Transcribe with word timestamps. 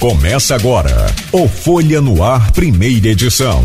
Começa 0.00 0.54
agora 0.54 1.06
o 1.30 1.46
Folha 1.46 2.00
no 2.00 2.24
Ar, 2.24 2.50
primeira 2.52 3.08
edição. 3.08 3.62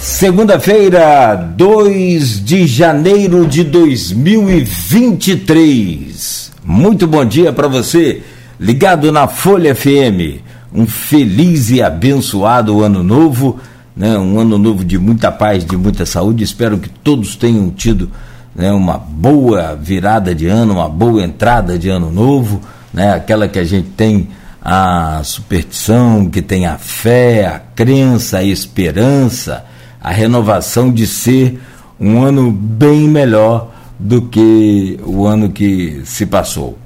Segunda-feira, 0.00 1.34
2 1.34 2.42
de 2.42 2.66
janeiro 2.66 3.46
de 3.46 3.62
2023. 3.62 6.50
Muito 6.64 7.06
bom 7.06 7.26
dia 7.26 7.52
para 7.52 7.68
você, 7.68 8.22
ligado 8.58 9.12
na 9.12 9.28
Folha 9.28 9.74
FM. 9.74 10.40
Um 10.72 10.86
feliz 10.86 11.68
e 11.68 11.82
abençoado 11.82 12.82
ano 12.82 13.02
novo, 13.02 13.60
né? 13.94 14.16
Um 14.16 14.40
ano 14.40 14.56
novo 14.56 14.82
de 14.82 14.98
muita 14.98 15.30
paz, 15.30 15.62
de 15.62 15.76
muita 15.76 16.06
saúde. 16.06 16.42
Espero 16.42 16.78
que 16.78 16.88
todos 16.88 17.36
tenham 17.36 17.68
tido 17.68 18.10
né, 18.54 18.72
uma 18.72 18.96
boa 18.96 19.76
virada 19.76 20.34
de 20.34 20.46
ano, 20.46 20.72
uma 20.72 20.88
boa 20.88 21.22
entrada 21.22 21.78
de 21.78 21.90
ano 21.90 22.10
novo 22.10 22.62
né? 22.96 23.12
aquela 23.12 23.46
que 23.46 23.58
a 23.58 23.64
gente 23.64 23.90
tem 23.90 24.30
a 24.60 25.20
superstição, 25.22 26.28
que 26.30 26.40
tem 26.40 26.66
a 26.66 26.78
fé, 26.78 27.46
a 27.46 27.58
crença, 27.60 28.38
a 28.38 28.42
esperança, 28.42 29.64
a 30.00 30.10
renovação 30.10 30.90
de 30.90 31.06
ser 31.06 31.60
um 32.00 32.22
ano 32.22 32.50
bem 32.50 33.06
melhor 33.06 33.72
do 33.98 34.22
que 34.22 34.98
o 35.04 35.26
ano 35.26 35.50
que 35.50 36.00
se 36.04 36.24
passou. 36.24 36.78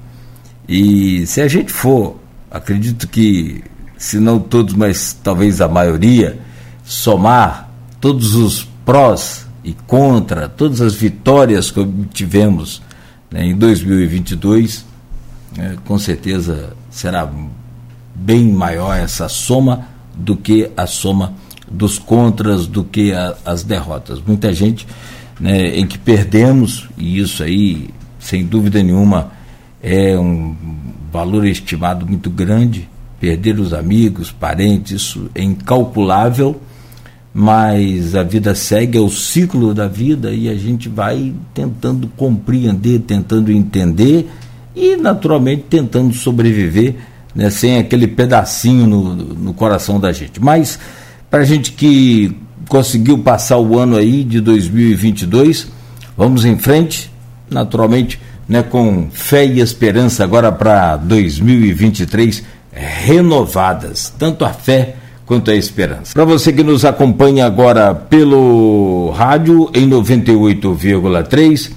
E 0.68 1.24
se 1.26 1.40
a 1.40 1.48
gente 1.48 1.72
for, 1.72 2.16
acredito 2.50 3.08
que, 3.08 3.62
se 3.96 4.18
não 4.18 4.38
todos, 4.38 4.74
mas 4.74 5.16
talvez 5.22 5.60
a 5.60 5.68
maioria, 5.68 6.38
somar 6.84 7.70
todos 8.00 8.34
os 8.34 8.68
prós 8.84 9.46
e 9.64 9.74
contra, 9.86 10.48
todas 10.48 10.80
as 10.80 10.94
vitórias 10.94 11.70
que 11.70 11.80
obtivemos 11.80 12.82
né, 13.30 13.46
em 13.46 13.56
2022, 13.56 14.89
é, 15.58 15.76
com 15.84 15.98
certeza 15.98 16.74
será 16.90 17.30
bem 18.14 18.52
maior 18.52 18.96
essa 18.96 19.28
soma 19.28 19.88
do 20.14 20.36
que 20.36 20.70
a 20.76 20.86
soma 20.86 21.34
dos 21.70 21.98
contras, 21.98 22.66
do 22.66 22.84
que 22.84 23.12
a, 23.12 23.36
as 23.44 23.62
derrotas. 23.62 24.20
Muita 24.24 24.52
gente 24.52 24.86
né, 25.38 25.78
em 25.78 25.86
que 25.86 25.98
perdemos, 25.98 26.88
e 26.98 27.18
isso 27.18 27.42
aí, 27.42 27.90
sem 28.18 28.44
dúvida 28.44 28.82
nenhuma, 28.82 29.32
é 29.82 30.18
um 30.18 30.54
valor 31.12 31.46
estimado 31.46 32.06
muito 32.06 32.28
grande. 32.28 32.88
Perder 33.18 33.58
os 33.58 33.72
amigos, 33.72 34.32
parentes, 34.32 34.92
isso 34.92 35.30
é 35.34 35.42
incalculável, 35.42 36.60
mas 37.32 38.14
a 38.14 38.22
vida 38.22 38.54
segue, 38.54 38.96
é 38.96 39.00
o 39.00 39.10
ciclo 39.10 39.74
da 39.74 39.86
vida 39.86 40.32
e 40.32 40.48
a 40.48 40.54
gente 40.54 40.88
vai 40.88 41.34
tentando 41.52 42.08
compreender, 42.16 43.00
tentando 43.00 43.52
entender 43.52 44.28
e, 44.74 44.96
naturalmente, 44.96 45.64
tentando 45.68 46.14
sobreviver 46.14 46.96
né, 47.34 47.50
sem 47.50 47.78
aquele 47.78 48.06
pedacinho 48.06 48.86
no, 48.86 49.14
no 49.14 49.54
coração 49.54 49.98
da 49.98 50.12
gente. 50.12 50.40
Mas, 50.40 50.78
para 51.30 51.40
a 51.40 51.44
gente 51.44 51.72
que 51.72 52.36
conseguiu 52.68 53.18
passar 53.18 53.58
o 53.58 53.78
ano 53.78 53.96
aí 53.96 54.22
de 54.24 54.40
2022, 54.40 55.68
vamos 56.16 56.44
em 56.44 56.58
frente, 56.58 57.10
naturalmente, 57.50 58.20
né, 58.48 58.62
com 58.62 59.08
fé 59.12 59.44
e 59.44 59.60
esperança 59.60 60.24
agora 60.24 60.50
para 60.50 60.96
2023 60.96 62.42
renovadas, 62.72 64.12
tanto 64.18 64.44
a 64.44 64.50
fé 64.50 64.96
quanto 65.26 65.50
a 65.50 65.54
esperança. 65.54 66.12
Para 66.12 66.24
você 66.24 66.52
que 66.52 66.62
nos 66.62 66.84
acompanha 66.84 67.46
agora 67.46 67.94
pelo 67.94 69.10
rádio 69.10 69.70
em 69.72 69.88
98,3 69.88 71.70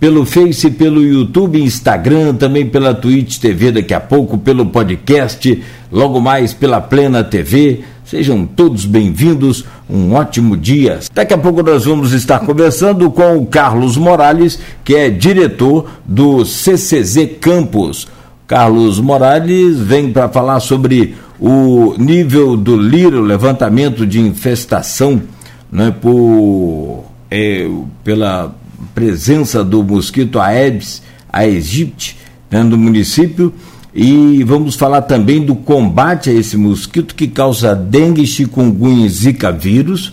pelo 0.00 0.24
Face, 0.24 0.70
pelo 0.70 1.04
YouTube, 1.04 1.62
Instagram, 1.62 2.34
também 2.34 2.64
pela 2.66 2.94
Twitch 2.94 3.36
TV 3.36 3.70
daqui 3.70 3.92
a 3.92 4.00
pouco, 4.00 4.38
pelo 4.38 4.64
podcast, 4.64 5.62
logo 5.92 6.18
mais 6.18 6.54
pela 6.54 6.80
Plena 6.80 7.22
TV. 7.22 7.82
Sejam 8.02 8.46
todos 8.46 8.86
bem-vindos, 8.86 9.66
um 9.88 10.14
ótimo 10.14 10.56
dia. 10.56 10.98
Daqui 11.14 11.34
a 11.34 11.38
pouco 11.38 11.62
nós 11.62 11.84
vamos 11.84 12.12
estar 12.12 12.40
conversando 12.40 13.10
com 13.10 13.36
o 13.36 13.46
Carlos 13.46 13.98
Morales, 13.98 14.58
que 14.82 14.96
é 14.96 15.10
diretor 15.10 15.90
do 16.06 16.46
CCZ 16.46 17.36
Campus. 17.38 18.08
Carlos 18.46 18.98
Morales 18.98 19.78
vem 19.78 20.10
para 20.10 20.30
falar 20.30 20.60
sobre 20.60 21.14
o 21.38 21.94
nível 21.98 22.56
do 22.56 22.74
LIRA, 22.74 23.18
o 23.18 23.24
levantamento 23.24 24.06
de 24.06 24.18
infestação 24.18 25.22
né, 25.70 25.94
por, 26.00 27.04
é, 27.30 27.68
pela 28.02 28.52
presença 28.94 29.64
do 29.64 29.82
mosquito 29.82 30.38
Aedes 30.38 31.02
aegypti 31.32 32.16
né, 32.50 32.62
no 32.62 32.76
município 32.76 33.52
e 33.94 34.44
vamos 34.44 34.76
falar 34.76 35.02
também 35.02 35.44
do 35.44 35.54
combate 35.54 36.30
a 36.30 36.32
esse 36.32 36.56
mosquito 36.56 37.14
que 37.14 37.26
causa 37.26 37.74
dengue, 37.74 38.26
chikungunya 38.26 39.06
e 39.06 39.08
zika 39.08 39.50
vírus. 39.50 40.12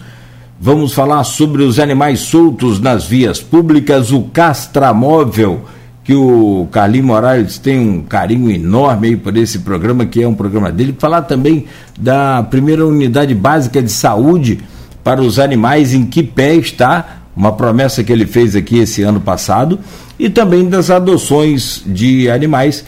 Vamos 0.59 0.93
falar 0.93 1.23
sobre 1.23 1.61
os 1.61 1.77
animais 1.77 2.21
soltos 2.21 2.79
nas 2.79 3.05
vias 3.05 3.39
públicas, 3.39 4.11
o 4.11 4.23
castramóvel, 4.23 5.61
que 6.03 6.15
o 6.15 6.67
Carlinhos 6.71 7.05
Morales 7.05 7.57
tem 7.59 7.79
um 7.79 8.01
carinho 8.01 8.49
enorme 8.49 9.09
aí 9.09 9.15
por 9.15 9.37
esse 9.37 9.59
programa, 9.59 10.05
que 10.05 10.23
é 10.23 10.27
um 10.27 10.33
programa 10.33 10.71
dele. 10.71 10.95
Falar 10.97 11.23
também 11.23 11.65
da 11.99 12.41
primeira 12.41 12.87
unidade 12.87 13.35
básica 13.35 13.83
de 13.83 13.91
saúde 13.91 14.59
para 15.03 15.21
os 15.21 15.37
animais, 15.37 15.93
em 15.93 16.05
que 16.05 16.23
pé 16.23 16.55
está 16.55 17.16
uma 17.37 17.51
promessa 17.51 18.03
que 18.03 18.11
ele 18.11 18.25
fez 18.25 18.55
aqui 18.55 18.79
esse 18.79 19.03
ano 19.03 19.21
passado, 19.21 19.79
e 20.17 20.27
também 20.27 20.67
das 20.67 20.89
adoções 20.89 21.83
de 21.85 22.27
animais 22.31 22.83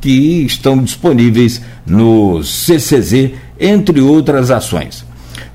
que 0.00 0.44
estão 0.44 0.82
disponíveis 0.82 1.62
no 1.86 2.42
CCZ, 2.42 3.30
entre 3.60 4.00
outras 4.00 4.50
ações. 4.50 5.04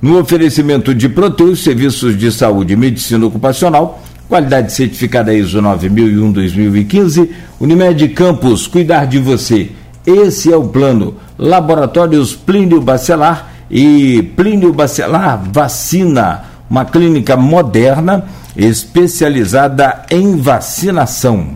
No 0.01 0.17
oferecimento 0.17 0.95
de 0.95 1.09
Proteus, 1.09 1.61
serviços 1.61 2.17
de 2.17 2.31
saúde 2.31 2.71
e 2.71 2.77
medicina 2.77 3.25
ocupacional, 3.25 4.01
qualidade 4.29 4.71
certificada 4.71 5.33
ISO 5.33 5.61
9001-2015, 5.61 7.29
Unimed 7.59 8.07
Campos, 8.09 8.65
cuidar 8.65 9.05
de 9.05 9.19
você. 9.19 9.71
Esse 10.05 10.53
é 10.53 10.55
o 10.55 10.69
plano. 10.69 11.15
Laboratórios 11.37 12.33
Plínio 12.33 12.79
Bacelar 12.79 13.51
e 13.69 14.23
Plínio 14.37 14.71
Bacelar 14.71 15.43
Vacina 15.51 16.56
uma 16.69 16.85
clínica 16.85 17.37
moderna 17.37 18.25
especializada 18.55 20.05
em 20.09 20.37
vacinação. 20.37 21.49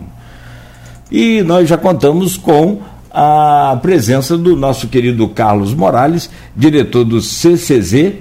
E 1.10 1.42
nós 1.42 1.68
já 1.68 1.76
contamos 1.76 2.36
com 2.36 2.80
a 3.10 3.78
presença 3.82 4.38
do 4.38 4.56
nosso 4.56 4.88
querido 4.88 5.28
Carlos 5.28 5.74
Morales, 5.74 6.30
diretor 6.56 7.04
do 7.04 7.20
CCZ, 7.20 8.14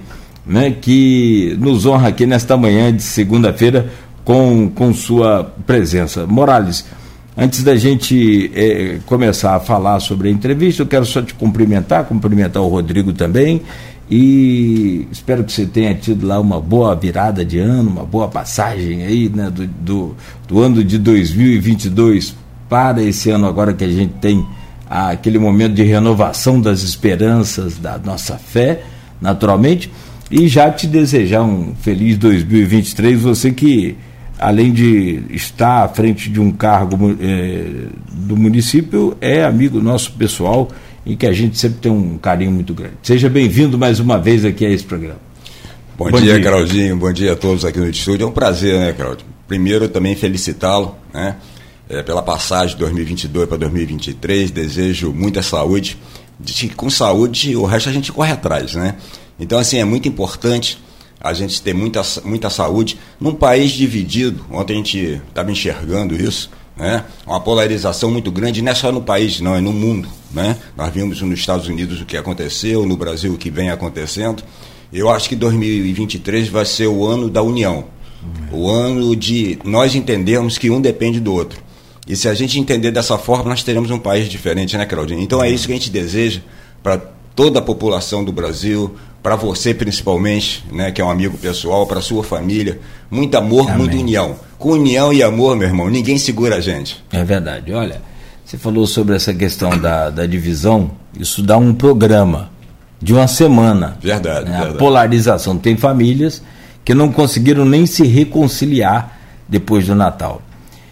né, 0.45 0.71
que 0.71 1.55
nos 1.59 1.85
honra 1.85 2.09
aqui 2.09 2.25
nesta 2.25 2.57
manhã 2.57 2.93
de 2.93 3.01
segunda-feira 3.01 3.89
com, 4.25 4.69
com 4.69 4.93
sua 4.93 5.53
presença. 5.65 6.27
Morales, 6.27 6.85
antes 7.37 7.63
da 7.63 7.75
gente 7.75 8.51
é, 8.53 8.99
começar 9.05 9.55
a 9.55 9.59
falar 9.61 10.01
sobre 10.01 10.27
a 10.27 10.31
entrevista, 10.31 10.81
eu 10.81 10.87
quero 10.87 11.05
só 11.05 11.21
te 11.21 11.33
cumprimentar, 11.33 12.03
cumprimentar 12.03 12.61
o 12.61 12.67
Rodrigo 12.67 13.13
também 13.13 13.61
e 14.11 15.07
espero 15.09 15.41
que 15.41 15.53
você 15.53 15.65
tenha 15.65 15.95
tido 15.95 16.27
lá 16.27 16.37
uma 16.37 16.59
boa 16.59 16.93
virada 16.93 17.45
de 17.45 17.57
ano, 17.59 17.89
uma 17.89 18.03
boa 18.03 18.27
passagem 18.27 19.03
aí, 19.03 19.29
né, 19.29 19.49
do, 19.49 19.65
do, 19.65 20.15
do 20.49 20.59
ano 20.59 20.83
de 20.83 20.97
2022 20.97 22.35
para 22.67 23.01
esse 23.01 23.29
ano 23.29 23.47
agora 23.47 23.73
que 23.73 23.85
a 23.85 23.87
gente 23.89 24.15
tem 24.15 24.45
aquele 24.89 25.39
momento 25.39 25.75
de 25.75 25.83
renovação 25.83 26.59
das 26.59 26.83
esperanças, 26.83 27.77
da 27.77 27.97
nossa 27.97 28.37
fé, 28.37 28.83
naturalmente, 29.21 29.89
e 30.29 30.45
já 30.45 30.69
te 30.69 30.87
desejar 30.87 31.43
um 31.43 31.73
feliz 31.75 32.17
2023, 32.17 33.21
você 33.21 33.53
que 33.53 33.95
além 34.37 34.73
de 34.73 35.23
estar 35.29 35.85
à 35.85 35.87
frente 35.87 36.29
de 36.29 36.41
um 36.41 36.51
cargo 36.51 37.15
é, 37.21 37.87
do 38.11 38.35
município, 38.35 39.15
é 39.21 39.45
amigo 39.45 39.79
nosso 39.79 40.11
pessoal 40.13 40.67
e 41.05 41.15
que 41.15 41.25
a 41.25 41.33
gente 41.33 41.57
sempre 41.57 41.79
tem 41.79 41.91
um 41.91 42.17
carinho 42.17 42.51
muito 42.51 42.73
grande. 42.73 42.95
Seja 43.03 43.29
bem-vindo 43.29 43.77
mais 43.77 43.99
uma 43.99 44.17
vez 44.17 44.45
aqui 44.45 44.65
a 44.65 44.69
esse 44.69 44.83
programa. 44.83 45.19
Bom, 45.97 46.09
bom 46.09 46.21
dia, 46.21 46.39
dia, 46.39 46.49
Claudinho. 46.49 46.97
Bom 46.97 47.11
dia 47.11 47.33
a 47.33 47.35
todos 47.35 47.65
aqui 47.65 47.79
no 47.79 47.89
estúdio. 47.89 48.25
É 48.25 48.27
um 48.27 48.31
prazer, 48.31 48.79
né, 48.79 48.93
Claudio? 48.93 49.25
Primeiro, 49.47 49.87
também 49.89 50.15
felicitá-lo, 50.15 50.95
né? 51.13 51.35
É, 51.89 52.01
pela 52.01 52.21
passagem 52.21 52.75
de 52.75 52.79
2022 52.79 53.47
para 53.47 53.57
2023. 53.57 54.51
Desejo 54.51 55.11
muita 55.11 55.41
saúde. 55.41 55.97
De, 56.39 56.69
com 56.69 56.89
saúde, 56.89 57.55
o 57.55 57.65
resto 57.65 57.89
a 57.89 57.91
gente 57.91 58.11
corre 58.11 58.31
atrás, 58.31 58.73
né? 58.73 58.95
Então, 59.39 59.59
assim, 59.59 59.77
é 59.77 59.85
muito 59.85 60.07
importante 60.07 60.79
a 61.19 61.33
gente 61.33 61.61
ter 61.61 61.73
muita, 61.73 62.01
muita 62.23 62.49
saúde 62.49 62.97
num 63.19 63.33
país 63.33 63.71
dividido. 63.71 64.43
Ontem 64.49 64.73
a 64.73 64.77
gente 64.77 65.21
estava 65.29 65.51
enxergando 65.51 66.15
isso 66.15 66.49
né? 66.75 67.03
Uma 67.25 67.39
polarização 67.39 68.11
muito 68.11 68.31
grande, 68.31 68.61
não 68.61 68.71
é 68.71 68.75
só 68.75 68.91
no 68.91 69.01
país, 69.01 69.39
não, 69.39 69.55
é 69.55 69.61
no 69.61 69.73
mundo. 69.73 70.07
Né? 70.31 70.57
Nós 70.75 70.93
vimos 70.93 71.21
nos 71.21 71.39
Estados 71.39 71.67
Unidos 71.67 72.01
o 72.01 72.05
que 72.05 72.17
aconteceu, 72.17 72.85
no 72.85 72.95
Brasil 72.95 73.33
o 73.33 73.37
que 73.37 73.49
vem 73.49 73.69
acontecendo. 73.69 74.43
Eu 74.91 75.09
acho 75.09 75.29
que 75.29 75.35
2023 75.35 76.49
vai 76.49 76.65
ser 76.65 76.87
o 76.87 77.05
ano 77.05 77.29
da 77.29 77.41
união. 77.41 77.85
O 78.51 78.69
ano 78.69 79.15
de 79.15 79.57
nós 79.63 79.95
entendermos 79.95 80.57
que 80.57 80.69
um 80.69 80.79
depende 80.79 81.19
do 81.19 81.33
outro. 81.33 81.61
E 82.07 82.15
se 82.15 82.27
a 82.27 82.33
gente 82.33 82.59
entender 82.59 82.91
dessa 82.91 83.17
forma, 83.17 83.49
nós 83.49 83.63
teremos 83.63 83.89
um 83.89 83.99
país 83.99 84.27
diferente, 84.27 84.77
né, 84.77 84.85
Claudinho? 84.85 85.21
Então 85.21 85.41
é 85.41 85.49
isso 85.49 85.67
que 85.67 85.73
a 85.73 85.75
gente 85.75 85.89
deseja 85.89 86.41
para 86.83 86.97
toda 87.35 87.59
a 87.59 87.61
população 87.61 88.23
do 88.23 88.31
Brasil, 88.31 88.95
para 89.21 89.35
você 89.35 89.73
principalmente, 89.73 90.63
né, 90.71 90.91
que 90.91 91.01
é 91.01 91.05
um 91.05 91.09
amigo 91.09 91.37
pessoal, 91.37 91.85
para 91.85 92.01
sua 92.01 92.23
família. 92.23 92.79
Muito 93.09 93.35
amor, 93.37 93.69
Amém. 93.69 93.77
muita 93.77 93.97
união. 93.97 94.35
Com 94.57 94.71
união 94.71 95.13
e 95.13 95.21
amor, 95.21 95.55
meu 95.55 95.67
irmão, 95.67 95.89
ninguém 95.89 96.17
segura 96.17 96.57
a 96.57 96.61
gente. 96.61 97.03
É 97.11 97.23
verdade. 97.23 97.71
Olha, 97.73 98.01
você 98.43 98.57
falou 98.57 98.87
sobre 98.87 99.15
essa 99.15 99.33
questão 99.33 99.77
da, 99.77 100.09
da 100.09 100.25
divisão, 100.25 100.91
isso 101.19 101.41
dá 101.41 101.57
um 101.57 101.73
programa 101.73 102.49
de 103.01 103.13
uma 103.13 103.27
semana. 103.27 103.97
Verdade, 104.01 104.45
né? 104.49 104.57
verdade. 104.57 104.75
A 104.75 104.77
polarização. 104.77 105.57
Tem 105.57 105.75
famílias 105.75 106.41
que 106.83 106.93
não 106.93 107.11
conseguiram 107.11 107.65
nem 107.65 107.85
se 107.85 108.05
reconciliar 108.05 109.17
depois 109.47 109.85
do 109.87 109.95
Natal. 109.95 110.41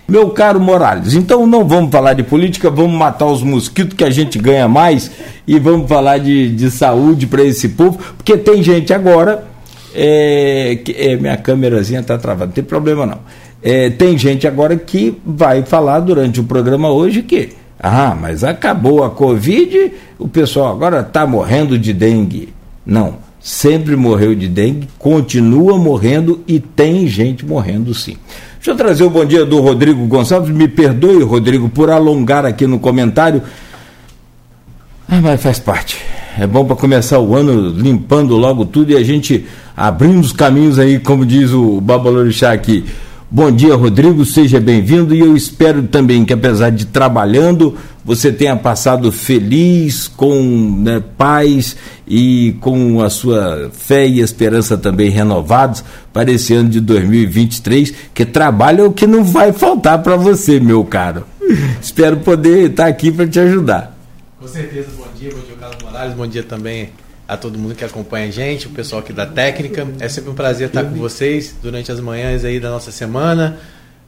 Meu 0.10 0.32
caro 0.32 0.60
Morales, 0.60 1.14
então 1.14 1.46
não 1.46 1.68
vamos 1.68 1.92
falar 1.92 2.14
de 2.14 2.24
política, 2.24 2.68
vamos 2.70 2.98
matar 2.98 3.28
os 3.28 3.44
mosquitos 3.44 3.96
que 3.96 4.04
a 4.04 4.10
gente 4.10 4.40
ganha 4.40 4.68
mais 4.68 5.12
e 5.48 5.60
vamos 5.60 5.88
falar 5.88 6.18
de, 6.18 6.50
de 6.50 6.72
saúde 6.72 7.28
para 7.28 7.44
esse 7.44 7.70
povo, 7.70 8.00
porque 8.18 8.36
tem 8.36 8.64
gente 8.64 8.92
agora. 8.92 9.48
É, 9.94 10.80
é, 10.96 11.16
minha 11.16 11.38
câmerazinha 11.38 12.00
está 12.00 12.18
travada, 12.18 12.48
não 12.48 12.54
tem 12.54 12.64
problema 12.64 13.06
não. 13.06 13.20
É, 13.62 13.90
tem 13.90 14.18
gente 14.18 14.48
agora 14.48 14.76
que 14.78 15.16
vai 15.26 15.64
falar 15.64 16.00
durante 16.00 16.40
o 16.40 16.44
programa 16.44 16.90
hoje 16.90 17.22
que, 17.22 17.50
ah, 17.80 18.18
mas 18.20 18.44
acabou 18.44 19.04
a 19.04 19.12
Covid, 19.12 19.92
o 20.18 20.28
pessoal 20.28 20.72
agora 20.72 21.02
está 21.02 21.28
morrendo 21.28 21.78
de 21.78 21.94
dengue. 21.94 22.50
Não, 22.86 23.18
sempre 23.40 23.96
morreu 23.96 24.34
de 24.34 24.48
dengue, 24.48 24.88
continua 24.98 25.78
morrendo 25.78 26.44
e 26.48 26.60
tem 26.60 27.08
gente 27.08 27.46
morrendo 27.46 27.94
sim. 27.94 28.18
Deixa 28.60 28.72
eu 28.72 28.76
trazer 28.76 29.06
o 29.06 29.10
bom 29.10 29.24
dia 29.24 29.46
do 29.46 29.62
Rodrigo 29.62 30.06
Gonçalves. 30.06 30.54
Me 30.54 30.68
perdoe, 30.68 31.24
Rodrigo, 31.24 31.70
por 31.70 31.90
alongar 31.90 32.46
aqui 32.46 32.68
no 32.68 32.78
comentário. 32.78 33.42
Ah, 35.08 35.22
mas 35.22 35.42
faz 35.42 35.60
parte. 35.60 35.98
É 36.38 36.46
bom 36.46 36.66
para 36.66 36.76
começar 36.76 37.20
o 37.20 37.34
ano 37.34 37.70
limpando 37.70 38.36
logo 38.36 38.66
tudo 38.66 38.92
e 38.92 38.98
a 38.98 39.04
gente 39.04 39.46
abrindo 39.78 40.20
os 40.20 40.34
caminhos 40.34 40.78
aí, 40.78 41.00
como 41.00 41.26
diz 41.26 41.52
o 41.52 41.80
Babalorixá 41.80 42.52
aqui. 42.52 42.84
Bom 43.32 43.50
dia, 43.50 43.76
Rodrigo, 43.76 44.26
seja 44.26 44.60
bem-vindo 44.60 45.16
e 45.16 45.22
eu 45.22 45.38
espero 45.38 45.84
também 45.84 46.26
que, 46.26 46.34
apesar 46.34 46.70
de 46.70 46.86
trabalhando, 46.86 47.78
você 48.10 48.32
tenha 48.32 48.56
passado 48.56 49.12
feliz, 49.12 50.08
com 50.08 50.82
né, 50.82 51.00
paz 51.16 51.78
e 52.08 52.56
com 52.60 53.04
a 53.04 53.10
sua 53.10 53.70
fé 53.72 54.08
e 54.08 54.20
esperança 54.20 54.76
também 54.76 55.12
renovados 55.12 55.84
para 56.12 56.32
esse 56.32 56.56
ano 56.56 56.70
de 56.70 56.80
2023, 56.80 57.94
que 58.12 58.26
trabalho 58.26 58.86
é 58.86 58.88
o 58.88 58.92
que 58.92 59.06
não 59.06 59.24
vai 59.24 59.54
faltar 59.54 60.02
para 60.02 60.16
você, 60.16 60.60
meu 60.60 60.84
caro. 60.84 61.24
espero 61.80 62.18
poder 62.18 62.72
estar 62.72 62.88
aqui 62.88 63.12
para 63.12 63.28
te 63.28 63.40
ajudar. 63.42 63.96
Com 64.40 64.48
certeza, 64.48 64.88
bom 64.98 65.06
dia, 65.16 65.30
bom 65.30 65.42
dia, 65.46 65.56
Carlos 65.60 65.84
Morales, 65.84 66.16
bom 66.16 66.26
dia 66.26 66.42
também 66.42 66.90
a 67.28 67.38
todo 67.38 67.60
mundo 67.60 67.76
que 67.76 67.86
acompanha 67.86 68.30
a 68.30 68.32
gente, 68.32 68.66
o 68.66 68.72
pessoal 68.72 69.04
aqui 69.04 69.14
da 69.14 69.28
técnica. 69.28 69.88
É 70.00 70.10
sempre 70.10 70.32
um 70.32 70.34
prazer 70.34 70.70
estar 70.70 70.84
com 70.84 70.96
vocês 70.96 71.56
durante 71.62 71.92
as 71.92 72.00
manhãs 72.00 72.44
aí 72.44 72.60
da 72.60 72.72
nossa 72.72 72.92
semana. 72.92 73.60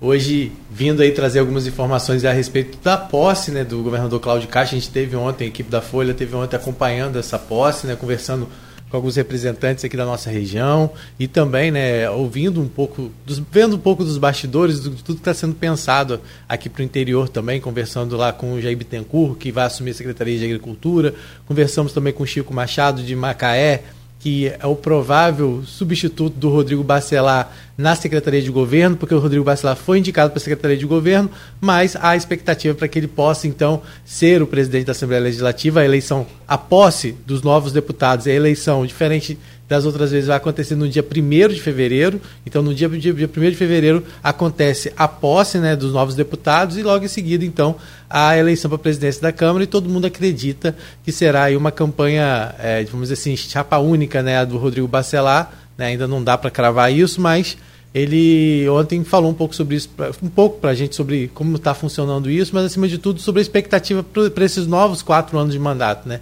Hoje, 0.03 0.51
vindo 0.67 1.03
aí 1.03 1.11
trazer 1.11 1.37
algumas 1.37 1.67
informações 1.67 2.25
a 2.25 2.31
respeito 2.31 2.75
da 2.83 2.97
posse 2.97 3.51
né, 3.51 3.63
do 3.63 3.83
governador 3.83 4.19
Cláudio 4.19 4.49
Castro. 4.49 4.75
A 4.75 4.79
gente 4.79 4.91
teve 4.91 5.15
ontem, 5.15 5.43
a 5.43 5.47
equipe 5.47 5.69
da 5.69 5.79
Folha 5.79 6.11
teve 6.11 6.35
ontem 6.35 6.55
acompanhando 6.55 7.19
essa 7.19 7.37
posse, 7.37 7.85
né, 7.85 7.95
conversando 7.95 8.49
com 8.89 8.97
alguns 8.97 9.15
representantes 9.15 9.85
aqui 9.85 9.95
da 9.95 10.03
nossa 10.03 10.31
região 10.31 10.89
e 11.19 11.27
também, 11.27 11.69
né, 11.69 12.09
ouvindo 12.09 12.59
um 12.59 12.67
pouco, 12.67 13.11
dos, 13.27 13.37
vendo 13.51 13.75
um 13.75 13.79
pouco 13.79 14.03
dos 14.03 14.17
bastidores, 14.17 14.81
de 14.81 14.89
tudo 14.89 15.17
que 15.17 15.21
está 15.21 15.35
sendo 15.35 15.53
pensado 15.53 16.19
aqui 16.49 16.67
para 16.67 16.81
o 16.81 16.83
interior 16.83 17.29
também, 17.29 17.61
conversando 17.61 18.17
lá 18.17 18.33
com 18.33 18.53
o 18.53 18.59
Jair 18.59 18.75
Bittencourt, 18.75 19.37
que 19.37 19.51
vai 19.51 19.65
assumir 19.65 19.91
a 19.91 19.93
Secretaria 19.93 20.35
de 20.35 20.45
Agricultura, 20.45 21.13
conversamos 21.45 21.93
também 21.93 22.11
com 22.11 22.23
o 22.23 22.27
Chico 22.27 22.51
Machado 22.51 23.03
de 23.03 23.15
Macaé, 23.15 23.83
que 24.21 24.47
é 24.47 24.67
o 24.67 24.75
provável 24.75 25.63
substituto 25.65 26.37
do 26.37 26.49
Rodrigo 26.49 26.83
Bacelar 26.83 27.51
na 27.75 27.95
Secretaria 27.95 28.41
de 28.41 28.51
Governo, 28.51 28.95
porque 28.95 29.15
o 29.15 29.19
Rodrigo 29.19 29.43
Bacelar 29.43 29.75
foi 29.75 29.97
indicado 29.97 30.29
para 30.29 30.37
a 30.37 30.41
Secretaria 30.41 30.77
de 30.77 30.85
Governo, 30.85 31.27
mas 31.59 31.95
há 31.99 32.15
expectativa 32.15 32.75
para 32.75 32.87
que 32.87 32.99
ele 32.99 33.07
possa, 33.07 33.47
então, 33.47 33.81
ser 34.05 34.43
o 34.43 34.47
presidente 34.47 34.85
da 34.85 34.91
Assembleia 34.91 35.23
Legislativa. 35.23 35.79
A 35.79 35.85
eleição, 35.85 36.27
a 36.47 36.55
posse 36.55 37.15
dos 37.25 37.41
novos 37.41 37.73
deputados, 37.73 38.27
a 38.27 38.31
eleição, 38.31 38.85
diferente 38.85 39.39
das 39.71 39.85
outras 39.85 40.11
vezes 40.11 40.27
vai 40.27 40.35
acontecer 40.35 40.75
no 40.75 40.85
dia 40.85 41.01
1 41.01 41.53
de 41.53 41.61
fevereiro. 41.61 42.19
Então, 42.45 42.61
no 42.61 42.75
dia, 42.75 42.89
dia, 42.89 43.13
dia 43.13 43.29
1 43.33 43.41
de 43.51 43.55
fevereiro 43.55 44.03
acontece 44.21 44.91
a 44.97 45.07
posse 45.07 45.59
né, 45.59 45.77
dos 45.77 45.93
novos 45.93 46.13
deputados 46.13 46.75
e 46.75 46.83
logo 46.83 47.05
em 47.05 47.07
seguida, 47.07 47.45
então, 47.45 47.77
a 48.09 48.37
eleição 48.37 48.67
para 48.67 48.75
a 48.75 48.79
presidência 48.79 49.21
da 49.21 49.31
Câmara 49.31 49.63
e 49.63 49.67
todo 49.67 49.87
mundo 49.87 50.05
acredita 50.05 50.75
que 51.05 51.11
será 51.13 51.43
aí 51.43 51.55
uma 51.55 51.71
campanha, 51.71 52.53
é, 52.59 52.83
vamos 52.83 53.07
dizer 53.07 53.13
assim, 53.13 53.37
chapa 53.37 53.77
única, 53.77 54.21
né, 54.21 54.45
do 54.45 54.57
Rodrigo 54.57 54.89
Bacelar. 54.89 55.53
Né, 55.77 55.85
ainda 55.85 56.05
não 56.05 56.21
dá 56.21 56.37
para 56.37 56.51
cravar 56.51 56.91
isso, 56.91 57.21
mas 57.21 57.57
ele 57.93 58.67
ontem 58.67 59.05
falou 59.05 59.31
um 59.31 59.33
pouco 59.33 59.55
sobre 59.55 59.77
isso, 59.77 59.89
um 60.21 60.27
pouco 60.27 60.59
para 60.59 60.71
a 60.71 60.75
gente 60.75 60.97
sobre 60.97 61.31
como 61.33 61.55
está 61.55 61.73
funcionando 61.73 62.29
isso, 62.29 62.51
mas 62.53 62.65
acima 62.65 62.89
de 62.89 62.97
tudo 62.97 63.21
sobre 63.21 63.39
a 63.39 63.41
expectativa 63.41 64.03
para 64.03 64.43
esses 64.43 64.67
novos 64.67 65.01
quatro 65.01 65.39
anos 65.39 65.53
de 65.53 65.59
mandato, 65.59 66.09
né? 66.09 66.19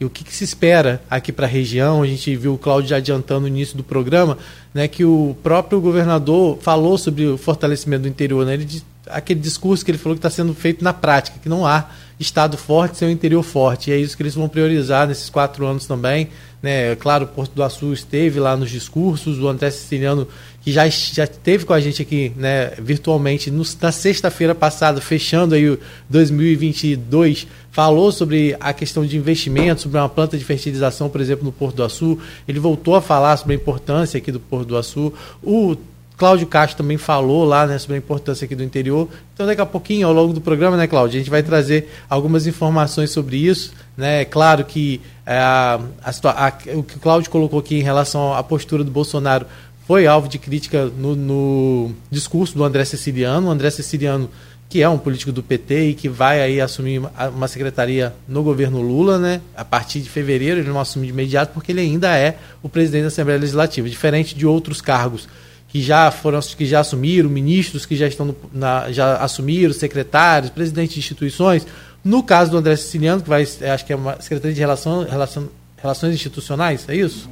E 0.00 0.04
o 0.04 0.08
que, 0.08 0.24
que 0.24 0.34
se 0.34 0.42
espera 0.42 1.02
aqui 1.10 1.30
para 1.30 1.46
a 1.46 1.48
região. 1.48 2.02
A 2.02 2.06
gente 2.06 2.34
viu 2.34 2.54
o 2.54 2.58
Cláudio 2.58 2.88
já 2.88 2.96
adiantando 2.96 3.42
no 3.42 3.48
início 3.48 3.76
do 3.76 3.84
programa, 3.84 4.38
né, 4.72 4.88
que 4.88 5.04
o 5.04 5.36
próprio 5.42 5.78
governador 5.78 6.58
falou 6.62 6.96
sobre 6.96 7.26
o 7.26 7.36
fortalecimento 7.36 8.02
do 8.02 8.08
interior, 8.08 8.46
né, 8.46 8.54
ele, 8.54 8.82
aquele 9.06 9.38
discurso 9.38 9.84
que 9.84 9.90
ele 9.90 9.98
falou 9.98 10.16
que 10.16 10.20
está 10.20 10.30
sendo 10.30 10.54
feito 10.54 10.82
na 10.82 10.94
prática, 10.94 11.38
que 11.42 11.50
não 11.50 11.66
há 11.66 11.90
estado 12.18 12.56
forte 12.56 12.96
sem 12.96 13.08
o 13.08 13.10
interior 13.10 13.42
forte. 13.42 13.90
E 13.90 13.92
é 13.92 13.96
isso 13.98 14.16
que 14.16 14.22
eles 14.22 14.34
vão 14.34 14.48
priorizar 14.48 15.06
nesses 15.06 15.28
quatro 15.28 15.66
anos 15.66 15.86
também. 15.86 16.28
Né? 16.62 16.94
Claro, 16.96 17.24
o 17.24 17.28
Porto 17.28 17.52
do 17.52 17.62
Açu 17.62 17.92
esteve 17.92 18.38
lá 18.38 18.56
nos 18.56 18.70
discursos, 18.70 19.38
o 19.38 19.48
André 19.48 19.70
Siciliano, 19.70 20.28
que 20.60 20.70
já, 20.70 20.86
já 20.88 21.24
esteve 21.24 21.64
com 21.64 21.72
a 21.72 21.80
gente 21.80 22.02
aqui 22.02 22.32
né, 22.36 22.72
virtualmente 22.78 23.50
no, 23.50 23.64
na 23.80 23.92
sexta-feira 23.92 24.54
passada, 24.54 25.00
fechando 25.00 25.54
aí 25.54 25.70
o 25.70 25.78
2022, 26.10 27.46
falou 27.70 28.10
sobre 28.10 28.56
a 28.60 28.72
questão 28.72 29.04
de 29.04 29.16
investimento, 29.16 29.82
sobre 29.82 29.98
uma 29.98 30.08
planta 30.08 30.36
de 30.36 30.44
fertilização, 30.44 31.08
por 31.08 31.20
exemplo, 31.20 31.44
no 31.44 31.52
Porto 31.52 31.76
do 31.76 31.84
Açu. 31.84 32.18
Ele 32.46 32.58
voltou 32.58 32.96
a 32.96 33.00
falar 33.00 33.36
sobre 33.36 33.54
a 33.54 33.56
importância 33.56 34.18
aqui 34.18 34.32
do 34.32 34.40
Porto 34.40 34.68
do 34.68 34.76
Açu. 34.76 35.12
O 35.42 35.76
Cláudio 36.20 36.46
Castro 36.46 36.76
também 36.76 36.98
falou 36.98 37.44
lá 37.44 37.66
né, 37.66 37.78
sobre 37.78 37.94
a 37.94 37.98
importância 37.98 38.44
aqui 38.44 38.54
do 38.54 38.62
interior. 38.62 39.08
Então, 39.32 39.46
daqui 39.46 39.60
a 39.62 39.66
pouquinho, 39.66 40.06
ao 40.06 40.12
longo 40.12 40.34
do 40.34 40.40
programa, 40.40 40.76
né, 40.76 40.86
Cláudio, 40.86 41.16
a 41.16 41.18
gente 41.18 41.30
vai 41.30 41.42
trazer 41.42 41.90
algumas 42.10 42.46
informações 42.46 43.10
sobre 43.10 43.38
isso. 43.38 43.72
Né? 43.96 44.20
É 44.20 44.24
claro 44.26 44.64
que 44.64 45.00
é, 45.24 45.38
a, 45.38 45.80
a, 46.04 46.52
o 46.76 46.82
que 46.82 46.96
o 46.96 47.00
Cláudio 47.00 47.30
colocou 47.30 47.58
aqui 47.58 47.76
em 47.76 47.82
relação 47.82 48.34
à 48.34 48.42
postura 48.42 48.84
do 48.84 48.90
Bolsonaro 48.90 49.46
foi 49.86 50.06
alvo 50.06 50.28
de 50.28 50.38
crítica 50.38 50.84
no, 50.84 51.16
no 51.16 51.94
discurso 52.10 52.54
do 52.54 52.62
André 52.62 52.84
Ceciliano. 52.84 53.48
O 53.48 53.50
André 53.50 53.70
Ceciliano, 53.70 54.30
que 54.70 54.80
é 54.80 54.88
um 54.88 54.96
político 54.96 55.32
do 55.32 55.42
PT 55.42 55.88
e 55.88 55.94
que 55.94 56.08
vai 56.08 56.40
aí 56.40 56.60
assumir 56.60 57.02
uma 57.34 57.48
secretaria 57.48 58.14
no 58.28 58.40
governo 58.44 58.80
Lula, 58.80 59.18
né? 59.18 59.40
A 59.56 59.64
partir 59.64 60.00
de 60.00 60.08
fevereiro, 60.08 60.60
ele 60.60 60.68
não 60.68 60.78
assume 60.78 61.06
de 61.06 61.12
imediato 61.12 61.52
porque 61.52 61.72
ele 61.72 61.80
ainda 61.80 62.16
é 62.16 62.38
o 62.62 62.68
presidente 62.68 63.02
da 63.02 63.08
Assembleia 63.08 63.40
Legislativa, 63.40 63.88
diferente 63.88 64.32
de 64.32 64.46
outros 64.46 64.80
cargos 64.80 65.28
que 65.66 65.82
já 65.82 66.08
foram 66.12 66.38
que 66.40 66.64
já 66.64 66.80
assumiram, 66.80 67.28
ministros 67.28 67.84
que 67.84 67.96
já 67.96 68.06
estão 68.06 68.26
no, 68.26 68.36
na, 68.52 68.92
já 68.92 69.16
assumiram, 69.16 69.72
secretários, 69.72 70.50
presidentes 70.52 70.94
de 70.94 71.00
instituições. 71.00 71.66
No 72.04 72.22
caso 72.22 72.52
do 72.52 72.56
André 72.56 72.76
Siciliano, 72.76 73.22
que 73.22 73.28
vai, 73.28 73.44
é, 73.60 73.70
acho 73.72 73.84
que 73.84 73.92
é 73.92 73.96
uma 73.96 74.20
secretaria 74.20 74.54
de 74.54 74.60
relação, 74.60 75.02
relação, 75.04 75.48
relações 75.76 76.14
institucionais, 76.14 76.88
é 76.88 76.94
isso? 76.94 77.28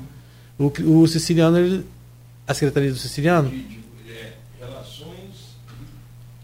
O, 0.58 0.72
o 1.02 1.06
Siciliano, 1.06 1.56
ele, 1.56 1.86
a 2.48 2.52
secretaria 2.52 2.90
do 2.90 2.98
Siciliano? 2.98 3.52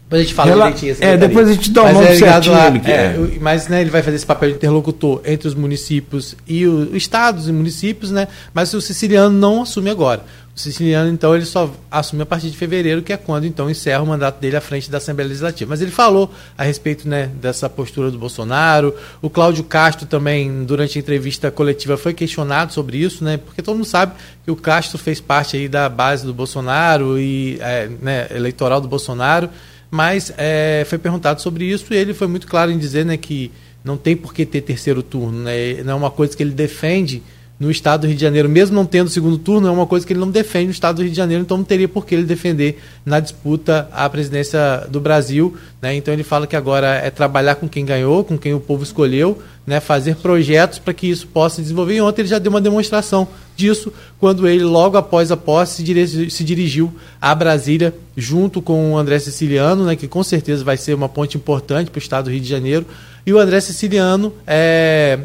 Depois 0.05 0.21
a 0.21 0.23
gente 0.23 0.33
fala 0.35 0.49
Rela... 0.49 0.71
direitinho. 0.71 1.09
É, 1.09 1.17
depois 1.17 1.49
a 1.49 1.53
gente 1.53 1.71
dá 1.71 1.83
um 1.83 1.93
nome 1.93 2.05
é 2.05 2.15
certinho. 2.15 2.55
A, 2.55 2.67
é, 2.89 2.91
é. 2.91 3.37
Mas 3.41 3.67
né, 3.67 3.81
ele 3.81 3.89
vai 3.89 4.03
fazer 4.03 4.17
esse 4.17 4.25
papel 4.25 4.49
de 4.49 4.55
interlocutor 4.55 5.21
entre 5.25 5.47
os 5.47 5.55
municípios 5.55 6.35
e 6.47 6.65
os 6.67 6.93
estados 6.93 7.47
e 7.49 7.51
municípios, 7.51 8.11
né? 8.11 8.27
Mas 8.53 8.71
o 8.75 8.81
siciliano 8.81 9.35
não 9.35 9.63
assume 9.63 9.89
agora. 9.89 10.23
O 10.55 10.59
siciliano, 10.59 11.11
então, 11.11 11.35
ele 11.35 11.43
só 11.43 11.69
assume 11.91 12.21
a 12.21 12.25
partir 12.25 12.49
de 12.49 12.55
fevereiro, 12.55 13.01
que 13.01 13.11
é 13.11 13.17
quando, 13.17 13.45
então, 13.45 13.69
encerra 13.69 14.01
o 14.01 14.07
mandato 14.07 14.39
dele 14.39 14.55
à 14.55 14.61
frente 14.61 14.89
da 14.89 14.99
Assembleia 14.99 15.27
Legislativa. 15.27 15.69
Mas 15.69 15.81
ele 15.81 15.91
falou 15.91 16.31
a 16.57 16.63
respeito 16.63 17.09
né, 17.09 17.29
dessa 17.41 17.67
postura 17.67 18.09
do 18.09 18.17
Bolsonaro. 18.17 18.95
O 19.21 19.29
Cláudio 19.29 19.65
Castro 19.65 20.05
também, 20.05 20.63
durante 20.63 20.97
a 20.97 21.01
entrevista 21.01 21.51
coletiva, 21.51 21.97
foi 21.97 22.13
questionado 22.13 22.71
sobre 22.71 22.97
isso, 22.97 23.21
né? 23.21 23.35
Porque 23.35 23.61
todo 23.61 23.75
mundo 23.75 23.85
sabe 23.85 24.13
que 24.45 24.51
o 24.51 24.55
Castro 24.55 24.97
fez 24.97 25.19
parte 25.19 25.57
aí 25.57 25.67
da 25.67 25.89
base 25.89 26.25
do 26.25 26.33
Bolsonaro 26.33 27.19
e 27.19 27.57
é, 27.59 27.89
né, 28.01 28.27
eleitoral 28.33 28.79
do 28.79 28.87
Bolsonaro, 28.87 29.49
mas 29.95 30.33
é, 30.37 30.85
foi 30.89 30.97
perguntado 30.97 31.41
sobre 31.41 31.63
isso 31.63 31.93
e 31.93 31.97
ele 31.97 32.13
foi 32.13 32.27
muito 32.27 32.45
claro 32.47 32.69
em 32.69 32.77
dizer 32.77 33.05
né, 33.05 33.15
que 33.15 33.49
não 33.81 33.95
tem 33.95 34.15
por 34.15 34.33
que 34.33 34.45
ter 34.45 34.61
terceiro 34.61 35.01
turno, 35.01 35.43
né? 35.43 35.81
Não 35.83 35.93
é 35.93 35.95
uma 35.95 36.11
coisa 36.11 36.35
que 36.35 36.43
ele 36.43 36.51
defende 36.51 37.23
no 37.57 37.71
estado 37.71 38.01
do 38.01 38.07
Rio 38.07 38.15
de 38.15 38.21
Janeiro, 38.21 38.49
mesmo 38.49 38.75
não 38.75 38.85
tendo 38.85 39.09
segundo 39.09 39.37
turno, 39.37 39.67
é 39.67 39.71
uma 39.71 39.85
coisa 39.85 40.05
que 40.05 40.11
ele 40.11 40.19
não 40.19 40.29
defende 40.29 40.65
no 40.65 40.71
estado 40.71 40.97
do 40.97 41.01
Rio 41.03 41.11
de 41.11 41.17
Janeiro, 41.17 41.41
então 41.41 41.55
não 41.55 41.63
teria 41.63 41.87
por 41.87 42.05
que 42.05 42.13
ele 42.13 42.25
defender 42.25 42.79
na 43.05 43.19
disputa 43.19 43.87
à 43.93 44.09
presidência 44.09 44.85
do 44.89 44.99
Brasil. 44.99 45.55
Né? 45.81 45.95
Então 45.95 46.13
ele 46.13 46.23
fala 46.23 46.45
que 46.45 46.55
agora 46.55 46.95
é 46.95 47.09
trabalhar 47.09 47.55
com 47.55 47.69
quem 47.69 47.85
ganhou, 47.85 48.25
com 48.25 48.37
quem 48.37 48.53
o 48.53 48.59
povo 48.59 48.83
escolheu, 48.83 49.41
né? 49.65 49.79
fazer 49.79 50.17
projetos 50.17 50.79
para 50.79 50.93
que 50.93 51.07
isso 51.07 51.27
possa 51.27 51.61
desenvolver. 51.61 51.95
E 51.95 52.01
ontem 52.01 52.23
ele 52.23 52.29
já 52.29 52.39
deu 52.39 52.49
uma 52.49 52.59
demonstração 52.59 53.25
disso, 53.55 53.91
quando 54.19 54.45
ele, 54.49 54.65
logo 54.65 54.97
após 54.97 55.31
a 55.31 55.37
posse, 55.37 55.81
se 56.29 56.43
dirigiu 56.43 56.93
a 57.21 57.33
Brasília, 57.33 57.95
junto 58.17 58.61
com 58.61 58.93
o 58.93 58.97
André 58.97 59.17
Siciliano, 59.17 59.85
né? 59.85 59.95
que 59.95 60.09
com 60.09 60.23
certeza 60.23 60.61
vai 60.61 60.75
ser 60.75 60.93
uma 60.93 61.07
ponte 61.07 61.37
importante 61.37 61.89
para 61.89 61.99
o 61.99 62.01
estado 62.01 62.25
do 62.25 62.31
Rio 62.31 62.41
de 62.41 62.49
Janeiro. 62.49 62.85
E 63.25 63.31
o 63.31 63.39
André 63.39 63.61
Siciliano 63.61 64.33
é, 64.45 65.19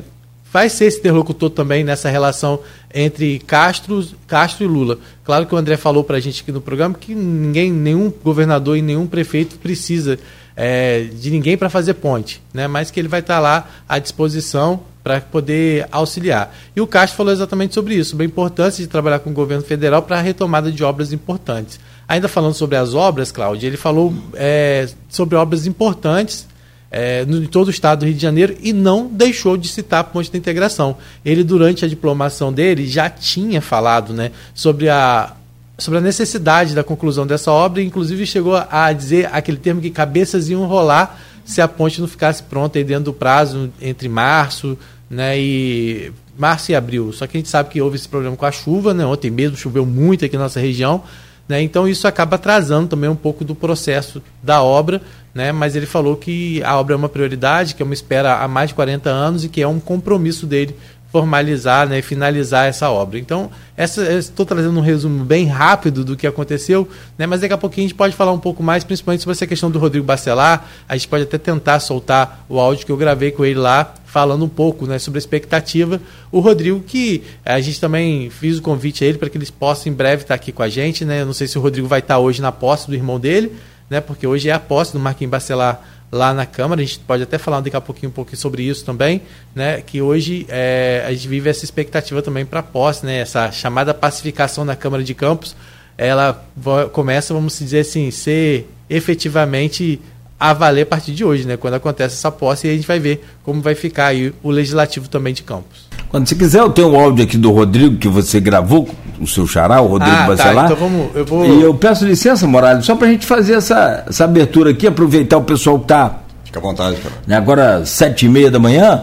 vai 0.53 0.69
ser 0.69 0.87
esse 0.87 0.99
interlocutor 0.99 1.51
também 1.51 1.85
nessa 1.85 2.09
relação 2.09 2.61
entre 2.93 3.39
Castro, 3.41 4.05
Castro 4.27 4.65
e 4.65 4.69
Lula. 4.69 4.99
Claro 5.25 5.47
que 5.47 5.55
o 5.55 5.59
André 5.59 5.77
falou 5.77 6.03
para 6.03 6.17
a 6.17 6.21
gente 6.21 6.43
aqui 6.43 6.53
no 6.53 6.61
programa 6.61 6.95
que 6.95 7.15
ninguém, 7.15 7.73
nenhum 7.73 8.13
governador 8.23 8.77
e 8.77 8.83
nenhum 8.83 9.07
prefeito 9.07 9.57
precisa 9.59 10.19
é, 10.57 11.05
de 11.05 11.31
ninguém 11.31 11.57
para 11.57 11.71
fazer 11.71 11.95
ponte, 11.95 12.43
né? 12.53 12.67
mas 12.67 12.91
que 12.91 12.99
ele 12.99 13.09
vai 13.09 13.21
estar 13.21 13.37
tá 13.37 13.41
lá 13.41 13.69
à 13.89 13.99
disposição 13.99 14.81
para 15.03 15.21
poder 15.21 15.89
auxiliar. 15.91 16.55
E 16.77 16.81
o 16.81 16.87
Castro 16.87 17.17
falou 17.17 17.33
exatamente 17.33 17.73
sobre 17.73 17.95
isso, 17.95 18.11
sobre 18.11 18.27
a 18.27 18.29
importância 18.29 18.83
de 18.83 18.89
trabalhar 18.89 19.21
com 19.21 19.31
o 19.31 19.33
governo 19.33 19.65
federal 19.65 20.03
para 20.03 20.19
a 20.19 20.21
retomada 20.21 20.71
de 20.71 20.85
obras 20.85 21.13
importantes. 21.13 21.81
Ainda 22.07 22.29
falando 22.29 22.55
sobre 22.55 22.77
as 22.77 22.93
obras, 22.93 23.31
Cláudia, 23.31 23.69
ele 23.69 23.77
falou 23.77 24.13
é, 24.35 24.89
sobre 25.09 25.37
obras 25.37 25.67
importantes 25.67 26.50
é, 26.91 27.23
em 27.23 27.47
todo 27.47 27.69
o 27.69 27.71
estado 27.71 28.01
do 28.01 28.07
Rio 28.07 28.15
de 28.15 28.23
Janeiro 28.23 28.57
e 28.61 28.73
não 28.73 29.07
deixou 29.07 29.57
de 29.57 29.69
citar 29.69 30.01
a 30.01 30.05
ponte 30.05 30.31
da 30.31 30.39
integração. 30.39 30.97
Ele, 31.25 31.45
durante 31.45 31.85
a 31.85 31.89
diplomação 31.89 32.53
dele, 32.53 32.87
já 32.87 33.09
tinha 33.09 33.61
falado 33.61 34.13
né, 34.13 34.33
sobre, 34.55 34.89
a, 34.89 35.35
sobre 35.79 35.99
a 35.99 36.03
necessidade 36.03 36.75
da 36.75 36.83
conclusão 36.83 37.27
dessa 37.27 37.53
obra, 37.53 37.81
e 37.81 37.87
inclusive 37.87 38.27
chegou 38.27 38.57
a 38.57 38.93
dizer 38.93 39.29
aquele 39.33 39.59
termo 39.59 39.81
que 39.81 39.91
cabeças 39.91 40.49
iam 40.49 40.67
rolar 40.67 41.21
se 41.45 41.61
a 41.61 41.69
ponte 41.69 42.01
não 42.01 42.09
ficasse 42.09 42.43
pronta 42.43 42.79
aí 42.79 42.85
dentro 42.85 43.05
do 43.05 43.13
prazo 43.13 43.73
entre 43.81 44.09
março 44.09 44.77
né, 45.11 45.39
e 45.39 46.13
março 46.39 46.71
e 46.71 46.75
abril. 46.75 47.13
Só 47.13 47.27
que 47.27 47.37
a 47.37 47.41
gente 47.41 47.51
sabe 47.51 47.71
que 47.71 47.83
houve 47.83 47.97
esse 47.97 48.09
problema 48.09 48.37
com 48.37 48.47
a 48.47 48.53
chuva, 48.53 48.95
né? 48.95 49.05
Ontem 49.05 49.31
mesmo 49.31 49.57
choveu 49.57 49.85
muito 49.85 50.25
aqui 50.25 50.37
na 50.37 50.45
nossa 50.45 50.61
região, 50.61 51.03
né? 51.51 51.61
Então 51.61 51.89
isso 51.89 52.07
acaba 52.07 52.37
atrasando 52.37 52.87
também 52.87 53.11
um 53.11 53.17
pouco 53.17 53.45
do 53.45 53.57
processo 53.57 54.23
da 54.41 54.63
obra, 54.63 55.03
né? 55.35 55.51
mas 55.51 55.75
ele 55.75 55.85
falou 55.85 56.15
que 56.17 56.63
a 56.63 56.79
obra 56.79 56.95
é 56.95 56.97
uma 56.97 57.09
prioridade, 57.09 57.75
que 57.75 57.83
é 57.83 57.85
uma 57.85 57.93
espera 57.93 58.37
há 58.37 58.47
mais 58.47 58.69
de 58.69 58.75
40 58.77 59.11
anos 59.11 59.45
e 59.45 59.49
que 59.49 59.61
é 59.61 59.67
um 59.67 59.81
compromisso 59.81 60.47
dele 60.47 60.77
formalizar, 61.11 61.89
né, 61.89 62.01
finalizar 62.01 62.69
essa 62.69 62.89
obra. 62.89 63.19
Então, 63.19 63.51
estou 63.77 64.47
trazendo 64.47 64.79
um 64.79 64.83
resumo 64.83 65.25
bem 65.25 65.45
rápido 65.45 66.05
do 66.05 66.17
que 66.17 66.25
aconteceu, 66.25 66.89
né, 67.19 67.27
mas 67.27 67.41
daqui 67.41 67.53
a 67.53 67.59
pouquinho 67.59 67.87
a 67.87 67.89
gente 67.89 67.97
pode 67.97 68.15
falar 68.15 68.31
um 68.31 68.39
pouco 68.39 68.63
mais, 68.63 68.85
principalmente 68.85 69.23
sobre 69.23 69.33
essa 69.33 69.45
questão 69.45 69.73
do 69.73 69.79
Rodrigo 69.81 70.07
Bacelar. 70.07 70.65
A 70.89 70.97
gente 70.97 71.09
pode 71.09 71.25
até 71.25 71.37
tentar 71.37 71.81
soltar 71.81 72.45
o 72.49 72.61
áudio 72.61 72.87
que 72.87 72.93
eu 72.93 72.97
gravei 72.97 73.33
com 73.33 73.45
ele 73.45 73.59
lá, 73.59 73.93
falando 74.11 74.45
um 74.45 74.49
pouco 74.49 74.87
né, 74.87 74.99
sobre 74.99 75.19
a 75.19 75.21
expectativa. 75.21 76.01
O 76.33 76.41
Rodrigo, 76.41 76.81
que 76.81 77.23
a 77.45 77.61
gente 77.61 77.81
também 77.81 78.29
fez 78.29 78.59
o 78.59 78.63
convite 78.63 79.05
a 79.05 79.07
ele 79.07 79.19
para 79.19 79.31
que 79.31 79.39
ele 79.39 79.47
possa 79.53 79.89
em 79.89 79.93
breve 79.93 80.23
estar 80.23 80.35
aqui 80.35 80.51
com 80.51 80.65
a 80.65 80.69
gente. 80.69 81.05
Né? 81.05 81.23
Eu 81.23 81.27
não 81.27 81.33
sei 81.33 81.47
se 81.47 81.57
o 81.57 81.61
Rodrigo 81.61 81.87
vai 81.87 82.01
estar 82.01 82.19
hoje 82.19 82.43
na 82.43 82.51
posse 82.51 82.89
do 82.89 82.95
irmão 82.95 83.21
dele, 83.21 83.53
né? 83.89 84.01
Porque 84.01 84.27
hoje 84.27 84.49
é 84.49 84.53
a 84.53 84.59
posse 84.59 84.93
do 84.93 84.99
Marquinhos 84.99 85.31
Bacelar 85.31 85.81
lá 86.11 86.35
na 86.35 86.45
Câmara. 86.45 86.81
A 86.81 86.85
gente 86.85 86.99
pode 86.99 87.23
até 87.23 87.39
falar 87.39 87.61
daqui 87.61 87.77
a 87.77 87.81
pouquinho 87.81 88.11
um 88.11 88.13
pouquinho 88.13 88.37
sobre 88.37 88.65
isso 88.65 88.85
também, 88.85 89.23
né? 89.55 89.81
Que 89.81 90.03
hoje 90.03 90.45
é, 90.49 91.05
a 91.07 91.13
gente 91.13 91.29
vive 91.29 91.49
essa 91.49 91.65
expectativa 91.65 92.21
também 92.21 92.45
para 92.45 92.61
a 92.61 92.65
posse, 92.65 93.07
né? 93.07 93.19
Essa 93.19 93.53
chamada 93.53 93.95
pacificação 93.95 94.65
na 94.65 94.75
Câmara 94.75 95.05
de 95.05 95.15
Campos, 95.15 95.55
ela 95.97 96.45
começa, 96.93 97.33
vamos 97.33 97.57
dizer 97.61 97.81
assim, 97.81 98.11
ser 98.11 98.69
efetivamente 98.89 100.01
a 100.41 100.55
valer 100.55 100.83
a 100.83 100.87
partir 100.87 101.13
de 101.13 101.23
hoje, 101.23 101.47
né? 101.47 101.59
Quando 101.59 101.75
acontece 101.75 102.15
essa 102.15 102.31
posse, 102.31 102.67
e 102.67 102.71
a 102.71 102.73
gente 102.73 102.87
vai 102.87 102.99
ver 102.99 103.23
como 103.45 103.61
vai 103.61 103.75
ficar 103.75 104.07
aí 104.07 104.33
o 104.43 104.51
legislativo 104.51 105.07
também 105.07 105.35
de 105.35 105.43
Campos. 105.43 105.91
Quando 106.09 106.27
você 106.27 106.35
quiser, 106.35 106.61
eu 106.61 106.71
tenho 106.71 106.89
um 106.89 106.99
áudio 106.99 107.25
aqui 107.25 107.37
do 107.37 107.53
Rodrigo 107.53 107.99
que 107.99 108.09
você 108.09 108.41
gravou, 108.41 108.89
o 109.21 109.27
seu 109.27 109.47
xará, 109.47 109.83
o 109.83 109.87
Rodrigo 109.87 110.17
ah, 110.17 110.27
Bacelar. 110.27 110.69
Tá, 110.69 110.75
então 110.75 110.89
vamos, 110.89 111.15
eu 111.15 111.27
vou... 111.27 111.45
E 111.45 111.63
eu 111.63 111.75
peço 111.75 112.07
licença, 112.07 112.47
Morales, 112.47 112.87
só 112.87 112.97
para 112.97 113.09
a 113.09 113.11
gente 113.11 113.27
fazer 113.27 113.53
essa, 113.53 114.05
essa 114.09 114.25
abertura 114.25 114.71
aqui, 114.71 114.87
aproveitar 114.87 115.37
o 115.37 115.45
pessoal 115.45 115.79
que 115.79 115.85
está. 115.85 116.21
Fica 116.43 116.59
à 116.59 116.63
vontade, 116.63 116.97
cara. 116.97 117.15
Né, 117.27 117.37
agora, 117.37 117.85
sete 117.85 118.25
e 118.25 118.29
meia 118.29 118.51
da 118.51 118.59
manhã. 118.59 119.03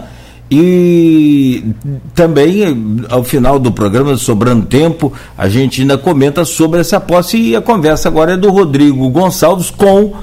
E 0.50 1.64
também, 2.16 3.04
ao 3.10 3.24
final 3.24 3.60
do 3.60 3.72
programa, 3.72 4.18
sobrando 4.18 4.66
tempo, 4.66 5.14
a 5.38 5.48
gente 5.48 5.82
ainda 5.82 5.98
comenta 5.98 6.44
sobre 6.46 6.80
essa 6.80 7.00
posse 7.00 7.38
e 7.38 7.56
a 7.56 7.62
conversa 7.62 8.10
agora 8.10 8.34
é 8.34 8.38
do 8.38 8.50
Rodrigo 8.50 9.10
Gonçalves 9.10 9.70
com 9.70 10.14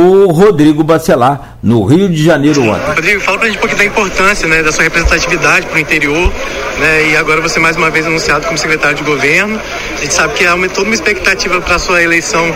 o 0.00 0.30
Rodrigo 0.30 0.82
Bacelar, 0.82 1.58
no 1.62 1.84
Rio 1.84 2.08
de 2.08 2.24
Janeiro 2.24 2.62
ontem. 2.62 2.94
Rodrigo, 2.94 3.20
fala 3.20 3.38
pra 3.38 3.46
gente 3.48 3.58
um 3.58 3.60
pouquinho 3.60 3.78
da 3.78 3.84
importância 3.84 4.48
né, 4.48 4.62
da 4.62 4.72
sua 4.72 4.84
representatividade 4.84 5.66
para 5.66 5.76
o 5.76 5.78
interior, 5.78 6.32
né, 6.78 7.10
e 7.10 7.16
agora 7.16 7.40
você 7.40 7.60
mais 7.60 7.76
uma 7.76 7.90
vez 7.90 8.06
anunciado 8.06 8.46
como 8.46 8.56
secretário 8.56 8.96
de 8.96 9.02
governo. 9.02 9.60
A 9.96 10.00
gente 10.00 10.14
sabe 10.14 10.34
que 10.34 10.46
há 10.46 10.56
toda 10.68 10.84
uma 10.84 10.94
expectativa 10.94 11.60
para 11.60 11.74
a 11.74 11.78
sua 11.78 12.02
eleição 12.02 12.54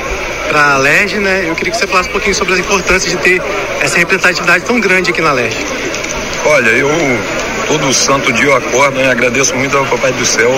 para 0.48 0.74
a 0.74 0.78
LERJ, 0.78 1.18
né? 1.18 1.46
Eu 1.48 1.54
queria 1.54 1.72
que 1.72 1.78
você 1.78 1.86
falasse 1.86 2.08
um 2.08 2.12
pouquinho 2.12 2.34
sobre 2.34 2.54
a 2.54 2.58
importância 2.58 3.10
de 3.10 3.16
ter 3.16 3.42
essa 3.80 3.98
representatividade 3.98 4.64
tão 4.64 4.80
grande 4.80 5.10
aqui 5.10 5.20
na 5.20 5.32
LERJ. 5.32 5.56
Olha, 6.46 6.70
eu 6.70 6.90
todo 7.68 7.92
santo 7.92 8.30
dia 8.32 8.46
eu 8.46 8.56
acordo 8.56 9.00
e 9.00 9.04
agradeço 9.04 9.56
muito 9.56 9.76
ao 9.76 9.86
Papai 9.86 10.12
do 10.12 10.26
Céu 10.26 10.52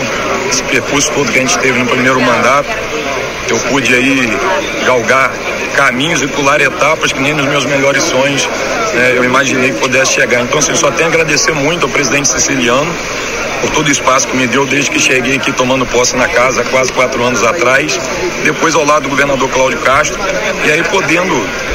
esse 0.50 0.62
percurso 0.64 1.10
todo 1.12 1.30
que 1.30 1.38
a 1.38 1.40
gente 1.42 1.58
teve 1.58 1.78
no 1.78 1.86
primeiro 1.86 2.20
mandato. 2.20 2.68
Eu 3.48 3.58
pude 3.70 3.94
aí 3.94 4.36
galgar 4.84 5.30
caminhos 5.76 6.22
e 6.22 6.26
pular 6.26 6.60
etapas 6.60 7.12
que 7.12 7.20
nem 7.20 7.34
nos 7.34 7.46
meus 7.46 7.64
melhores 7.64 8.02
sonhos 8.02 8.48
né, 8.94 9.12
eu 9.14 9.24
imaginei 9.24 9.70
que 9.70 9.78
pudesse 9.78 10.14
chegar. 10.14 10.42
Então, 10.42 10.58
assim, 10.58 10.74
só 10.74 10.90
tenho 10.90 11.08
a 11.08 11.12
agradecer 11.12 11.52
muito 11.52 11.84
ao 11.84 11.88
presidente 11.88 12.28
siciliano 12.28 12.92
por 13.60 13.70
todo 13.70 13.88
o 13.88 13.90
espaço 13.90 14.26
que 14.28 14.36
me 14.36 14.46
deu 14.46 14.66
desde 14.66 14.90
que 14.90 14.98
cheguei 14.98 15.36
aqui 15.36 15.52
tomando 15.52 15.86
posse 15.86 16.16
na 16.16 16.28
casa 16.28 16.64
quase 16.64 16.92
quatro 16.92 17.22
anos 17.22 17.42
atrás, 17.42 17.98
depois 18.44 18.74
ao 18.74 18.84
lado 18.84 19.04
do 19.04 19.08
governador 19.08 19.48
Cláudio 19.50 19.78
Castro, 19.80 20.18
e 20.64 20.70
aí 20.70 20.82
podendo 20.84 21.34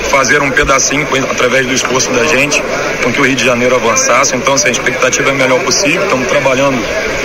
fazer 0.10 0.42
um 0.42 0.52
pedacinho 0.52 1.08
através 1.30 1.66
do 1.66 1.74
esforço 1.74 2.12
da 2.12 2.26
gente 2.26 2.62
com 3.04 3.12
que 3.12 3.22
o 3.22 3.24
Rio 3.24 3.36
de 3.36 3.46
Janeiro 3.46 3.76
avançasse. 4.02 4.36
Então, 4.36 4.56
assim, 4.56 4.70
a 4.70 4.72
expectativa 4.72 5.30
é 5.30 5.32
a 5.32 5.36
melhor 5.36 5.60
possível. 5.62 6.04
Estamos 6.04 6.28
trabalhando 6.28 6.78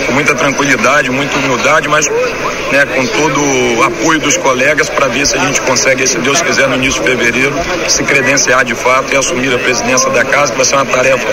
com 0.06 0.12
muita 0.12 0.34
tranquilidade, 0.34 1.10
muita 1.10 1.38
humildade, 1.38 1.88
mas 1.88 2.08
né, 2.08 2.84
com 2.94 3.06
todo 3.06 3.40
o 3.78 3.82
apoio 3.82 4.20
dos 4.20 4.36
colegas 4.36 4.88
para 4.88 5.08
ver 5.08 5.26
se 5.26 5.36
a 5.36 5.40
gente 5.40 5.60
consegue, 5.62 6.06
se 6.06 6.18
Deus 6.18 6.42
quiser, 6.42 6.68
no 6.68 6.76
início 6.76 7.02
de 7.02 7.08
fevereiro, 7.08 7.54
se 7.88 8.02
credenciar 8.02 8.64
de 8.64 8.74
fato 8.74 9.12
e 9.12 9.16
assumir 9.16 9.52
a 9.54 9.58
presidência 9.58 10.10
da 10.10 10.24
casa, 10.24 10.52
que 10.52 10.58
vai 10.58 10.66
ser 10.66 10.76
uma 10.76 10.86
tarefa 10.86 11.26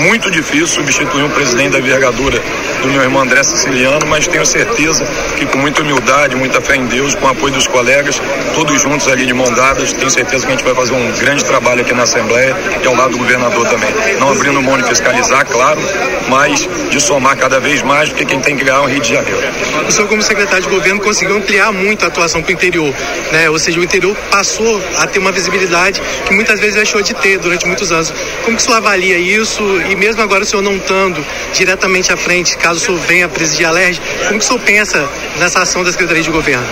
muito 0.00 0.30
difícil 0.30 0.66
substituir 0.66 1.22
um 1.22 1.30
presidente 1.30 1.72
da 1.72 1.78
envergadura 1.78 2.40
do 2.82 2.88
meu 2.88 3.02
irmão 3.02 3.22
André 3.22 3.42
Siciliano, 3.42 4.06
mas 4.06 4.26
tenho 4.26 4.44
certeza 4.44 5.04
que 5.36 5.46
com 5.46 5.58
muita 5.58 5.82
humildade, 5.82 6.36
muita 6.36 6.60
fé 6.60 6.76
em 6.76 6.86
Deus, 6.86 7.14
com 7.14 7.26
o 7.26 7.30
apoio 7.30 7.54
dos 7.54 7.66
colegas, 7.66 8.20
todos 8.54 8.80
juntos 8.80 9.08
ali 9.08 9.26
de 9.26 9.32
mão 9.32 9.50
dadas, 9.52 9.92
tenho 9.92 10.10
certeza 10.10 10.46
que 10.46 10.52
a 10.52 10.56
gente 10.56 10.64
vai 10.64 10.74
fazer 10.74 10.92
um 10.92 11.12
grande 11.12 11.44
trabalho 11.44 11.80
aqui 11.80 11.94
na 11.94 12.02
Assembleia 12.02 12.54
e 12.82 12.86
ao 12.86 12.94
lado 12.94 13.12
do 13.12 13.18
governador 13.18 13.66
também. 13.68 13.90
Não 14.18 14.30
abrindo 14.30 14.60
mão 14.60 14.73
de 14.78 14.88
fiscalizar, 14.88 15.46
claro, 15.46 15.80
mas 16.28 16.68
de 16.90 17.00
somar 17.00 17.36
cada 17.36 17.60
vez 17.60 17.82
mais, 17.82 18.08
porque 18.08 18.24
quem 18.24 18.40
tem 18.40 18.56
que 18.56 18.64
ganhar 18.64 18.78
é 18.78 18.80
o 18.80 18.86
Rio 18.86 19.00
de 19.00 19.10
Janeiro. 19.10 19.40
O 19.86 19.92
senhor, 19.92 20.08
como 20.08 20.22
secretário 20.22 20.62
de 20.62 20.68
governo, 20.68 21.00
conseguiu 21.00 21.36
ampliar 21.36 21.72
muito 21.72 22.04
a 22.04 22.08
atuação 22.08 22.42
para 22.42 22.50
o 22.50 22.52
interior, 22.52 22.94
né? 23.32 23.50
Ou 23.50 23.58
seja, 23.58 23.78
o 23.80 23.84
interior 23.84 24.16
passou 24.30 24.82
a 24.98 25.06
ter 25.06 25.18
uma 25.18 25.32
visibilidade 25.32 26.00
que 26.26 26.34
muitas 26.34 26.60
vezes 26.60 26.76
deixou 26.76 27.02
de 27.02 27.14
ter 27.14 27.38
durante 27.38 27.66
muitos 27.66 27.92
anos. 27.92 28.12
Como 28.44 28.56
que 28.56 28.62
o 28.62 28.64
senhor 28.64 28.76
avalia 28.76 29.18
isso? 29.18 29.62
E 29.90 29.96
mesmo 29.96 30.22
agora 30.22 30.42
o 30.42 30.46
senhor 30.46 30.62
não 30.62 30.76
estando 30.76 31.24
diretamente 31.52 32.12
à 32.12 32.16
frente, 32.16 32.56
caso 32.56 32.80
o 32.80 32.82
senhor 32.82 33.00
venha 33.00 33.28
presidir 33.28 33.66
a 33.66 33.70
LERJ, 33.70 34.00
como 34.28 34.38
que 34.38 34.44
o 34.44 34.48
senhor 34.48 34.60
pensa 34.60 35.08
nessa 35.38 35.60
ação 35.60 35.84
da 35.84 35.92
Secretaria 35.92 36.22
de 36.22 36.30
Governo? 36.30 36.66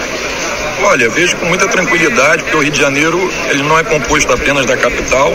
Olha, 0.84 1.08
vejo 1.08 1.36
com 1.36 1.46
muita 1.46 1.68
tranquilidade, 1.68 2.42
porque 2.42 2.56
o 2.56 2.60
Rio 2.60 2.72
de 2.72 2.80
Janeiro 2.80 3.32
ele 3.50 3.62
não 3.62 3.78
é 3.78 3.84
composto 3.84 4.32
apenas 4.32 4.66
da 4.66 4.76
capital, 4.76 5.32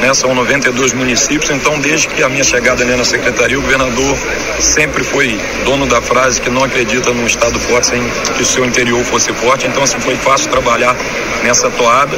né? 0.00 0.14
são 0.14 0.34
92 0.34 0.92
municípios, 0.92 1.50
então 1.50 1.78
desde 1.80 2.08
que 2.08 2.22
a 2.22 2.28
minha 2.28 2.44
chegada 2.44 2.82
ali 2.82 2.94
na 2.94 3.04
secretaria, 3.04 3.58
o 3.58 3.62
governador 3.62 4.16
sempre 4.60 5.02
foi 5.02 5.38
dono 5.64 5.86
da 5.86 6.00
frase 6.00 6.40
que 6.40 6.50
não 6.50 6.62
acredita 6.62 7.10
num 7.12 7.26
estado 7.26 7.58
forte 7.58 7.88
sem 7.88 8.02
que 8.36 8.42
o 8.42 8.46
seu 8.46 8.64
interior 8.64 9.02
fosse 9.04 9.32
forte, 9.32 9.66
então 9.66 9.82
assim 9.82 9.98
foi 9.98 10.16
fácil 10.16 10.50
trabalhar 10.50 10.94
nessa 11.42 11.70
toada, 11.70 12.16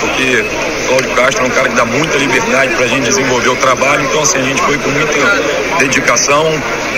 porque 0.00 0.44
Cláudio 0.88 1.10
Castro 1.14 1.44
é 1.44 1.46
um 1.46 1.50
cara 1.50 1.68
que 1.68 1.76
dá 1.76 1.84
muita 1.84 2.18
liberdade 2.18 2.74
para 2.74 2.84
a 2.84 2.88
gente 2.88 3.04
desenvolver 3.04 3.48
o 3.48 3.56
trabalho, 3.56 4.04
então 4.04 4.22
assim 4.22 4.38
a 4.38 4.42
gente 4.42 4.60
foi 4.62 4.76
com 4.78 4.90
muita 4.90 5.78
dedicação, 5.78 6.50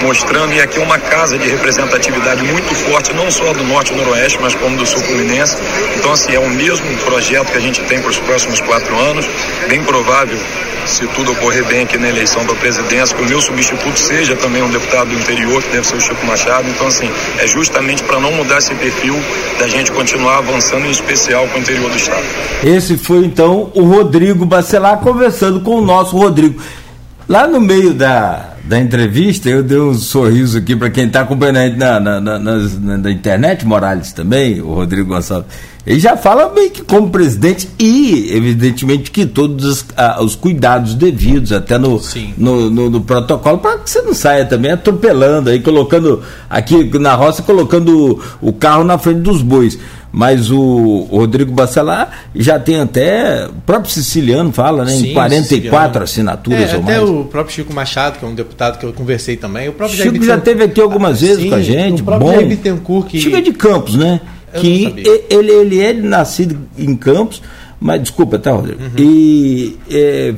mostrando, 0.03 0.53
e 0.55 0.61
aqui 0.61 0.79
é 0.79 0.83
uma 0.83 0.99
casa 0.99 1.39
de 1.39 1.49
representatividade 1.49 2.43
muito 2.43 2.75
forte, 2.75 3.13
não 3.13 3.31
só 3.31 3.53
do 3.53 3.63
norte 3.65 3.93
e 3.93 3.97
noroeste, 3.97 4.39
mas 4.41 4.55
como 4.55 4.77
do 4.77 4.87
sul 4.87 5.03
fluminense. 5.13 5.57
Então, 5.97 6.13
assim, 6.13 6.35
é 6.35 6.39
o 6.39 6.49
mesmo 6.49 6.87
projeto 7.05 7.53
que 7.53 7.59
a 7.59 7.61
gente 7.61 7.81
tem 7.83 8.01
para 8.01 8.11
os 8.11 8.19
próximos 8.19 8.61
quatro 8.61 8.99
anos. 8.99 9.27
Bem 9.69 9.83
provável, 9.85 10.39
se 10.87 11.07
tudo 11.09 11.33
ocorrer 11.33 11.65
bem 11.67 11.83
aqui 11.83 11.99
na 11.99 12.09
eleição 12.09 12.45
para 12.45 12.55
a 12.55 12.59
presidência, 12.59 13.17
que 13.17 13.23
o 13.23 13.29
meu 13.29 13.41
substituto 13.41 13.99
seja 13.99 14.35
também 14.37 14.63
um 14.63 14.71
deputado 14.71 15.11
do 15.11 15.15
interior, 15.15 15.63
que 15.63 15.71
deve 15.71 15.87
ser 15.87 15.97
o 15.97 16.01
Chico 16.01 16.27
Machado. 16.27 16.69
Então, 16.69 16.87
assim, 16.87 17.11
é 17.39 17.47
justamente 17.47 18.03
para 18.03 18.19
não 18.19 18.33
mudar 18.33 18.59
esse 18.59 18.75
perfil 18.75 19.15
da 19.59 19.69
gente 19.69 19.93
continuar 19.93 20.39
avançando, 20.39 20.87
em 20.87 20.91
especial 20.91 21.47
com 21.49 21.59
o 21.59 21.61
interior 21.61 21.91
do 21.91 21.97
Estado. 21.97 22.25
Esse 22.65 22.97
foi, 22.97 23.25
então, 23.25 23.71
o 23.75 23.83
Rodrigo 23.83 24.45
Bacelar 24.45 24.99
conversando 24.99 25.61
com 25.61 25.77
o 25.77 25.81
nosso 25.85 26.17
Rodrigo. 26.17 26.61
Lá 27.29 27.47
no 27.47 27.61
meio 27.61 27.95
da, 27.95 28.52
da 28.65 28.79
entrevista, 28.79 29.49
eu 29.49 29.63
dei 29.63 29.79
um 29.79 29.95
sorriso 29.95 30.59
aqui 30.59 30.77
para 30.77 30.89
quem 30.89 31.07
está 31.07 31.23
acompanhando 31.23 31.77
na, 31.77 31.99
na, 31.99 32.21
na, 32.21 32.39
na, 32.39 33.11
internet, 33.11 33.67
Morales 33.67 34.13
também, 34.13 34.61
o 34.61 34.73
Rodrigo 34.73 35.09
Gonçalves. 35.09 35.51
Ele 35.85 35.99
já 35.99 36.17
fala 36.17 36.53
meio 36.55 36.71
que 36.71 36.83
como 36.83 37.11
presidente 37.11 37.69
e, 37.79 38.33
evidentemente, 38.33 39.11
que 39.11 39.27
todos 39.27 39.65
os, 39.65 39.87
ah, 39.97 40.23
os 40.23 40.37
cuidados 40.37 40.95
devidos, 40.95 41.53
até 41.53 41.77
no, 41.77 42.01
no, 42.39 42.71
no, 42.71 42.91
no, 42.91 43.01
protocolo, 43.01 43.59
para 43.59 43.79
que 43.79 43.91
você 43.91 44.01
não 44.03 44.15
saia 44.15 44.45
também 44.45 44.71
atropelando, 44.71 45.51
aí 45.51 45.59
colocando 45.59 46.23
aqui 46.49 46.85
na 46.99 47.15
roça, 47.15 47.43
colocando 47.43 48.21
o, 48.41 48.49
o 48.49 48.53
carro 48.53 48.85
na 48.85 48.97
frente 48.97 49.21
dos 49.21 49.43
bois 49.43 49.79
mas 50.13 50.51
o 50.51 51.09
Rodrigo 51.11 51.51
Bacelar 51.53 52.11
já 52.35 52.59
tem 52.59 52.79
até, 52.79 53.47
o 53.47 53.63
próprio 53.63 53.91
Siciliano 53.91 54.53
fala, 54.53 54.85
né, 54.85 54.93
Sim, 54.93 55.11
em 55.11 55.15
44 55.15 56.07
Siciliano. 56.07 56.39
assinaturas 56.39 56.71
é, 56.71 56.77
ou 56.77 56.83
até 56.83 56.99
mais. 56.99 57.09
o 57.09 57.25
próprio 57.25 57.55
Chico 57.55 57.73
Machado, 57.73 58.19
que 58.19 58.25
é 58.25 58.29
um 58.29 58.35
deputado 58.35 58.79
que 58.79 58.85
eu 58.85 58.93
conversei 58.93 59.39
também. 59.39 59.71
O 59.71 59.73
próprio 59.73 59.99
Chico 59.99 60.23
já 60.23 60.39
teve 60.39 60.65
aqui 60.65 60.81
algumas 60.81 61.23
vezes 61.23 61.45
Sim, 61.45 61.49
com 61.49 61.55
a 61.55 61.63
gente, 61.63 62.03
o 62.03 62.05
próprio 62.05 62.29
bom. 62.29 62.35
Jair 62.35 62.49
Bittencourt 62.49 63.09
que... 63.09 63.19
Chico 63.19 63.37
é 63.37 63.41
de 63.41 63.53
Campos, 63.53 63.95
né? 63.95 64.21
Eu 64.53 64.61
que 64.61 64.85
ele, 65.31 65.51
ele 65.51 65.81
é 65.81 65.93
nascido 65.93 66.59
em 66.77 66.95
Campos, 66.97 67.43
mas 67.81 68.01
desculpa, 68.01 68.39
tá, 68.39 68.53
Rodrigo? 68.53 68.81
Uhum. 68.81 68.91
E 68.97 69.77
é, 69.91 70.35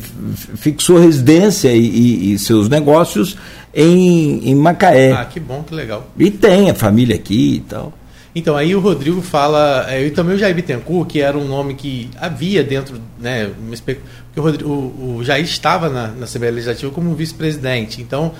fixou 0.56 0.98
residência 0.98 1.72
e, 1.72 1.84
e, 1.84 2.32
e, 2.32 2.38
seus 2.38 2.68
negócios 2.68 3.36
em, 3.74 4.48
em 4.48 4.54
Macaé. 4.54 5.12
Ah, 5.12 5.24
que 5.26 5.38
bom, 5.38 5.62
que 5.62 5.74
legal. 5.74 6.08
E 6.18 6.30
tem 6.30 6.70
a 6.70 6.74
família 6.74 7.14
aqui 7.14 7.56
e 7.56 7.60
tal. 7.60 7.92
Então, 8.34 8.56
aí 8.56 8.74
o 8.74 8.80
Rodrigo 8.80 9.22
fala, 9.22 9.86
é, 9.88 10.06
e 10.06 10.10
também 10.10 10.34
o 10.34 10.38
Jair 10.38 10.54
Bittencourt, 10.54 11.08
que 11.08 11.20
era 11.20 11.38
um 11.38 11.46
nome 11.46 11.74
que 11.74 12.10
havia 12.20 12.64
dentro, 12.64 13.00
né, 13.20 13.50
porque 13.84 14.00
o, 14.36 14.42
Rodrigo, 14.42 14.68
o, 14.68 15.16
o 15.18 15.24
Jair 15.24 15.44
estava 15.44 15.88
na, 15.88 16.08
na 16.08 16.24
Assembleia 16.24 16.52
Legislativa 16.52 16.90
como 16.90 17.14
vice-presidente, 17.14 18.02
então, 18.02 18.32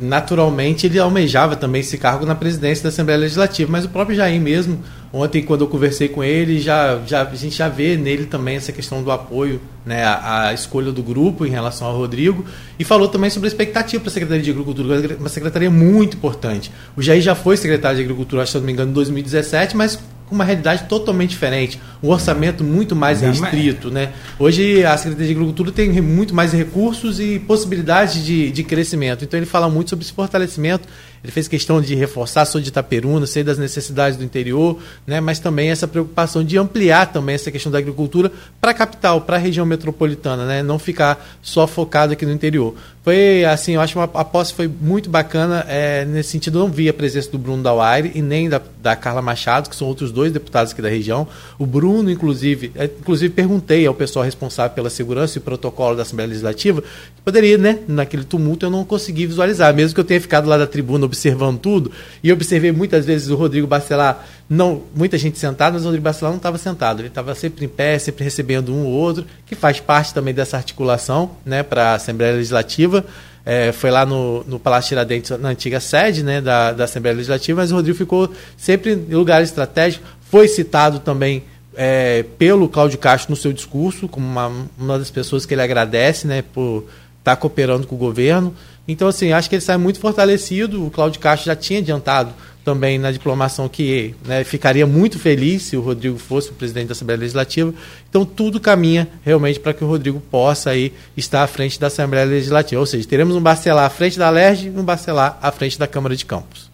naturalmente, 0.00 0.86
ele 0.86 0.98
almejava 0.98 1.56
também 1.56 1.80
esse 1.80 1.96
cargo 1.96 2.26
na 2.26 2.34
presidência 2.34 2.82
da 2.82 2.88
Assembleia 2.90 3.18
Legislativa, 3.18 3.70
mas 3.70 3.84
o 3.84 3.88
próprio 3.88 4.14
Jair 4.14 4.40
mesmo, 4.40 4.78
ontem, 5.12 5.42
quando 5.42 5.62
eu 5.62 5.68
conversei 5.68 6.08
com 6.08 6.22
ele, 6.22 6.60
já, 6.60 7.00
já, 7.06 7.22
a 7.22 7.34
gente 7.34 7.56
já 7.56 7.68
vê 7.68 7.96
nele 7.96 8.26
também 8.26 8.56
essa 8.56 8.72
questão 8.72 9.02
do 9.02 9.10
apoio, 9.10 9.60
né, 9.84 10.04
a, 10.04 10.52
escolha 10.52 10.92
do 10.92 11.02
grupo 11.02 11.46
em 11.46 11.50
relação 11.50 11.86
ao 11.86 11.96
Rodrigo, 11.96 12.44
e 12.78 12.84
falou 12.84 13.08
também 13.08 13.30
sobre 13.30 13.46
a 13.46 13.50
expectativa 13.50 14.02
para 14.02 14.10
a 14.10 14.12
Secretaria 14.12 14.42
de 14.42 14.50
Agricultura, 14.50 15.16
uma 15.18 15.28
secretaria 15.28 15.70
muito 15.70 16.16
importante. 16.16 16.70
O 16.94 17.00
Jair 17.00 17.22
já 17.22 17.34
foi 17.34 17.56
secretário 17.56 17.96
de 17.96 18.02
Agricultura, 18.02 18.44
se 18.44 18.56
não 18.56 18.64
me 18.64 18.72
engano, 18.72 18.90
em 18.90 18.94
2017, 18.94 19.76
mas 19.76 19.98
uma 20.30 20.44
realidade 20.44 20.84
totalmente 20.84 21.30
diferente, 21.30 21.80
um 22.02 22.08
orçamento 22.08 22.62
muito 22.62 22.94
mais 22.94 23.20
restrito. 23.20 23.90
Né? 23.90 24.10
Hoje 24.38 24.84
a 24.84 24.96
Secretaria 24.96 25.26
de 25.26 25.32
Agricultura 25.32 25.72
tem 25.72 26.00
muito 26.00 26.34
mais 26.34 26.52
recursos 26.52 27.20
e 27.20 27.38
possibilidades 27.38 28.24
de, 28.24 28.50
de 28.50 28.62
crescimento. 28.62 29.24
Então 29.24 29.38
ele 29.38 29.46
fala 29.46 29.68
muito 29.68 29.90
sobre 29.90 30.04
esse 30.04 30.12
fortalecimento 30.12 30.88
ele 31.22 31.32
fez 31.32 31.46
questão 31.46 31.80
de 31.80 31.94
reforçar, 31.94 32.44
sou 32.44 32.60
de 32.60 32.68
Itaperuna, 32.68 33.26
sei 33.26 33.44
das 33.44 33.58
necessidades 33.58 34.16
do 34.16 34.24
interior, 34.24 34.78
né, 35.06 35.20
mas 35.20 35.38
também 35.38 35.70
essa 35.70 35.86
preocupação 35.86 36.42
de 36.42 36.56
ampliar 36.56 37.12
também 37.12 37.34
essa 37.34 37.50
questão 37.50 37.70
da 37.70 37.78
agricultura 37.78 38.32
para 38.60 38.70
a 38.70 38.74
capital, 38.74 39.20
para 39.20 39.36
a 39.36 39.38
região 39.38 39.66
metropolitana, 39.66 40.46
né, 40.46 40.62
não 40.62 40.78
ficar 40.78 41.38
só 41.42 41.66
focado 41.66 42.12
aqui 42.12 42.24
no 42.24 42.32
interior. 42.32 42.74
Foi 43.02 43.44
assim, 43.46 43.72
eu 43.72 43.80
acho 43.80 43.98
uma 43.98 44.04
a 44.12 44.24
posse 44.24 44.52
foi 44.52 44.68
muito 44.68 45.08
bacana 45.08 45.64
é, 45.68 46.04
nesse 46.04 46.30
sentido. 46.30 46.58
Não 46.58 46.68
vi 46.68 46.86
a 46.86 46.92
presença 46.92 47.30
do 47.30 47.38
Bruno 47.38 47.62
Dauaire 47.62 48.12
e 48.14 48.20
nem 48.20 48.46
da, 48.46 48.60
da 48.82 48.94
Carla 48.94 49.22
Machado, 49.22 49.70
que 49.70 49.76
são 49.76 49.88
outros 49.88 50.12
dois 50.12 50.30
deputados 50.32 50.72
aqui 50.72 50.82
da 50.82 50.88
região. 50.90 51.26
O 51.58 51.64
Bruno, 51.64 52.10
inclusive, 52.10 52.70
é, 52.74 52.84
inclusive 52.84 53.32
perguntei 53.32 53.86
ao 53.86 53.94
pessoal 53.94 54.22
responsável 54.22 54.74
pela 54.74 54.90
segurança 54.90 55.38
e 55.38 55.40
protocolo 55.40 55.96
da 55.96 56.02
Assembleia 56.02 56.28
Legislativa, 56.28 56.82
que 56.82 57.22
poderia, 57.24 57.56
né, 57.56 57.78
naquele 57.88 58.24
tumulto 58.24 58.66
eu 58.66 58.70
não 58.70 58.84
consegui 58.84 59.26
visualizar, 59.26 59.74
mesmo 59.74 59.94
que 59.94 60.00
eu 60.00 60.04
tenha 60.04 60.20
ficado 60.20 60.46
lá 60.46 60.58
da 60.58 60.66
tribuna 60.66 61.06
observando 61.10 61.58
tudo, 61.58 61.90
e 62.22 62.32
observei 62.32 62.72
muitas 62.72 63.04
vezes 63.04 63.28
o 63.28 63.34
Rodrigo 63.34 63.66
Bacelar, 63.66 64.24
não, 64.48 64.82
muita 64.94 65.18
gente 65.18 65.38
sentada, 65.38 65.72
mas 65.72 65.82
o 65.82 65.86
Rodrigo 65.86 66.04
Bacelar 66.04 66.32
não 66.32 66.38
estava 66.38 66.56
sentado, 66.56 67.00
ele 67.00 67.08
estava 67.08 67.34
sempre 67.34 67.64
em 67.64 67.68
pé, 67.68 67.98
sempre 67.98 68.24
recebendo 68.24 68.72
um 68.72 68.84
ou 68.84 68.92
outro, 68.92 69.26
que 69.44 69.54
faz 69.54 69.80
parte 69.80 70.14
também 70.14 70.32
dessa 70.32 70.56
articulação 70.56 71.32
né, 71.44 71.62
para 71.62 71.90
a 71.90 71.94
Assembleia 71.94 72.34
Legislativa. 72.34 73.04
É, 73.44 73.72
foi 73.72 73.90
lá 73.90 74.04
no, 74.04 74.44
no 74.44 74.60
Palácio 74.60 74.90
Tiradentes, 74.90 75.30
na 75.38 75.48
antiga 75.48 75.80
sede 75.80 76.22
né, 76.22 76.40
da, 76.40 76.72
da 76.72 76.84
Assembleia 76.84 77.16
Legislativa, 77.16 77.60
mas 77.60 77.72
o 77.72 77.74
Rodrigo 77.74 77.96
ficou 77.96 78.32
sempre 78.56 78.92
em 78.92 79.14
lugares 79.14 79.48
estratégicos, 79.48 80.06
foi 80.30 80.46
citado 80.46 81.00
também 81.00 81.42
é, 81.74 82.24
pelo 82.38 82.68
Cláudio 82.68 82.98
Castro 82.98 83.30
no 83.30 83.36
seu 83.36 83.52
discurso, 83.52 84.08
como 84.08 84.26
uma, 84.26 84.52
uma 84.78 84.98
das 84.98 85.10
pessoas 85.10 85.46
que 85.46 85.54
ele 85.54 85.62
agradece 85.62 86.26
né, 86.26 86.42
por 86.42 86.84
estar 87.18 87.34
tá 87.34 87.36
cooperando 87.36 87.86
com 87.86 87.94
o 87.94 87.98
governo. 87.98 88.54
Então, 88.90 89.06
assim, 89.06 89.32
acho 89.32 89.48
que 89.48 89.54
ele 89.54 89.62
sai 89.62 89.76
muito 89.76 90.00
fortalecido. 90.00 90.84
O 90.84 90.90
Cláudio 90.90 91.20
Castro 91.20 91.46
já 91.46 91.54
tinha 91.54 91.78
adiantado 91.78 92.32
também 92.64 92.98
na 92.98 93.10
diplomação 93.10 93.68
que 93.68 94.14
né, 94.26 94.44
ficaria 94.44 94.86
muito 94.86 95.18
feliz 95.18 95.62
se 95.62 95.76
o 95.76 95.80
Rodrigo 95.80 96.18
fosse 96.18 96.50
o 96.50 96.54
presidente 96.54 96.88
da 96.88 96.92
Assembleia 96.92 97.20
Legislativa. 97.20 97.72
Então, 98.08 98.24
tudo 98.24 98.58
caminha 98.60 99.08
realmente 99.24 99.60
para 99.60 99.72
que 99.72 99.84
o 99.84 99.86
Rodrigo 99.86 100.20
possa 100.20 100.70
aí 100.70 100.92
estar 101.16 101.42
à 101.42 101.46
frente 101.46 101.78
da 101.78 101.86
Assembleia 101.86 102.26
Legislativa. 102.26 102.80
Ou 102.80 102.86
seja, 102.86 103.06
teremos 103.06 103.36
um 103.36 103.40
Bacelar 103.40 103.84
à 103.84 103.90
frente 103.90 104.18
da 104.18 104.28
LERJ 104.28 104.68
e 104.68 104.78
um 104.78 104.82
Bacelar 104.82 105.38
à 105.40 105.52
frente 105.52 105.78
da 105.78 105.86
Câmara 105.86 106.16
de 106.16 106.26
Campos. 106.26 106.68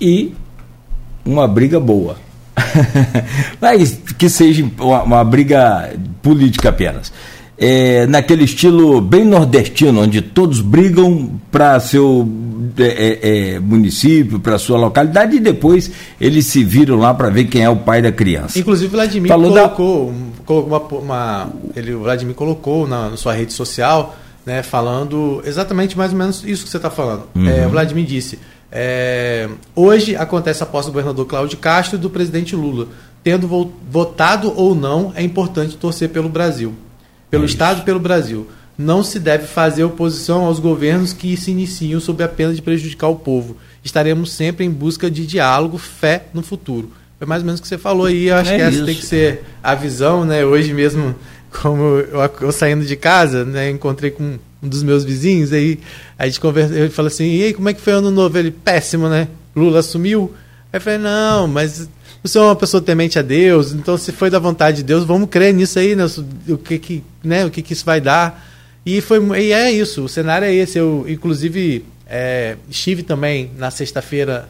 E 0.00 0.34
uma 1.24 1.46
briga 1.46 1.78
boa. 1.78 2.16
Mas 3.60 4.00
que 4.18 4.28
seja 4.28 4.68
uma, 4.80 5.02
uma 5.02 5.24
briga 5.24 5.94
política 6.22 6.70
apenas 6.70 7.12
é, 7.58 8.06
naquele 8.06 8.44
estilo 8.44 9.00
bem 9.00 9.24
nordestino, 9.24 10.02
onde 10.02 10.22
todos 10.22 10.60
brigam 10.60 11.40
para 11.50 11.80
seu 11.80 12.28
é, 12.78 12.84
é, 12.84 13.54
é 13.54 13.58
município, 13.58 14.38
para 14.38 14.58
sua 14.58 14.78
localidade 14.78 15.36
e 15.36 15.40
depois 15.40 15.90
eles 16.20 16.46
se 16.46 16.62
viram 16.62 16.96
lá 16.96 17.12
para 17.12 17.28
ver 17.30 17.46
quem 17.46 17.64
é 17.64 17.68
o 17.68 17.76
pai 17.76 18.00
da 18.00 18.12
criança. 18.12 18.58
Inclusive 18.58 18.86
o 18.86 18.90
Vladimir 18.92 19.28
Falou 19.28 19.50
colocou, 19.50 20.12
da... 20.12 20.44
colocou 20.44 20.98
uma, 21.00 21.02
uma, 21.02 21.52
ele, 21.74 21.94
o 21.94 22.00
Vladimir 22.00 22.36
colocou 22.36 22.86
na, 22.86 23.10
na, 23.10 23.16
sua 23.16 23.32
rede 23.34 23.52
social, 23.52 24.16
né, 24.46 24.62
falando 24.62 25.42
exatamente 25.44 25.98
mais 25.98 26.12
ou 26.12 26.18
menos 26.18 26.44
isso 26.44 26.62
que 26.62 26.70
você 26.70 26.76
está 26.76 26.90
falando. 26.90 27.24
Uhum. 27.34 27.48
É, 27.48 27.66
o 27.66 27.70
Vladimir 27.70 28.04
disse: 28.04 28.38
é, 28.70 29.48
hoje 29.74 30.14
acontece 30.14 30.62
a 30.62 30.66
posse 30.66 30.88
do 30.88 30.92
governador 30.92 31.26
Cláudio 31.26 31.58
Castro 31.58 31.98
e 31.98 32.00
do 32.00 32.08
presidente 32.08 32.54
Lula. 32.54 32.86
Tendo 33.24 33.48
votado 33.90 34.52
ou 34.56 34.76
não, 34.76 35.12
é 35.16 35.22
importante 35.24 35.76
torcer 35.76 36.08
pelo 36.10 36.28
Brasil 36.28 36.72
pelo 37.30 37.44
é 37.44 37.46
Estado 37.46 37.80
e 37.80 37.84
pelo 37.84 38.00
Brasil. 38.00 38.46
Não 38.76 39.02
se 39.02 39.18
deve 39.18 39.46
fazer 39.46 39.82
oposição 39.82 40.44
aos 40.44 40.60
governos 40.60 41.12
que 41.12 41.36
se 41.36 41.50
iniciam 41.50 42.00
sob 42.00 42.22
a 42.22 42.28
pena 42.28 42.54
de 42.54 42.62
prejudicar 42.62 43.08
o 43.08 43.16
povo. 43.16 43.56
Estaremos 43.82 44.32
sempre 44.32 44.64
em 44.64 44.70
busca 44.70 45.10
de 45.10 45.26
diálogo, 45.26 45.78
fé 45.78 46.26
no 46.32 46.42
futuro. 46.42 46.92
Foi 47.18 47.26
mais 47.26 47.42
ou 47.42 47.46
menos 47.46 47.58
o 47.58 47.62
que 47.62 47.68
você 47.68 47.76
falou 47.76 48.06
aí. 48.06 48.28
Eu 48.28 48.36
acho 48.36 48.52
é 48.52 48.56
que 48.56 48.62
essa 48.62 48.76
isso. 48.76 48.86
tem 48.86 48.94
que 48.94 49.04
ser 49.04 49.42
a 49.62 49.74
visão, 49.74 50.24
né? 50.24 50.44
Hoje 50.44 50.72
mesmo, 50.72 51.16
como 51.50 51.82
eu, 51.82 52.30
eu 52.40 52.52
saindo 52.52 52.84
de 52.84 52.94
casa, 52.94 53.44
né? 53.44 53.68
Encontrei 53.68 54.12
com 54.12 54.38
um 54.62 54.68
dos 54.68 54.82
meus 54.82 55.04
vizinhos, 55.04 55.52
aí 55.52 55.78
a 56.18 56.26
gente 56.26 56.40
conversa, 56.40 56.74
ele 56.74 56.90
falou 56.90 57.06
assim, 57.06 57.36
e 57.36 57.44
aí, 57.44 57.54
como 57.54 57.68
é 57.68 57.74
que 57.74 57.80
foi 57.80 57.92
o 57.94 57.98
ano 57.98 58.10
novo? 58.10 58.36
Ele, 58.38 58.50
péssimo, 58.50 59.08
né? 59.08 59.28
Lula 59.54 59.80
assumiu. 59.80 60.32
Aí 60.72 60.78
eu 60.78 60.80
falei, 60.80 60.98
não, 60.98 61.46
mas 61.48 61.88
você 62.22 62.38
é 62.38 62.40
uma 62.40 62.56
pessoa 62.56 62.80
temente 62.80 63.18
a 63.18 63.22
Deus, 63.22 63.72
então 63.72 63.96
se 63.96 64.12
foi 64.12 64.28
da 64.28 64.38
vontade 64.38 64.78
de 64.78 64.82
Deus, 64.82 65.04
vamos 65.04 65.28
crer 65.28 65.54
nisso 65.54 65.78
aí, 65.78 65.94
né? 65.94 66.04
o 66.48 66.58
que 66.58 66.78
que, 66.78 67.04
né? 67.22 67.44
o 67.44 67.50
que 67.50 67.62
que 67.62 67.72
isso 67.72 67.84
vai 67.84 68.00
dar. 68.00 68.44
E, 68.84 69.00
foi, 69.00 69.20
e 69.38 69.52
é 69.52 69.70
isso, 69.70 70.04
o 70.04 70.08
cenário 70.08 70.46
é 70.46 70.54
esse. 70.54 70.78
Eu, 70.78 71.04
inclusive, 71.08 71.84
é, 72.06 72.56
estive 72.68 73.02
também 73.02 73.50
na 73.56 73.70
sexta-feira, 73.70 74.48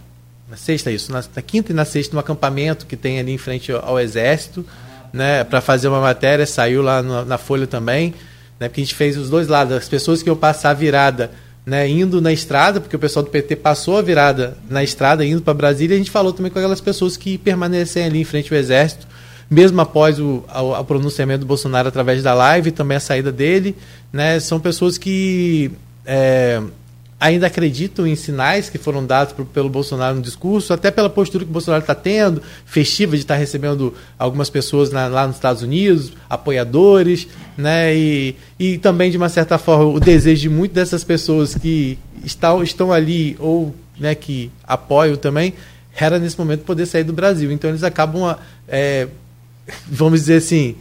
na 0.48 0.56
sexta 0.56 0.90
isso, 0.90 1.12
na, 1.12 1.22
na, 1.34 1.42
quinta 1.42 1.72
e 1.72 1.74
na 1.74 1.84
sexta, 1.84 2.14
no 2.14 2.20
acampamento 2.20 2.86
que 2.86 2.96
tem 2.96 3.18
ali 3.18 3.32
em 3.32 3.38
frente 3.38 3.72
ao, 3.72 3.98
Exército, 3.98 4.64
né? 5.12 5.42
Para 5.44 5.60
fazer 5.60 5.88
uma 5.88 6.00
matéria, 6.00 6.46
saiu 6.46 6.82
lá 6.82 7.02
na, 7.02 7.24
na 7.24 7.38
Folha 7.38 7.66
também, 7.66 8.14
né? 8.60 8.68
Porque 8.68 8.80
a 8.80 8.84
gente 8.84 8.94
fez 8.94 9.16
os 9.16 9.28
dois 9.28 9.48
lados, 9.48 9.76
as 9.76 9.88
pessoas 9.88 10.22
que 10.22 10.28
iam 10.28 10.36
passar 10.36 10.72
virada 10.72 11.32
né, 11.68 11.86
indo 11.86 12.18
na 12.18 12.32
estrada, 12.32 12.80
porque 12.80 12.96
o 12.96 12.98
pessoal 12.98 13.22
do 13.22 13.30
PT 13.30 13.56
passou 13.56 13.98
a 13.98 14.02
virada 14.02 14.56
na 14.70 14.82
estrada, 14.82 15.22
indo 15.22 15.42
para 15.42 15.52
Brasília, 15.52 15.94
a 15.94 15.98
gente 15.98 16.10
falou 16.10 16.32
também 16.32 16.50
com 16.50 16.58
aquelas 16.58 16.80
pessoas 16.80 17.14
que 17.14 17.36
permanecem 17.36 18.04
ali 18.04 18.22
em 18.22 18.24
frente 18.24 18.52
ao 18.52 18.58
Exército, 18.58 19.06
mesmo 19.50 19.78
após 19.78 20.18
o, 20.18 20.42
pronunciamento 20.86 21.40
do 21.40 21.46
Bolsonaro 21.46 21.86
através 21.86 22.22
da 22.22 22.32
live, 22.32 22.70
também 22.70 22.96
a 22.96 23.00
saída 23.00 23.30
dele, 23.30 23.76
né, 24.10 24.40
são 24.40 24.58
pessoas 24.58 24.96
que 24.96 25.70
é, 26.06 26.62
ainda 27.20 27.48
acreditam 27.48 28.06
em 28.06 28.14
sinais 28.14 28.70
que 28.70 28.78
foram 28.78 29.04
dados 29.04 29.32
pro, 29.32 29.44
pelo 29.44 29.68
Bolsonaro 29.68 30.16
no 30.16 30.22
discurso, 30.22 30.72
até 30.72 30.90
pela 30.90 31.10
postura 31.10 31.44
que 31.44 31.50
o 31.50 31.52
Bolsonaro 31.52 31.82
está 31.82 31.94
tendo, 31.94 32.42
festiva 32.64 33.16
de 33.16 33.22
estar 33.22 33.34
tá 33.34 33.40
recebendo 33.40 33.92
algumas 34.18 34.48
pessoas 34.48 34.92
na, 34.92 35.08
lá 35.08 35.26
nos 35.26 35.36
Estados 35.36 35.62
Unidos, 35.62 36.12
apoiadores, 36.30 37.26
né? 37.56 37.94
E, 37.96 38.36
e 38.58 38.78
também, 38.78 39.10
de 39.10 39.16
uma 39.16 39.28
certa 39.28 39.58
forma, 39.58 39.86
o 39.86 39.98
desejo 39.98 40.42
de 40.42 40.48
muitas 40.48 40.74
dessas 40.76 41.02
pessoas 41.02 41.54
que 41.54 41.98
estão, 42.24 42.62
estão 42.62 42.92
ali 42.92 43.36
ou 43.40 43.74
né, 43.98 44.14
que 44.14 44.50
apoiam 44.62 45.16
também, 45.16 45.54
era 45.96 46.18
nesse 46.18 46.38
momento 46.38 46.62
poder 46.62 46.86
sair 46.86 47.04
do 47.04 47.12
Brasil. 47.12 47.50
Então 47.50 47.68
eles 47.68 47.82
acabam, 47.82 48.36
é, 48.68 49.08
vamos 49.88 50.20
dizer 50.20 50.36
assim, 50.36 50.76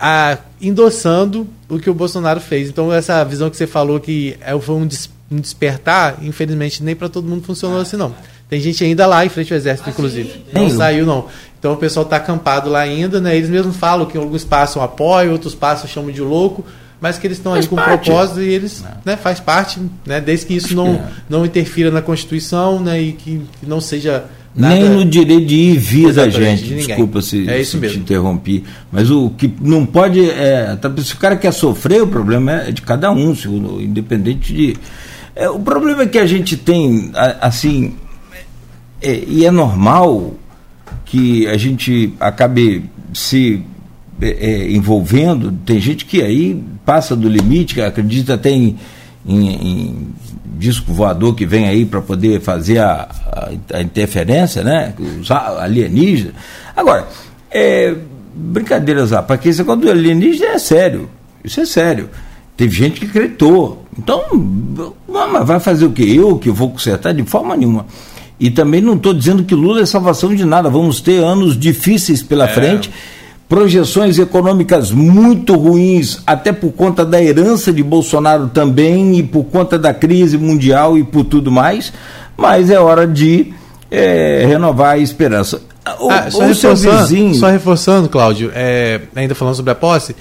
a, 0.00 0.38
endossando 0.60 1.46
o 1.68 1.78
que 1.78 1.90
o 1.90 1.94
Bolsonaro 1.94 2.40
fez. 2.40 2.68
Então 2.68 2.92
essa 2.92 3.22
visão 3.24 3.50
que 3.50 3.56
você 3.56 3.66
falou 3.66 4.00
que 4.00 4.36
é, 4.40 4.58
foi 4.58 4.74
um 4.74 4.86
despertar 4.86 5.20
um 5.30 5.38
despertar, 5.38 6.18
infelizmente 6.22 6.82
nem 6.82 6.96
para 6.96 7.08
todo 7.08 7.28
mundo 7.28 7.44
funcionou 7.44 7.80
assim 7.80 7.96
não. 7.96 8.14
Tem 8.48 8.60
gente 8.60 8.82
ainda 8.82 9.06
lá 9.06 9.24
em 9.24 9.28
frente 9.28 9.52
ao 9.52 9.56
exército, 9.56 9.88
ah, 9.88 9.92
inclusive. 9.92 10.44
Não 10.52 10.68
saiu 10.68 11.06
não. 11.06 11.26
Então 11.58 11.72
o 11.72 11.76
pessoal 11.76 12.02
está 12.02 12.16
acampado 12.16 12.68
lá 12.68 12.80
ainda, 12.80 13.20
né? 13.20 13.36
Eles 13.36 13.48
mesmos 13.48 13.76
falam 13.76 14.06
que 14.06 14.18
alguns 14.18 14.44
passam 14.44 14.82
apoio, 14.82 15.30
outros 15.30 15.54
passam 15.54 15.88
chamam 15.88 16.10
de 16.10 16.20
louco, 16.20 16.64
mas 17.00 17.16
que 17.16 17.28
eles 17.28 17.38
estão 17.38 17.54
ali 17.54 17.64
com 17.68 17.76
parte. 17.76 18.06
propósito 18.06 18.40
e 18.40 18.48
eles, 18.48 18.84
né, 19.04 19.16
faz 19.16 19.38
parte, 19.38 19.80
né, 20.04 20.20
desde 20.20 20.46
que 20.46 20.54
isso 20.54 20.74
não, 20.74 21.00
não 21.28 21.46
interfira 21.46 21.90
na 21.90 22.02
Constituição, 22.02 22.80
né, 22.80 23.00
e 23.00 23.12
que, 23.12 23.40
que 23.60 23.66
não 23.66 23.80
seja 23.80 24.24
Nada... 24.54 24.74
Nem 24.74 24.88
no 24.90 25.04
direito 25.04 25.46
de 25.46 25.54
ir 25.54 25.74
e 25.74 25.78
vir 25.78 26.12
da 26.12 26.28
gente. 26.28 26.64
De 26.64 26.74
Desculpa 26.74 27.22
se, 27.22 27.48
é 27.48 27.62
se 27.62 27.78
te 27.78 27.98
interrompi. 27.98 28.64
Mas 28.90 29.10
o 29.10 29.30
que 29.30 29.52
não 29.60 29.86
pode. 29.86 30.28
É, 30.28 30.76
tá, 30.76 30.92
se 30.98 31.14
o 31.14 31.18
cara 31.18 31.36
quer 31.36 31.52
sofrer, 31.52 32.02
o 32.02 32.06
problema 32.08 32.52
é 32.52 32.72
de 32.72 32.82
cada 32.82 33.12
um, 33.12 33.34
se, 33.34 33.48
independente 33.48 34.52
de. 34.52 34.76
É, 35.36 35.48
o 35.48 35.60
problema 35.60 36.02
é 36.02 36.06
que 36.06 36.18
a 36.18 36.26
gente 36.26 36.56
tem, 36.56 37.12
assim, 37.40 37.94
é, 39.00 39.22
e 39.26 39.46
é 39.46 39.50
normal 39.50 40.34
que 41.04 41.46
a 41.46 41.56
gente 41.56 42.12
acabe 42.20 42.84
se 43.14 43.62
é, 44.20 44.28
é, 44.28 44.72
envolvendo. 44.72 45.52
Tem 45.64 45.80
gente 45.80 46.04
que 46.04 46.22
aí 46.22 46.62
passa 46.84 47.16
do 47.16 47.28
limite, 47.28 47.74
que 47.74 47.80
acredita 47.80 48.34
até 48.34 48.50
em, 48.50 48.76
em, 49.26 49.48
em 49.48 50.08
disco 50.60 50.92
voador 50.92 51.34
que 51.34 51.46
vem 51.46 51.66
aí 51.66 51.84
para 51.84 52.00
poder 52.02 52.40
fazer 52.40 52.78
a, 52.78 53.08
a, 53.72 53.78
a, 53.78 53.82
interferência, 53.82 54.62
né? 54.62 54.92
Usar 55.18 55.58
alienígena. 55.58 56.34
Agora, 56.76 57.08
é, 57.50 57.94
brincadeiras 58.34 59.12
à 59.12 59.22
parte, 59.22 59.48
esse 59.48 59.60
negócio 59.60 59.80
do 59.80 59.90
alienígena 59.90 60.50
é 60.50 60.58
sério. 60.58 61.08
Isso 61.42 61.60
é 61.60 61.66
sério. 61.66 62.10
Teve 62.56 62.76
gente 62.76 63.00
que 63.00 63.06
acreditou. 63.06 63.86
Então, 63.98 64.22
mas 65.08 65.46
vai 65.46 65.58
fazer 65.58 65.86
o 65.86 65.92
que? 65.92 66.14
Eu 66.14 66.38
que 66.38 66.50
vou 66.50 66.70
consertar? 66.70 67.14
De 67.14 67.22
forma 67.24 67.56
nenhuma. 67.56 67.86
E 68.38 68.50
também 68.50 68.80
não 68.80 68.94
estou 68.94 69.14
dizendo 69.14 69.44
que 69.44 69.54
Lula 69.54 69.80
é 69.80 69.86
salvação 69.86 70.34
de 70.34 70.44
nada. 70.44 70.68
Vamos 70.68 71.00
ter 71.00 71.16
anos 71.24 71.58
difíceis 71.58 72.22
pela 72.22 72.44
é. 72.44 72.48
frente, 72.48 72.90
projeções 73.50 74.16
econômicas 74.16 74.92
muito 74.92 75.56
ruins, 75.56 76.22
até 76.24 76.52
por 76.52 76.70
conta 76.70 77.04
da 77.04 77.20
herança 77.20 77.72
de 77.72 77.82
Bolsonaro 77.82 78.46
também, 78.46 79.18
e 79.18 79.24
por 79.24 79.42
conta 79.42 79.76
da 79.76 79.92
crise 79.92 80.38
mundial 80.38 80.96
e 80.96 81.02
por 81.02 81.24
tudo 81.24 81.50
mais. 81.50 81.92
Mas 82.36 82.70
é 82.70 82.78
hora 82.78 83.08
de 83.08 83.52
é, 83.90 84.44
renovar 84.46 84.94
a 84.94 84.98
esperança. 84.98 85.60
O, 85.98 86.08
ah, 86.08 86.30
só, 86.30 86.38
o 86.38 86.46
reforçando, 86.46 86.98
vizinho... 86.98 87.34
só 87.34 87.48
reforçando, 87.48 88.08
Cláudio, 88.08 88.52
é, 88.54 89.00
ainda 89.16 89.34
falando 89.34 89.56
sobre 89.56 89.72
a 89.72 89.74
posse 89.74 90.14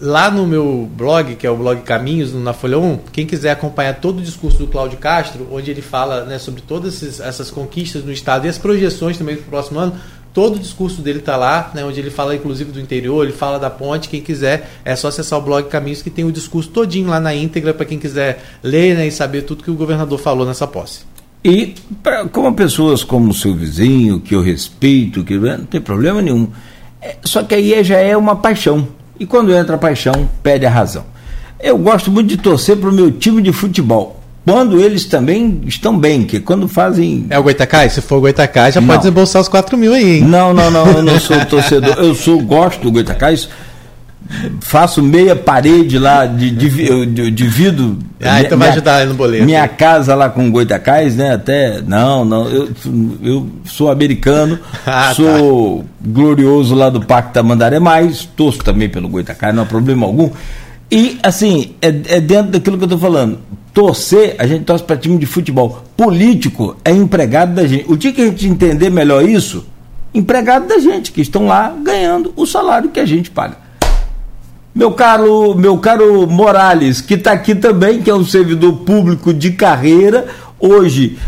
Lá 0.00 0.32
no 0.32 0.44
meu 0.48 0.90
blog, 0.96 1.36
que 1.36 1.46
é 1.46 1.50
o 1.50 1.56
blog 1.56 1.80
Caminhos, 1.82 2.34
na 2.34 2.52
Folha 2.52 2.76
1, 2.76 2.98
quem 3.12 3.24
quiser 3.24 3.52
acompanhar 3.52 3.94
todo 4.00 4.18
o 4.18 4.22
discurso 4.22 4.58
do 4.58 4.66
Cláudio 4.66 4.98
Castro, 4.98 5.46
onde 5.52 5.70
ele 5.70 5.80
fala 5.80 6.24
né, 6.24 6.40
sobre 6.40 6.60
todas 6.60 7.20
essas 7.20 7.52
conquistas 7.52 8.04
no 8.04 8.10
Estado 8.10 8.46
e 8.46 8.48
as 8.48 8.58
projeções 8.58 9.16
também 9.16 9.36
para 9.36 9.44
o 9.44 9.48
próximo 9.48 9.78
ano, 9.78 9.94
todo 10.36 10.56
o 10.56 10.58
discurso 10.58 11.00
dele 11.00 11.20
está 11.20 11.34
lá, 11.34 11.70
né, 11.72 11.82
onde 11.82 11.98
ele 11.98 12.10
fala 12.10 12.36
inclusive 12.36 12.70
do 12.70 12.78
interior, 12.78 13.24
ele 13.24 13.32
fala 13.32 13.58
da 13.58 13.70
ponte. 13.70 14.06
Quem 14.06 14.20
quiser, 14.20 14.68
é 14.84 14.94
só 14.94 15.08
acessar 15.08 15.38
o 15.38 15.42
blog 15.42 15.66
Caminhos, 15.66 16.02
que 16.02 16.10
tem 16.10 16.26
o 16.26 16.30
discurso 16.30 16.68
todinho 16.68 17.08
lá 17.08 17.18
na 17.18 17.34
íntegra 17.34 17.72
para 17.72 17.86
quem 17.86 17.98
quiser 17.98 18.44
ler 18.62 18.96
né, 18.96 19.06
e 19.06 19.10
saber 19.10 19.42
tudo 19.42 19.64
que 19.64 19.70
o 19.70 19.74
governador 19.74 20.18
falou 20.18 20.46
nessa 20.46 20.66
posse. 20.66 21.04
E 21.42 21.74
pra, 22.02 22.28
como 22.28 22.54
pessoas 22.54 23.02
como 23.02 23.30
o 23.30 23.34
seu 23.34 23.54
vizinho, 23.54 24.20
que 24.20 24.34
eu 24.34 24.42
respeito, 24.42 25.24
que 25.24 25.38
não 25.38 25.64
tem 25.64 25.80
problema 25.80 26.20
nenhum. 26.20 26.48
É, 27.00 27.16
só 27.24 27.42
que 27.42 27.54
aí 27.54 27.82
já 27.82 27.96
é 27.96 28.14
uma 28.14 28.36
paixão. 28.36 28.86
E 29.18 29.24
quando 29.24 29.54
entra 29.54 29.76
a 29.76 29.78
paixão, 29.78 30.28
perde 30.42 30.66
a 30.66 30.70
razão. 30.70 31.06
Eu 31.58 31.78
gosto 31.78 32.10
muito 32.10 32.28
de 32.28 32.36
torcer 32.36 32.76
para 32.76 32.90
o 32.90 32.92
meu 32.92 33.10
time 33.10 33.40
de 33.40 33.52
futebol. 33.52 34.15
Quando 34.46 34.80
eles 34.80 35.04
também 35.04 35.60
estão 35.66 35.98
bem, 35.98 36.22
que 36.22 36.38
quando 36.38 36.68
fazem. 36.68 37.26
É 37.28 37.36
o 37.36 37.42
Goitacai? 37.42 37.90
Se 37.90 38.00
for 38.00 38.18
o 38.18 38.20
Goitacai, 38.20 38.70
já 38.70 38.80
não. 38.80 38.86
pode 38.86 39.00
desembolsar 39.00 39.42
os 39.42 39.48
4 39.48 39.76
mil 39.76 39.92
aí, 39.92 40.18
hein? 40.18 40.22
Não, 40.22 40.54
não, 40.54 40.70
não, 40.70 40.86
eu 40.86 41.02
não 41.02 41.18
sou 41.18 41.36
torcedor. 41.46 41.96
Eu 41.98 42.14
sou, 42.14 42.40
gosto 42.40 42.80
do 42.80 42.92
Goitacai 42.92 43.36
faço 44.60 45.02
meia 45.02 45.36
parede 45.36 45.98
lá 45.98 46.26
de, 46.26 46.50
de, 46.50 47.06
de, 47.06 47.30
de 47.30 47.46
vidro. 47.46 47.98
Ah, 48.20 48.40
então 48.40 48.58
vai 48.58 48.70
ajudar 48.70 48.96
aí 48.96 49.06
no 49.06 49.14
boleto. 49.14 49.44
Minha 49.44 49.66
casa 49.68 50.14
lá 50.14 50.28
com 50.28 50.50
Goitacais, 50.50 51.16
né? 51.16 51.34
Até. 51.34 51.80
Não, 51.82 52.24
não. 52.24 52.48
Eu, 52.48 52.68
eu 53.22 53.48
sou 53.64 53.90
americano, 53.90 54.58
ah, 54.86 55.08
tá. 55.08 55.14
sou 55.14 55.80
tá. 55.80 55.84
glorioso 56.04 56.74
lá 56.74 56.90
do 56.90 57.00
Parque 57.00 57.32
Tamandaré, 57.32 57.78
mas 57.78 58.24
torço 58.24 58.58
também 58.60 58.88
pelo 58.88 59.08
Goitacais, 59.08 59.54
não 59.54 59.62
há 59.62 59.66
problema 59.66 60.06
algum. 60.06 60.30
E, 60.90 61.18
assim, 61.22 61.74
é, 61.82 61.88
é 61.88 62.20
dentro 62.20 62.52
daquilo 62.52 62.78
que 62.78 62.84
eu 62.84 62.86
estou 62.86 62.98
falando. 62.98 63.38
Torcer, 63.76 64.36
a 64.38 64.46
gente 64.46 64.64
torce 64.64 64.82
para 64.82 64.96
time 64.96 65.18
de 65.18 65.26
futebol. 65.26 65.82
Político 65.94 66.78
é 66.82 66.90
empregado 66.92 67.54
da 67.54 67.66
gente. 67.66 67.84
O 67.92 67.94
dia 67.94 68.10
que 68.10 68.22
a 68.22 68.24
gente 68.24 68.48
entender 68.48 68.88
melhor 68.88 69.22
isso, 69.22 69.66
empregado 70.14 70.66
da 70.66 70.78
gente, 70.78 71.12
que 71.12 71.20
estão 71.20 71.46
lá 71.46 71.76
ganhando 71.82 72.32
o 72.36 72.46
salário 72.46 72.88
que 72.88 72.98
a 72.98 73.04
gente 73.04 73.30
paga. 73.30 73.58
Meu 74.74 74.92
caro, 74.92 75.54
meu 75.54 75.76
caro 75.76 76.26
Morales, 76.26 77.02
que 77.02 77.12
está 77.12 77.32
aqui 77.32 77.54
também, 77.54 78.00
que 78.00 78.08
é 78.08 78.14
um 78.14 78.24
servidor 78.24 78.78
público 78.78 79.34
de 79.34 79.50
carreira, 79.50 80.26
hoje 80.58 81.18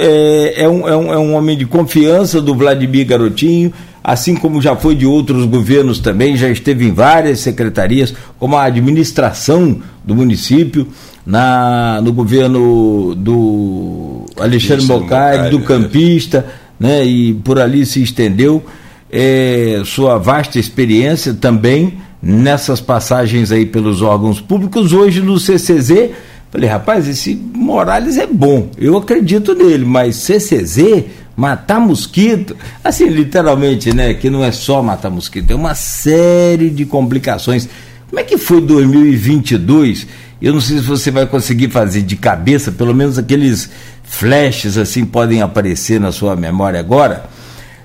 é, 0.00 0.62
é, 0.62 0.68
um, 0.70 0.88
é, 0.88 0.96
um, 0.96 1.12
é 1.12 1.18
um 1.18 1.34
homem 1.34 1.58
de 1.58 1.66
confiança 1.66 2.40
do 2.40 2.54
Vladimir 2.54 3.06
Garotinho, 3.06 3.70
assim 4.02 4.34
como 4.34 4.62
já 4.62 4.74
foi 4.74 4.94
de 4.94 5.04
outros 5.04 5.44
governos 5.44 5.98
também, 5.98 6.38
já 6.38 6.48
esteve 6.48 6.86
em 6.86 6.92
várias 6.94 7.40
secretarias, 7.40 8.14
como 8.38 8.56
a 8.56 8.64
administração 8.64 9.82
do 10.02 10.14
município, 10.14 10.88
na, 11.24 12.00
no 12.02 12.12
governo 12.12 13.14
do 13.14 14.26
Alexandre 14.38 14.86
Mocari, 14.86 15.50
do 15.50 15.60
né? 15.60 15.64
Campista, 15.64 16.46
né, 16.78 17.04
e 17.04 17.34
por 17.34 17.58
ali 17.58 17.86
se 17.86 18.02
estendeu. 18.02 18.62
É, 19.10 19.82
sua 19.84 20.18
vasta 20.18 20.58
experiência 20.58 21.34
também 21.34 21.98
nessas 22.22 22.80
passagens 22.80 23.52
aí 23.52 23.66
pelos 23.66 24.00
órgãos 24.00 24.40
públicos, 24.40 24.92
hoje 24.92 25.20
no 25.20 25.38
CCZ, 25.38 26.10
falei, 26.50 26.68
rapaz, 26.68 27.08
esse 27.08 27.34
Morales 27.34 28.16
é 28.16 28.26
bom, 28.26 28.70
eu 28.78 28.96
acredito 28.96 29.54
nele, 29.54 29.84
mas 29.84 30.16
CCZ, 30.16 31.04
matar 31.36 31.80
mosquito, 31.80 32.56
assim, 32.82 33.08
literalmente, 33.08 33.94
né, 33.94 34.14
que 34.14 34.30
não 34.30 34.44
é 34.44 34.52
só 34.52 34.82
matar 34.82 35.10
mosquito, 35.10 35.50
é 35.50 35.54
uma 35.54 35.74
série 35.74 36.70
de 36.70 36.86
complicações. 36.86 37.68
Como 38.08 38.20
é 38.20 38.22
que 38.22 38.38
foi 38.38 38.60
2022? 38.60 40.06
Eu 40.42 40.52
não 40.52 40.60
sei 40.60 40.78
se 40.78 40.82
você 40.82 41.10
vai 41.10 41.24
conseguir 41.24 41.70
fazer 41.70 42.02
de 42.02 42.16
cabeça, 42.16 42.72
pelo 42.72 42.92
menos 42.92 43.16
aqueles 43.16 43.70
flashes 44.02 44.76
assim 44.76 45.04
podem 45.04 45.40
aparecer 45.40 46.00
na 46.00 46.10
sua 46.10 46.34
memória 46.34 46.80
agora 46.80 47.30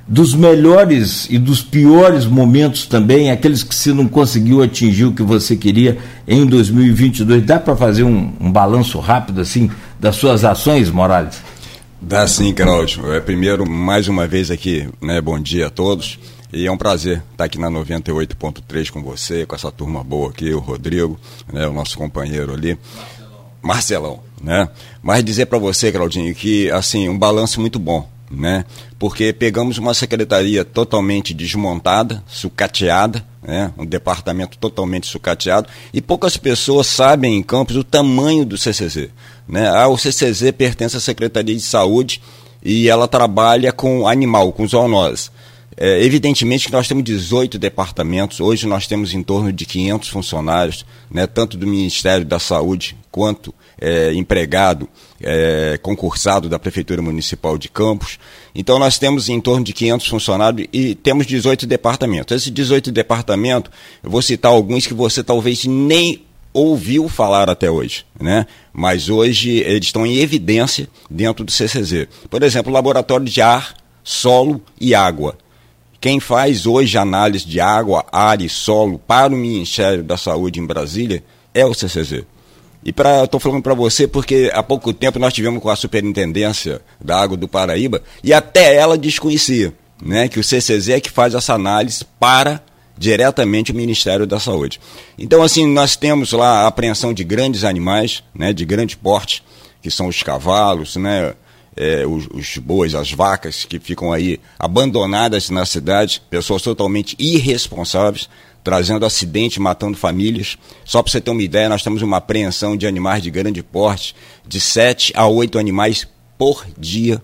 dos 0.08 0.34
melhores 0.34 1.28
e 1.30 1.38
dos 1.38 1.62
piores 1.62 2.26
momentos 2.26 2.86
também, 2.86 3.30
aqueles 3.30 3.62
que 3.62 3.76
você 3.76 3.94
não 3.94 4.08
conseguiu 4.08 4.64
atingir 4.64 5.06
o 5.06 5.12
que 5.12 5.22
você 5.22 5.56
queria 5.56 5.98
em 6.26 6.46
2022. 6.46 7.44
Dá 7.44 7.60
para 7.60 7.76
fazer 7.76 8.04
um, 8.04 8.32
um, 8.40 8.52
balanço 8.52 9.00
rápido 9.00 9.42
assim 9.42 9.70
das 10.00 10.16
suas 10.16 10.46
ações, 10.46 10.90
Morales? 10.90 11.42
Dá 12.02 12.26
sim, 12.26 12.54
Claudio. 12.54 13.12
É, 13.14 13.20
primeiro, 13.20 13.70
mais 13.70 14.08
uma 14.08 14.26
vez 14.26 14.50
aqui, 14.50 14.88
né, 15.02 15.20
bom 15.20 15.38
dia 15.38 15.68
a 15.68 15.70
todos. 15.70 16.18
E 16.52 16.66
é 16.66 16.72
um 16.72 16.78
prazer 16.78 17.24
estar 17.32 17.44
aqui 17.44 17.60
na 17.60 17.70
98.3 17.70 18.90
com 18.90 19.04
você, 19.04 19.46
com 19.46 19.56
essa 19.56 19.72
turma 19.72 20.04
boa 20.04 20.30
aqui, 20.30 20.54
o 20.54 20.60
Rodrigo, 20.60 21.20
né, 21.52 21.68
o 21.68 21.74
nosso 21.74 21.98
companheiro 21.98 22.54
ali. 22.54 22.78
Marcelão. 23.62 24.22
Né? 24.42 24.70
Mas 25.02 25.24
dizer 25.24 25.48
para 25.48 25.58
você, 25.58 25.92
Claudinho, 25.92 26.34
que 26.34 26.70
assim, 26.72 27.10
um 27.10 27.18
balanço 27.18 27.60
muito 27.60 27.80
bom 27.80 28.08
né? 28.30 28.66
Porque 29.00 29.32
pegamos 29.32 29.78
uma 29.78 29.94
secretaria 29.94 30.66
totalmente 30.66 31.34
desmontada, 31.34 32.24
sucateada, 32.28 33.26
né? 33.42 33.72
Um 33.78 33.86
departamento 33.86 34.58
totalmente 34.58 35.08
sucateado 35.08 35.68
e 35.94 36.02
poucas 36.02 36.36
pessoas 36.38 36.88
sabem 36.88 37.36
em 37.36 37.44
Campos 37.44 37.76
o 37.76 37.84
tamanho 37.84 38.46
do 38.46 38.58
CCZ, 38.58 39.10
né? 39.48 39.70
Ah, 39.70 39.88
o 39.88 39.98
CCZ 39.98 40.52
pertence 40.52 40.98
à 40.98 41.00
Secretaria 41.00 41.56
de 41.56 41.62
Saúde 41.62 42.22
e 42.64 42.90
ela 42.90 43.08
trabalha 43.08 43.72
com 43.72 44.08
animal, 44.08 44.52
com 44.52 44.68
zoonose. 44.68 45.30
É, 45.80 46.04
evidentemente 46.04 46.66
que 46.66 46.72
nós 46.72 46.88
temos 46.88 47.04
18 47.04 47.60
departamentos, 47.60 48.40
hoje 48.40 48.66
nós 48.66 48.88
temos 48.88 49.14
em 49.14 49.22
torno 49.22 49.54
de 49.54 49.64
500 49.64 50.10
funcionários, 50.10 50.84
né, 51.10 51.28
tanto 51.28 51.56
do 51.56 51.68
Ministério 51.68 52.26
da 52.26 52.40
Saúde 52.40 52.98
quanto 53.12 53.54
é, 53.80 54.12
empregado 54.14 54.90
é, 55.22 55.80
concursado 55.84 56.50
da 56.50 56.58
Prefeitura 56.58 57.00
Municipal 57.00 57.60
de 57.60 57.70
Campos. 57.70 58.18
Então 58.56 58.80
nós 58.80 58.98
temos 58.98 59.30
em 59.30 59.40
torno 59.40 59.64
de 59.64 59.72
500 59.72 60.08
funcionários 60.08 60.68
e 60.74 60.96
temos 60.96 61.28
18 61.28 61.68
departamentos. 61.68 62.36
Esses 62.36 62.52
18 62.52 62.92
departamentos, 62.92 63.72
eu 64.04 64.10
vou 64.10 64.24
citar 64.24 64.52
alguns 64.52 64.88
que 64.88 64.96
você 64.96 65.24
talvez 65.24 65.64
nem 65.66 66.24
ouviu 66.52 67.08
falar 67.08 67.52
até 67.52 67.70
hoje, 67.70 68.04
né? 68.20 68.48
Mas 68.74 69.10
hoje 69.10 69.60
eles 69.60 69.86
estão 69.86 70.08
em 70.08 70.18
evidência 70.18 70.90
dentro 71.08 71.46
do 71.46 71.52
CCZ. 71.52 72.08
Por 72.32 72.42
exemplo, 72.42 72.74
laboratório 72.74 73.28
de 73.28 73.42
ar, 73.42 73.76
solo 74.04 74.60
e 74.82 74.96
água 74.96 75.38
quem 76.00 76.20
faz 76.20 76.66
hoje 76.66 76.98
análise 76.98 77.46
de 77.46 77.60
água, 77.60 78.06
ar 78.12 78.42
e 78.42 78.50
solo 78.50 79.00
para 79.00 79.34
o 79.34 79.38
Ministério 79.38 80.04
da 80.04 80.18
Saúde 80.18 80.60
em 80.60 80.66
Brasília 80.66 81.24
é 81.54 81.66
o 81.66 81.74
CCZ. 81.74 82.24
E 82.84 82.94
para 82.94 83.24
estou 83.24 83.40
falando 83.40 83.64
para 83.64 83.74
você 83.74 84.08
porque 84.08 84.52
há 84.54 84.62
pouco 84.62 84.94
tempo 84.94 85.20
nós 85.20 85.34
tivemos 85.34 85.62
com 85.62 85.70
a 85.70 85.76
Superintendência 85.76 86.82
da 87.04 87.20
Água 87.20 87.36
do 87.36 87.48
Paraíba 87.48 88.02
e 88.24 88.32
até 88.32 88.76
ela 88.76 88.98
desconhecia, 88.98 89.74
né, 90.02 90.28
que 90.28 90.40
o 90.40 90.44
CCZ 90.44 90.90
é 90.90 91.00
que 91.00 91.10
faz 91.10 91.34
essa 91.34 91.54
análise 91.54 92.06
para 92.20 92.62
diretamente 92.98 93.72
o 93.72 93.76
Ministério 93.76 94.26
da 94.28 94.40
Saúde. 94.40 94.80
Então 95.18 95.42
assim, 95.42 95.68
nós 95.68 95.96
temos 95.96 96.32
lá 96.32 96.62
a 96.62 96.68
apreensão 96.68 97.14
de 97.14 97.24
grandes 97.24 97.64
animais, 97.64 98.24
né, 98.34 98.54
de 98.54 98.64
grande 98.64 98.96
porte, 98.96 99.44
que 99.82 99.90
são 99.90 100.08
os 100.08 100.22
cavalos, 100.22 100.96
né, 100.96 101.34
é, 101.78 102.06
os, 102.06 102.28
os 102.34 102.58
bois, 102.58 102.96
as 102.96 103.12
vacas 103.12 103.64
que 103.64 103.80
ficam 103.80 104.12
aí 104.12 104.40
abandonadas 104.58 105.50
na 105.50 105.66
cidade, 105.66 106.22
pessoas 106.30 106.62
totalmente 106.62 107.16
irresponsáveis, 107.20 108.28
trazendo 108.64 109.06
acidente, 109.06 109.62
matando 109.62 109.96
famílias. 109.96 110.58
Só 110.84 111.02
para 111.02 111.12
você 111.12 111.22
ter 111.22 111.32
uma 111.32 111.42
ideia, 111.42 111.70
nós 111.70 111.84
temos 111.84 112.02
uma 112.02 112.18
apreensão 112.18 112.76
de 112.76 112.88
animais 112.88 113.24
de 113.24 113.30
grande 113.30 113.64
porte, 113.64 114.16
de 114.46 114.60
7 114.60 115.14
a 115.16 115.28
8 115.28 115.58
animais 115.58 116.08
por 116.38 116.66
dia. 116.78 117.22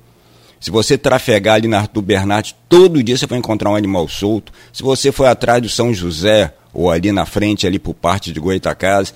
Se 0.60 0.72
você 0.72 0.98
trafegar 0.98 1.56
ali 1.56 1.68
na 1.68 1.80
Arthur 1.80 2.02
Bernardes, 2.02 2.56
todo 2.70 3.04
dia 3.04 3.18
você 3.18 3.28
vai 3.28 3.40
encontrar 3.40 3.72
um 3.72 3.76
animal 3.76 4.08
solto. 4.08 4.54
Se 4.72 4.82
você 4.82 5.12
for 5.12 5.26
atrás 5.26 5.62
do 5.62 5.68
São 5.68 5.94
José, 5.94 6.54
ou 6.74 6.90
ali 6.90 7.12
na 7.12 7.26
frente, 7.26 7.68
ali 7.68 7.78
por 7.78 7.94
parte 7.94 8.32
de 8.32 8.40
Goitacazes, 8.40 9.14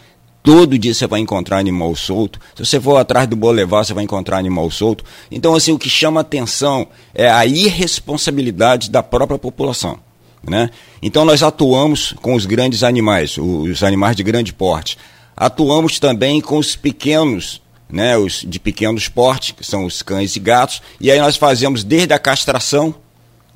Todo 0.47 0.79
dia 0.79 0.93
você 0.93 1.05
vai 1.05 1.19
encontrar 1.19 1.57
animal 1.57 1.93
solto. 1.93 2.39
Se 2.55 2.65
você 2.65 2.79
for 2.79 2.95
atrás 2.95 3.27
do 3.27 3.35
Bolevar, 3.35 3.83
você 3.83 3.93
vai 3.93 4.05
encontrar 4.05 4.37
animal 4.37 4.71
solto. 4.71 5.03
Então, 5.29 5.53
assim, 5.53 5.73
o 5.73 5.77
que 5.77 5.89
chama 5.89 6.21
atenção 6.21 6.87
é 7.13 7.29
a 7.29 7.45
irresponsabilidade 7.45 8.89
da 8.89 9.03
própria 9.03 9.37
população. 9.37 9.99
Né? 10.41 10.69
Então, 11.01 11.25
nós 11.25 11.43
atuamos 11.43 12.15
com 12.21 12.33
os 12.33 12.45
grandes 12.45 12.81
animais, 12.81 13.37
os 13.37 13.83
animais 13.83 14.15
de 14.15 14.23
grande 14.23 14.53
porte. 14.53 14.97
Atuamos 15.35 15.99
também 15.99 16.39
com 16.39 16.57
os 16.57 16.77
pequenos, 16.77 17.61
né, 17.89 18.17
os 18.17 18.45
de 18.47 18.57
pequenos 18.57 19.09
porte, 19.09 19.53
que 19.53 19.65
são 19.65 19.83
os 19.83 20.01
cães 20.01 20.33
e 20.33 20.39
gatos. 20.39 20.81
E 21.01 21.11
aí 21.11 21.19
nós 21.19 21.35
fazemos 21.35 21.83
desde 21.83 22.13
a 22.13 22.19
castração 22.19 22.95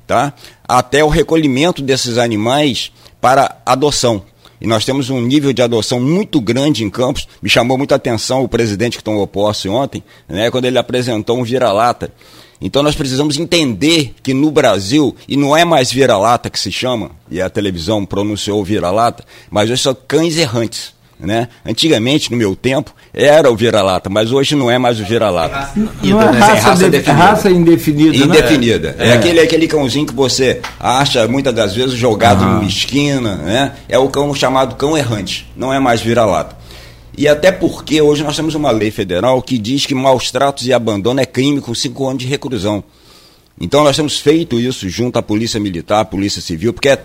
tá, 0.06 0.34
até 0.68 1.02
o 1.02 1.08
recolhimento 1.08 1.80
desses 1.80 2.18
animais 2.18 2.92
para 3.18 3.56
adoção 3.64 4.22
e 4.62 4.66
nós 4.68 4.84
temos 4.84 5.10
um 5.10 5.20
nível 5.20 5.52
de 5.52 5.60
adoção 5.60 5.98
muito 5.98 6.40
grande 6.40 6.84
em 6.84 6.88
Campos. 6.88 7.26
Me 7.42 7.50
chamou 7.50 7.76
muita 7.76 7.96
atenção 7.96 8.44
o 8.44 8.48
presidente 8.48 8.96
que 8.96 9.02
tomou 9.02 9.26
posse 9.26 9.68
ontem, 9.68 10.04
né, 10.28 10.52
quando 10.52 10.66
ele 10.66 10.78
apresentou 10.78 11.36
um 11.36 11.42
vira-lata. 11.42 12.12
Então 12.60 12.80
nós 12.80 12.94
precisamos 12.94 13.36
entender 13.36 14.14
que 14.22 14.32
no 14.32 14.52
Brasil, 14.52 15.16
e 15.26 15.36
não 15.36 15.56
é 15.56 15.64
mais 15.64 15.90
vira-lata 15.90 16.48
que 16.48 16.60
se 16.60 16.70
chama, 16.70 17.10
e 17.28 17.42
a 17.42 17.50
televisão 17.50 18.06
pronunciou 18.06 18.64
vira-lata, 18.64 19.24
mas 19.50 19.68
hoje 19.68 19.82
são 19.82 19.96
cães 20.06 20.38
errantes. 20.38 20.91
Né? 21.22 21.48
Antigamente, 21.64 22.32
no 22.32 22.36
meu 22.36 22.56
tempo, 22.56 22.92
era 23.14 23.48
o 23.48 23.54
vira-lata, 23.54 24.10
mas 24.10 24.32
hoje 24.32 24.56
não 24.56 24.68
é 24.68 24.76
mais 24.76 24.98
o 24.98 25.04
vira-lata. 25.04 25.70
Não 26.02 26.20
é 26.20 26.30
raça, 26.36 26.68
raça, 26.68 26.90
de, 26.90 26.98
raça 26.98 27.50
indefinida. 27.50 28.18
Né? 28.18 28.24
Indefinida. 28.24 28.96
É. 28.98 29.08
é, 29.08 29.12
aquele, 29.12 29.38
aquele 29.38 29.68
cãozinho 29.68 30.04
que 30.04 30.14
você 30.14 30.60
acha 30.80 31.28
muitas 31.28 31.54
das 31.54 31.74
vezes 31.74 31.94
jogado 31.94 32.44
numa 32.44 32.64
esquina. 32.64 33.36
Né? 33.36 33.72
É 33.88 33.96
o 33.96 34.08
cão 34.08 34.34
chamado 34.34 34.74
cão 34.74 34.98
errante, 34.98 35.48
não 35.56 35.72
é 35.72 35.78
mais 35.78 36.00
vira-lata. 36.00 36.56
E 37.16 37.28
até 37.28 37.52
porque 37.52 38.02
hoje 38.02 38.24
nós 38.24 38.34
temos 38.34 38.54
uma 38.56 38.70
lei 38.70 38.90
federal 38.90 39.40
que 39.40 39.58
diz 39.58 39.86
que 39.86 39.94
maus 39.94 40.30
tratos 40.30 40.66
e 40.66 40.72
abandono 40.72 41.20
é 41.20 41.26
crime 41.26 41.60
com 41.60 41.72
cinco 41.74 42.08
anos 42.08 42.22
de 42.22 42.28
reclusão. 42.28 42.82
Então 43.60 43.84
nós 43.84 43.94
temos 43.94 44.18
feito 44.18 44.58
isso 44.58 44.88
junto 44.88 45.18
à 45.18 45.22
Polícia 45.22 45.60
Militar, 45.60 46.00
à 46.00 46.04
Polícia 46.04 46.42
Civil, 46.42 46.72
porque 46.72 46.88
é 46.88 47.04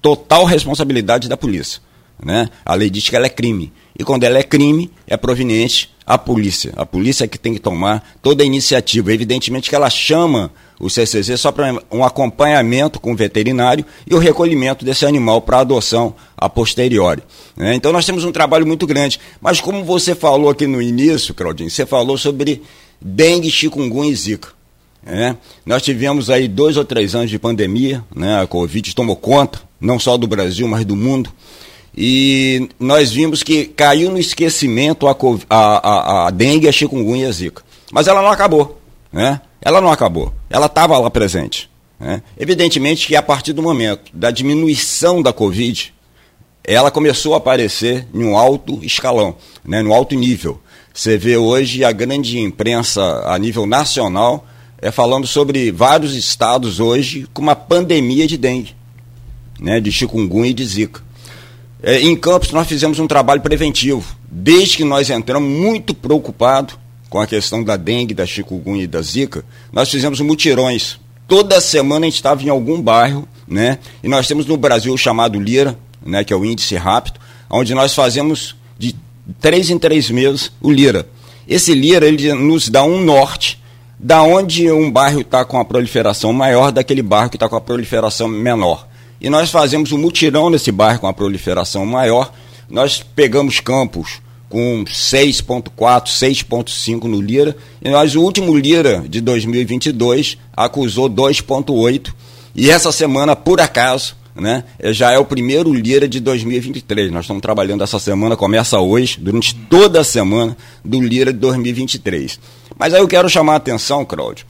total 0.00 0.44
responsabilidade 0.44 1.28
da 1.28 1.36
polícia. 1.36 1.82
Né? 2.24 2.48
A 2.64 2.74
lei 2.74 2.90
diz 2.90 3.08
que 3.08 3.16
ela 3.16 3.26
é 3.26 3.30
crime. 3.30 3.72
E 3.98 4.04
quando 4.04 4.24
ela 4.24 4.38
é 4.38 4.42
crime, 4.42 4.90
é 5.06 5.16
proveniente 5.16 5.90
à 6.06 6.16
polícia. 6.18 6.72
A 6.76 6.84
polícia 6.84 7.24
é 7.24 7.28
que 7.28 7.38
tem 7.38 7.54
que 7.54 7.60
tomar 7.60 8.16
toda 8.22 8.42
a 8.42 8.46
iniciativa. 8.46 9.12
Evidentemente 9.12 9.68
que 9.68 9.74
ela 9.74 9.90
chama 9.90 10.50
o 10.78 10.88
CCZ 10.88 11.38
só 11.38 11.52
para 11.52 11.74
um 11.90 12.02
acompanhamento 12.02 12.98
com 12.98 13.12
o 13.12 13.16
veterinário 13.16 13.84
e 14.06 14.14
o 14.14 14.18
recolhimento 14.18 14.84
desse 14.84 15.04
animal 15.04 15.42
para 15.42 15.60
adoção 15.60 16.14
a 16.36 16.48
posteriori. 16.48 17.22
Né? 17.56 17.74
Então 17.74 17.92
nós 17.92 18.06
temos 18.06 18.24
um 18.24 18.32
trabalho 18.32 18.66
muito 18.66 18.86
grande. 18.86 19.20
Mas 19.40 19.60
como 19.60 19.84
você 19.84 20.14
falou 20.14 20.48
aqui 20.48 20.66
no 20.66 20.80
início, 20.80 21.34
Claudinho, 21.34 21.70
você 21.70 21.84
falou 21.84 22.16
sobre 22.16 22.62
dengue, 23.00 23.50
chikungunya 23.50 24.10
e 24.10 24.16
zika. 24.16 24.48
Né? 25.02 25.36
Nós 25.64 25.82
tivemos 25.82 26.30
aí 26.30 26.48
dois 26.48 26.76
ou 26.76 26.84
três 26.84 27.14
anos 27.14 27.30
de 27.30 27.38
pandemia, 27.38 28.04
né? 28.14 28.40
a 28.40 28.46
Covid 28.46 28.94
tomou 28.94 29.16
conta, 29.16 29.60
não 29.80 29.98
só 29.98 30.16
do 30.16 30.26
Brasil, 30.26 30.66
mas 30.68 30.84
do 30.84 30.96
mundo 30.96 31.30
e 31.96 32.68
nós 32.78 33.10
vimos 33.10 33.42
que 33.42 33.64
caiu 33.64 34.10
no 34.10 34.18
esquecimento 34.18 35.08
a, 35.08 35.16
a, 35.48 35.56
a, 35.56 36.26
a 36.28 36.30
dengue, 36.30 36.68
a 36.68 36.72
chikungunya 36.72 37.26
e 37.26 37.28
a 37.28 37.32
zika. 37.32 37.62
Mas 37.90 38.06
ela 38.06 38.22
não 38.22 38.30
acabou, 38.30 38.80
né? 39.12 39.40
Ela 39.60 39.80
não 39.80 39.90
acabou, 39.90 40.32
ela 40.48 40.66
estava 40.66 40.98
lá 40.98 41.10
presente. 41.10 41.68
Né? 41.98 42.22
Evidentemente 42.38 43.06
que 43.06 43.14
a 43.14 43.22
partir 43.22 43.52
do 43.52 43.62
momento 43.62 44.10
da 44.14 44.30
diminuição 44.30 45.20
da 45.20 45.32
Covid, 45.32 45.92
ela 46.64 46.90
começou 46.90 47.34
a 47.34 47.36
aparecer 47.36 48.06
em 48.14 48.24
um 48.24 48.36
alto 48.36 48.82
escalão, 48.82 49.36
né? 49.62 49.82
no 49.82 49.92
alto 49.92 50.14
nível. 50.14 50.60
Você 50.94 51.18
vê 51.18 51.36
hoje 51.36 51.84
a 51.84 51.92
grande 51.92 52.38
imprensa 52.38 53.22
a 53.26 53.38
nível 53.38 53.66
nacional 53.66 54.46
é 54.78 54.90
falando 54.90 55.26
sobre 55.26 55.70
vários 55.70 56.14
estados 56.14 56.80
hoje 56.80 57.26
com 57.34 57.42
uma 57.42 57.54
pandemia 57.54 58.26
de 58.26 58.38
dengue, 58.38 58.74
né? 59.58 59.78
de 59.78 59.92
chikungunya 59.92 60.50
e 60.50 60.54
de 60.54 60.64
zika. 60.64 61.09
É, 61.82 62.00
em 62.00 62.14
Campos 62.14 62.52
nós 62.52 62.68
fizemos 62.68 62.98
um 62.98 63.06
trabalho 63.06 63.40
preventivo. 63.40 64.16
Desde 64.30 64.76
que 64.76 64.84
nós 64.84 65.08
entramos 65.10 65.50
muito 65.50 65.94
preocupados 65.94 66.76
com 67.08 67.20
a 67.20 67.26
questão 67.26 67.64
da 67.64 67.76
dengue, 67.76 68.14
da 68.14 68.26
chikungunya 68.26 68.84
e 68.84 68.86
da 68.86 69.02
zika, 69.02 69.44
nós 69.72 69.90
fizemos 69.90 70.20
mutirões. 70.20 70.98
Toda 71.26 71.60
semana 71.60 72.06
a 72.06 72.08
gente 72.08 72.16
estava 72.16 72.42
em 72.42 72.48
algum 72.48 72.80
bairro, 72.80 73.26
né? 73.46 73.78
E 74.02 74.08
nós 74.08 74.26
temos 74.28 74.46
no 74.46 74.56
Brasil 74.56 74.92
o 74.92 74.98
chamado 74.98 75.40
Lira, 75.40 75.78
né? 76.04 76.22
Que 76.22 76.32
é 76.32 76.36
o 76.36 76.44
índice 76.44 76.76
rápido, 76.76 77.18
onde 77.48 77.74
nós 77.74 77.94
fazemos 77.94 78.54
de 78.78 78.94
três 79.40 79.70
em 79.70 79.78
três 79.78 80.10
meses 80.10 80.52
o 80.60 80.70
Lira. 80.70 81.08
Esse 81.48 81.74
Lira 81.74 82.06
ele 82.06 82.32
nos 82.34 82.68
dá 82.68 82.84
um 82.84 83.02
norte 83.02 83.60
da 83.98 84.22
onde 84.22 84.70
um 84.70 84.90
bairro 84.90 85.20
está 85.20 85.44
com 85.44 85.58
a 85.58 85.64
proliferação 85.64 86.32
maior 86.32 86.72
daquele 86.72 87.02
bairro 87.02 87.28
que 87.30 87.36
está 87.36 87.48
com 87.48 87.56
a 87.56 87.60
proliferação 87.60 88.28
menor. 88.28 88.88
E 89.20 89.28
nós 89.28 89.50
fazemos 89.50 89.92
um 89.92 89.98
mutirão 89.98 90.48
nesse 90.48 90.72
bairro 90.72 91.00
com 91.00 91.06
a 91.06 91.12
proliferação 91.12 91.84
maior. 91.84 92.32
Nós 92.68 93.04
pegamos 93.14 93.60
campos 93.60 94.20
com 94.48 94.84
6.4, 94.84 95.70
6.5 96.08 97.04
no 97.04 97.20
Lira, 97.20 97.56
e 97.80 97.88
nós 97.88 98.16
o 98.16 98.20
último 98.20 98.56
Lira 98.56 99.04
de 99.08 99.20
2022 99.20 100.36
acusou 100.52 101.08
2.8, 101.08 102.12
e 102.54 102.68
essa 102.68 102.90
semana, 102.90 103.36
por 103.36 103.60
acaso, 103.60 104.16
né, 104.34 104.64
já 104.86 105.12
é 105.12 105.18
o 105.18 105.24
primeiro 105.24 105.72
Lira 105.72 106.08
de 106.08 106.18
2023. 106.18 107.12
Nós 107.12 107.24
estamos 107.24 107.40
trabalhando 107.40 107.84
essa 107.84 108.00
semana, 108.00 108.36
começa 108.36 108.78
hoje, 108.80 109.18
durante 109.20 109.54
toda 109.54 110.00
a 110.00 110.04
semana 110.04 110.56
do 110.84 111.00
Lira 111.00 111.32
de 111.32 111.38
2023. 111.38 112.40
Mas 112.76 112.92
aí 112.92 113.00
eu 113.00 113.08
quero 113.08 113.28
chamar 113.28 113.54
a 113.54 113.56
atenção, 113.56 114.04
Cláudio. 114.04 114.46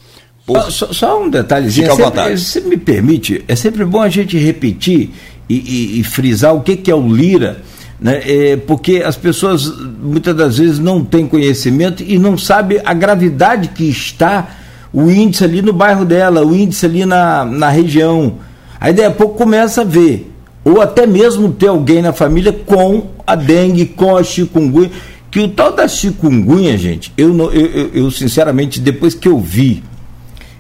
Só, 0.71 0.93
só, 0.93 1.23
um 1.23 1.31
detalhezinho. 1.31 1.91
Fica 1.91 2.03
à 2.03 2.07
vontade. 2.07 2.41
Se 2.41 2.61
me 2.61 2.77
permite, 2.77 3.45
é 3.47 3.55
sempre 3.55 3.85
bom 3.85 4.01
a 4.01 4.09
gente 4.09 4.37
repetir 4.37 5.11
e, 5.49 5.55
e, 5.55 6.01
e 6.01 6.05
frisar 6.05 6.55
o 6.55 6.61
que, 6.61 6.77
que 6.77 6.91
é 6.91 6.95
o 6.95 7.07
Lira. 7.07 7.63
Né? 8.01 8.23
É, 8.25 8.57
porque 8.57 9.03
as 9.05 9.17
pessoas 9.17 9.71
muitas 10.03 10.35
das 10.35 10.59
vezes 10.59 10.79
não 10.79 11.05
têm 11.05 11.27
conhecimento 11.27 12.03
e 12.03 12.19
não 12.19 12.39
sabem 12.39 12.81
a 12.85 12.95
gravidade 12.95 13.69
que 13.69 13.85
está 13.85 14.57
o 14.93 15.11
índice 15.11 15.45
ali 15.45 15.63
no 15.63 15.73
bairro 15.73 16.05
dela, 16.05 16.45
o 16.45 16.55
índice 16.55 16.87
ali 16.87 17.05
na, 17.05 17.45
na 17.45 17.69
região. 17.69 18.39
Aí 18.81 18.93
daí 18.93 19.05
a 19.05 19.11
pouco 19.11 19.37
começa 19.37 19.83
a 19.83 19.85
ver, 19.85 20.33
ou 20.65 20.81
até 20.81 21.07
mesmo 21.07 21.53
ter 21.53 21.69
alguém 21.69 22.03
na 22.03 22.13
família 22.13 22.53
com 22.53 23.09
a 23.27 23.35
dengue, 23.35 23.87
com 23.87 24.17
a 24.17 24.23
chikungunya. 24.23 24.91
Que 25.31 25.39
o 25.39 25.49
tal 25.49 25.73
da 25.73 25.87
chikungunya, 25.87 26.77
gente, 26.77 27.13
eu, 27.17 27.37
eu, 27.53 27.91
eu 27.95 28.11
sinceramente, 28.11 28.81
depois 28.81 29.15
que 29.15 29.29
eu 29.29 29.39
vi 29.39 29.83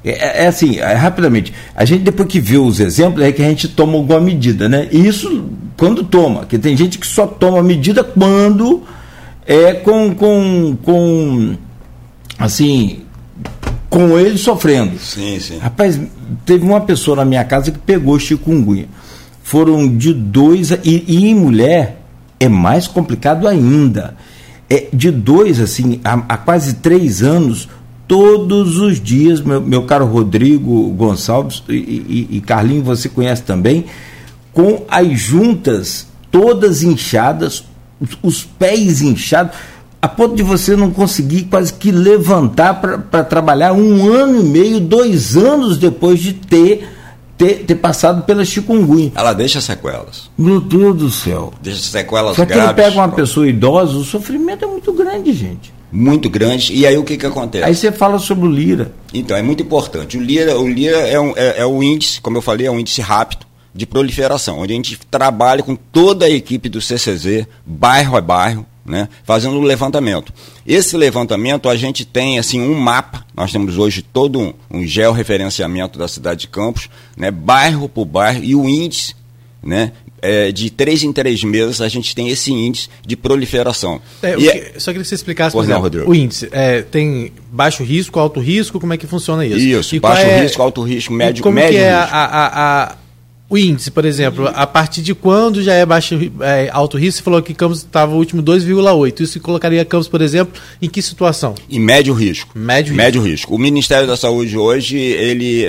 É, 0.05 0.11
é, 0.11 0.45
é 0.45 0.47
assim, 0.47 0.79
é, 0.79 0.95
rapidamente, 0.95 1.53
a 1.75 1.85
gente 1.85 2.03
depois 2.03 2.29
que 2.29 2.41
vê 2.41 2.57
os 2.57 2.81
exemplos 2.81 3.23
é 3.23 3.33
que 3.33 3.43
a 3.43 3.49
gente 3.49 3.69
toma 3.69 3.95
alguma 3.95 4.21
medida, 4.21 4.69
né? 4.69 4.89
E 4.91 5.07
isso 5.07 5.51
quando 5.77 6.05
toma, 6.05 6.47
que 6.47 6.59
tem 6.59 6.77
gente 6.77 6.99
que 6.99 7.07
só 7.07 7.27
toma 7.27 7.63
medida 7.63 8.05
quando 8.05 8.83
é 9.47 9.75
com, 9.75 10.15
com, 10.15 10.77
com 10.83 11.57
assim, 12.39 13.01
com 13.89 14.19
ele 14.19 14.39
sofrendo. 14.39 14.99
Sim, 14.99 15.41
sim. 15.41 15.59
Rapaz, 15.59 16.01
teve 16.47 16.65
uma 16.65 16.81
pessoa 16.81 17.17
na 17.17 17.25
minha 17.25 17.45
casa 17.45 17.71
que 17.71 17.79
pegou 17.79 18.19
chikungunya. 18.19 18.87
Foram 19.43 19.97
de 19.97 20.15
dois, 20.15 20.71
e, 20.71 21.05
e 21.09 21.29
em 21.29 21.35
mulher 21.35 22.03
é 22.39 22.49
mais 22.49 22.87
complicado 22.87 23.49
ainda. 23.49 24.17
É 24.69 24.87
de 24.93 25.11
dois, 25.11 25.59
assim, 25.61 26.01
há, 26.05 26.23
há 26.29 26.37
quase 26.37 26.75
três 26.75 27.23
anos, 27.23 27.69
todos 28.11 28.77
os 28.79 29.01
dias, 29.01 29.41
meu, 29.41 29.61
meu 29.61 29.85
caro 29.85 30.05
Rodrigo 30.05 30.91
Gonçalves 30.95 31.63
e, 31.69 31.77
e, 31.77 32.29
e 32.33 32.41
Carlinho, 32.41 32.83
você 32.83 33.09
conhece 33.09 33.45
também, 33.45 33.85
com 34.53 34.85
as 34.89 35.17
juntas 35.17 36.09
todas 36.29 36.83
inchadas, 36.83 37.63
os, 38.21 38.43
pés 38.43 39.01
inchados, 39.01 39.57
a 40.03 40.09
ponto 40.09 40.35
de 40.35 40.43
você 40.43 40.75
não 40.75 40.91
conseguir 40.91 41.45
quase 41.45 41.73
que 41.73 41.93
levantar 41.93 42.81
para 42.81 43.23
trabalhar 43.23 43.75
um 43.75 44.13
ano 44.13 44.41
e 44.41 44.45
meio, 44.45 44.81
dois 44.81 45.37
anos 45.37 45.79
depois 45.79 46.19
de 46.19 46.33
ter, 46.33 46.89
ter, 47.39 47.65
ter 47.65 47.77
passado 47.77 48.25
pela 48.25 48.45
chikungunya. 48.45 49.13
Ela 49.15 49.33
deixa 49.33 49.61
sequelas. 49.61 50.29
Meu 50.37 50.61
Deus 50.61 50.97
do 50.97 51.11
céu. 51.11 51.53
Deixa 51.63 51.81
sequelas 51.81 52.35
Só 52.35 52.45
que 52.45 52.55
ele 52.55 52.75
pega 52.75 52.97
uma 52.97 53.11
pessoa 53.11 53.47
idosa, 53.47 53.97
o 53.97 54.03
sofrimento 54.03 54.65
é 54.65 54.69
muito 54.69 54.93
grande, 54.93 55.33
gente 55.33 55.79
muito 55.93 56.29
grande. 56.29 56.73
E 56.73 56.87
aí 56.87 56.97
o 56.97 57.05
que, 57.05 57.17
que 57.17 57.27
acontece? 57.27 57.65
Aí 57.65 57.75
você 57.75 57.91
fala 57.91 58.19
sobre 58.19 58.47
o 58.47 58.51
Lira. 58.51 58.93
Então, 59.13 59.37
é 59.37 59.43
muito 59.43 59.63
importante. 59.63 60.17
O 60.17 60.23
Lira, 60.23 60.59
o 60.59 60.69
Lira 60.69 60.97
é, 60.97 61.19
um, 61.21 61.33
é, 61.37 61.61
é 61.61 61.67
o 61.67 61.83
índice, 61.83 62.21
como 62.21 62.37
eu 62.37 62.43
falei, 62.43 62.67
é 62.67 62.71
um 62.71 62.79
índice 62.79 63.01
rápido 63.01 63.47
de 63.75 63.87
proliferação, 63.87 64.59
onde 64.59 64.73
a 64.73 64.77
gente 64.77 64.99
trabalha 65.11 65.63
com 65.63 65.77
toda 65.77 66.27
a 66.27 66.31
equipe 66.31 66.69
do 66.69 66.81
CCZ, 66.81 67.47
bairro 67.65 68.17
a 68.17 68.21
bairro, 68.21 68.67
né, 68.85 69.09
fazendo 69.23 69.57
o 69.57 69.63
levantamento. 69.63 70.33
Esse 70.67 70.97
levantamento 70.97 71.69
a 71.69 71.77
gente 71.77 72.05
tem 72.05 72.39
assim 72.39 72.61
um 72.61 72.75
mapa, 72.75 73.25
nós 73.35 73.53
temos 73.53 73.79
hoje 73.79 74.03
todo 74.03 74.41
um, 74.41 74.53
um 74.71 74.85
georreferenciamento 74.85 75.99
da 75.99 76.09
cidade 76.09 76.41
de 76.41 76.49
Campos, 76.49 76.89
né, 77.17 77.31
bairro 77.31 77.89
por 77.89 78.05
bairro, 78.05 78.43
e 78.43 78.57
o 78.57 78.69
índice 78.69 79.15
né, 79.63 79.93
é, 80.23 80.53
de 80.53 80.71
três 80.71 81.03
em 81.03 81.13
três 81.13 81.43
meses 81.43 81.81
a 81.81 81.89
gente 81.89 82.15
tem 82.15 82.29
esse 82.29 82.53
índice 82.53 82.89
de 83.07 83.17
proliferação. 83.17 84.01
É, 84.23 84.37
que, 84.37 84.49
é... 84.49 84.73
Só 84.79 84.91
queria 84.93 85.03
que 85.03 85.09
você 85.09 85.15
explicasse 85.15 85.55
por 85.55 85.65
exemplo, 85.65 85.91
não, 85.91 86.09
o 86.09 86.15
índice. 86.15 86.49
É, 86.53 86.83
tem 86.83 87.33
baixo 87.51 87.83
risco, 87.83 88.19
alto 88.19 88.41
risco, 88.41 88.79
como 88.79 88.93
é 88.93 88.97
que 88.97 89.07
funciona 89.07 89.45
isso? 89.45 89.59
Isso, 89.59 89.97
e 89.97 90.01
baixo 90.01 90.23
é 90.23 90.43
risco, 90.43 90.63
alto 90.63 90.83
risco, 90.83 91.13
médio, 91.13 91.43
como 91.43 91.55
médio 91.55 91.79
que 91.79 91.85
é. 91.85 91.93
A, 91.93 92.05
a, 92.05 92.83
a, 92.83 92.97
o 93.49 93.59
índice, 93.59 93.91
por 93.91 94.05
exemplo, 94.05 94.47
a 94.47 94.65
partir 94.65 95.03
de 95.03 95.13
quando 95.13 95.61
já 95.61 95.75
é 95.75 95.85
baixo, 95.85 96.17
é, 96.41 96.71
alto 96.73 96.97
risco? 96.97 97.19
Você 97.19 97.25
falou 97.25 97.43
que 97.43 97.53
Campos 97.53 97.79
estava 97.79 98.15
o 98.15 98.17
último 98.17 98.43
2,8. 98.43 99.21
Isso 99.21 99.41
colocaria 99.41 99.85
Campos, 99.85 100.07
por 100.07 100.23
exemplo, 100.23 100.61
em 100.81 100.89
que 100.89 101.03
situação? 101.03 101.57
Em 101.69 101.81
médio 101.81 102.15
risco. 102.15 102.57
Médio, 102.57 102.95
médio 102.95 103.21
risco. 103.21 103.49
risco. 103.49 103.55
O 103.57 103.59
Ministério 103.59 104.07
da 104.07 104.17
Saúde 104.17 104.57
hoje, 104.57 104.97
ele 104.97 105.67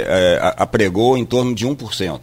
apregou 0.57 1.17
em 1.17 1.25
torno 1.25 1.55
de 1.55 1.65
1%. 1.65 2.19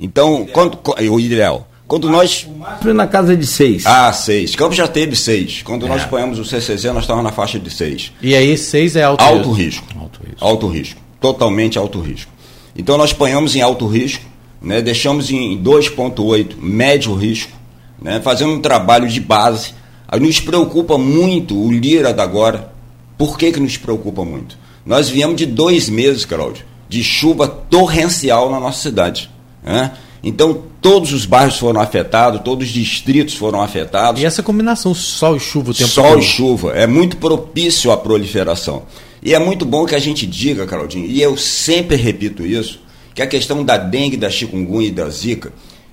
Então, 0.00 0.46
quando, 0.52 0.78
o 1.10 1.20
ideal. 1.20 1.68
Quando 1.86 2.08
nós. 2.08 2.46
O 2.48 2.58
máximo 2.58 2.90
é 2.90 2.92
na 2.94 3.06
casa 3.06 3.36
de 3.36 3.46
6. 3.46 3.84
Ah, 3.84 4.12
6. 4.12 4.56
Campos 4.56 4.76
já 4.76 4.88
teve 4.88 5.14
6. 5.14 5.62
Quando 5.62 5.86
é. 5.86 5.88
nós 5.88 6.04
ponhamos 6.04 6.38
o 6.38 6.44
CCZ, 6.44 6.84
nós 6.86 7.02
estávamos 7.02 7.24
na 7.24 7.32
faixa 7.32 7.58
de 7.58 7.70
6. 7.70 8.12
E 8.22 8.34
aí 8.34 8.56
6 8.56 8.96
é 8.96 9.02
alto, 9.02 9.22
alto 9.22 9.52
risco. 9.52 9.84
risco. 9.84 10.00
Alto 10.00 10.20
risco. 10.24 10.44
Alto 10.44 10.66
risco. 10.68 11.00
Totalmente 11.20 11.78
alto 11.78 12.00
risco. 12.00 12.32
Então 12.74 12.96
nós 12.96 13.12
ponhamos 13.12 13.54
em 13.54 13.60
alto 13.60 13.86
risco 13.86 14.30
né, 14.60 14.82
deixamos 14.82 15.30
em 15.30 15.60
2,8 15.62 16.56
médio 16.60 17.14
risco, 17.14 17.52
né, 18.00 18.20
fazendo 18.20 18.52
um 18.52 18.60
trabalho 18.60 19.08
de 19.08 19.20
base. 19.20 19.74
Nos 20.20 20.40
preocupa 20.40 20.98
muito 20.98 21.56
o 21.56 21.72
Lira 21.72 22.12
da 22.12 22.22
agora. 22.22 22.72
Por 23.16 23.38
que, 23.38 23.52
que 23.52 23.60
nos 23.60 23.76
preocupa 23.76 24.24
muito? 24.24 24.58
Nós 24.84 25.08
viemos 25.08 25.36
de 25.36 25.46
dois 25.46 25.88
meses, 25.88 26.24
Cláudio, 26.24 26.64
de 26.88 27.02
chuva 27.02 27.46
torrencial 27.46 28.50
na 28.50 28.58
nossa 28.58 28.82
cidade. 28.82 29.30
Né? 29.62 29.92
Então, 30.22 30.62
todos 30.82 31.12
os 31.12 31.24
bairros 31.24 31.58
foram 31.58 31.80
afetados, 31.80 32.42
todos 32.42 32.66
os 32.66 32.72
distritos 32.72 33.34
foram 33.34 33.62
afetados. 33.62 34.20
E 34.20 34.26
essa 34.26 34.42
combinação 34.42 34.94
sol 34.94 35.36
e 35.36 35.40
chuva 35.40 35.70
o 35.70 35.74
tempo 35.74 35.88
Sol 35.88 36.08
todo. 36.10 36.18
e 36.18 36.22
chuva 36.22 36.72
é 36.72 36.86
muito 36.86 37.16
propício 37.16 37.90
à 37.90 37.96
proliferação. 37.96 38.82
E 39.22 39.34
é 39.34 39.38
muito 39.38 39.64
bom 39.64 39.86
que 39.86 39.94
a 39.94 39.98
gente 39.98 40.26
diga, 40.26 40.66
Claudinho, 40.66 41.06
e 41.06 41.20
eu 41.20 41.36
sempre 41.36 41.96
repito 41.96 42.44
isso, 42.44 42.80
que 43.14 43.22
a 43.22 43.26
questão 43.26 43.64
da 43.64 43.76
dengue, 43.76 44.16
da 44.16 44.30
chikungunya 44.30 44.88
e 44.88 44.92
da 44.92 45.08
zika, 45.08 45.52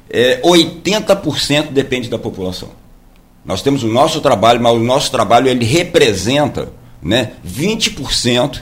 é, 0.10 0.42
80% 0.42 1.72
depende 1.72 2.10
da 2.10 2.18
população. 2.18 2.70
Nós 3.44 3.62
temos 3.62 3.84
o 3.84 3.88
nosso 3.88 4.20
trabalho, 4.22 4.62
mas 4.62 4.74
o 4.74 4.80
nosso 4.80 5.12
trabalho 5.12 5.48
ele 5.48 5.66
representa 5.66 6.70
né, 7.02 7.32
20% 7.46 8.62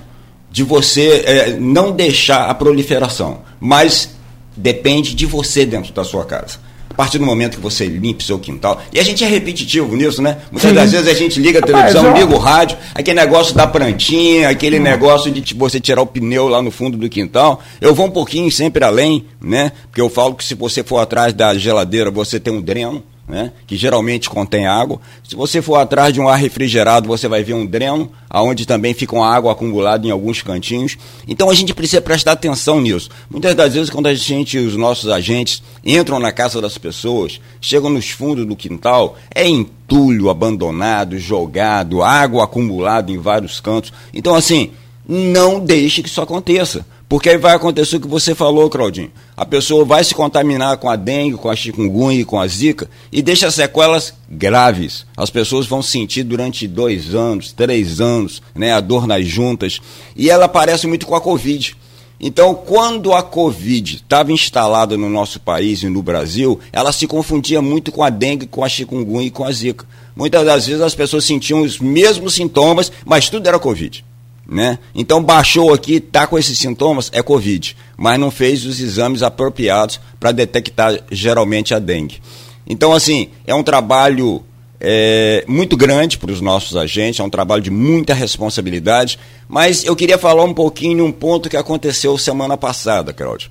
de 0.52 0.64
você 0.64 1.24
é, 1.26 1.50
não 1.60 1.92
deixar 1.92 2.50
a 2.50 2.54
proliferação, 2.54 3.42
mas 3.60 4.15
depende 4.56 5.14
de 5.14 5.26
você 5.26 5.66
dentro 5.66 5.94
da 5.94 6.04
sua 6.04 6.26
casa. 6.26 6.60
A 6.90 6.94
partir 6.94 7.18
do 7.18 7.26
momento 7.26 7.56
que 7.56 7.62
você 7.62 7.86
limpa 7.88 8.22
o 8.22 8.24
seu 8.24 8.40
quintal. 8.40 8.82
E 8.94 9.00
a 9.00 9.04
gente 9.04 9.22
é 9.22 9.28
repetitivo 9.28 9.94
nisso, 9.98 10.22
né? 10.22 10.38
Muitas 10.50 10.70
Sim. 10.70 10.76
das 10.76 10.92
vezes 10.94 11.08
a 11.10 11.14
gente 11.14 11.42
liga 11.42 11.60
a 11.60 11.62
televisão, 11.62 12.14
liga 12.14 12.34
o 12.34 12.38
rádio, 12.38 12.78
aquele 12.94 13.20
negócio 13.20 13.54
da 13.54 13.68
plantinha, 13.68 14.48
aquele 14.48 14.80
hum. 14.80 14.84
negócio 14.84 15.30
de 15.30 15.54
você 15.56 15.78
tirar 15.80 16.02
o 16.02 16.06
pneu 16.06 16.48
lá 16.48 16.62
no 16.62 16.72
fundo 16.72 16.98
do 16.98 17.10
quintal. 17.10 17.62
Eu 17.82 17.94
vou 17.94 18.06
um 18.06 18.12
pouquinho 18.12 18.50
sempre 18.50 18.86
além, 18.86 19.26
né? 19.42 19.74
Porque 19.88 20.00
eu 20.00 20.10
falo 20.10 20.36
que 20.36 20.44
se 20.46 20.56
você 20.56 20.84
for 20.84 21.00
atrás 21.00 21.34
da 21.34 21.54
geladeira, 21.56 22.10
você 22.10 22.40
tem 22.40 22.54
um 22.54 22.62
dreno 22.62 23.04
né, 23.28 23.52
que 23.66 23.76
geralmente 23.76 24.30
contém 24.30 24.68
água. 24.68 25.00
Se 25.28 25.36
você 25.36 25.62
for 25.62 25.76
atrás 25.76 26.14
de 26.14 26.22
um 26.22 26.30
ar 26.30 26.38
refrigerado, 26.38 27.08
você 27.08 27.28
vai 27.28 27.44
ver 27.44 27.54
um 27.54 27.66
dreno, 27.66 28.12
aonde 28.30 28.66
também 28.66 28.94
fica 28.94 29.16
uma 29.16 29.28
água 29.28 29.52
acumulada 29.52 30.06
em 30.06 30.12
alguns 30.12 30.42
cantinhos. 30.42 30.98
Então 31.28 31.50
a 31.50 31.54
gente 31.54 31.74
precisa 31.74 32.02
prestar 32.02 32.34
atenção 32.34 32.80
nisso. 32.80 33.10
Muitas 33.30 33.56
das 33.56 33.74
vezes, 33.74 33.90
quando 33.90 34.08
a 34.08 34.14
gente, 34.14 34.58
os 34.58 34.76
nossos 34.76 35.10
agentes, 35.10 35.64
entram 35.84 36.20
na 36.20 36.32
casa 36.32 36.62
das 36.62 36.78
pessoas, 36.78 37.40
chegam 37.60 37.90
nos 37.90 38.10
fundos 38.10 38.46
do 38.46 38.56
quintal, 38.56 39.18
é 39.34 39.48
entulho 39.48 40.30
abandonado, 40.30 41.18
jogado, 41.18 42.04
água 42.04 42.44
acumulada 42.44 43.12
em 43.12 43.18
vários 43.18 43.60
cantos. 43.60 43.92
Então, 44.14 44.36
assim, 44.36 44.72
não 45.08 45.60
deixe 45.60 46.02
que 46.02 46.10
isso 46.10 46.22
aconteça. 46.22 46.86
Porque 47.08 47.30
aí 47.30 47.38
vai 47.38 47.54
acontecer 47.54 47.98
o 47.98 48.00
que 48.00 48.08
você 48.08 48.34
falou, 48.34 48.68
Claudinho. 48.70 49.12
A 49.38 49.46
pessoa 49.46 49.86
vai 49.86 50.04
se 50.04 50.16
contaminar 50.16 50.78
com 50.78 50.90
a 50.90 50.96
dengue, 50.96 51.38
com 51.38 51.50
a 51.50 51.56
chikungunya 51.56 52.22
e 52.22 52.26
com 52.26 52.40
a 52.40 52.48
zika 52.48 52.90
e 53.12 53.22
deixa 53.22 53.52
sequelas 53.52 54.14
graves. 54.28 55.06
As 55.16 55.30
pessoas 55.30 55.68
vão 55.68 55.84
sentir 55.84 56.24
durante 56.24 56.68
dois 56.68 57.14
anos, 57.14 57.52
três 57.52 58.02
anos, 58.02 58.42
né, 58.56 58.74
a 58.74 58.80
dor 58.80 59.06
nas 59.06 59.26
juntas. 59.28 59.80
E 60.16 60.32
ela 60.32 60.48
parece 60.48 60.88
muito 60.88 61.06
com 61.06 61.14
a 61.14 61.22
Covid. 61.22 61.78
Então, 62.20 62.56
quando 62.56 63.14
a 63.14 63.22
Covid 63.22 63.98
estava 63.98 64.32
instalada 64.32 64.98
no 64.98 65.10
nosso 65.10 65.40
país 65.40 65.84
e 65.84 65.90
no 65.90 66.02
Brasil, 66.02 66.60
ela 66.72 66.92
se 66.92 67.06
confundia 67.06 67.62
muito 67.62 67.92
com 67.92 68.04
a 68.04 68.10
dengue, 68.10 68.48
com 68.48 68.64
a 68.64 68.70
chikungunya 68.70 69.28
e 69.28 69.32
com 69.32 69.44
a 69.44 69.52
zika. 69.52 69.86
Muitas 70.16 70.44
das 70.44 70.66
vezes 70.66 70.82
as 70.82 70.96
pessoas 70.96 71.26
sentiam 71.26 71.62
os 71.62 71.78
mesmos 71.78 72.34
sintomas, 72.34 72.92
mas 73.06 73.30
tudo 73.30 73.48
era 73.48 73.60
Covid. 73.60 74.04
Né? 74.48 74.78
Então 74.94 75.24
baixou 75.24 75.74
aqui, 75.74 75.96
está 75.96 76.28
com 76.28 76.38
esses 76.38 76.58
sintomas, 76.60 77.10
é 77.12 77.22
Covid, 77.22 77.76
mas 77.98 78.20
não 78.20 78.30
fez 78.30 78.66
os 78.66 78.80
exames 78.80 79.24
apropriados 79.24 80.00
para 80.20 80.32
detectar 80.32 81.00
geralmente 81.12 81.74
a 81.74 81.80
dengue. 81.80 82.22
Então, 82.68 82.94
assim, 82.94 83.30
é 83.46 83.54
um 83.54 83.64
trabalho 83.64 84.44
é, 84.80 85.44
muito 85.48 85.78
grande 85.78 86.18
para 86.18 86.32
os 86.32 86.42
nossos 86.42 86.76
agentes, 86.76 87.20
é 87.20 87.24
um 87.24 87.30
trabalho 87.30 87.62
de 87.62 87.72
muita 87.72 88.14
responsabilidade, 88.14 89.20
mas 89.48 89.84
eu 89.84 89.96
queria 89.96 90.18
falar 90.18 90.44
um 90.44 90.54
pouquinho 90.54 91.06
um 91.06 91.12
ponto 91.12 91.50
que 91.50 91.58
aconteceu 91.58 92.18
semana 92.18 92.58
passada, 92.58 93.14
Cláudio. 93.14 93.50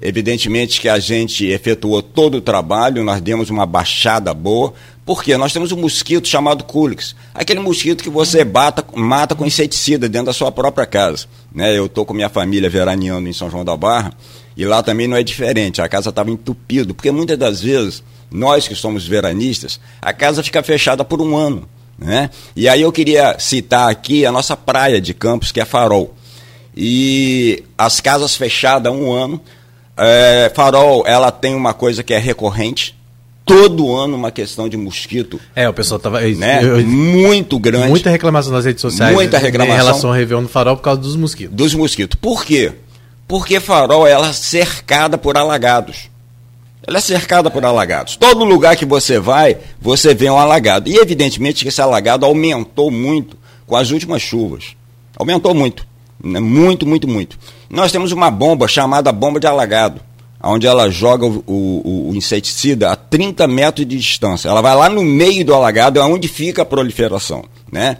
Evidentemente 0.00 0.80
que 0.80 0.88
a 0.88 0.98
gente 0.98 1.46
efetuou 1.46 2.02
todo 2.02 2.36
o 2.38 2.40
trabalho, 2.40 3.04
nós 3.04 3.20
demos 3.20 3.50
uma 3.50 3.64
baixada 3.64 4.34
boa, 4.34 4.74
porque 5.04 5.36
nós 5.36 5.52
temos 5.52 5.70
um 5.70 5.76
mosquito 5.76 6.26
chamado 6.26 6.64
Culix, 6.64 7.14
aquele 7.34 7.60
mosquito 7.60 8.02
que 8.02 8.10
você 8.10 8.44
bata, 8.44 8.84
mata 8.94 9.34
com 9.34 9.44
inseticida 9.44 10.08
dentro 10.08 10.26
da 10.26 10.32
sua 10.32 10.50
própria 10.50 10.86
casa. 10.86 11.26
Né? 11.54 11.76
Eu 11.76 11.86
estou 11.86 12.06
com 12.06 12.14
minha 12.14 12.28
família 12.28 12.70
veraneando 12.70 13.28
em 13.28 13.32
São 13.32 13.50
João 13.50 13.64
da 13.64 13.76
Barra 13.76 14.12
e 14.56 14.64
lá 14.64 14.82
também 14.82 15.06
não 15.06 15.16
é 15.16 15.22
diferente, 15.22 15.82
a 15.82 15.88
casa 15.88 16.10
estava 16.10 16.30
entupida, 16.30 16.94
porque 16.94 17.10
muitas 17.10 17.36
das 17.36 17.60
vezes, 17.60 18.02
nós 18.30 18.66
que 18.66 18.74
somos 18.74 19.06
veranistas, 19.06 19.80
a 20.00 20.12
casa 20.12 20.42
fica 20.42 20.62
fechada 20.62 21.04
por 21.04 21.20
um 21.20 21.36
ano. 21.36 21.68
Né? 21.98 22.30
E 22.56 22.68
aí 22.68 22.82
eu 22.82 22.92
queria 22.92 23.38
citar 23.38 23.90
aqui 23.90 24.24
a 24.24 24.32
nossa 24.32 24.56
praia 24.56 25.00
de 25.00 25.12
Campos, 25.12 25.52
que 25.52 25.60
é 25.60 25.64
Farol. 25.64 26.14
E 26.76 27.62
as 27.78 28.00
casas 28.00 28.36
fechadas 28.36 28.92
há 28.92 28.94
um 28.94 29.12
ano. 29.12 29.40
É, 29.96 30.50
Farol, 30.54 31.04
ela 31.06 31.30
tem 31.30 31.54
uma 31.54 31.72
coisa 31.72 32.02
que 32.02 32.12
é 32.12 32.18
recorrente, 32.18 32.96
todo 33.44 33.94
ano 33.94 34.16
uma 34.16 34.30
questão 34.30 34.68
de 34.68 34.76
mosquito. 34.76 35.40
É, 35.54 35.68
o 35.68 35.72
pessoal 35.72 36.00
tava. 36.00 36.20
Né? 36.20 36.60
Eu, 36.62 36.84
muito 36.86 37.58
grande. 37.58 37.88
Muita 37.88 38.10
reclamação 38.10 38.52
nas 38.52 38.64
redes 38.64 38.80
sociais. 38.80 39.14
Muita 39.14 39.38
reclamação. 39.38 39.74
Em 39.74 39.78
relação 39.78 40.10
ao 40.10 40.16
Réveillon 40.16 40.42
no 40.42 40.48
Farol 40.48 40.76
por 40.76 40.82
causa 40.82 41.00
dos 41.00 41.16
mosquitos. 41.16 41.54
Dos 41.54 41.74
mosquitos. 41.74 42.18
Por 42.20 42.44
quê? 42.44 42.72
Porque 43.28 43.60
Farol 43.60 44.06
ela 44.06 44.28
é 44.28 44.32
cercada 44.32 45.18
por 45.18 45.36
alagados. 45.36 46.10
Ela 46.86 46.98
é 46.98 47.00
cercada 47.00 47.50
por 47.50 47.64
alagados. 47.64 48.16
Todo 48.16 48.44
lugar 48.44 48.76
que 48.76 48.84
você 48.84 49.18
vai, 49.18 49.56
você 49.80 50.14
vê 50.14 50.28
um 50.28 50.38
alagado. 50.38 50.90
E 50.90 50.96
evidentemente 50.96 51.62
que 51.62 51.68
esse 51.68 51.80
alagado 51.80 52.26
aumentou 52.26 52.90
muito 52.90 53.38
com 53.66 53.76
as 53.76 53.90
últimas 53.90 54.20
chuvas. 54.20 54.76
Aumentou 55.16 55.54
muito. 55.54 55.86
Né? 56.22 56.40
Muito, 56.40 56.86
muito, 56.86 57.08
muito. 57.08 57.38
Nós 57.70 57.90
temos 57.90 58.12
uma 58.12 58.30
bomba 58.30 58.68
chamada 58.68 59.10
bomba 59.10 59.40
de 59.40 59.46
alagado, 59.46 60.00
onde 60.44 60.66
ela 60.66 60.90
joga 60.90 61.26
o, 61.26 61.42
o, 61.46 62.10
o 62.10 62.14
inseticida 62.14 62.90
a 62.90 62.96
30 62.96 63.46
metros 63.46 63.86
de 63.86 63.96
distância. 63.96 64.48
Ela 64.48 64.60
vai 64.60 64.74
lá 64.76 64.88
no 64.88 65.02
meio 65.02 65.44
do 65.44 65.54
alagado, 65.54 65.98
é 65.98 66.04
onde 66.04 66.28
fica 66.28 66.62
a 66.62 66.64
proliferação. 66.64 67.44
Né? 67.70 67.96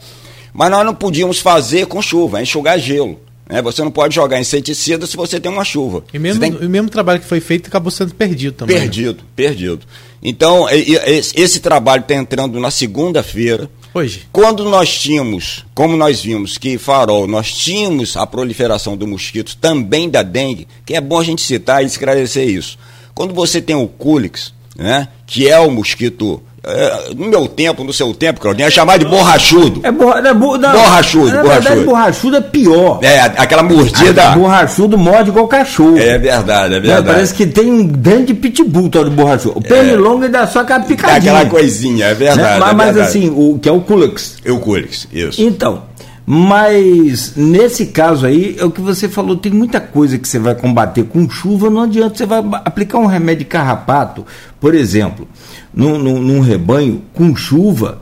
Mas 0.53 0.71
nós 0.71 0.85
não 0.85 0.95
podíamos 0.95 1.39
fazer 1.39 1.87
com 1.87 2.01
chuva, 2.03 2.43
enxugar 2.43 2.79
gelo. 2.79 3.19
Né? 3.49 3.61
Você 3.63 3.83
não 3.83 3.91
pode 3.91 4.15
jogar 4.15 4.41
inseticida 4.41 5.07
se 5.07 5.17
você 5.17 5.41
tem 5.41 5.51
uma 5.51 5.65
chuva. 5.65 6.05
E 6.13 6.19
mesmo, 6.19 6.41
tem... 6.41 6.53
o 6.53 6.69
mesmo 6.69 6.89
trabalho 6.89 7.21
que 7.21 7.27
foi 7.27 7.41
feito 7.41 7.69
acabou 7.69 7.91
sendo 7.91 8.15
perdido 8.15 8.55
também. 8.55 8.77
Né? 8.77 8.83
Perdido, 8.83 9.19
né? 9.19 9.29
perdido. 9.35 9.81
Então, 10.23 10.67
esse 10.71 11.61
trabalho 11.61 12.01
está 12.01 12.15
entrando 12.15 12.59
na 12.59 12.71
segunda-feira. 12.71 13.69
Hoje. 13.97 14.27
Quando 14.33 14.65
nós 14.65 14.99
tínhamos, 14.99 15.65
como 15.73 15.97
nós 15.97 16.21
vimos 16.21 16.59
que 16.59 16.77
Farol, 16.77 17.29
nós 17.29 17.55
tínhamos 17.55 18.17
a 18.17 18.27
proliferação 18.27 18.97
do 18.97 19.07
mosquito, 19.07 19.57
também 19.57 20.11
da 20.11 20.21
dengue, 20.25 20.67
que 20.85 20.95
é 20.95 21.01
bom 21.01 21.21
a 21.21 21.23
gente 21.23 21.43
citar 21.43 21.81
e 21.81 21.87
esclarecer 21.87 22.49
isso. 22.49 22.77
Quando 23.15 23.33
você 23.33 23.63
tem 23.63 23.77
o 23.77 23.87
Culix, 23.87 24.53
né, 24.75 25.07
que 25.25 25.49
é 25.49 25.61
o 25.61 25.71
mosquito 25.71 26.43
é, 26.67 27.15
no 27.15 27.27
meu 27.27 27.47
tempo, 27.47 27.85
no 27.85 27.93
seu 27.93 28.15
tempo, 28.15 28.41
Claudinho, 28.41 28.67
é 28.67 28.71
chamado 28.71 29.05
de 29.05 29.11
borrachudo. 29.11 29.81
É, 29.83 29.93
borra, 29.93 30.21
é 30.27 30.35
bo, 30.35 30.57
não, 30.57 30.73
borrachudo, 30.73 31.31
na 31.31 31.43
borrachudo. 31.43 31.65
Verdade, 31.65 31.85
borrachudo 31.85 32.37
é 32.37 32.41
pior. 32.41 32.99
É, 33.03 33.21
aquela 33.21 33.63
mordida. 33.63 34.31
A, 34.31 34.37
borrachudo 34.37 34.97
morde 34.97 35.29
igual 35.29 35.47
cachorro. 35.47 35.99
É 35.99 36.17
verdade, 36.19 36.75
é 36.75 36.81
verdade. 36.81 37.07
parece 37.07 37.35
que 37.35 37.47
tem 37.47 37.71
um 37.71 37.87
grande 37.87 38.33
pitbull 38.33 38.89
todo 38.89 39.11
borrachudo. 39.11 39.59
O 39.59 39.63
é. 39.63 39.69
pernilongo 39.69 40.25
ainda 40.25 40.47
só 40.47 40.61
aquela 40.61 40.81
picadinha. 40.81 41.33
Aquela 41.33 41.51
coisinha, 41.51 42.07
é 42.07 42.15
verdade. 42.15 42.41
Né? 42.41 42.59
Mas, 42.59 42.71
é 42.71 42.75
mas 42.75 42.87
verdade. 42.87 43.09
assim, 43.09 43.33
o 43.37 43.59
que 43.59 43.69
é 43.69 43.73
o 43.73 43.81
Culix. 43.81 44.37
É 44.45 44.51
o 44.51 44.59
Culix, 44.59 45.07
isso. 45.13 45.43
Então, 45.43 45.83
mas 46.27 47.35
nesse 47.37 47.87
caso 47.87 48.27
aí, 48.27 48.57
é 48.59 48.65
o 48.65 48.71
que 48.71 48.81
você 48.81 49.09
falou, 49.09 49.37
tem 49.37 49.53
muita 49.53 49.81
coisa 49.81 50.19
que 50.19 50.27
você 50.27 50.39
vai 50.39 50.55
combater 50.55 51.05
com 51.05 51.29
chuva, 51.29 51.69
não 51.69 51.83
adianta, 51.83 52.17
você 52.17 52.27
vai 52.27 52.43
aplicar 52.65 52.99
um 52.99 53.07
remédio 53.07 53.41
de 53.41 53.51
carrapato, 53.51 54.25
por 54.59 54.75
exemplo 54.75 55.29
num, 55.75 55.99
num, 55.99 56.21
num 56.21 56.41
rebanho 56.41 57.03
com 57.13 57.35
chuva, 57.35 57.99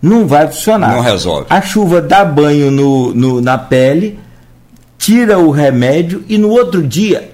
não 0.00 0.26
vai 0.26 0.46
funcionar. 0.46 0.92
Não 0.92 1.00
resolve. 1.00 1.46
A 1.48 1.62
chuva 1.62 2.02
dá 2.02 2.24
banho 2.24 2.70
no, 2.70 3.14
no, 3.14 3.40
na 3.40 3.56
pele, 3.56 4.18
tira 4.98 5.38
o 5.38 5.50
remédio 5.50 6.22
e 6.28 6.36
no 6.36 6.50
outro 6.50 6.82
dia, 6.82 7.30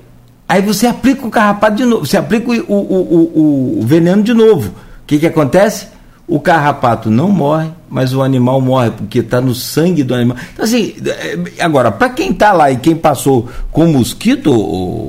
aí 0.49 0.63
você 0.63 0.87
aplica 0.87 1.27
o 1.27 1.31
carrapato 1.31 1.77
de 1.77 1.85
novo, 1.85 2.07
você 2.07 2.17
aplica 2.17 2.51
o, 2.51 2.55
o, 2.55 3.79
o, 3.79 3.81
o 3.81 3.83
veneno 3.83 4.23
de 4.23 4.33
novo. 4.33 4.69
O 4.69 5.07
que, 5.07 5.19
que 5.19 5.27
acontece? 5.27 5.89
O 6.31 6.39
carrapato 6.39 7.11
não 7.11 7.29
morre, 7.29 7.71
mas 7.89 8.15
o 8.15 8.23
animal 8.23 8.61
morre, 8.61 8.93
porque 8.93 9.19
está 9.19 9.41
no 9.41 9.53
sangue 9.53 10.05
do 10.05 10.15
animal. 10.15 10.37
Então, 10.53 10.65
assim, 10.65 10.95
é, 11.05 11.37
agora, 11.59 11.91
para 11.91 12.09
quem 12.11 12.31
está 12.31 12.53
lá 12.53 12.71
e 12.71 12.77
quem 12.77 12.95
passou 12.95 13.49
com 13.73 13.89
mosquito, 13.89 14.53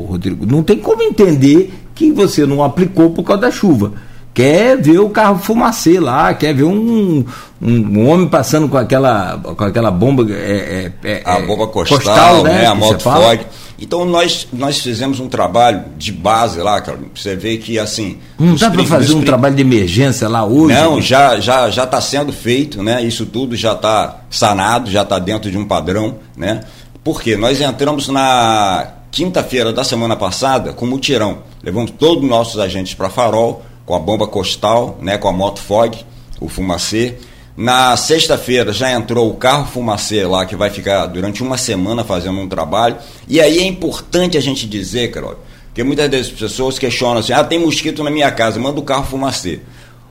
Rodrigo, 0.09 0.47
não 0.47 0.63
tem 0.63 0.79
como 0.79 1.03
entender 1.03 1.71
que 1.93 2.11
você 2.11 2.43
não 2.43 2.63
aplicou 2.63 3.11
por 3.11 3.23
causa 3.23 3.43
da 3.43 3.51
chuva 3.51 3.93
quer 4.33 4.77
ver 4.77 4.99
o 4.99 5.09
carro 5.09 5.39
fumacê 5.39 5.99
lá, 5.99 6.33
quer 6.33 6.53
ver 6.53 6.63
um, 6.63 7.25
um, 7.61 7.69
um 7.69 8.09
homem 8.09 8.27
passando 8.27 8.67
com 8.69 8.77
aquela, 8.77 9.37
com 9.37 9.63
aquela 9.63 9.91
bomba. 9.91 10.25
É, 10.31 10.91
é, 11.03 11.11
é 11.11 11.21
a 11.25 11.39
bomba 11.39 11.67
costal, 11.67 11.97
costal 11.97 12.43
né? 12.43 12.61
né? 12.61 12.65
A 12.65 12.75
moto 12.75 13.01
fog. 13.01 13.45
Então 13.81 14.05
nós, 14.05 14.47
nós 14.53 14.79
fizemos 14.79 15.19
um 15.19 15.27
trabalho 15.27 15.83
de 15.97 16.11
base 16.11 16.59
lá, 16.59 16.79
cara. 16.79 16.99
Você 17.15 17.35
vê 17.35 17.57
que 17.57 17.79
assim. 17.79 18.19
Não 18.37 18.55
dá 18.55 18.69
para 18.69 18.85
fazer 18.85 19.13
um 19.13 19.23
trabalho 19.23 19.55
de 19.55 19.61
emergência 19.61 20.29
lá 20.29 20.45
hoje? 20.45 20.75
Não, 20.75 21.01
já 21.01 21.39
já 21.39 21.69
já 21.71 21.83
está 21.83 21.99
sendo 21.99 22.31
feito, 22.31 22.83
né? 22.83 23.03
Isso 23.03 23.25
tudo 23.25 23.55
já 23.55 23.73
está 23.73 24.21
sanado, 24.29 24.89
já 24.89 25.01
está 25.01 25.17
dentro 25.17 25.49
de 25.49 25.57
um 25.57 25.65
padrão, 25.65 26.19
né? 26.37 26.61
Porque 27.03 27.35
nós 27.35 27.59
entramos 27.59 28.07
na 28.07 28.87
quinta-feira 29.09 29.73
da 29.73 29.83
semana 29.83 30.15
passada 30.15 30.71
com 30.71 30.85
mutirão. 30.85 31.39
Levamos 31.63 31.91
todos 31.91 32.23
os 32.23 32.29
nossos 32.29 32.59
agentes 32.59 32.93
para 32.93 33.09
Farol 33.09 33.63
com 33.85 33.95
a 33.95 33.99
bomba 33.99 34.27
costal, 34.27 34.97
né, 35.01 35.17
com 35.17 35.27
a 35.27 35.33
moto 35.33 35.59
Fog, 35.59 35.97
o 36.39 36.47
Fumacê. 36.47 37.17
Na 37.55 37.97
sexta-feira 37.97 38.71
já 38.71 38.91
entrou 38.91 39.29
o 39.29 39.35
carro 39.35 39.65
Fumacê 39.65 40.25
lá, 40.25 40.45
que 40.45 40.55
vai 40.55 40.69
ficar 40.69 41.05
durante 41.07 41.43
uma 41.43 41.57
semana 41.57 42.03
fazendo 42.03 42.39
um 42.39 42.47
trabalho. 42.47 42.97
E 43.27 43.41
aí 43.41 43.59
é 43.59 43.63
importante 43.63 44.37
a 44.37 44.41
gente 44.41 44.65
dizer, 44.65 45.11
Carol, 45.11 45.37
que 45.73 45.83
muitas 45.83 46.09
das 46.09 46.29
pessoas 46.29 46.79
questionam 46.79 47.17
assim: 47.17 47.33
ah, 47.33 47.43
tem 47.43 47.59
mosquito 47.59 48.03
na 48.03 48.09
minha 48.09 48.31
casa, 48.31 48.59
manda 48.59 48.79
o 48.79 48.83
carro 48.83 49.05
Fumacê. 49.05 49.59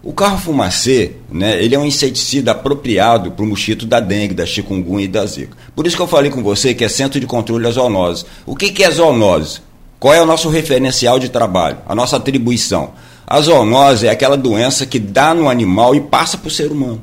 O 0.03 0.14
carro 0.14 0.38
fumacê, 0.38 1.12
né, 1.30 1.62
ele 1.62 1.74
é 1.74 1.78
um 1.78 1.84
inseticida 1.84 2.53
apropriado 2.53 3.32
para 3.32 3.45
o 3.45 3.47
mosquito 3.47 3.84
da 3.84 4.01
dengue, 4.01 4.32
da 4.32 4.47
chikungunya 4.47 5.05
e 5.05 5.09
da 5.09 5.26
zika. 5.26 5.55
Por 5.76 5.86
isso 5.86 5.95
que 5.95 6.01
eu 6.01 6.07
falei 6.07 6.30
com 6.30 6.43
você 6.43 6.72
que 6.72 6.82
é 6.82 6.88
centro 6.88 7.20
de 7.20 7.26
controle 7.26 7.64
da 7.64 7.70
zoonose. 7.70 8.24
O 8.47 8.57
que, 8.57 8.70
que 8.72 8.82
é 8.82 8.91
zoonose? 8.91 9.61
Qual 9.99 10.14
é 10.14 10.22
o 10.22 10.24
nosso 10.24 10.49
referencial 10.49 11.18
de 11.18 11.28
trabalho? 11.28 11.76
A 11.86 11.95
nossa 11.95 12.16
atribuição? 12.16 12.93
A 13.26 13.43
zoonose 13.43 14.07
é 14.07 14.11
aquela 14.11 14.38
doença 14.38 14.86
que 14.86 14.99
dá 14.99 15.34
no 15.34 15.51
animal 15.51 15.95
e 15.95 16.01
passa 16.01 16.38
para 16.38 16.49
o 16.49 16.51
ser 16.51 16.72
humano. 16.72 17.03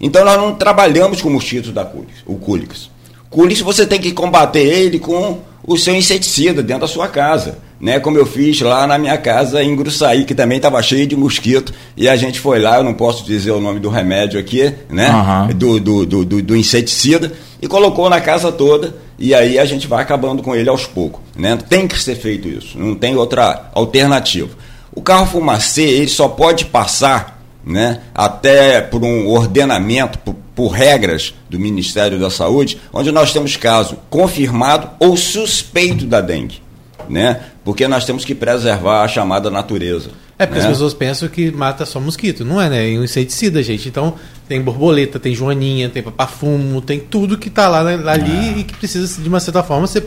Então 0.00 0.24
nós 0.24 0.36
não 0.36 0.54
trabalhamos 0.54 1.22
com 1.22 1.28
o 1.28 1.32
mosquito 1.32 1.72
da 1.72 1.84
Culis, 1.84 2.16
o 2.26 2.36
Culis. 2.36 2.90
Culis 3.30 3.60
você 3.60 3.86
tem 3.86 4.00
que 4.00 4.12
combater 4.12 4.64
ele 4.64 4.98
com 4.98 5.40
o 5.66 5.76
seu 5.76 5.94
inseticida 5.94 6.62
dentro 6.62 6.82
da 6.82 6.88
sua 6.88 7.08
casa. 7.08 7.58
Né, 7.80 8.00
como 8.00 8.16
eu 8.16 8.24
fiz 8.24 8.62
lá 8.62 8.86
na 8.86 8.96
minha 8.96 9.18
casa 9.18 9.62
em 9.62 9.76
Gruçaí, 9.76 10.24
que 10.24 10.34
também 10.34 10.56
estava 10.56 10.80
cheio 10.82 11.06
de 11.06 11.14
mosquito, 11.14 11.74
e 11.94 12.08
a 12.08 12.16
gente 12.16 12.40
foi 12.40 12.58
lá, 12.58 12.78
eu 12.78 12.84
não 12.84 12.94
posso 12.94 13.24
dizer 13.24 13.50
o 13.50 13.60
nome 13.60 13.78
do 13.78 13.90
remédio 13.90 14.40
aqui, 14.40 14.72
né? 14.88 15.10
Uhum. 15.10 15.48
Do, 15.48 15.80
do, 15.80 16.06
do, 16.06 16.24
do, 16.24 16.42
do 16.42 16.56
inseticida, 16.56 17.32
e 17.60 17.66
colocou 17.66 18.08
na 18.08 18.22
casa 18.22 18.50
toda, 18.50 18.94
e 19.18 19.34
aí 19.34 19.58
a 19.58 19.66
gente 19.66 19.86
vai 19.86 20.02
acabando 20.02 20.42
com 20.42 20.54
ele 20.54 20.68
aos 20.68 20.86
poucos. 20.86 21.20
Né? 21.36 21.58
Tem 21.68 21.86
que 21.86 22.00
ser 22.00 22.14
feito 22.14 22.48
isso, 22.48 22.78
não 22.78 22.94
tem 22.94 23.16
outra 23.16 23.70
alternativa. 23.74 24.50
O 24.94 25.02
carro 25.02 25.26
fumacê 25.26 25.82
ele 25.82 26.08
só 26.08 26.28
pode 26.28 26.66
passar 26.66 27.33
né, 27.64 28.00
até 28.14 28.80
por 28.80 29.02
um 29.02 29.28
ordenamento, 29.28 30.18
por, 30.18 30.36
por, 30.54 30.68
regras 30.68 31.34
do 31.48 31.58
Ministério 31.58 32.18
da 32.18 32.30
Saúde, 32.30 32.78
onde 32.92 33.10
nós 33.10 33.32
temos 33.32 33.56
caso 33.56 33.98
confirmado 34.10 34.90
ou 34.98 35.16
suspeito 35.16 36.06
da 36.06 36.20
dengue. 36.20 36.62
Né? 37.08 37.40
Porque 37.64 37.86
nós 37.88 38.04
temos 38.04 38.24
que 38.24 38.34
preservar 38.34 39.02
a 39.02 39.08
chamada 39.08 39.50
natureza. 39.50 40.10
É 40.38 40.46
porque 40.46 40.60
né? 40.60 40.66
as 40.66 40.72
pessoas 40.72 40.94
pensam 40.94 41.28
que 41.28 41.50
mata 41.52 41.86
só 41.86 42.00
mosquito, 42.00 42.44
não 42.44 42.60
é, 42.60 42.68
né? 42.68 42.92
É 42.92 42.98
um 42.98 43.04
inseticida, 43.04 43.62
gente. 43.62 43.88
Então 43.88 44.14
tem 44.48 44.60
borboleta, 44.60 45.20
tem 45.20 45.34
joaninha, 45.34 45.88
tem 45.88 46.02
papafumo, 46.02 46.80
tem 46.80 46.98
tudo 46.98 47.38
que 47.38 47.48
está 47.48 47.68
lá 47.68 47.84
né, 47.84 47.94
ali 48.10 48.32
ah. 48.32 48.58
e 48.58 48.64
que 48.64 48.74
precisa, 48.74 49.22
de 49.22 49.28
uma 49.28 49.38
certa 49.38 49.62
forma, 49.62 49.86
ser 49.86 50.02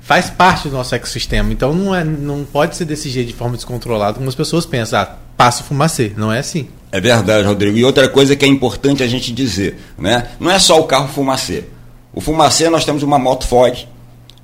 faz 0.00 0.30
parte 0.30 0.68
do 0.68 0.74
nosso 0.74 0.94
ecossistema. 0.94 1.52
Então 1.52 1.74
não, 1.74 1.94
é, 1.94 2.02
não 2.02 2.44
pode 2.44 2.76
ser 2.76 2.86
desse 2.86 3.10
jeito 3.10 3.28
de 3.28 3.34
forma 3.34 3.56
descontrolada, 3.56 4.14
como 4.14 4.28
as 4.28 4.34
pessoas 4.34 4.64
pensam. 4.64 5.00
Ah, 5.00 5.16
passa 5.36 5.62
o 5.62 5.66
fumacê. 5.66 6.12
Não 6.16 6.32
é 6.32 6.38
assim. 6.38 6.68
É 6.90 7.00
verdade, 7.00 7.46
Rodrigo. 7.46 7.76
E 7.76 7.84
outra 7.84 8.08
coisa 8.08 8.34
que 8.34 8.44
é 8.44 8.48
importante 8.48 9.02
a 9.02 9.06
gente 9.06 9.32
dizer, 9.32 9.78
né? 9.98 10.28
Não 10.40 10.50
é 10.50 10.58
só 10.58 10.80
o 10.80 10.84
carro 10.84 11.08
fumacê. 11.08 11.64
O 12.12 12.20
fumacê 12.20 12.70
nós 12.70 12.84
temos 12.84 13.02
uma 13.02 13.18
moto 13.18 13.46
Ford. 13.46 13.86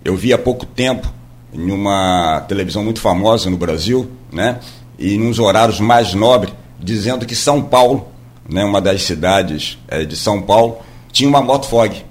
Eu 0.04 0.16
vi 0.16 0.32
há 0.32 0.38
pouco 0.38 0.66
tempo 0.66 1.10
em 1.52 1.70
uma 1.70 2.44
televisão 2.46 2.84
muito 2.84 3.00
famosa 3.00 3.48
no 3.48 3.56
Brasil, 3.56 4.10
né? 4.30 4.58
E 4.98 5.16
nos 5.16 5.38
horários 5.38 5.80
mais 5.80 6.12
nobres, 6.14 6.52
dizendo 6.78 7.24
que 7.24 7.34
São 7.34 7.62
Paulo, 7.62 8.08
né, 8.48 8.64
uma 8.64 8.80
das 8.80 9.02
cidades 9.02 9.78
é, 9.88 10.04
de 10.04 10.16
São 10.16 10.42
Paulo, 10.42 10.78
tinha 11.10 11.28
uma 11.28 11.40
moto 11.40 11.66
Fog 11.66 12.04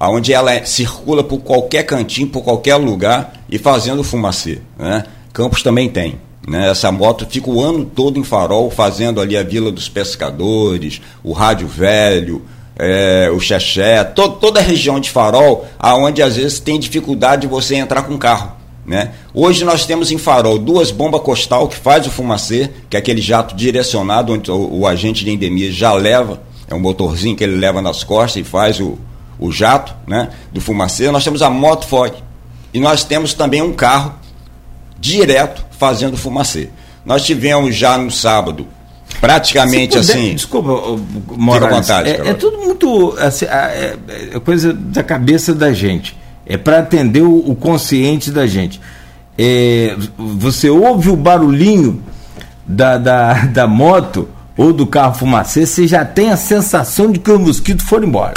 onde 0.00 0.32
ela 0.32 0.64
circula 0.64 1.22
por 1.22 1.38
qualquer 1.38 1.84
cantinho, 1.84 2.28
por 2.28 2.42
qualquer 2.42 2.76
lugar 2.76 3.32
e 3.48 3.58
fazendo 3.58 4.02
fumacê. 4.02 4.60
Né? 4.78 5.04
Campos 5.32 5.62
também 5.62 5.88
tem. 5.88 6.18
Né? 6.46 6.70
Essa 6.70 6.92
moto 6.92 7.26
fica 7.28 7.50
o 7.50 7.62
ano 7.62 7.84
todo 7.84 8.18
em 8.18 8.24
farol, 8.24 8.70
fazendo 8.70 9.20
ali 9.20 9.36
a 9.36 9.42
Vila 9.42 9.72
dos 9.72 9.88
Pescadores, 9.88 11.00
o 11.22 11.32
Rádio 11.32 11.66
Velho, 11.66 12.42
é, 12.76 13.30
o 13.32 13.40
Xexé, 13.40 14.04
to 14.04 14.28
toda 14.28 14.60
a 14.60 14.62
região 14.62 15.00
de 15.00 15.10
farol, 15.10 15.66
aonde 15.78 16.22
às 16.22 16.36
vezes 16.36 16.58
tem 16.58 16.78
dificuldade 16.78 17.42
de 17.42 17.48
você 17.48 17.76
entrar 17.76 18.02
com 18.02 18.18
carro. 18.18 18.52
Né? 18.86 19.12
Hoje 19.32 19.64
nós 19.64 19.86
temos 19.86 20.10
em 20.10 20.18
farol 20.18 20.58
duas 20.58 20.90
bombas 20.90 21.22
costal 21.22 21.68
que 21.68 21.76
faz 21.76 22.06
o 22.06 22.10
fumacê, 22.10 22.70
que 22.90 22.96
é 22.96 23.00
aquele 23.00 23.20
jato 23.20 23.54
direcionado 23.54 24.32
onde 24.32 24.50
o, 24.50 24.80
o 24.80 24.86
agente 24.86 25.24
de 25.24 25.30
endemia 25.30 25.72
já 25.72 25.92
leva, 25.94 26.42
é 26.68 26.74
um 26.74 26.80
motorzinho 26.80 27.36
que 27.36 27.44
ele 27.44 27.56
leva 27.56 27.80
nas 27.80 28.04
costas 28.04 28.42
e 28.42 28.44
faz 28.44 28.80
o, 28.80 28.98
o 29.38 29.50
jato 29.50 29.94
né, 30.06 30.30
do 30.52 30.60
fumaceiro, 30.60 31.12
nós 31.12 31.24
temos 31.24 31.40
a 31.40 31.48
moto 31.48 31.86
Fog. 31.86 32.12
E 32.72 32.80
nós 32.80 33.04
temos 33.04 33.32
também 33.32 33.62
um 33.62 33.72
carro 33.72 34.14
direto 34.98 35.64
fazendo 35.78 36.16
fumacê. 36.16 36.70
Nós 37.04 37.24
tivemos 37.24 37.74
já 37.74 37.98
no 37.98 38.10
sábado, 38.10 38.66
praticamente 39.20 39.98
puder, 39.98 40.00
assim. 40.00 40.34
Desculpa, 40.34 41.00
Morales, 41.36 41.76
vontade, 41.76 42.10
é, 42.10 42.28
é, 42.28 42.34
tudo 42.34 42.58
muito 42.58 43.14
assim, 43.18 43.44
é, 43.46 43.96
é, 44.32 44.40
coisa 44.40 44.72
da 44.72 45.02
cabeça 45.02 45.54
da 45.54 45.72
gente. 45.72 46.16
É 46.46 46.56
para 46.56 46.80
atender 46.80 47.22
o, 47.22 47.38
o, 47.38 47.56
consciente 47.56 48.30
da 48.30 48.46
gente. 48.46 48.80
É, 49.36 49.96
você 50.16 50.68
ouve 50.68 51.08
o 51.08 51.16
barulhinho 51.16 52.02
da, 52.66 52.98
da, 52.98 53.32
da 53.48 53.66
moto 53.66 54.28
ou 54.56 54.72
do 54.72 54.86
carro 54.86 55.14
fumacê, 55.14 55.66
você 55.66 55.86
já 55.86 56.04
tem 56.04 56.30
a 56.30 56.36
sensação 56.36 57.10
de 57.10 57.18
que 57.18 57.30
o 57.30 57.38
mosquito 57.38 57.82
foi 57.84 58.04
embora. 58.04 58.34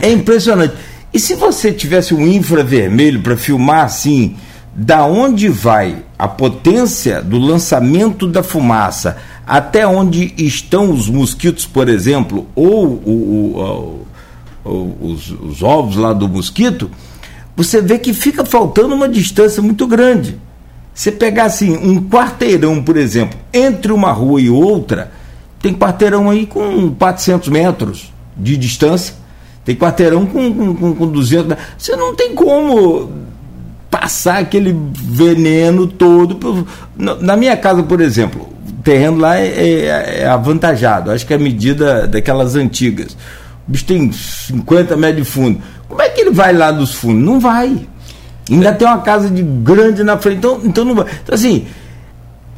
É 0.00 0.10
impressionante. 0.10 0.74
E 1.12 1.18
se 1.18 1.34
você 1.34 1.72
tivesse 1.72 2.14
um 2.14 2.26
infravermelho 2.26 3.20
para 3.20 3.36
filmar 3.36 3.84
assim, 3.84 4.36
da 4.74 5.04
onde 5.04 5.48
vai 5.48 6.04
a 6.18 6.28
potência 6.28 7.20
do 7.20 7.38
lançamento 7.38 8.26
da 8.26 8.42
fumaça 8.42 9.16
até 9.46 9.86
onde 9.86 10.32
estão 10.38 10.92
os 10.92 11.08
mosquitos, 11.08 11.66
por 11.66 11.88
exemplo, 11.88 12.46
ou 12.54 12.86
o, 12.86 14.06
o, 14.64 14.70
o, 14.70 14.96
os, 15.00 15.30
os 15.30 15.62
ovos 15.62 15.96
lá 15.96 16.12
do 16.12 16.28
mosquito, 16.28 16.88
você 17.56 17.82
vê 17.82 17.98
que 17.98 18.14
fica 18.14 18.44
faltando 18.44 18.94
uma 18.94 19.08
distância 19.08 19.60
muito 19.60 19.88
grande. 19.88 20.38
Você 20.94 21.10
pegar 21.10 21.44
assim 21.44 21.76
um 21.76 22.08
quarteirão, 22.08 22.82
por 22.82 22.96
exemplo, 22.96 23.38
entre 23.52 23.92
uma 23.92 24.12
rua 24.12 24.40
e 24.40 24.48
outra, 24.48 25.10
tem 25.60 25.74
quarteirão 25.74 26.30
aí 26.30 26.46
com 26.46 26.94
400 26.94 27.48
metros 27.48 28.12
de 28.36 28.56
distância, 28.56 29.14
tem 29.64 29.74
quarteirão 29.74 30.26
com, 30.26 30.74
com, 30.74 30.94
com 30.94 31.06
200 31.08 31.46
metros. 31.48 31.66
Você 31.76 31.96
não 31.96 32.14
tem 32.14 32.34
como 32.34 33.10
passar 33.90 34.38
aquele 34.38 34.76
veneno 34.94 35.86
todo. 35.86 36.66
Na 36.96 37.36
minha 37.36 37.56
casa, 37.56 37.82
por 37.82 38.00
exemplo, 38.00 38.48
o 38.66 38.82
terreno 38.82 39.18
lá 39.18 39.36
é, 39.38 39.46
é, 39.46 40.20
é 40.20 40.26
avantajado, 40.26 41.10
acho 41.10 41.26
que 41.26 41.32
é 41.32 41.36
a 41.36 41.40
medida 41.40 42.06
daquelas 42.06 42.54
antigas. 42.54 43.16
O 43.66 43.72
bicho 43.72 43.84
tem 43.84 44.10
50 44.12 44.96
metros 44.96 45.26
de 45.26 45.30
fundo. 45.30 45.60
Como 45.88 46.00
é 46.00 46.08
que 46.08 46.20
ele 46.20 46.30
vai 46.30 46.52
lá 46.52 46.70
dos 46.70 46.94
fundos? 46.94 47.24
Não 47.24 47.40
vai. 47.40 47.86
Ainda 48.48 48.72
tem 48.72 48.86
uma 48.86 49.00
casa 49.00 49.28
de 49.28 49.42
grande 49.42 50.02
na 50.02 50.16
frente, 50.16 50.38
então, 50.38 50.60
então 50.64 50.84
não 50.84 50.94
vai. 50.94 51.06
Então, 51.22 51.34
assim, 51.34 51.66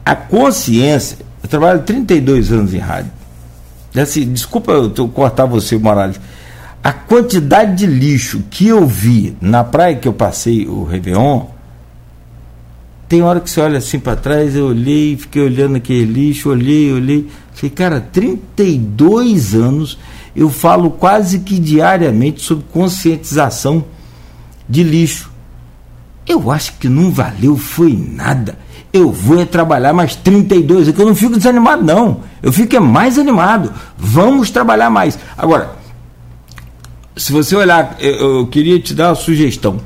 a 0.04 0.14
consciência. 0.14 1.18
Eu 1.42 1.48
trabalho 1.48 1.82
32 1.82 2.52
anos 2.52 2.72
em 2.72 2.78
rádio. 2.78 3.10
Assim, 3.96 4.32
desculpa 4.32 4.72
eu 4.72 5.08
cortar 5.08 5.44
você, 5.44 5.76
Morales. 5.76 6.20
A 6.82 6.92
quantidade 6.92 7.76
de 7.76 7.86
lixo 7.86 8.42
que 8.50 8.66
eu 8.66 8.86
vi 8.86 9.36
na 9.40 9.62
praia 9.62 9.94
que 9.94 10.08
eu 10.08 10.12
passei 10.12 10.66
o 10.66 10.82
Réveillon, 10.82 11.46
tem 13.08 13.22
hora 13.22 13.40
que 13.40 13.50
você 13.50 13.60
olha 13.60 13.78
assim 13.78 14.00
para 14.00 14.16
trás, 14.16 14.56
eu 14.56 14.68
olhei, 14.68 15.16
fiquei 15.16 15.42
olhando 15.42 15.76
aquele 15.76 16.04
lixo, 16.04 16.48
olhei, 16.48 16.92
olhei. 16.92 17.28
Falei, 17.52 17.70
cara, 17.70 18.00
32 18.00 19.54
anos 19.54 19.98
eu 20.34 20.48
falo 20.48 20.90
quase 20.90 21.40
que 21.40 21.58
diariamente 21.58 22.40
sobre 22.40 22.64
conscientização 22.72 23.84
de 24.68 24.82
lixo. 24.82 25.30
Eu 26.26 26.50
acho 26.50 26.74
que 26.78 26.88
não 26.88 27.10
valeu, 27.10 27.56
foi 27.56 27.92
nada. 27.92 28.58
Eu 28.92 29.12
vou 29.12 29.40
é 29.40 29.44
trabalhar 29.44 29.92
mais 29.92 30.16
32, 30.16 30.88
é 30.88 30.92
que 30.92 31.00
eu 31.00 31.06
não 31.06 31.14
fico 31.14 31.36
desanimado, 31.36 31.84
não. 31.84 32.20
Eu 32.42 32.52
fico 32.52 32.74
é 32.74 32.80
mais 32.80 33.18
animado. 33.18 33.72
Vamos 33.96 34.50
trabalhar 34.50 34.90
mais. 34.90 35.18
Agora, 35.36 35.81
se 37.16 37.32
você 37.32 37.54
olhar, 37.54 37.96
eu, 38.00 38.38
eu 38.38 38.46
queria 38.46 38.78
te 38.78 38.94
dar 38.94 39.08
uma 39.08 39.14
sugestão. 39.14 39.80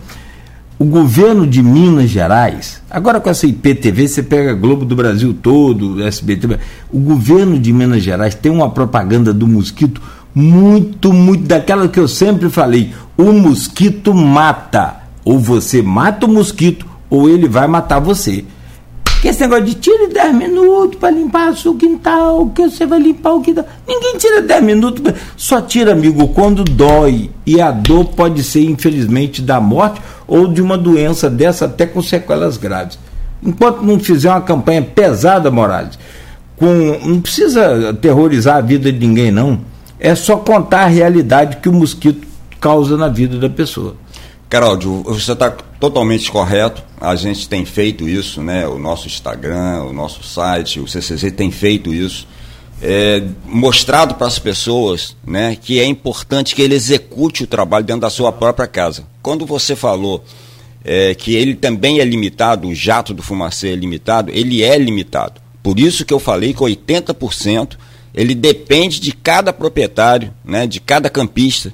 O 0.79 0.85
governo 0.85 1.47
de 1.47 1.63
Minas 1.63 2.11
Gerais, 2.11 2.83
agora 2.91 3.19
com 3.19 3.31
essa 3.31 3.47
IPTV, 3.47 4.09
você 4.09 4.23
pega 4.23 4.53
Globo 4.53 4.85
do 4.85 4.95
Brasil 4.95 5.33
todo, 5.33 6.03
SBT, 6.03 6.59
o 6.93 6.99
governo 6.99 7.59
de 7.59 7.73
Minas 7.73 8.03
Gerais 8.03 8.35
tem 8.35 8.53
uma 8.53 8.69
propaganda 8.69 9.33
do 9.33 9.47
mosquito 9.47 10.03
muito, 10.35 11.15
muito 11.15 11.45
daquela 11.45 11.89
que 11.89 11.99
eu 11.99 12.07
sempre 12.07 12.51
falei: 12.51 12.93
o 13.17 13.33
mosquito 13.33 14.13
mata. 14.13 14.97
Ou 15.25 15.41
você 15.41 15.83
mata 15.83 16.27
o 16.27 16.29
mosquito, 16.29 16.87
ou 17.11 17.29
ele 17.29 17.49
vai 17.49 17.67
matar 17.67 17.99
você. 17.99 18.45
Que 19.21 19.29
esse 19.29 19.41
negócio 19.41 19.65
de 19.65 19.75
tire 19.75 20.09
10 20.09 20.35
minutos 20.35 20.99
para 20.99 21.11
limpar 21.11 21.53
o 21.53 21.75
quintal, 21.75 22.47
que 22.55 22.63
você 22.63 22.87
vai 22.87 22.99
limpar 22.99 23.33
o 23.35 23.41
quintal. 23.41 23.65
Ninguém 23.87 24.17
tira 24.17 24.43
10 24.43 24.63
minutos, 24.63 25.15
só 25.37 25.61
tira, 25.61 25.93
amigo, 25.93 26.29
quando 26.29 26.65
dói. 26.65 27.31
E 27.45 27.61
a 27.61 27.71
dor 27.71 28.07
pode 28.07 28.43
ser, 28.43 28.65
infelizmente, 28.65 29.41
da 29.43 29.61
morte 29.61 30.01
ou 30.27 30.47
de 30.47 30.61
uma 30.61 30.77
doença 30.77 31.31
dessa, 31.31 31.65
até 31.65 31.87
com 31.87 32.03
sequelas 32.03 32.57
graves. 32.57 32.99
Enquanto 33.43 33.83
não 33.83 33.99
fizer 33.99 34.31
uma 34.31 34.41
campanha 34.41 34.83
pesada, 34.83 35.51
Morales, 35.51 35.99
com, 36.57 36.67
não 37.05 37.21
precisa 37.21 37.95
terrorizar 37.95 38.57
a 38.57 38.61
vida 38.61 38.93
de 38.93 39.07
ninguém, 39.07 39.31
não 39.31 39.61
é 39.99 40.15
só 40.15 40.37
contar 40.37 40.83
a 40.83 40.87
realidade 40.87 41.57
que 41.57 41.69
o 41.69 41.73
mosquito 41.73 42.27
causa 42.61 42.97
na 42.97 43.09
vida 43.09 43.39
da 43.39 43.49
pessoa. 43.49 43.97
Caroldio, 44.49 45.03
você 45.03 45.33
está 45.33 45.51
totalmente 45.51 46.31
correto. 46.31 46.83
A 47.01 47.17
gente 47.17 47.49
tem 47.49 47.65
feito 47.65 48.09
isso, 48.09 48.41
né? 48.41 48.67
O 48.67 48.79
nosso 48.79 49.07
Instagram, 49.07 49.83
o 49.83 49.93
nosso 49.93 50.23
site, 50.23 50.81
o 50.81 50.87
CCZ 50.87 51.33
tem 51.33 51.51
feito 51.51 51.93
isso. 51.93 52.27
É, 52.81 53.23
mostrado 53.47 54.15
para 54.15 54.27
as 54.27 54.39
pessoas 54.39 55.17
né, 55.27 55.57
que 55.57 55.81
é 55.81 55.87
importante 55.87 56.55
que 56.55 56.61
ele 56.61 56.75
execute 56.75 57.45
o 57.45 57.47
trabalho 57.47 57.87
dentro 57.87 58.03
da 58.03 58.11
sua 58.11 58.31
própria 58.31 58.67
casa. 58.67 59.05
Quando 59.23 59.47
você 59.47 59.75
falou 59.75 60.23
é, 60.85 61.15
que 61.15 61.35
ele 61.35 61.55
também 61.55 62.01
é 62.01 62.05
limitado, 62.05 62.69
o 62.69 62.75
jato 62.75 63.15
do 63.15 63.23
fumacê 63.23 63.69
é 63.69 63.75
limitado, 63.75 64.31
ele 64.31 64.63
é 64.63 64.77
limitado. 64.77 65.41
Por 65.63 65.81
isso 65.81 66.05
que 66.05 66.13
eu 66.13 66.21
falei 66.21 66.53
que 66.53 66.61
80% 66.61 67.79
ele 68.15 68.35
depende 68.35 69.01
de 69.01 69.13
cada 69.13 69.53
proprietário, 69.53 70.33
né, 70.45 70.67
de 70.67 70.79
cada 70.79 71.11
campista, 71.11 71.73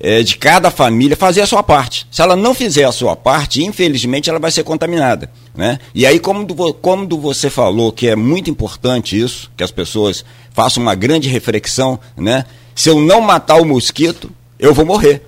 é, 0.00 0.22
de 0.22 0.36
cada 0.36 0.70
família 0.70 1.16
fazer 1.16 1.42
a 1.42 1.46
sua 1.46 1.62
parte. 1.62 2.06
Se 2.10 2.22
ela 2.22 2.34
não 2.34 2.54
fizer 2.54 2.84
a 2.84 2.92
sua 2.92 3.14
parte, 3.14 3.62
infelizmente 3.62 4.30
ela 4.30 4.38
vai 4.38 4.50
ser 4.50 4.64
contaminada. 4.64 5.30
Né? 5.54 5.78
E 5.94 6.06
aí, 6.06 6.18
como, 6.18 6.44
do, 6.44 6.72
como 6.74 7.06
do 7.06 7.18
você 7.18 7.50
falou 7.50 7.92
que 7.92 8.08
é 8.08 8.16
muito 8.16 8.50
importante 8.50 9.20
isso, 9.20 9.50
que 9.56 9.62
as 9.62 9.70
pessoas 9.70 10.24
façam 10.52 10.82
uma 10.82 10.94
grande 10.94 11.28
reflexão, 11.28 12.00
né? 12.16 12.46
se 12.74 12.88
eu 12.88 12.98
não 13.00 13.20
matar 13.20 13.60
o 13.60 13.64
mosquito, 13.64 14.30
eu 14.58 14.72
vou 14.72 14.86
morrer. 14.86 15.22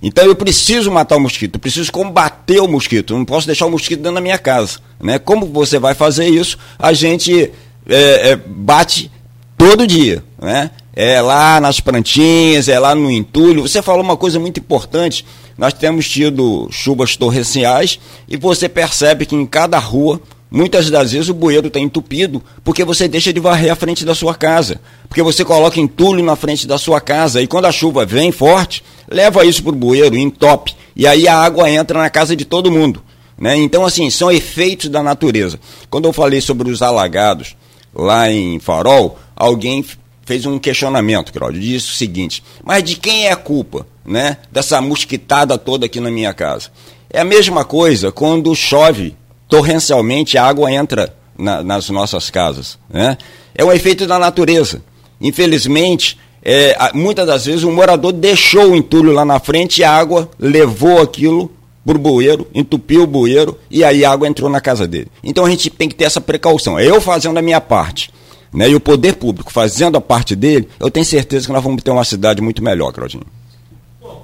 Então 0.00 0.24
eu 0.24 0.36
preciso 0.36 0.90
matar 0.90 1.16
o 1.16 1.20
mosquito, 1.20 1.56
eu 1.56 1.60
preciso 1.60 1.90
combater 1.90 2.60
o 2.60 2.68
mosquito, 2.68 3.12
eu 3.12 3.18
não 3.18 3.24
posso 3.24 3.46
deixar 3.46 3.66
o 3.66 3.70
mosquito 3.70 3.98
dentro 3.98 4.14
da 4.14 4.20
minha 4.20 4.38
casa. 4.38 4.78
Né? 5.00 5.18
Como 5.18 5.46
você 5.46 5.78
vai 5.78 5.92
fazer 5.92 6.28
isso? 6.28 6.56
A 6.78 6.92
gente 6.92 7.50
é, 7.86 8.30
é, 8.30 8.36
bate 8.36 9.10
todo 9.56 9.86
dia, 9.86 10.22
né? 10.40 10.70
É 11.00 11.20
lá 11.20 11.60
nas 11.60 11.78
plantinhas, 11.78 12.68
é 12.68 12.76
lá 12.76 12.92
no 12.92 13.08
entulho. 13.08 13.62
Você 13.62 13.80
falou 13.80 14.02
uma 14.02 14.16
coisa 14.16 14.40
muito 14.40 14.58
importante. 14.58 15.24
Nós 15.56 15.72
temos 15.72 16.08
tido 16.08 16.66
chuvas 16.72 17.16
torrenciais 17.16 18.00
e 18.28 18.36
você 18.36 18.68
percebe 18.68 19.24
que 19.24 19.36
em 19.36 19.46
cada 19.46 19.78
rua, 19.78 20.20
muitas 20.50 20.90
das 20.90 21.12
vezes 21.12 21.28
o 21.28 21.34
bueiro 21.34 21.68
está 21.68 21.78
entupido 21.78 22.42
porque 22.64 22.84
você 22.84 23.06
deixa 23.06 23.32
de 23.32 23.38
varrer 23.38 23.70
a 23.70 23.76
frente 23.76 24.04
da 24.04 24.12
sua 24.12 24.34
casa. 24.34 24.80
Porque 25.08 25.22
você 25.22 25.44
coloca 25.44 25.78
entulho 25.78 26.20
na 26.24 26.34
frente 26.34 26.66
da 26.66 26.76
sua 26.76 27.00
casa 27.00 27.40
e 27.40 27.46
quando 27.46 27.66
a 27.66 27.72
chuva 27.72 28.04
vem 28.04 28.32
forte, 28.32 28.82
leva 29.08 29.44
isso 29.44 29.62
para 29.62 29.70
o 29.70 29.76
bueiro, 29.76 30.16
entope. 30.16 30.74
E 30.96 31.06
aí 31.06 31.28
a 31.28 31.36
água 31.36 31.70
entra 31.70 32.00
na 32.00 32.10
casa 32.10 32.34
de 32.34 32.44
todo 32.44 32.72
mundo. 32.72 33.00
Né? 33.38 33.56
Então, 33.56 33.86
assim, 33.86 34.10
são 34.10 34.32
efeitos 34.32 34.88
da 34.88 35.00
natureza. 35.00 35.60
Quando 35.88 36.06
eu 36.08 36.12
falei 36.12 36.40
sobre 36.40 36.68
os 36.68 36.82
alagados, 36.82 37.54
lá 37.94 38.28
em 38.28 38.58
Farol, 38.58 39.16
alguém 39.36 39.84
fez 40.28 40.44
um 40.44 40.58
questionamento, 40.58 41.32
Claudio, 41.32 41.58
disse 41.60 41.90
o 41.90 41.94
seguinte: 41.94 42.44
mas 42.62 42.84
de 42.84 42.96
quem 42.96 43.26
é 43.26 43.32
a 43.32 43.36
culpa, 43.36 43.86
né, 44.04 44.36
dessa 44.52 44.78
mosquitada 44.80 45.56
toda 45.56 45.86
aqui 45.86 45.98
na 46.00 46.10
minha 46.10 46.34
casa? 46.34 46.68
É 47.10 47.20
a 47.20 47.24
mesma 47.24 47.64
coisa 47.64 48.12
quando 48.12 48.54
chove 48.54 49.16
torrencialmente, 49.48 50.36
a 50.36 50.44
água 50.44 50.70
entra 50.70 51.14
na, 51.38 51.62
nas 51.62 51.88
nossas 51.88 52.28
casas, 52.28 52.78
né? 52.90 53.16
É 53.54 53.64
um 53.64 53.72
efeito 53.72 54.06
da 54.06 54.18
natureza. 54.18 54.82
Infelizmente, 55.18 56.18
é, 56.42 56.76
muitas 56.92 57.26
das 57.26 57.46
vezes 57.46 57.64
o 57.64 57.72
morador 57.72 58.12
deixou 58.12 58.72
o 58.72 58.76
entulho 58.76 59.12
lá 59.12 59.24
na 59.24 59.40
frente 59.40 59.80
e 59.80 59.84
a 59.84 59.90
água 59.90 60.30
levou 60.38 61.00
aquilo 61.00 61.50
pro 61.86 61.98
bueiro, 61.98 62.46
entupiu 62.54 63.04
o 63.04 63.06
bueiro 63.06 63.58
e 63.70 63.82
aí 63.82 64.04
a 64.04 64.10
água 64.10 64.28
entrou 64.28 64.50
na 64.50 64.60
casa 64.60 64.86
dele. 64.86 65.08
Então 65.24 65.46
a 65.46 65.50
gente 65.50 65.70
tem 65.70 65.88
que 65.88 65.94
ter 65.94 66.04
essa 66.04 66.20
precaução. 66.20 66.78
É 66.78 66.84
eu 66.84 67.00
fazendo 67.00 67.38
a 67.38 67.42
minha 67.42 67.62
parte, 67.62 68.10
né? 68.52 68.68
E 68.68 68.74
o 68.74 68.80
poder 68.80 69.14
público 69.14 69.52
fazendo 69.52 69.96
a 69.96 70.00
parte 70.00 70.34
dele, 70.34 70.68
eu 70.80 70.90
tenho 70.90 71.06
certeza 71.06 71.46
que 71.46 71.52
nós 71.52 71.62
vamos 71.62 71.82
ter 71.82 71.90
uma 71.90 72.04
cidade 72.04 72.40
muito 72.40 72.62
melhor, 72.62 72.92
Claudinho. 72.92 73.24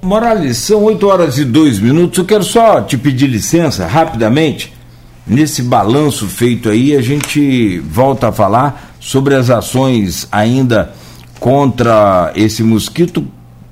Morales, 0.02 0.58
são 0.58 0.84
8 0.84 1.06
horas 1.06 1.38
e 1.38 1.44
2 1.44 1.78
minutos. 1.78 2.18
Eu 2.18 2.24
quero 2.24 2.44
só 2.44 2.80
te 2.82 2.96
pedir 2.96 3.26
licença, 3.26 3.86
rapidamente. 3.86 4.72
Nesse 5.26 5.62
balanço 5.62 6.26
feito 6.26 6.68
aí, 6.68 6.94
a 6.94 7.00
gente 7.00 7.78
volta 7.80 8.28
a 8.28 8.32
falar 8.32 8.94
sobre 9.00 9.34
as 9.34 9.48
ações 9.48 10.28
ainda 10.30 10.92
contra 11.40 12.32
esse 12.36 12.62
mosquito 12.62 13.26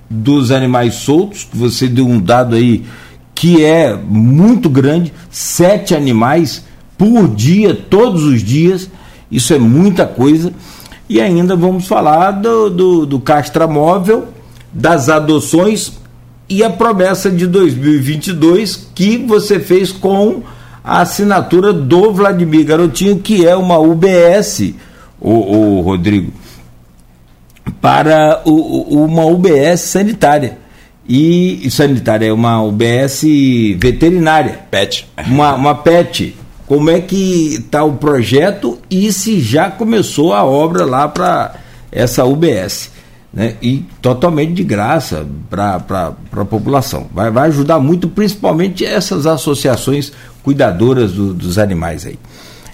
dos 0.08 0.50
animais 0.50 0.94
soltos. 0.94 1.46
Você 1.52 1.88
deu 1.88 2.06
um 2.06 2.18
dado 2.18 2.56
aí 2.56 2.84
que 3.34 3.64
é 3.64 3.94
muito 3.94 4.70
grande, 4.70 5.12
sete 5.30 5.94
animais 5.94 6.64
por 6.96 7.28
dia, 7.28 7.74
todos 7.74 8.22
os 8.24 8.42
dias. 8.42 8.88
Isso 9.32 9.54
é 9.54 9.58
muita 9.58 10.06
coisa. 10.06 10.52
E 11.08 11.20
ainda 11.20 11.56
vamos 11.56 11.88
falar 11.88 12.32
do, 12.32 12.68
do, 12.70 13.06
do 13.06 13.18
Castramóvel, 13.18 14.28
das 14.72 15.08
adoções 15.08 15.92
e 16.48 16.62
a 16.62 16.68
promessa 16.68 17.30
de 17.30 17.46
2022 17.46 18.88
que 18.94 19.16
você 19.16 19.58
fez 19.58 19.90
com 19.90 20.42
a 20.84 21.00
assinatura 21.00 21.72
do 21.72 22.12
Vladimir 22.12 22.66
Garotinho, 22.66 23.18
que 23.18 23.46
é 23.46 23.56
uma 23.56 23.78
UBS, 23.78 24.74
o, 25.20 25.30
o 25.30 25.80
Rodrigo, 25.80 26.32
para 27.80 28.42
o, 28.44 29.04
uma 29.04 29.24
UBS 29.24 29.80
sanitária. 29.80 30.58
E, 31.08 31.66
e 31.66 31.70
sanitária 31.70 32.26
é 32.26 32.32
uma 32.32 32.62
UBS 32.62 33.22
veterinária. 33.76 34.60
PET. 34.70 35.08
Uma, 35.26 35.54
uma 35.54 35.74
PET. 35.74 36.36
Como 36.72 36.88
é 36.88 37.02
que 37.02 37.56
está 37.56 37.84
o 37.84 37.98
projeto 37.98 38.78
e 38.90 39.12
se 39.12 39.42
já 39.42 39.70
começou 39.70 40.32
a 40.32 40.42
obra 40.42 40.86
lá 40.86 41.06
para 41.06 41.56
essa 41.92 42.24
UBS? 42.24 42.90
Né? 43.30 43.56
E 43.60 43.84
totalmente 44.00 44.54
de 44.54 44.64
graça 44.64 45.26
para 45.50 46.14
a 46.32 46.44
população. 46.46 47.08
Vai, 47.12 47.30
vai 47.30 47.48
ajudar 47.48 47.78
muito, 47.78 48.08
principalmente 48.08 48.86
essas 48.86 49.26
associações 49.26 50.14
cuidadoras 50.42 51.12
do, 51.12 51.34
dos 51.34 51.58
animais 51.58 52.06
aí. 52.06 52.18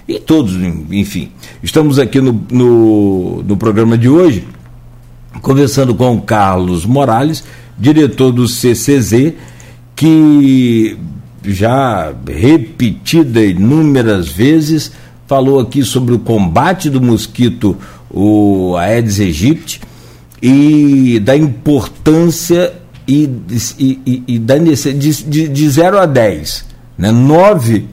E 0.07 0.17
todos, 0.17 0.55
enfim. 0.55 1.33
Estamos 1.61 1.99
aqui 1.99 2.21
no, 2.21 2.41
no, 2.49 3.43
no 3.43 3.57
programa 3.57 3.97
de 3.97 4.07
hoje 4.07 4.47
conversando 5.41 5.93
com 5.93 6.15
o 6.15 6.21
Carlos 6.21 6.85
Morales, 6.85 7.43
diretor 7.77 8.31
do 8.31 8.47
CCZ, 8.47 9.33
que 9.93 10.97
já 11.43 12.13
repetida 12.27 13.41
inúmeras 13.41 14.29
vezes 14.29 14.91
falou 15.27 15.59
aqui 15.59 15.83
sobre 15.83 16.13
o 16.15 16.19
combate 16.19 16.89
do 16.89 16.99
mosquito, 16.99 17.77
o 18.09 18.75
Aedes 18.77 19.19
aegypti, 19.19 19.79
e 20.41 21.19
da 21.19 21.35
importância 21.37 22.73
e, 23.07 23.29
e, 23.77 24.23
e, 24.27 24.39
da 24.39 24.57
de, 24.57 24.93
de, 24.93 25.47
de 25.47 25.69
0 25.69 25.99
a 25.99 26.05
10. 26.05 26.65
Né? 26.97 27.11
9 27.11 27.85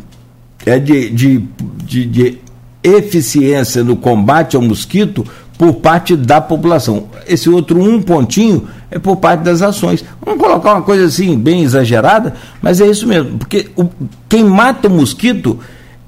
é 0.65 0.79
de, 0.79 1.11
de, 1.11 1.45
de, 1.85 2.07
de 2.07 2.39
eficiência 2.83 3.83
no 3.83 3.97
combate 3.97 4.57
ao 4.57 4.63
mosquito 4.63 5.27
por 5.59 5.75
parte 5.75 6.17
da 6.17 6.41
população. 6.41 7.05
Esse 7.27 7.49
outro 7.49 7.81
um 7.81 8.01
pontinho 8.01 8.69
é 8.91 8.99
por 8.99 9.17
parte 9.17 9.41
das 9.41 9.63
ações. 9.63 10.05
Vamos 10.25 10.41
colocar 10.43 10.75
uma 10.75 10.83
coisa 10.83 11.07
assim, 11.07 11.39
bem 11.39 11.63
exagerada, 11.63 12.35
mas 12.61 12.81
é 12.81 12.87
isso 12.87 13.07
mesmo, 13.07 13.39
porque 13.39 13.71
o, 13.77 13.89
quem 14.29 14.45
mata 14.45 14.89
o 14.89 14.91
mosquito 14.91 15.59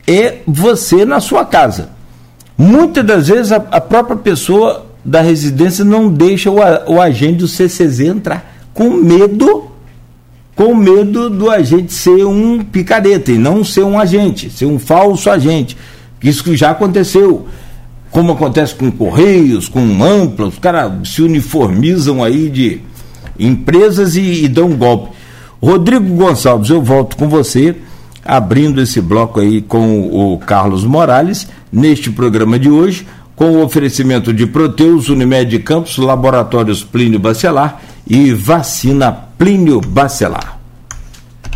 é 0.06 0.38
você 0.46 1.04
na 1.04 1.20
sua 1.20 1.44
casa. 1.44 1.90
Muitas 2.56 3.04
das 3.04 3.28
vezes 3.28 3.52
a, 3.52 3.56
a 3.56 3.80
própria 3.80 4.16
pessoa 4.16 4.86
da 5.04 5.20
residência 5.20 5.84
não 5.84 6.10
deixa 6.10 6.50
o, 6.50 6.56
o 6.86 7.00
agente 7.00 7.38
do 7.38 7.48
CCZ 7.48 8.00
entrar, 8.00 8.54
com 8.74 8.90
medo 8.90 9.68
com 10.54 10.74
medo 10.74 11.30
do 11.30 11.48
agente 11.48 11.94
ser 11.94 12.26
um 12.26 12.64
picareta 12.64 13.30
e 13.30 13.38
não 13.38 13.62
ser 13.62 13.84
um 13.84 13.96
agente, 13.96 14.50
ser 14.50 14.66
um 14.66 14.76
falso 14.76 15.30
agente. 15.30 15.76
Isso 16.20 16.56
já 16.56 16.70
aconteceu 16.70 17.46
como 18.10 18.32
acontece 18.32 18.74
com 18.74 18.90
Correios, 18.90 19.68
com 19.68 20.02
Ampla, 20.02 20.46
os 20.46 20.58
caras 20.58 21.08
se 21.08 21.22
uniformizam 21.22 22.22
aí 22.22 22.48
de 22.48 22.80
empresas 23.38 24.16
e, 24.16 24.44
e 24.44 24.48
dão 24.48 24.68
um 24.68 24.76
golpe. 24.76 25.16
Rodrigo 25.60 26.14
Gonçalves, 26.14 26.70
eu 26.70 26.82
volto 26.82 27.16
com 27.16 27.28
você, 27.28 27.76
abrindo 28.24 28.80
esse 28.80 29.00
bloco 29.00 29.40
aí 29.40 29.60
com 29.60 30.02
o 30.02 30.38
Carlos 30.38 30.84
Morales, 30.84 31.48
neste 31.72 32.10
programa 32.10 32.58
de 32.58 32.70
hoje, 32.70 33.06
com 33.34 33.52
o 33.52 33.64
oferecimento 33.64 34.32
de 34.32 34.46
Proteus, 34.46 35.08
Unimed 35.08 35.58
Campos, 35.60 35.96
Laboratórios 35.96 36.82
Plínio 36.82 37.18
Bacelar 37.18 37.80
e 38.06 38.32
Vacina 38.32 39.12
Plínio 39.12 39.80
Bacelar. 39.80 40.57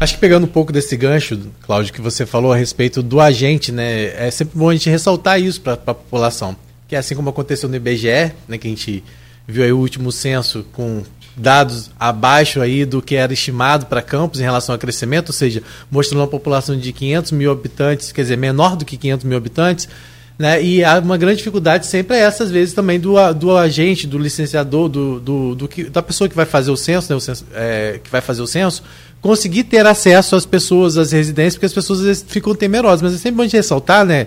Acho 0.03 0.15
que 0.15 0.21
pegando 0.21 0.47
um 0.47 0.49
pouco 0.49 0.73
desse 0.73 0.97
gancho, 0.97 1.39
Cláudio, 1.65 1.93
que 1.93 2.01
você 2.01 2.27
falou 2.27 2.53
a 2.53 2.57
respeito 2.57 3.05
do 3.05 3.21
agente, 3.21 3.71
né? 3.71 4.07
É 4.27 4.33
sempre 4.33 4.59
bom 4.59 4.69
a 4.69 4.73
gente 4.73 4.91
ressaltar 4.91 5.41
isso 5.41 5.61
para 5.61 5.75
a 5.75 5.95
população. 5.95 6.57
Que 6.89 6.97
assim 6.97 7.15
como 7.15 7.31
aconteceu 7.31 7.69
no 7.69 7.77
IBGE, 7.77 8.33
né, 8.49 8.59
que 8.59 8.67
a 8.67 8.71
gente 8.71 9.05
viu 9.47 9.63
aí 9.63 9.73
o 9.73 9.79
último 9.79 10.11
censo 10.11 10.67
com 10.73 11.05
dados 11.37 11.93
abaixo 12.01 12.61
aí 12.61 12.85
do 12.85 13.01
que 13.01 13.15
era 13.15 13.33
estimado 13.33 13.87
para 13.87 14.03
Campos 14.03 14.41
em 14.41 14.43
relação 14.43 14.75
ao 14.75 14.79
crescimento, 14.79 15.29
ou 15.29 15.33
seja, 15.33 15.63
mostrando 15.89 16.23
uma 16.23 16.27
população 16.27 16.77
de 16.77 16.93
500 16.93 17.31
mil 17.31 17.53
habitantes, 17.53 18.11
quer 18.11 18.23
dizer, 18.23 18.37
menor 18.37 18.75
do 18.75 18.85
que 18.85 18.97
500 18.97 19.25
mil 19.25 19.39
habitantes, 19.39 19.89
né? 20.37 20.61
E 20.61 20.83
há 20.83 20.99
uma 20.99 21.17
grande 21.17 21.37
dificuldade 21.37 21.87
sempre 21.87 22.17
é 22.17 22.23
essa, 22.23 22.43
às 22.43 22.51
vezes, 22.51 22.75
também 22.75 22.99
do, 22.99 23.15
do 23.35 23.57
agente, 23.57 24.09
do 24.09 24.19
licenciador, 24.19 24.89
do, 24.89 25.21
do, 25.21 25.55
do 25.55 25.69
que, 25.69 25.85
da 25.85 26.03
pessoa 26.03 26.29
que 26.29 26.35
vai 26.35 26.47
fazer 26.47 26.73
o 26.73 26.77
censo, 26.77 27.09
né? 27.09 27.17
o 27.17 27.21
censo 27.21 27.47
é, 27.55 28.01
que 28.03 28.11
vai 28.11 28.21
fazer 28.21 28.43
o 28.43 28.47
censo, 28.49 28.83
conseguir 29.23 29.65
ter 29.65 29.87
acesso 29.87 30.37
às 30.37 30.45
pessoas, 30.45 30.99
às 30.99 31.13
residências, 31.13 31.55
porque 31.55 31.67
as 31.67 31.73
pessoas 31.73 32.01
às 32.01 32.05
vezes 32.05 32.25
ficam 32.27 32.55
temerosas. 32.55 33.01
Mas 33.01 33.15
é 33.15 33.19
sempre 33.19 33.37
bom 33.37 33.47
de 33.47 33.57
ressaltar, 33.57 34.05
né, 34.05 34.27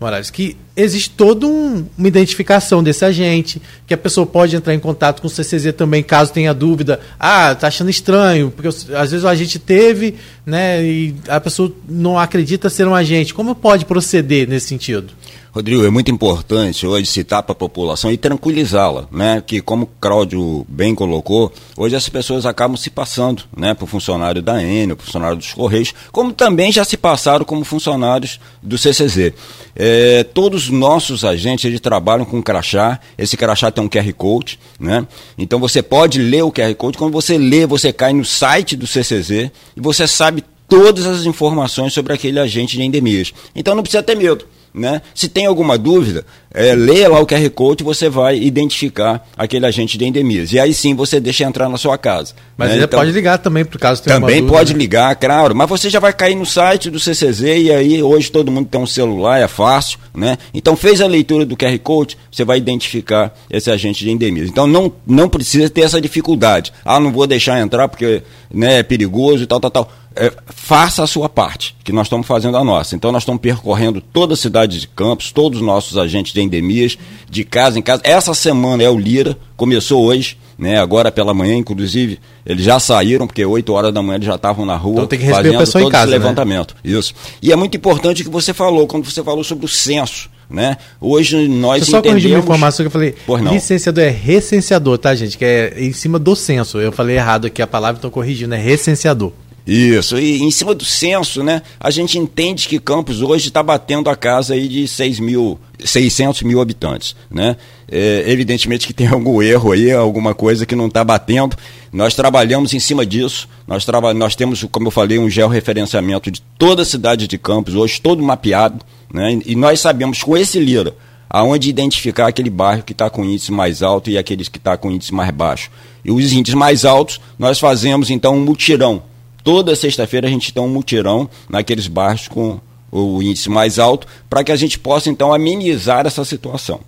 Morales, 0.00 0.30
que 0.30 0.56
existe 0.76 1.10
toda 1.10 1.46
um, 1.46 1.86
uma 1.96 2.08
identificação 2.08 2.82
desse 2.82 3.04
agente, 3.04 3.62
que 3.86 3.94
a 3.94 3.96
pessoa 3.96 4.26
pode 4.26 4.56
entrar 4.56 4.74
em 4.74 4.80
contato 4.80 5.22
com 5.22 5.28
o 5.28 5.30
CCZ 5.30 5.72
também, 5.76 6.02
caso 6.02 6.32
tenha 6.32 6.52
dúvida. 6.52 6.98
Ah, 7.20 7.54
tá 7.54 7.68
achando 7.68 7.88
estranho, 7.88 8.50
porque 8.50 8.66
às 8.66 9.12
vezes 9.12 9.22
o 9.22 9.28
agente 9.28 9.60
teve, 9.60 10.16
né, 10.44 10.82
e 10.84 11.14
a 11.28 11.38
pessoa 11.38 11.72
não 11.88 12.18
acredita 12.18 12.68
ser 12.68 12.88
um 12.88 12.94
agente. 12.94 13.32
Como 13.32 13.54
pode 13.54 13.84
proceder 13.84 14.48
nesse 14.48 14.66
sentido? 14.66 15.12
Rodrigo, 15.54 15.84
é 15.84 15.90
muito 15.90 16.10
importante 16.10 16.86
hoje 16.86 17.04
citar 17.04 17.42
para 17.42 17.52
a 17.52 17.54
população 17.54 18.10
e 18.10 18.16
tranquilizá-la, 18.16 19.06
né? 19.12 19.42
Que 19.46 19.60
como 19.60 19.84
o 19.84 19.88
Cláudio 20.00 20.64
bem 20.66 20.94
colocou, 20.94 21.52
hoje 21.76 21.94
as 21.94 22.08
pessoas 22.08 22.46
acabam 22.46 22.74
se 22.74 22.88
passando, 22.88 23.42
né? 23.54 23.74
Para 23.74 23.84
o 23.84 23.86
funcionário 23.86 24.40
da 24.40 24.62
Enel, 24.62 24.96
funcionário 24.96 25.36
dos 25.36 25.52
Correios, 25.52 25.92
como 26.10 26.32
também 26.32 26.72
já 26.72 26.86
se 26.86 26.96
passaram 26.96 27.44
como 27.44 27.64
funcionários 27.64 28.40
do 28.62 28.78
CCZ. 28.78 29.34
É, 29.76 30.24
todos 30.24 30.64
os 30.64 30.70
nossos 30.70 31.22
agentes, 31.22 31.66
eles 31.66 31.80
trabalham 31.80 32.24
com 32.24 32.42
crachá, 32.42 32.98
esse 33.18 33.36
crachá 33.36 33.70
tem 33.70 33.84
um 33.84 33.90
QR 33.90 34.10
Code, 34.14 34.58
né? 34.80 35.06
Então 35.36 35.60
você 35.60 35.82
pode 35.82 36.18
ler 36.18 36.44
o 36.44 36.50
QR 36.50 36.74
Code, 36.76 36.96
quando 36.96 37.12
você 37.12 37.36
lê, 37.36 37.66
você 37.66 37.92
cai 37.92 38.14
no 38.14 38.24
site 38.24 38.74
do 38.74 38.86
CCZ 38.86 39.50
e 39.76 39.80
você 39.82 40.08
sabe 40.08 40.42
todas 40.66 41.04
as 41.04 41.26
informações 41.26 41.92
sobre 41.92 42.14
aquele 42.14 42.40
agente 42.40 42.78
de 42.78 42.82
endemias. 42.82 43.34
Então 43.54 43.74
não 43.74 43.82
precisa 43.82 44.02
ter 44.02 44.16
medo. 44.16 44.46
Né? 44.74 45.02
Se 45.14 45.28
tem 45.28 45.44
alguma 45.44 45.76
dúvida, 45.76 46.24
é, 46.54 46.74
leia 46.74 47.08
lá 47.08 47.20
o 47.20 47.26
QR 47.26 47.48
Code 47.50 47.82
e 47.82 47.84
você 47.84 48.08
vai 48.08 48.38
identificar 48.38 49.26
aquele 49.36 49.66
agente 49.66 49.98
de 49.98 50.04
endemias. 50.06 50.52
E 50.52 50.58
aí 50.58 50.72
sim 50.72 50.94
você 50.94 51.20
deixa 51.20 51.44
entrar 51.44 51.68
na 51.68 51.76
sua 51.76 51.98
casa. 51.98 52.34
Mas 52.56 52.70
né? 52.70 52.76
então, 52.76 52.98
pode 52.98 53.12
ligar 53.12 53.38
também, 53.38 53.64
por 53.64 53.78
caso 53.78 54.02
tenha 54.02 54.18
Também 54.18 54.46
pode 54.46 54.72
né? 54.72 54.78
ligar, 54.78 55.14
claro. 55.16 55.54
Mas 55.54 55.68
você 55.68 55.90
já 55.90 56.00
vai 56.00 56.12
cair 56.12 56.34
no 56.34 56.46
site 56.46 56.90
do 56.90 56.98
CCZ 56.98 57.40
e 57.42 57.70
aí 57.70 58.02
hoje 58.02 58.30
todo 58.30 58.50
mundo 58.50 58.68
tem 58.68 58.80
um 58.80 58.86
celular, 58.86 59.38
é 59.38 59.48
fácil. 59.48 59.98
Né? 60.14 60.38
Então 60.54 60.74
fez 60.74 61.02
a 61.02 61.06
leitura 61.06 61.44
do 61.44 61.56
QR 61.56 61.78
Code, 61.78 62.16
você 62.30 62.44
vai 62.44 62.56
identificar 62.56 63.34
esse 63.50 63.70
agente 63.70 64.04
de 64.04 64.10
endemias. 64.10 64.48
Então 64.48 64.66
não, 64.66 64.90
não 65.06 65.28
precisa 65.28 65.68
ter 65.68 65.82
essa 65.82 66.00
dificuldade. 66.00 66.72
Ah, 66.82 66.98
não 66.98 67.12
vou 67.12 67.26
deixar 67.26 67.60
entrar 67.60 67.88
porque 67.88 68.22
né, 68.52 68.78
é 68.78 68.82
perigoso 68.82 69.42
e 69.42 69.46
tal, 69.46 69.60
tal, 69.60 69.70
tal 69.70 70.01
é, 70.16 70.32
faça 70.46 71.02
a 71.02 71.06
sua 71.06 71.28
parte, 71.28 71.74
que 71.84 71.92
nós 71.92 72.06
estamos 72.06 72.26
fazendo 72.26 72.56
a 72.56 72.64
nossa. 72.64 72.94
Então, 72.94 73.12
nós 73.12 73.22
estamos 73.22 73.40
percorrendo 73.40 74.00
toda 74.00 74.34
a 74.34 74.36
cidade 74.36 74.80
de 74.80 74.88
Campos, 74.88 75.32
todos 75.32 75.60
os 75.60 75.66
nossos 75.66 75.96
agentes 75.96 76.32
de 76.32 76.40
endemias, 76.40 76.96
de 77.28 77.44
casa 77.44 77.78
em 77.78 77.82
casa. 77.82 78.02
Essa 78.04 78.34
semana 78.34 78.82
é 78.82 78.90
o 78.90 78.98
Lira, 78.98 79.36
começou 79.56 80.04
hoje, 80.04 80.36
né, 80.58 80.78
agora 80.78 81.10
pela 81.10 81.34
manhã, 81.34 81.56
inclusive, 81.56 82.18
eles 82.44 82.64
já 82.64 82.78
saíram, 82.78 83.26
porque 83.26 83.44
8 83.44 83.72
horas 83.72 83.92
da 83.92 84.02
manhã 84.02 84.16
eles 84.16 84.26
já 84.26 84.36
estavam 84.36 84.64
na 84.64 84.76
rua 84.76 84.94
então, 84.94 85.06
tem 85.06 85.18
que 85.18 85.28
fazendo 85.28 85.58
todo 85.58 85.90
casa, 85.90 86.04
esse 86.04 86.18
né? 86.18 86.18
levantamento. 86.18 86.76
Né? 86.84 86.92
Isso. 86.92 87.14
E 87.40 87.52
é 87.52 87.56
muito 87.56 87.76
importante 87.76 88.22
o 88.22 88.24
que 88.24 88.30
você 88.30 88.52
falou, 88.52 88.86
quando 88.86 89.04
você 89.04 89.22
falou 89.22 89.42
sobre 89.42 89.64
o 89.64 89.68
censo. 89.68 90.30
Né? 90.50 90.76
Hoje 91.00 91.48
nós 91.48 91.80
Deixa 91.80 91.88
eu 91.88 91.90
só 91.92 91.98
entendemos... 91.98 92.22
corrigir 92.22 92.36
uma 92.36 92.44
informação 92.44 92.84
que 92.84 92.88
eu 92.88 92.90
falei. 92.90 93.14
Licenciador 93.50 94.04
é 94.04 94.10
recenseador, 94.10 94.98
tá, 94.98 95.14
gente? 95.14 95.38
Que 95.38 95.44
é 95.46 95.74
em 95.78 95.94
cima 95.94 96.18
do 96.18 96.36
censo. 96.36 96.78
Eu 96.78 96.92
falei 96.92 97.16
errado 97.16 97.46
aqui 97.46 97.62
a 97.62 97.66
palavra, 97.66 97.98
então 97.98 98.10
corrigindo, 98.10 98.54
é 98.54 98.58
recenseador. 98.58 99.32
Isso, 99.66 100.18
e 100.18 100.42
em 100.42 100.50
cima 100.50 100.74
do 100.74 100.84
censo, 100.84 101.42
né, 101.42 101.62
a 101.78 101.88
gente 101.88 102.18
entende 102.18 102.66
que 102.66 102.80
Campos 102.80 103.22
hoje 103.22 103.46
está 103.46 103.62
batendo 103.62 104.10
a 104.10 104.16
casa 104.16 104.54
aí 104.54 104.66
de 104.66 104.88
6 104.88 105.20
mil, 105.20 105.58
600 105.78 106.42
mil 106.42 106.60
habitantes, 106.60 107.14
né? 107.30 107.56
É, 107.88 108.24
evidentemente 108.26 108.86
que 108.86 108.92
tem 108.92 109.06
algum 109.08 109.40
erro 109.40 109.70
aí, 109.70 109.92
alguma 109.92 110.34
coisa 110.34 110.66
que 110.66 110.74
não 110.74 110.88
está 110.88 111.04
batendo. 111.04 111.56
Nós 111.92 112.14
trabalhamos 112.14 112.74
em 112.74 112.80
cima 112.80 113.06
disso, 113.06 113.48
nós, 113.66 113.84
traba 113.84 114.12
nós 114.12 114.34
temos, 114.34 114.64
como 114.64 114.88
eu 114.88 114.90
falei, 114.90 115.18
um 115.18 115.30
georreferenciamento 115.30 116.28
de 116.28 116.42
toda 116.58 116.82
a 116.82 116.86
cidade 116.86 117.28
de 117.28 117.38
Campos, 117.38 117.76
hoje 117.76 118.00
todo 118.00 118.20
mapeado, 118.20 118.84
né? 119.14 119.38
E 119.46 119.54
nós 119.54 119.78
sabemos 119.78 120.24
com 120.24 120.36
esse 120.36 120.58
Lira, 120.58 120.96
aonde 121.30 121.70
identificar 121.70 122.26
aquele 122.26 122.50
bairro 122.50 122.82
que 122.82 122.92
está 122.92 123.08
com 123.08 123.24
índice 123.24 123.52
mais 123.52 123.80
alto 123.80 124.10
e 124.10 124.18
aqueles 124.18 124.48
que 124.48 124.58
está 124.58 124.76
com 124.76 124.90
índice 124.90 125.14
mais 125.14 125.30
baixo. 125.30 125.70
E 126.04 126.10
os 126.10 126.32
índices 126.32 126.58
mais 126.58 126.84
altos, 126.84 127.20
nós 127.38 127.60
fazemos 127.60 128.10
então 128.10 128.34
um 128.34 128.40
mutirão 128.40 129.11
Toda 129.44 129.74
sexta-feira 129.74 130.26
a 130.26 130.30
gente 130.30 130.52
tem 130.52 130.62
um 130.62 130.68
mutirão 130.68 131.28
naqueles 131.48 131.86
bairros 131.86 132.28
com, 132.28 132.60
o 132.92 133.22
índice 133.22 133.48
mais 133.48 133.78
alto, 133.78 134.06
para 134.28 134.44
que 134.44 134.52
a 134.52 134.56
gente 134.56 134.78
possa 134.78 135.08
então 135.08 135.32
amenizar 135.32 136.06
essa 136.06 136.24
situação. 136.24 136.80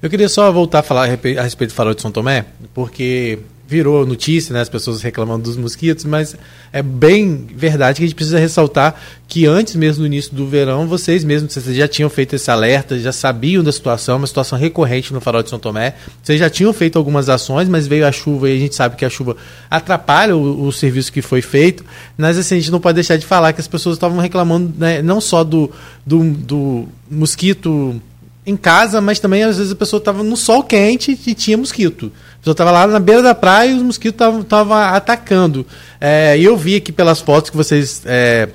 Eu 0.00 0.10
queria 0.10 0.28
só 0.28 0.52
voltar 0.52 0.80
a 0.80 0.82
falar 0.82 1.04
a 1.04 1.42
respeito 1.42 1.70
do 1.70 1.74
farol 1.74 1.94
de 1.94 2.02
São 2.02 2.12
Tomé, 2.12 2.44
porque 2.74 3.38
virou 3.68 4.06
notícia, 4.06 4.54
né, 4.54 4.62
as 4.62 4.68
pessoas 4.68 5.02
reclamando 5.02 5.42
dos 5.42 5.56
mosquitos, 5.58 6.06
mas 6.06 6.34
é 6.72 6.82
bem 6.82 7.46
verdade 7.54 7.98
que 7.98 8.04
a 8.04 8.06
gente 8.06 8.16
precisa 8.16 8.38
ressaltar 8.38 8.94
que 9.28 9.44
antes 9.44 9.76
mesmo 9.76 10.00
do 10.00 10.06
início 10.06 10.34
do 10.34 10.48
verão, 10.48 10.88
vocês 10.88 11.22
mesmos 11.22 11.52
vocês 11.52 11.76
já 11.76 11.86
tinham 11.86 12.08
feito 12.08 12.34
esse 12.34 12.50
alerta, 12.50 12.98
já 12.98 13.12
sabiam 13.12 13.62
da 13.62 13.70
situação, 13.70 14.16
uma 14.16 14.26
situação 14.26 14.58
recorrente 14.58 15.12
no 15.12 15.20
farol 15.20 15.42
de 15.42 15.50
São 15.50 15.58
Tomé. 15.58 15.96
Vocês 16.22 16.40
já 16.40 16.48
tinham 16.48 16.72
feito 16.72 16.96
algumas 16.96 17.28
ações, 17.28 17.68
mas 17.68 17.86
veio 17.86 18.06
a 18.06 18.12
chuva 18.12 18.48
e 18.48 18.56
a 18.56 18.58
gente 18.58 18.74
sabe 18.74 18.96
que 18.96 19.04
a 19.04 19.10
chuva 19.10 19.36
atrapalha 19.70 20.34
o, 20.34 20.66
o 20.66 20.72
serviço 20.72 21.12
que 21.12 21.20
foi 21.20 21.42
feito. 21.42 21.84
Mas 22.16 22.38
assim, 22.38 22.54
a 22.54 22.58
gente 22.58 22.70
não 22.70 22.80
pode 22.80 22.94
deixar 22.94 23.18
de 23.18 23.26
falar 23.26 23.52
que 23.52 23.60
as 23.60 23.68
pessoas 23.68 23.96
estavam 23.96 24.18
reclamando 24.18 24.72
né, 24.78 25.02
não 25.02 25.20
só 25.20 25.44
do, 25.44 25.70
do, 26.06 26.24
do 26.32 26.88
mosquito 27.10 28.00
em 28.48 28.56
casa, 28.56 29.00
mas 29.00 29.20
também 29.20 29.42
às 29.42 29.58
vezes 29.58 29.72
a 29.72 29.76
pessoa 29.76 29.98
estava 29.98 30.22
no 30.22 30.36
sol 30.36 30.62
quente 30.62 31.18
e 31.26 31.34
tinha 31.34 31.56
mosquito. 31.56 32.10
A 32.34 32.38
pessoa 32.38 32.52
estava 32.52 32.70
lá 32.70 32.86
na 32.86 32.98
beira 32.98 33.22
da 33.22 33.34
praia 33.34 33.70
e 33.70 33.74
os 33.74 33.82
mosquitos 33.82 34.26
estavam 34.40 34.76
atacando. 34.76 35.66
É, 36.00 36.38
eu 36.38 36.56
vi 36.56 36.76
aqui 36.76 36.90
pelas 36.90 37.20
fotos 37.20 37.50
que 37.50 37.56
vocês. 37.56 38.02
É, 38.06 38.48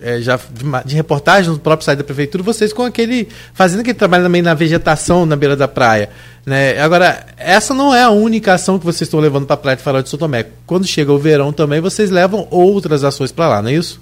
é, 0.00 0.20
já 0.20 0.36
de, 0.36 0.88
de, 0.88 0.94
reportagem 0.94 1.50
no 1.50 1.58
próprio 1.58 1.84
site 1.84 1.98
da 1.98 2.04
prefeitura, 2.04 2.42
vocês 2.42 2.72
com 2.72 2.82
aquele. 2.82 3.28
fazendo 3.52 3.80
aquele 3.80 3.98
trabalho 3.98 4.24
também 4.24 4.42
na 4.42 4.54
vegetação 4.54 5.26
na 5.26 5.36
beira 5.36 5.56
da 5.56 5.68
praia. 5.68 6.10
Né? 6.46 6.80
Agora, 6.80 7.26
essa 7.36 7.74
não 7.74 7.94
é 7.94 8.02
a 8.02 8.10
única 8.10 8.54
ação 8.54 8.78
que 8.78 8.84
vocês 8.84 9.02
estão 9.02 9.20
levando 9.20 9.46
para 9.46 9.54
a 9.54 9.58
Praia 9.58 9.76
de 9.76 9.82
Farol 9.82 10.02
de 10.02 10.08
São 10.08 10.18
Tomé. 10.18 10.46
Quando 10.66 10.86
chega 10.86 11.12
o 11.12 11.18
verão 11.18 11.52
também, 11.52 11.80
vocês 11.80 12.10
levam 12.10 12.46
outras 12.50 13.04
ações 13.04 13.32
para 13.32 13.48
lá, 13.48 13.62
não 13.62 13.70
é 13.70 13.74
isso? 13.74 14.00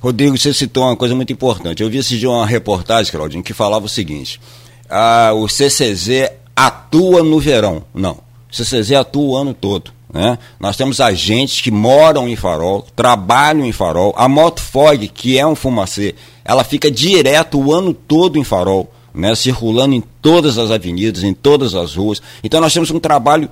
Rodrigo, 0.00 0.36
você 0.36 0.52
citou 0.52 0.84
uma 0.84 0.96
coisa 0.96 1.14
muito 1.14 1.32
importante. 1.32 1.82
Eu 1.82 1.90
vi 1.90 1.98
esse 1.98 2.18
dia 2.18 2.30
uma 2.30 2.46
reportagem, 2.46 3.10
Claudinho, 3.10 3.42
que 3.42 3.52
falava 3.52 3.86
o 3.86 3.88
seguinte: 3.88 4.40
ah, 4.88 5.32
o 5.34 5.48
CCZ 5.48 6.30
atua 6.54 7.22
no 7.22 7.38
verão. 7.38 7.84
Não. 7.94 8.18
O 8.50 8.54
CCZ 8.56 8.92
atua 8.92 9.22
o 9.22 9.36
ano 9.36 9.54
todo. 9.54 9.92
Né? 10.12 10.38
Nós 10.58 10.76
temos 10.76 11.00
agentes 11.00 11.60
que 11.60 11.70
moram 11.70 12.28
em 12.28 12.36
farol, 12.36 12.86
trabalham 12.96 13.66
em 13.66 13.72
farol. 13.72 14.14
A 14.16 14.28
Motofog, 14.28 15.06
que 15.08 15.38
é 15.38 15.46
um 15.46 15.54
fumacê, 15.54 16.14
ela 16.44 16.64
fica 16.64 16.90
direto 16.90 17.60
o 17.60 17.72
ano 17.72 17.92
todo 17.92 18.38
em 18.38 18.44
farol, 18.44 18.90
né? 19.14 19.34
circulando 19.34 19.94
em 19.94 20.02
todas 20.22 20.56
as 20.56 20.70
avenidas, 20.70 21.22
em 21.22 21.34
todas 21.34 21.74
as 21.74 21.94
ruas. 21.94 22.22
Então 22.42 22.60
nós 22.60 22.72
temos 22.72 22.90
um 22.90 22.98
trabalho 22.98 23.48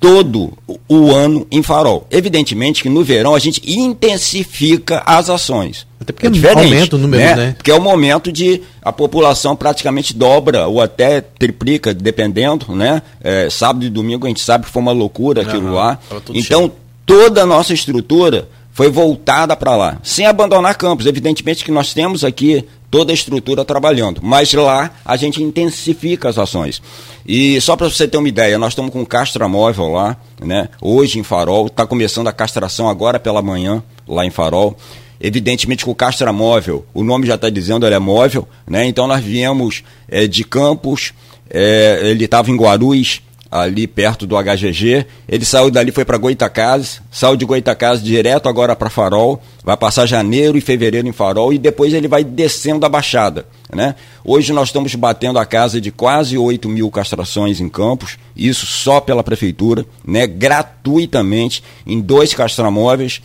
todo 0.00 0.52
o 0.88 1.12
ano 1.12 1.46
em 1.50 1.62
farol. 1.62 2.06
Evidentemente 2.10 2.82
que 2.82 2.88
no 2.88 3.02
verão 3.02 3.34
a 3.34 3.38
gente 3.38 3.60
intensifica 3.70 5.02
as 5.04 5.28
ações. 5.28 5.86
Até 6.00 6.12
porque 6.12 6.28
é 6.28 6.30
diferente, 6.30 6.64
aumenta 6.64 6.96
o 6.96 6.98
número, 6.98 7.22
né? 7.22 7.36
né? 7.36 7.54
Porque 7.56 7.70
é 7.70 7.74
o 7.74 7.80
momento 7.80 8.30
de 8.30 8.62
a 8.80 8.92
população 8.92 9.56
praticamente 9.56 10.14
dobra 10.14 10.68
ou 10.68 10.80
até 10.80 11.20
triplica, 11.20 11.92
dependendo, 11.92 12.74
né? 12.74 13.02
É, 13.20 13.50
sábado 13.50 13.84
e 13.84 13.90
domingo 13.90 14.26
a 14.26 14.28
gente 14.28 14.40
sabe 14.40 14.66
que 14.66 14.70
foi 14.70 14.80
uma 14.80 14.92
loucura 14.92 15.42
aquilo 15.42 15.68
uhum, 15.68 15.74
lá. 15.74 15.98
Então, 16.32 16.60
cheio. 16.60 16.72
toda 17.04 17.42
a 17.42 17.46
nossa 17.46 17.74
estrutura 17.74 18.48
foi 18.70 18.88
voltada 18.88 19.56
para 19.56 19.74
lá, 19.74 19.98
sem 20.04 20.24
abandonar 20.24 20.76
campos. 20.76 21.04
Evidentemente 21.04 21.64
que 21.64 21.72
nós 21.72 21.92
temos 21.92 22.22
aqui 22.22 22.64
toda 22.90 23.12
a 23.12 23.14
estrutura 23.14 23.64
trabalhando, 23.64 24.20
mas 24.22 24.52
lá 24.52 24.90
a 25.04 25.16
gente 25.16 25.42
intensifica 25.42 26.28
as 26.28 26.38
ações. 26.38 26.82
E 27.26 27.60
só 27.60 27.76
para 27.76 27.88
você 27.88 28.08
ter 28.08 28.16
uma 28.16 28.28
ideia, 28.28 28.58
nós 28.58 28.72
estamos 28.72 28.90
com 28.90 29.04
castra 29.04 29.46
móvel 29.48 29.88
lá, 29.88 30.16
né? 30.40 30.68
Hoje 30.80 31.18
em 31.18 31.22
Farol, 31.22 31.66
está 31.66 31.86
começando 31.86 32.28
a 32.28 32.32
castração 32.32 32.88
agora 32.88 33.18
pela 33.18 33.42
manhã 33.42 33.82
lá 34.06 34.24
em 34.24 34.30
Farol. 34.30 34.76
Evidentemente 35.20 35.84
que 35.84 35.90
o 35.90 35.94
castra 35.94 36.32
móvel, 36.32 36.86
o 36.94 37.02
nome 37.02 37.26
já 37.26 37.34
está 37.34 37.50
dizendo, 37.50 37.84
ele 37.84 37.94
é 37.94 37.98
móvel, 37.98 38.48
né? 38.66 38.86
Então 38.86 39.06
nós 39.06 39.22
viemos 39.22 39.82
é, 40.08 40.26
de 40.26 40.44
Campos, 40.44 41.12
é, 41.50 42.00
ele 42.04 42.24
estava 42.24 42.50
em 42.50 42.56
Guarulhos, 42.56 43.20
ali 43.50 43.86
perto 43.86 44.26
do 44.26 44.36
HGG. 44.36 45.06
Ele 45.28 45.44
saiu 45.44 45.70
dali, 45.70 45.90
foi 45.90 46.04
para 46.04 46.18
Goitacazes, 46.18 47.00
saiu 47.10 47.36
de 47.36 47.44
Goitacazes 47.44 48.04
direto 48.04 48.48
agora 48.48 48.76
para 48.76 48.90
Farol, 48.90 49.42
vai 49.64 49.76
passar 49.76 50.06
janeiro 50.06 50.58
e 50.58 50.60
fevereiro 50.60 51.08
em 51.08 51.12
Farol 51.12 51.52
e 51.52 51.58
depois 51.58 51.94
ele 51.94 52.08
vai 52.08 52.22
descendo 52.22 52.84
a 52.84 52.88
Baixada. 52.88 53.46
Né? 53.74 53.94
Hoje 54.24 54.52
nós 54.52 54.68
estamos 54.68 54.94
batendo 54.94 55.38
a 55.38 55.46
casa 55.46 55.80
de 55.80 55.90
quase 55.90 56.36
8 56.36 56.68
mil 56.68 56.90
castrações 56.90 57.60
em 57.60 57.68
Campos, 57.68 58.18
isso 58.36 58.66
só 58.66 59.00
pela 59.00 59.22
prefeitura, 59.22 59.84
né? 60.06 60.26
gratuitamente, 60.26 61.62
em 61.86 62.00
dois 62.00 62.34
castramóveis 62.34 63.20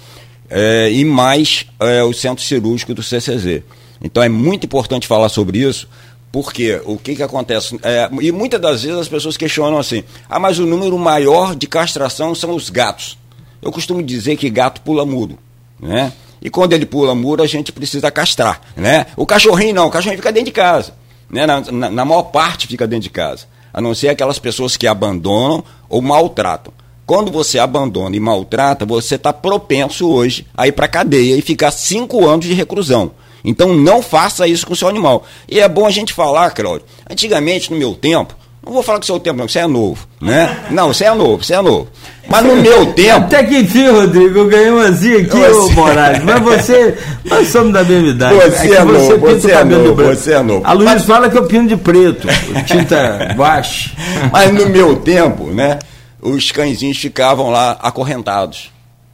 é, 0.50 0.92
e 0.92 1.04
mais 1.04 1.66
é, 1.80 2.04
o 2.04 2.14
centro 2.14 2.44
cirúrgico 2.44 2.94
do 2.94 3.04
CCZ. 3.04 3.64
Então 4.04 4.22
é 4.22 4.28
muito 4.28 4.66
importante 4.66 5.08
falar 5.08 5.30
sobre 5.30 5.60
isso, 5.60 5.88
porque 6.34 6.82
o 6.86 6.98
que, 6.98 7.16
que 7.16 7.22
acontece? 7.22 7.80
É, 7.84 8.10
e 8.20 8.32
muitas 8.32 8.60
das 8.60 8.82
vezes 8.82 8.98
as 8.98 9.08
pessoas 9.08 9.38
questionam 9.38 9.78
assim: 9.78 10.04
ah, 10.28 10.40
mas 10.40 10.58
o 10.58 10.66
número 10.66 10.98
maior 10.98 11.56
de 11.56 11.68
castração 11.68 12.34
são 12.34 12.56
os 12.56 12.72
gatos. 12.72 13.20
Eu 13.62 13.72
costumo 13.72 14.02
dizer 14.02 14.36
que 14.36 14.50
gato 14.50 14.82
pula 14.82 15.06
muro. 15.06 15.38
Né? 15.80 16.12
E 16.42 16.50
quando 16.50 16.74
ele 16.74 16.88
pula 16.88 17.14
muro, 17.14 17.44
a 17.44 17.46
gente 17.46 17.72
precisa 17.72 18.10
castrar. 18.10 18.60
Né? 18.76 19.06
O 19.16 19.28
cachorrinho 19.28 19.76
não, 19.76 19.86
o 19.86 19.92
cachorrinho 19.92 20.18
fica 20.18 20.32
dentro 20.32 20.48
de 20.48 20.54
casa. 20.54 20.96
Né? 21.30 21.46
Na, 21.46 21.62
na, 21.62 21.90
na 21.92 22.04
maior 22.04 22.24
parte 22.24 22.66
fica 22.66 22.88
dentro 22.88 23.04
de 23.04 23.12
casa. 23.12 23.46
A 23.72 23.80
não 23.80 23.94
ser 23.94 24.10
aquelas 24.10 24.40
pessoas 24.40 24.76
que 24.76 24.88
abandonam 24.88 25.64
ou 25.88 26.02
maltratam. 26.02 26.74
Quando 27.06 27.32
você 27.32 27.60
abandona 27.60 28.16
e 28.16 28.20
maltrata, 28.20 28.88
você 28.88 29.16
está 29.16 29.32
propenso 29.32 30.10
hoje 30.10 30.48
a 30.58 30.68
ir 30.68 30.72
para 30.72 30.88
cadeia 30.88 31.38
e 31.38 31.42
ficar 31.44 31.70
cinco 31.70 32.28
anos 32.28 32.48
de 32.48 32.54
reclusão. 32.54 33.12
Então 33.44 33.74
não 33.74 34.02
faça 34.02 34.48
isso 34.48 34.66
com 34.66 34.74
o 34.74 34.76
seu 34.76 34.88
animal. 34.88 35.26
E 35.50 35.60
é 35.60 35.68
bom 35.68 35.86
a 35.86 35.92
gente 35.92 36.14
falar, 36.14 36.52
Cláudio. 36.52 36.86
Antigamente, 37.10 37.72
no 37.72 37.78
meu 37.78 37.94
tempo, 37.94 38.36
não 38.66 38.72
vou 38.72 38.82
falar 38.82 39.00
que 39.00 39.04
o 39.04 39.08
seu 39.08 39.20
tempo, 39.20 39.40
não, 39.40 39.48
você 39.48 39.60
é 39.60 39.68
novo, 39.68 40.08
né? 40.22 40.58
Não, 40.72 40.94
você 40.94 41.04
é 41.04 41.14
novo, 41.14 41.44
você 41.44 41.54
é 41.54 41.62
novo. 41.62 41.90
Mas 42.30 42.46
no 42.46 42.56
meu 42.56 42.86
tempo. 42.96 43.26
Até 43.26 43.44
que 43.44 43.58
enfim, 43.58 43.90
Rodrigo, 43.90 44.40
eu 44.40 44.48
ganhei 44.48 44.70
umazinha 44.70 45.18
aqui, 45.18 45.38
você... 45.38 45.52
ô 45.52 45.70
Moraes. 45.72 46.24
Mas 46.24 46.42
você. 46.42 46.98
Nós 47.26 47.50
somos 47.50 47.74
da 47.74 47.84
mesma 47.84 48.08
idade. 48.08 48.36
Você 48.36 48.72
é, 48.72 48.76
é 48.76 48.84
novo, 48.86 49.00
você, 49.00 49.18
você 49.18 49.52
é 49.52 49.64
novo, 49.66 49.96
você 49.96 50.34
é 50.34 50.42
novo. 50.42 50.66
A 50.66 50.72
Luiz 50.72 50.94
mas... 50.94 51.04
fala 51.04 51.30
que 51.30 51.38
eu 51.38 51.46
pino 51.46 51.68
de 51.68 51.76
preto, 51.76 52.26
tinta 52.66 53.34
baixa. 53.36 53.92
Mas 54.32 54.54
no 54.54 54.70
meu 54.70 54.96
tempo, 54.96 55.48
né? 55.48 55.80
Os 56.22 56.50
cãezinhos 56.52 56.98
ficavam 56.98 57.50
lá 57.50 57.78
acorrentados. 57.82 58.72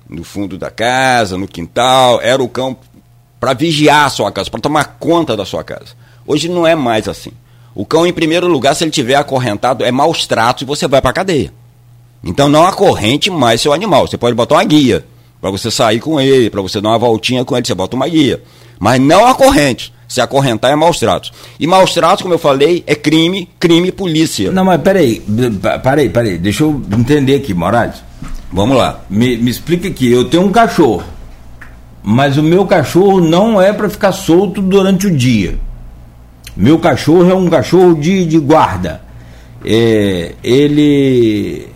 No 0.08 0.24
fundo 0.24 0.60
da 0.60 0.70
casa, 0.70 1.38
no 1.38 1.48
quintal. 1.48 2.20
Era 2.22 2.42
o 2.42 2.48
cão 2.48 2.78
para 3.40 3.54
vigiar 3.54 4.06
a 4.06 4.10
sua 4.10 4.32
casa, 4.32 4.50
para 4.50 4.60
tomar 4.60 4.98
conta 5.00 5.36
da 5.38 5.46
sua 5.46 5.64
casa. 5.64 5.96
Hoje 6.28 6.50
não 6.50 6.68
é 6.68 6.76
mais 6.76 7.08
assim. 7.08 7.32
O 7.74 7.86
cão, 7.86 8.06
em 8.06 8.14
primeiro 8.14 8.48
lugar, 8.48 8.76
se 8.76 8.84
ele 8.84 8.92
tiver 8.92 9.16
acorrentado, 9.16 9.86
é 9.86 9.92
maus 9.92 10.28
tratos 10.28 10.64
e 10.64 10.66
você 10.66 10.88
vai 10.88 11.02
para 11.02 11.14
cadeia. 11.14 11.54
Então 12.24 12.50
não 12.50 12.66
acorrente 12.66 13.30
mais 13.30 13.62
seu 13.62 13.72
animal. 13.72 14.08
Você 14.08 14.18
pode 14.18 14.36
botar 14.36 14.56
uma 14.56 14.64
guia 14.64 15.06
para 15.40 15.50
você 15.50 15.72
sair 15.72 16.00
com 16.00 16.20
ele, 16.20 16.50
para 16.50 16.62
você 16.62 16.82
dar 16.82 16.90
uma 16.90 16.98
voltinha 16.98 17.46
com 17.46 17.56
ele, 17.56 17.66
você 17.66 17.74
bota 17.74 17.96
uma 17.96 18.08
guia. 18.08 18.44
Mas 18.78 19.00
não 19.00 19.26
acorrente. 19.26 19.94
Se 20.08 20.20
acorrentar 20.20 20.72
é 20.72 20.76
maus 20.76 20.98
tratos. 20.98 21.32
E 21.60 21.68
maus 21.68 21.94
tratos, 21.94 22.24
como 22.24 22.34
eu 22.34 22.40
falei, 22.40 22.84
é 22.88 22.96
crime, 22.96 23.48
crime 23.60 23.92
polícia. 23.92 24.52
Não, 24.52 24.66
mas 24.66 24.82
peraí, 24.82 25.22
peraí, 25.84 26.10
peraí, 26.10 26.38
deixa 26.40 26.64
eu 26.64 26.82
entender 26.98 27.36
aqui, 27.36 27.54
Moraes. 27.54 28.04
Vamos 28.52 28.76
lá. 28.76 29.02
Me, 29.08 29.38
me 29.38 29.52
explica 29.52 29.88
aqui, 29.88 30.12
eu 30.12 30.26
tenho 30.26 30.44
um 30.44 30.52
cachorro 30.52 31.04
mas 32.12 32.39
o 32.39 32.43
meu 32.43 32.66
cachorro 32.66 33.22
não 33.22 33.62
é 33.62 33.72
para 33.72 33.88
ficar 33.88 34.12
solto 34.12 34.64
durante 34.64 35.05
o 35.05 35.16
dia. 35.16 35.60
Meu 36.57 36.80
cachorro 36.80 37.30
é 37.30 37.36
um 37.36 37.47
cachorro 37.47 37.93
de, 37.93 38.26
de 38.26 38.39
guarda. 38.39 38.99
É, 39.64 40.34
ele 40.43 41.68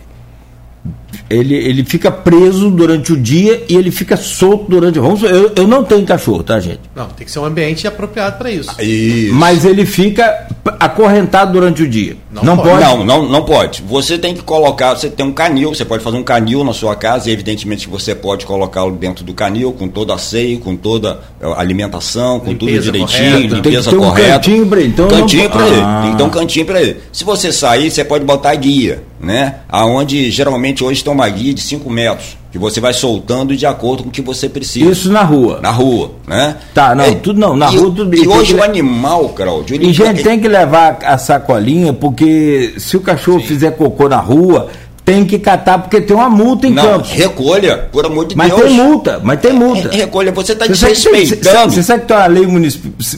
ele, 1.28 1.54
ele 1.54 1.84
fica 1.84 2.10
preso 2.10 2.70
durante 2.70 3.12
o 3.12 3.16
dia 3.16 3.64
e 3.68 3.76
ele 3.76 3.90
fica 3.90 4.16
solto 4.16 4.66
durante. 4.68 4.98
Vamos, 4.98 5.22
eu, 5.22 5.52
eu 5.56 5.66
não 5.66 5.84
tenho 5.84 6.04
cachorro, 6.04 6.42
tá, 6.42 6.60
gente? 6.60 6.80
Não, 6.94 7.06
tem 7.06 7.24
que 7.24 7.32
ser 7.32 7.38
um 7.38 7.44
ambiente 7.44 7.86
apropriado 7.86 8.38
para 8.38 8.50
isso. 8.50 8.70
isso. 8.80 9.34
Mas 9.34 9.64
ele 9.64 9.86
fica 9.86 10.48
acorrentado 10.80 11.52
durante 11.52 11.82
o 11.82 11.88
dia. 11.88 12.16
Não, 12.30 12.42
não 12.42 12.56
pode. 12.56 12.68
pode. 12.70 12.84
Não, 12.84 13.04
não, 13.04 13.28
não 13.28 13.44
pode. 13.44 13.82
Você 13.82 14.18
tem 14.18 14.34
que 14.34 14.42
colocar, 14.42 14.94
você 14.94 15.08
tem 15.08 15.24
um 15.24 15.32
canil, 15.32 15.74
você 15.74 15.84
pode 15.84 16.02
fazer 16.02 16.16
um 16.16 16.22
canil 16.22 16.64
na 16.64 16.72
sua 16.72 16.96
casa, 16.96 17.28
e 17.28 17.32
evidentemente 17.32 17.88
você 17.88 18.14
pode 18.14 18.46
colocá-lo 18.46 18.92
dentro 18.92 19.24
do 19.24 19.34
canil, 19.34 19.72
com 19.72 19.88
toda 19.88 20.14
a 20.14 20.18
ceia, 20.18 20.58
com 20.58 20.76
toda 20.76 21.20
a 21.40 21.60
alimentação, 21.60 22.40
com 22.40 22.50
limpeza 22.50 22.92
tudo 22.92 22.92
direitinho, 22.92 23.32
correta. 23.32 23.54
limpeza 23.54 23.90
tem 23.90 24.00
que 24.00 24.04
ter 24.04 24.10
correta. 24.10 24.28
Um 24.28 24.32
cantinho 24.34 24.66
para 24.66 24.80
ele. 24.80 24.88
Então 24.88 25.08
cantinho 25.08 25.50
para 25.50 25.66
ele. 25.66 25.80
Ah. 25.80 26.10
Então, 26.12 26.30
cantinho 26.30 26.66
para 26.66 26.82
ele. 26.82 26.96
Se 27.12 27.24
você 27.24 27.52
sair, 27.52 27.90
você 27.90 28.04
pode 28.04 28.24
botar 28.24 28.54
guia 28.54 29.02
né? 29.24 29.56
Aonde 29.68 30.30
geralmente 30.30 30.84
hoje 30.84 31.02
tem 31.04 31.12
uma 31.12 31.28
guia 31.28 31.52
de 31.52 31.60
5 31.60 31.88
metros, 31.90 32.36
que 32.50 32.58
você 32.58 32.80
vai 32.80 32.92
soltando 32.92 33.54
de 33.54 33.66
acordo 33.66 34.02
com 34.02 34.08
o 34.08 34.12
que 34.12 34.22
você 34.22 34.48
precisa. 34.48 34.90
Isso 34.90 35.12
na 35.12 35.22
rua. 35.22 35.60
Na 35.60 35.70
rua, 35.70 36.12
né? 36.26 36.56
Tá, 36.72 36.94
não, 36.94 37.04
é, 37.04 37.14
tudo 37.14 37.38
não, 37.38 37.56
na 37.56 37.70
e, 37.70 37.76
rua 37.76 37.92
tudo 37.94 38.16
E 38.16 38.26
hoje 38.26 38.54
o 38.54 38.62
animal, 38.62 39.28
Claudio. 39.28 39.76
Ele... 39.76 39.88
E 39.88 39.92
gente 39.92 40.22
tem 40.22 40.40
que 40.40 40.48
levar 40.48 40.98
a 41.04 41.18
sacolinha, 41.18 41.92
porque 41.92 42.74
se 42.78 42.96
o 42.96 43.00
cachorro 43.00 43.40
Sim. 43.40 43.46
fizer 43.46 43.72
cocô 43.72 44.08
na 44.08 44.16
rua, 44.16 44.68
tem 45.04 45.24
que 45.24 45.38
catar 45.38 45.78
porque 45.78 46.00
tem 46.00 46.16
uma 46.16 46.30
multa 46.30 46.66
em 46.66 46.70
não, 46.70 46.82
Campos. 46.82 47.10
Recolha, 47.10 47.88
por 47.92 48.06
amor 48.06 48.26
de 48.26 48.34
mas 48.34 48.48
Deus. 48.48 48.62
Mas 48.62 48.70
tem 48.70 48.80
multa, 48.80 49.20
mas 49.22 49.40
tem 49.40 49.52
multa. 49.52 49.90
recolha, 49.90 50.32
você 50.32 50.52
está 50.52 50.66
desrespeitando. 50.66 51.72
Você 51.72 51.82
sabe 51.82 52.02
que 52.02 52.08
tem 52.08 52.16
uma 52.16 52.26
lei 52.26 52.46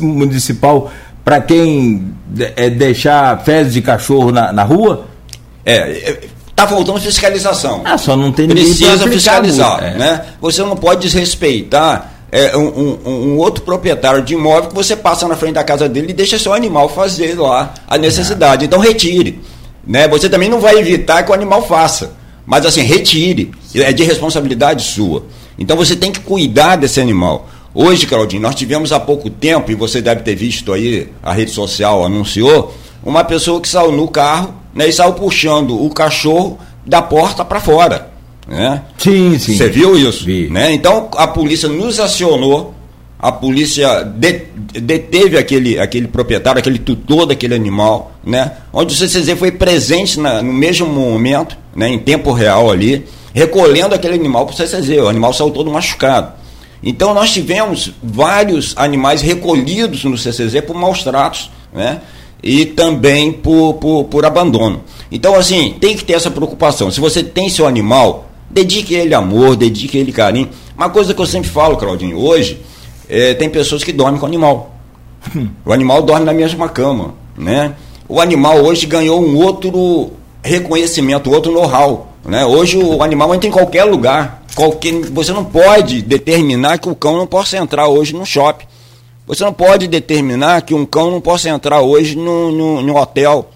municipal 0.00 0.90
para 1.24 1.40
quem 1.40 2.12
é, 2.56 2.68
deixar 2.68 3.38
fezes 3.44 3.72
de 3.72 3.82
cachorro 3.82 4.32
na, 4.32 4.52
na 4.52 4.64
rua? 4.64 5.06
É, 5.64 6.18
Está 6.56 6.66
faltando 6.66 6.98
fiscalização. 6.98 7.82
Ah, 7.84 7.98
só 7.98 8.16
não 8.16 8.32
tem 8.32 8.48
Precisa 8.48 9.06
fiscalizar. 9.06 9.84
É. 9.84 9.98
Né? 9.98 10.26
Você 10.40 10.62
não 10.62 10.74
pode 10.74 11.02
desrespeitar 11.02 12.14
é, 12.32 12.56
um, 12.56 12.66
um, 12.66 12.98
um, 13.10 13.36
outro 13.36 13.62
proprietário 13.62 14.22
de 14.22 14.32
imóvel 14.32 14.70
que 14.70 14.74
você 14.74 14.96
passa 14.96 15.28
na 15.28 15.36
frente 15.36 15.52
da 15.52 15.62
casa 15.62 15.86
dele 15.86 16.12
e 16.12 16.14
deixa 16.14 16.38
seu 16.38 16.54
animal 16.54 16.88
fazer 16.88 17.38
lá 17.38 17.74
a 17.86 17.98
necessidade. 17.98 18.64
Então 18.64 18.78
retire. 18.80 19.38
Né? 19.86 20.08
Você 20.08 20.30
também 20.30 20.48
não 20.48 20.58
vai 20.58 20.78
evitar 20.78 21.22
que 21.24 21.30
o 21.30 21.34
animal 21.34 21.60
faça. 21.66 22.12
Mas 22.46 22.64
assim, 22.64 22.80
retire. 22.80 23.52
É 23.74 23.92
de 23.92 24.02
responsabilidade 24.04 24.82
sua. 24.82 25.24
Então 25.58 25.76
você 25.76 25.94
tem 25.94 26.10
que 26.10 26.20
cuidar 26.20 26.76
desse 26.76 27.02
animal. 27.02 27.50
Hoje, 27.74 28.06
Claudinho, 28.06 28.40
nós 28.40 28.54
tivemos 28.54 28.92
há 28.92 28.98
pouco 28.98 29.28
tempo, 29.28 29.70
e 29.70 29.74
você 29.74 30.00
deve 30.00 30.22
ter 30.22 30.34
visto 30.34 30.72
aí, 30.72 31.12
a 31.22 31.34
rede 31.34 31.50
social 31.50 32.02
anunciou, 32.02 32.74
uma 33.04 33.22
pessoa 33.24 33.60
que 33.60 33.68
saiu 33.68 33.92
no 33.92 34.08
carro 34.08 34.54
né, 34.76 34.86
e 34.86 34.92
saiu 34.92 35.14
puxando 35.14 35.82
o 35.82 35.88
cachorro 35.88 36.58
da 36.84 37.00
porta 37.00 37.42
para 37.42 37.58
fora. 37.58 38.10
Né? 38.46 38.82
Sim, 38.98 39.38
sim. 39.38 39.56
Você 39.56 39.68
viu 39.70 39.98
isso? 39.98 40.24
Vi. 40.24 40.48
Né? 40.50 40.72
Então 40.74 41.08
a 41.16 41.26
polícia 41.26 41.66
nos 41.66 41.98
acionou, 41.98 42.74
a 43.18 43.32
polícia 43.32 44.04
de, 44.04 44.42
deteve 44.80 45.38
aquele, 45.38 45.78
aquele 45.78 46.06
proprietário, 46.06 46.58
aquele 46.58 46.78
tutor 46.78 47.24
daquele 47.24 47.54
animal, 47.54 48.12
né? 48.22 48.52
onde 48.70 48.92
o 48.92 48.96
CCZ 48.96 49.38
foi 49.38 49.50
presente 49.50 50.20
na, 50.20 50.42
no 50.42 50.52
mesmo 50.52 50.86
momento, 50.86 51.56
né, 51.74 51.88
em 51.88 51.98
tempo 51.98 52.30
real 52.30 52.70
ali, 52.70 53.06
recolhendo 53.32 53.94
aquele 53.94 54.14
animal 54.14 54.44
para 54.44 54.52
o 54.52 54.56
CCZ. 54.56 54.98
O 54.98 55.08
animal 55.08 55.32
saiu 55.32 55.50
todo 55.50 55.70
machucado. 55.70 56.32
Então 56.82 57.14
nós 57.14 57.32
tivemos 57.32 57.92
vários 58.02 58.74
animais 58.76 59.22
recolhidos 59.22 60.04
no 60.04 60.18
CCZ 60.18 60.60
por 60.66 60.76
maus 60.76 61.02
tratos, 61.02 61.50
né? 61.72 62.02
E 62.42 62.66
também 62.66 63.32
por, 63.32 63.74
por, 63.74 64.04
por 64.04 64.24
abandono. 64.24 64.82
Então, 65.10 65.34
assim, 65.34 65.74
tem 65.80 65.96
que 65.96 66.04
ter 66.04 66.14
essa 66.14 66.30
preocupação. 66.30 66.90
Se 66.90 67.00
você 67.00 67.22
tem 67.22 67.48
seu 67.48 67.66
animal, 67.66 68.26
dedique 68.50 68.94
ele 68.94 69.14
amor, 69.14 69.56
dedique 69.56 69.96
ele 69.96 70.12
carinho. 70.12 70.48
Uma 70.76 70.90
coisa 70.90 71.14
que 71.14 71.20
eu 71.20 71.26
sempre 71.26 71.48
falo, 71.48 71.76
Claudinho, 71.76 72.18
hoje, 72.18 72.60
é, 73.08 73.34
tem 73.34 73.48
pessoas 73.48 73.82
que 73.82 73.92
dormem 73.92 74.18
com 74.18 74.26
o 74.26 74.28
animal. 74.28 74.74
O 75.64 75.72
animal 75.72 76.02
dorme 76.02 76.24
na 76.24 76.32
mesma 76.32 76.68
cama, 76.68 77.14
né? 77.36 77.74
O 78.08 78.20
animal 78.20 78.62
hoje 78.62 78.86
ganhou 78.86 79.20
um 79.20 79.36
outro 79.36 80.12
reconhecimento, 80.42 81.30
outro 81.32 81.52
know-how. 81.52 82.12
Né? 82.24 82.44
Hoje 82.44 82.76
o 82.76 83.02
animal 83.02 83.34
entra 83.34 83.48
em 83.48 83.52
qualquer 83.52 83.84
lugar. 83.84 84.44
Qualquer, 84.54 84.92
você 85.10 85.32
não 85.32 85.44
pode 85.44 86.02
determinar 86.02 86.78
que 86.78 86.88
o 86.88 86.94
cão 86.94 87.16
não 87.16 87.26
possa 87.26 87.56
entrar 87.56 87.88
hoje 87.88 88.14
no 88.14 88.24
shopping. 88.24 88.64
Você 89.26 89.44
não 89.44 89.52
pode 89.52 89.88
determinar 89.88 90.62
que 90.62 90.74
um 90.74 90.86
cão 90.86 91.10
não 91.10 91.20
possa 91.20 91.48
entrar 91.48 91.80
hoje 91.80 92.16
no, 92.16 92.52
no, 92.52 92.82
no 92.82 92.96
hotel. 92.96 93.50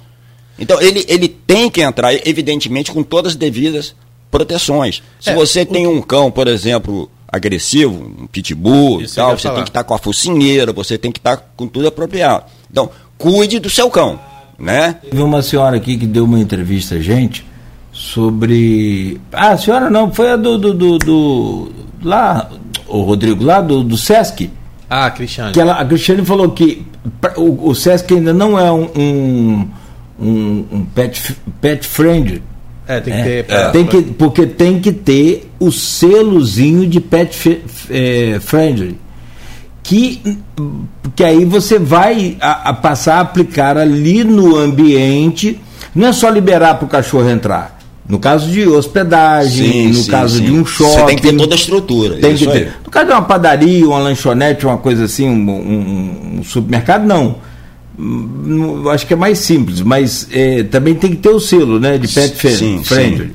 Então 0.58 0.80
ele, 0.80 1.04
ele 1.08 1.28
tem 1.28 1.70
que 1.70 1.80
entrar, 1.80 2.12
evidentemente, 2.26 2.90
com 2.90 3.02
todas 3.02 3.32
as 3.32 3.36
devidas 3.36 3.94
proteções. 4.30 5.02
Se 5.20 5.30
é, 5.30 5.34
você 5.34 5.64
tem 5.64 5.86
um 5.86 6.02
cão, 6.02 6.30
por 6.30 6.48
exemplo, 6.48 7.10
agressivo, 7.28 7.94
um 8.20 8.26
pitbull, 8.26 9.02
tal, 9.14 9.38
você 9.38 9.42
falar. 9.42 9.54
tem 9.54 9.64
que 9.64 9.70
estar 9.70 9.80
tá 9.80 9.84
com 9.84 9.94
a 9.94 9.98
focinheira, 9.98 10.72
você 10.72 10.98
tem 10.98 11.12
que 11.12 11.18
estar 11.18 11.36
tá 11.36 11.44
com 11.56 11.66
tudo 11.66 11.88
apropriado. 11.88 12.44
Então, 12.70 12.90
cuide 13.16 13.58
do 13.58 13.70
seu 13.70 13.88
cão, 13.90 14.18
né? 14.58 14.96
Teve 15.02 15.22
uma 15.22 15.42
senhora 15.42 15.76
aqui 15.76 15.96
que 15.96 16.06
deu 16.06 16.24
uma 16.24 16.38
entrevista 16.38 16.96
a 16.96 17.00
gente 17.00 17.46
sobre. 17.92 19.20
Ah, 19.32 19.52
a 19.52 19.58
senhora 19.58 19.88
não, 19.88 20.12
foi 20.12 20.30
a 20.30 20.36
do. 20.36 20.58
do, 20.58 20.74
do, 20.74 20.98
do 20.98 21.72
lá, 22.02 22.50
o 22.88 23.02
Rodrigo, 23.02 23.44
lá 23.44 23.60
do, 23.60 23.82
do 23.82 23.96
Sesc. 23.96 24.50
Ah, 24.90 25.08
Cristiane. 25.10 25.52
Que 25.52 25.60
ela, 25.60 25.74
a 25.74 25.84
Cristiane 25.84 26.26
falou 26.26 26.50
que 26.50 26.84
o, 27.36 27.70
o 27.70 27.74
Sesc 27.76 28.12
ainda 28.12 28.32
não 28.32 28.58
é 28.58 28.72
um, 28.72 29.70
um, 30.20 30.64
um, 30.72 30.84
pet, 30.92 31.36
pet 31.60 31.86
friendly. 31.86 32.42
É, 32.88 33.00
tem 33.00 33.14
que 33.14 33.20
é, 33.20 33.42
ter. 33.44 33.52
É, 33.52 33.70
tem 33.70 33.86
que, 33.86 34.02
porque 34.02 34.46
tem 34.46 34.80
que 34.80 34.90
ter 34.90 35.48
o 35.60 35.70
selozinho 35.70 36.88
de 36.88 37.00
pet 37.00 37.62
é, 37.88 38.38
friendly. 38.40 38.98
Que, 39.80 40.38
que 41.14 41.22
aí 41.22 41.44
você 41.44 41.78
vai 41.78 42.36
a, 42.40 42.70
a 42.70 42.72
passar 42.74 43.18
a 43.18 43.20
aplicar 43.20 43.78
ali 43.78 44.24
no 44.24 44.56
ambiente. 44.56 45.60
Não 45.94 46.08
é 46.08 46.12
só 46.12 46.28
liberar 46.28 46.74
para 46.74 46.86
o 46.86 46.88
cachorro 46.88 47.30
entrar 47.30 47.79
no 48.10 48.18
caso 48.18 48.50
de 48.50 48.66
hospedagem, 48.66 49.72
sim, 49.72 49.88
no 49.88 50.02
sim, 50.02 50.10
caso 50.10 50.38
sim. 50.38 50.44
de 50.44 50.52
um 50.52 50.66
shopping. 50.66 50.90
Você 50.90 51.06
tem 51.06 51.16
que 51.16 51.22
ter 51.22 51.36
toda 51.36 51.54
a 51.54 51.56
estrutura. 51.56 52.16
Tem 52.16 52.34
que 52.34 52.44
ter. 52.44 52.72
No 52.84 52.90
caso 52.90 53.06
de 53.06 53.12
uma 53.12 53.22
padaria, 53.22 53.86
uma 53.86 54.00
lanchonete, 54.00 54.66
uma 54.66 54.78
coisa 54.78 55.04
assim, 55.04 55.28
um, 55.28 55.48
um, 55.48 56.38
um 56.40 56.42
supermercado, 56.42 57.06
não. 57.06 57.36
Hum, 57.96 58.88
acho 58.88 59.06
que 59.06 59.12
é 59.12 59.16
mais 59.16 59.38
simples, 59.38 59.80
mas 59.80 60.26
é, 60.32 60.64
também 60.64 60.94
tem 60.94 61.10
que 61.10 61.18
ter 61.18 61.28
o 61.28 61.38
selo 61.38 61.78
né, 61.78 61.98
de 61.98 62.08
pet 62.08 62.34
friendly. 62.84 63.32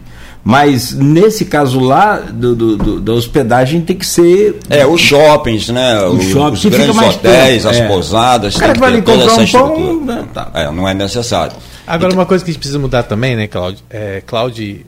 Mas 0.47 0.93
nesse 0.93 1.43
caso 1.43 1.79
lá 1.79 2.17
do, 2.17 2.55
do, 2.55 2.77
do, 2.77 3.01
da 3.01 3.13
hospedagem 3.13 3.81
tem 3.81 3.95
que 3.95 4.05
ser. 4.05 4.59
É, 4.69 4.85
os 4.85 5.01
shoppings, 5.01 5.69
né? 5.69 5.99
Os, 6.03 6.23
shoppings, 6.25 6.63
os 6.63 6.71
grandes 6.71 6.95
hotéis, 6.95 7.63
tempo, 7.63 7.69
as 7.69 7.77
é. 7.77 7.87
pousadas. 7.87 8.55
O 8.55 8.59
cara 8.59 8.73
que 8.73 8.79
vai 8.79 8.89
ali 8.91 9.01
comprar 9.01 9.39
um 9.39 9.47
pão. 9.47 10.05
Né, 10.05 10.25
tá. 10.31 10.51
É, 10.53 10.69
não 10.69 10.87
é 10.87 10.93
necessário. 10.93 11.55
Agora, 11.87 12.09
então, 12.09 12.19
uma 12.19 12.27
coisa 12.27 12.45
que 12.45 12.51
a 12.51 12.53
gente 12.53 12.59
precisa 12.59 12.77
mudar 12.77 13.01
também, 13.01 13.35
né, 13.35 13.47
Cláudio, 13.47 13.83
é, 13.89 14.21
Cláudio 14.23 14.85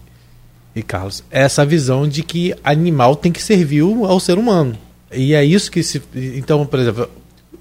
e 0.75 0.83
Carlos, 0.83 1.23
é 1.31 1.41
essa 1.41 1.65
visão 1.65 2.07
de 2.07 2.21
que 2.21 2.53
animal 2.63 3.15
tem 3.15 3.31
que 3.31 3.41
servir 3.41 3.81
ao 3.81 4.19
ser 4.19 4.37
humano. 4.37 4.77
E 5.11 5.33
é 5.33 5.43
isso 5.43 5.71
que 5.71 5.81
se. 5.81 5.99
Então, 6.13 6.67
por 6.67 6.77
exemplo, 6.77 7.09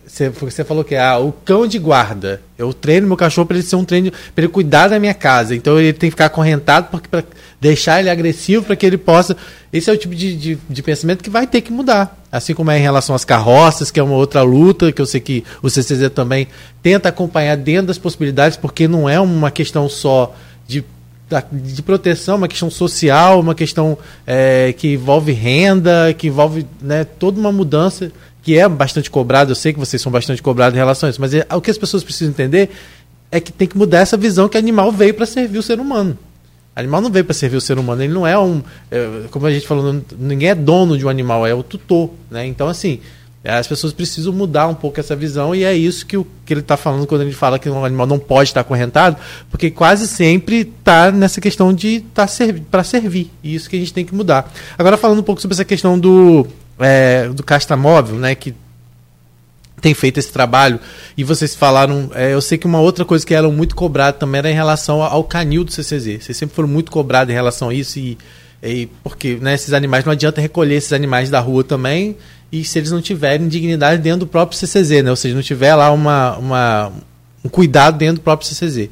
você, 0.07 0.29
você 0.29 0.63
falou 0.63 0.85
que 0.85 0.95
ah, 0.95 1.19
o 1.19 1.33
cão 1.33 1.67
de 1.67 1.79
guarda. 1.79 2.41
Eu 2.57 2.73
treino 2.73 3.09
meu 3.09 3.17
cachorro 3.17 3.47
para 3.47 3.57
ele 3.57 3.67
ser 3.67 3.75
um 3.75 3.85
treino, 3.85 4.13
para 4.35 4.45
ele 4.45 4.53
cuidar 4.53 4.89
da 4.89 5.01
minha 5.01 5.13
casa. 5.13 5.55
Então 5.55 5.79
ele 5.79 5.93
tem 5.93 6.09
que 6.09 6.13
ficar 6.13 6.27
acorrentado 6.27 7.01
para 7.11 7.25
deixar 7.61 7.99
ele 7.99 8.09
agressivo 8.09 8.65
para 8.65 8.77
que 8.77 8.87
ele 8.87 8.97
possa. 8.97 9.37
Esse 9.73 9.91
é 9.91 9.93
o 9.93 9.97
tipo 9.97 10.15
de, 10.15 10.37
de, 10.37 10.59
de, 10.71 10.83
pensamento 10.83 11.25
que 11.25 11.29
vai 11.29 11.47
ter 11.47 11.61
que 11.61 11.73
mudar. 11.73 12.17
Assim 12.31 12.55
como 12.55 12.71
é 12.71 12.79
em 12.79 12.83
relação 12.83 13.17
às 13.17 13.25
carroças, 13.25 13.91
que 13.91 13.99
é 13.99 14.03
uma 14.03 14.15
outra 14.15 14.43
luta, 14.43 14.93
que 14.93 15.03
eu 15.03 15.07
sei 15.07 15.21
que 15.21 15.43
o 15.61 15.69
CCZ 15.69 16.11
também 16.15 16.47
tenta 16.83 17.09
acompanhar 17.09 17.57
dentro 17.57 17.89
das 17.89 17.99
possibilidades, 17.99 18.57
porque 18.57 18.87
não 18.87 19.09
é 19.09 19.19
uma 19.19 19.51
questão 19.51 19.89
só 19.89 20.35
de 20.69 20.85
de 21.51 21.83
proteção, 21.83 22.37
uma 22.37 22.47
questão 22.47 22.71
social, 22.71 23.41
uma 23.41 23.53
questão 23.53 23.99
é, 24.25 24.73
que 24.73 24.93
envolve 24.93 25.33
renda, 25.33 26.15
que 26.17 26.29
envolve 26.29 26.65
né, 26.81 27.03
toda 27.03 27.41
uma 27.41 27.51
mudança 27.51 28.13
que 28.47 28.57
é 28.57 28.69
bastante 28.69 29.11
cobrado, 29.11 29.51
eu 29.51 29.57
sei 29.57 29.73
que 29.73 29.79
vocês 29.81 30.01
são 30.01 30.13
bastante 30.13 30.41
cobrados 30.41 30.77
em 30.77 30.79
relação 30.79 31.09
a 31.09 31.11
isso, 31.11 31.21
mas 31.21 31.35
é, 31.35 31.45
o 31.53 31.61
que 31.61 31.69
as 31.69 31.77
pessoas 31.77 32.05
precisam 32.05 32.31
entender 32.31 32.71
é 33.29 33.41
que 33.41 33.51
tem 33.51 33.67
que 33.67 33.77
mudar 33.77 33.99
essa 33.99 34.17
visão 34.17 34.49
que 34.49 34.57
animal 34.57 34.93
veio 34.93 35.13
para 35.15 35.27
servir 35.27 35.59
o 35.59 35.63
ser 35.65 35.81
humano. 35.81 36.17
Animal 36.77 37.01
não 37.01 37.11
veio 37.11 37.25
para 37.25 37.35
servir 37.35 37.57
o 37.57 37.61
ser 37.61 37.77
humano, 37.77 38.05
ele 38.05 38.13
não 38.13 38.25
é 38.25 38.39
um. 38.39 38.63
É, 38.89 39.23
como 39.33 39.49
a 39.49 39.51
gente 39.51 39.67
falou, 39.67 40.01
ninguém 40.17 40.51
é 40.51 40.55
dono 40.55 40.97
de 40.97 41.05
um 41.05 41.09
animal, 41.09 41.45
é 41.45 41.53
o 41.53 41.63
tutor. 41.65 42.11
Né? 42.31 42.47
Então, 42.47 42.69
assim, 42.69 43.01
as 43.43 43.67
pessoas 43.67 43.93
precisam 43.93 44.33
mudar 44.33 44.69
um 44.69 44.77
pouco 44.77 45.01
essa 45.01 45.17
visão 45.17 45.53
e 45.53 45.65
é 45.65 45.75
isso 45.75 46.07
que, 46.07 46.17
o, 46.17 46.25
que 46.45 46.53
ele 46.53 46.61
está 46.61 46.77
falando 46.77 47.05
quando 47.05 47.23
ele 47.23 47.33
fala 47.33 47.59
que 47.59 47.69
um 47.69 47.85
animal 47.85 48.07
não 48.07 48.21
pode 48.21 48.51
estar 48.51 48.63
correntado, 48.63 49.17
porque 49.51 49.73
quase 49.73 50.07
sempre 50.07 50.73
está 50.79 51.11
nessa 51.11 51.41
questão 51.41 51.75
de 51.75 51.97
estar 51.97 52.29
tá 52.29 52.45
para 52.71 52.85
servir. 52.85 53.29
E 53.43 53.57
isso 53.57 53.69
que 53.69 53.75
a 53.75 53.79
gente 53.81 53.93
tem 53.93 54.05
que 54.05 54.15
mudar. 54.15 54.49
Agora, 54.79 54.97
falando 54.97 55.19
um 55.19 55.25
pouco 55.25 55.43
sobre 55.43 55.57
essa 55.57 55.65
questão 55.65 55.99
do 55.99 56.47
é, 56.79 57.29
do 57.29 57.43
Casta 57.43 57.77
Móvel, 57.77 58.17
né, 58.17 58.35
que 58.35 58.55
tem 59.81 59.95
feito 59.95 60.19
esse 60.19 60.33
trabalho. 60.33 60.81
E 61.17 61.25
vocês 61.25 61.55
falaram, 61.55 62.11
é, 62.15 62.33
eu 62.33 62.41
sei 62.41 62.59
que 62.59 62.67
uma 62.67 62.81
outra 62.81 63.05
coisa 63.05 63.25
que 63.25 63.35
eram 63.35 63.53
muito 63.53 63.77
cobrada 63.77 64.17
também 64.17 64.39
era 64.39 64.51
em 64.51 64.55
relação 64.55 65.03
ao 65.03 65.25
canil 65.25 65.65
do 65.65 65.73
CCZ. 65.73 66.25
Vocês 66.25 66.37
sempre 66.37 66.55
foram 66.55 66.69
muito 66.69 66.91
cobrados 66.91 67.31
em 67.31 67.35
relação 67.35 67.69
a 67.69 67.75
isso 67.75 67.99
e, 67.99 68.19
e 68.63 68.87
porque 69.03 69.39
né, 69.41 69.55
esses 69.55 69.73
animais 69.73 70.05
não 70.05 70.13
adianta 70.13 70.41
recolher 70.41 70.77
esses 70.77 70.93
animais 70.93 71.31
da 71.31 71.41
rua 71.41 71.63
também 71.63 72.17
e 72.51 72.65
se 72.65 72.79
eles 72.79 72.91
não 72.91 73.03
tiverem 73.03 73.49
dignidade 73.49 74.01
dentro 74.01 74.21
do 74.21 74.27
próprio 74.27 74.59
CCZ, 74.59 75.03
né? 75.03 75.11
Ou 75.11 75.17
seja, 75.17 75.35
não 75.35 75.43
tiver 75.43 75.75
lá 75.75 75.91
uma, 75.91 76.37
uma 76.37 76.93
um 77.45 77.49
cuidado 77.49 77.99
dentro 77.99 78.17
do 78.17 78.21
próprio 78.23 78.49
CCZ. 78.49 78.89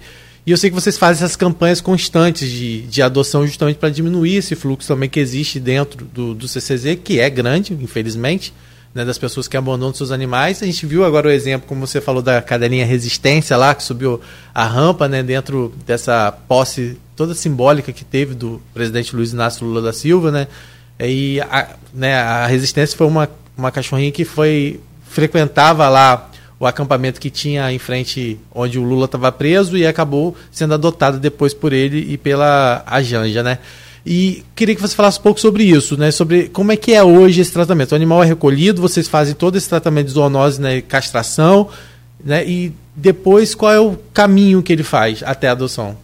E 0.47 0.51
eu 0.51 0.59
sei 0.59 0.69
que 0.69 0.75
vocês 0.75 0.99
fazem 0.99 1.25
essas 1.25 1.37
campanhas 1.37 1.81
constantes 1.81 2.51
de, 2.51 2.83
de 2.83 3.01
adoção 3.01 3.47
justamente 3.47 3.79
para 3.79 3.89
diminuir 3.89 4.37
esse 4.37 4.55
fluxo 4.55 4.87
também 4.87 5.09
que 5.09 5.19
existe 5.19 5.59
dentro 5.59 6.05
do, 6.05 6.35
do 6.35 6.47
CCZ, 6.47 6.99
que 7.03 7.19
é 7.19 7.31
grande, 7.31 7.73
infelizmente, 7.73 8.53
né, 8.95 9.07
das 9.07 9.17
pessoas 9.17 9.49
que 9.49 9.57
abandonam 9.57 9.95
seus 9.95 10.11
animais. 10.11 10.63
A 10.63 10.67
gente 10.67 10.85
viu 10.85 11.03
agora 11.03 11.29
o 11.29 11.31
exemplo, 11.31 11.67
como 11.67 11.87
você 11.87 11.99
falou, 11.99 12.21
da 12.21 12.43
cadelinha 12.43 12.85
Resistência 12.85 13.57
lá, 13.57 13.75
que 13.75 13.83
subiu 13.83 14.21
a 14.55 14.67
rampa 14.67 15.09
né, 15.09 15.23
dentro 15.23 15.73
dessa 15.87 16.31
posse 16.31 16.99
toda 17.17 17.35
simbólica 17.35 17.91
que 17.91 18.05
teve 18.05 18.35
do 18.35 18.61
presidente 18.75 19.17
Luiz 19.17 19.33
Inácio 19.33 19.67
Lula 19.67 19.81
da 19.81 19.95
Silva. 19.95 20.31
Né, 20.31 20.47
e 21.01 21.41
a, 21.41 21.71
né, 21.95 22.17
a 22.17 22.47
Resistência 22.47 22.99
foi 22.99 23.07
uma, 23.07 23.31
uma 23.57 23.71
cachorrinha 23.71 24.13
que 24.13 24.27
foi 24.27 24.79
frequentava 25.09 25.89
lá 25.89 26.31
o 26.65 26.67
acampamento 26.67 27.21
que 27.21 27.31
tinha 27.31 27.71
em 27.73 27.79
frente 27.79 28.39
onde 28.55 28.79
o 28.79 28.83
Lula 28.83 29.05
estava 29.05 29.31
preso 29.31 29.77
e 29.77 29.87
acabou 29.87 30.35
sendo 30.51 30.75
adotado 30.75 31.19
depois 31.19 31.53
por 31.53 31.73
ele 31.73 32.13
e 32.13 32.17
pela 32.17 32.83
a 32.87 33.03
Janja, 33.03 33.43
né? 33.43 33.59
E 34.07 34.43
queria 34.55 34.75
que 34.75 34.81
você 34.81 34.95
falasse 34.95 35.19
um 35.19 35.23
pouco 35.23 35.41
sobre 35.41 35.65
isso, 35.65 35.97
né? 35.97 36.11
Sobre 36.11 36.49
como 36.49 36.73
é 36.73 36.77
que 36.77 36.93
é 36.93 37.03
hoje 37.03 37.41
esse 37.41 37.53
tratamento. 37.53 37.93
O 37.93 37.95
animal 37.95 38.23
é 38.23 38.27
recolhido, 38.27 38.83
vocês 38.83 39.09
fazem 39.09 39.35
todo 39.35 39.57
esse 39.57 39.69
tratamento 39.69 40.07
de 40.07 40.13
zoonose, 40.13 40.61
né? 40.61 40.81
Castração, 40.81 41.69
né? 42.23 42.47
E 42.47 42.73
depois 42.97 43.55
qual 43.55 43.73
é 43.73 43.81
o 43.81 43.97
caminho 44.13 44.63
que 44.63 44.73
ele 44.73 44.83
faz 44.83 45.23
até 45.23 45.49
a 45.49 45.53
adoção? 45.53 45.97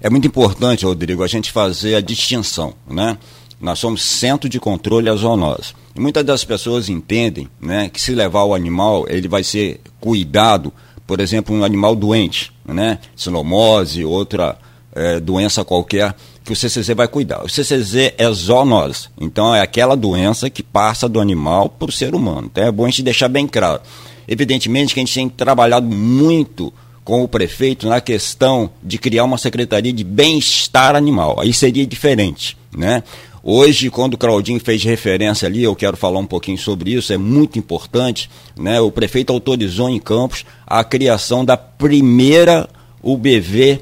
É 0.00 0.08
muito 0.08 0.26
importante, 0.26 0.84
Rodrigo, 0.84 1.22
a 1.22 1.26
gente 1.26 1.50
fazer 1.50 1.94
a 1.94 2.00
distinção, 2.00 2.74
né? 2.88 3.18
Nós 3.60 3.78
somos 3.78 4.02
centro 4.02 4.48
de 4.48 4.60
controle 4.60 5.10
zoonose. 5.16 5.74
Muitas 5.96 6.24
das 6.24 6.44
pessoas 6.44 6.88
entendem, 6.88 7.48
né, 7.60 7.88
que 7.88 8.00
se 8.00 8.12
levar 8.12 8.44
o 8.44 8.54
animal, 8.54 9.06
ele 9.08 9.26
vai 9.26 9.42
ser 9.42 9.80
cuidado, 10.00 10.72
por 11.06 11.20
exemplo, 11.20 11.54
um 11.54 11.64
animal 11.64 11.96
doente, 11.96 12.52
né? 12.64 12.98
Sinomose, 13.16 14.04
outra 14.04 14.56
é, 14.94 15.18
doença 15.18 15.64
qualquer, 15.64 16.14
que 16.44 16.52
o 16.52 16.56
CCZ 16.56 16.88
vai 16.94 17.08
cuidar. 17.08 17.44
O 17.44 17.48
CCZ 17.48 18.14
é 18.16 18.30
zoonose, 18.32 19.08
então 19.20 19.54
é 19.54 19.60
aquela 19.60 19.96
doença 19.96 20.48
que 20.48 20.62
passa 20.62 21.08
do 21.08 21.20
animal 21.20 21.68
para 21.68 21.88
o 21.88 21.92
ser 21.92 22.14
humano. 22.14 22.48
Então 22.50 22.64
é 22.64 22.70
bom 22.70 22.84
a 22.84 22.88
gente 22.88 23.02
deixar 23.02 23.28
bem 23.28 23.46
claro. 23.46 23.80
Evidentemente 24.26 24.94
que 24.94 25.00
a 25.00 25.02
gente 25.02 25.14
tem 25.14 25.28
trabalhado 25.28 25.86
muito 25.86 26.72
com 27.04 27.24
o 27.24 27.28
prefeito 27.28 27.88
na 27.88 28.02
questão 28.02 28.70
de 28.82 28.98
criar 28.98 29.24
uma 29.24 29.38
secretaria 29.38 29.92
de 29.92 30.04
bem-estar 30.04 30.94
animal. 30.94 31.40
Aí 31.40 31.54
seria 31.54 31.86
diferente, 31.86 32.54
né? 32.70 33.02
Hoje, 33.50 33.88
quando 33.88 34.14
o 34.14 34.18
Claudinho 34.18 34.60
fez 34.60 34.84
referência 34.84 35.46
ali, 35.46 35.62
eu 35.62 35.74
quero 35.74 35.96
falar 35.96 36.18
um 36.18 36.26
pouquinho 36.26 36.58
sobre 36.58 36.92
isso, 36.92 37.12
é 37.12 37.16
muito 37.16 37.58
importante, 37.58 38.28
né? 38.54 38.78
O 38.80 38.90
prefeito 38.90 39.32
autorizou 39.32 39.88
em 39.88 39.98
Campos 39.98 40.44
a 40.66 40.84
criação 40.84 41.44
da 41.44 41.56
primeira 41.56 42.68
UBV 43.02 43.80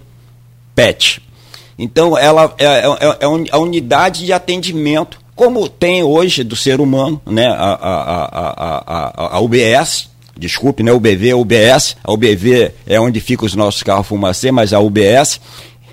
PET, 0.74 1.20
então, 1.78 2.16
ela 2.16 2.54
é, 2.58 2.64
é, 2.64 2.86
é, 2.86 3.18
é 3.20 3.26
a 3.50 3.58
unidade 3.58 4.24
de 4.24 4.32
atendimento, 4.32 5.20
como 5.34 5.68
tem 5.68 6.02
hoje 6.02 6.42
do 6.42 6.56
ser 6.56 6.80
humano, 6.80 7.20
né? 7.26 7.46
a, 7.46 7.52
a, 7.52 8.24
a, 8.32 8.82
a, 8.86 9.36
a 9.36 9.40
UBS, 9.40 10.08
desculpe, 10.38 10.82
né? 10.82 10.92
UBV, 10.92 11.34
UBS, 11.34 11.96
a 12.02 12.12
UBV 12.12 12.72
é 12.86 12.98
onde 12.98 13.20
ficam 13.20 13.44
os 13.44 13.54
nossos 13.54 13.82
carros 13.82 14.06
fumacê, 14.06 14.50
mas 14.50 14.72
a 14.72 14.80
UBS. 14.80 15.40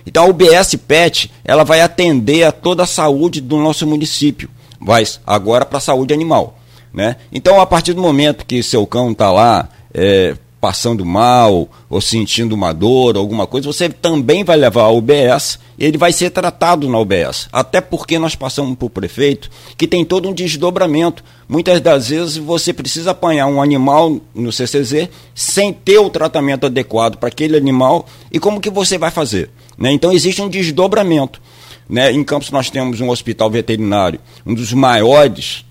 Então, 0.06 0.26
a 0.26 0.28
UBS 0.28 0.76
PET, 0.88 1.32
ela 1.44 1.64
vai 1.64 1.82
atender 1.82 2.44
a 2.44 2.52
toda 2.52 2.84
a 2.84 2.88
saúde 2.88 3.42
do 3.42 3.58
nosso 3.58 3.88
município, 3.88 4.50
vai 4.80 5.04
agora 5.26 5.66
para 5.66 5.78
a 5.78 5.82
saúde 5.82 6.14
animal. 6.14 6.60
Né? 6.94 7.16
Então, 7.32 7.60
a 7.60 7.66
partir 7.66 7.94
do 7.94 8.02
momento 8.02 8.46
que 8.46 8.62
seu 8.62 8.86
cão 8.86 9.12
está 9.12 9.32
lá 9.32 9.70
é, 9.94 10.36
passando 10.64 11.04
mal 11.04 11.68
ou 11.90 12.00
sentindo 12.00 12.56
uma 12.56 12.72
dor, 12.72 13.18
alguma 13.18 13.46
coisa, 13.46 13.68
você 13.68 13.90
também 13.90 14.46
vai 14.46 14.56
levar 14.56 14.84
ao 14.84 14.98
UBS 14.98 15.60
e 15.78 15.84
ele 15.84 15.98
vai 15.98 16.14
ser 16.14 16.30
tratado 16.30 16.88
na 16.88 16.98
UBS. 17.00 17.50
Até 17.52 17.82
porque 17.82 18.18
nós 18.18 18.34
passamos 18.34 18.78
para 18.78 18.86
o 18.86 18.90
prefeito 18.90 19.50
que 19.76 19.86
tem 19.86 20.06
todo 20.06 20.30
um 20.30 20.34
desdobramento. 20.34 21.22
Muitas 21.50 21.82
das 21.82 22.08
vezes 22.08 22.38
você 22.38 22.72
precisa 22.72 23.12
apanhar 23.12 23.48
um 23.48 23.62
animal 23.62 24.22
no 24.34 24.54
CCZ 24.54 25.10
sem 25.36 25.74
ter 25.74 25.98
o 25.98 26.10
tratamento 26.10 26.66
adequado 26.66 27.18
para 27.18 27.28
aquele 27.28 27.58
animal 27.58 28.06
e 28.32 28.40
como 28.40 28.62
que 28.62 28.70
você 28.70 28.98
vai 28.98 29.12
fazer? 29.12 29.50
Né? 29.78 29.92
Então 29.92 30.12
existe 30.12 30.42
um 30.42 30.50
desdobramento. 30.50 31.42
Né? 31.90 32.12
Em 32.12 32.24
Campos 32.24 32.52
nós 32.52 32.70
temos 32.70 33.02
um 33.02 33.10
hospital 33.10 33.50
veterinário, 33.50 34.20
um 34.46 34.54
dos 34.54 34.74
maiores 34.74 35.66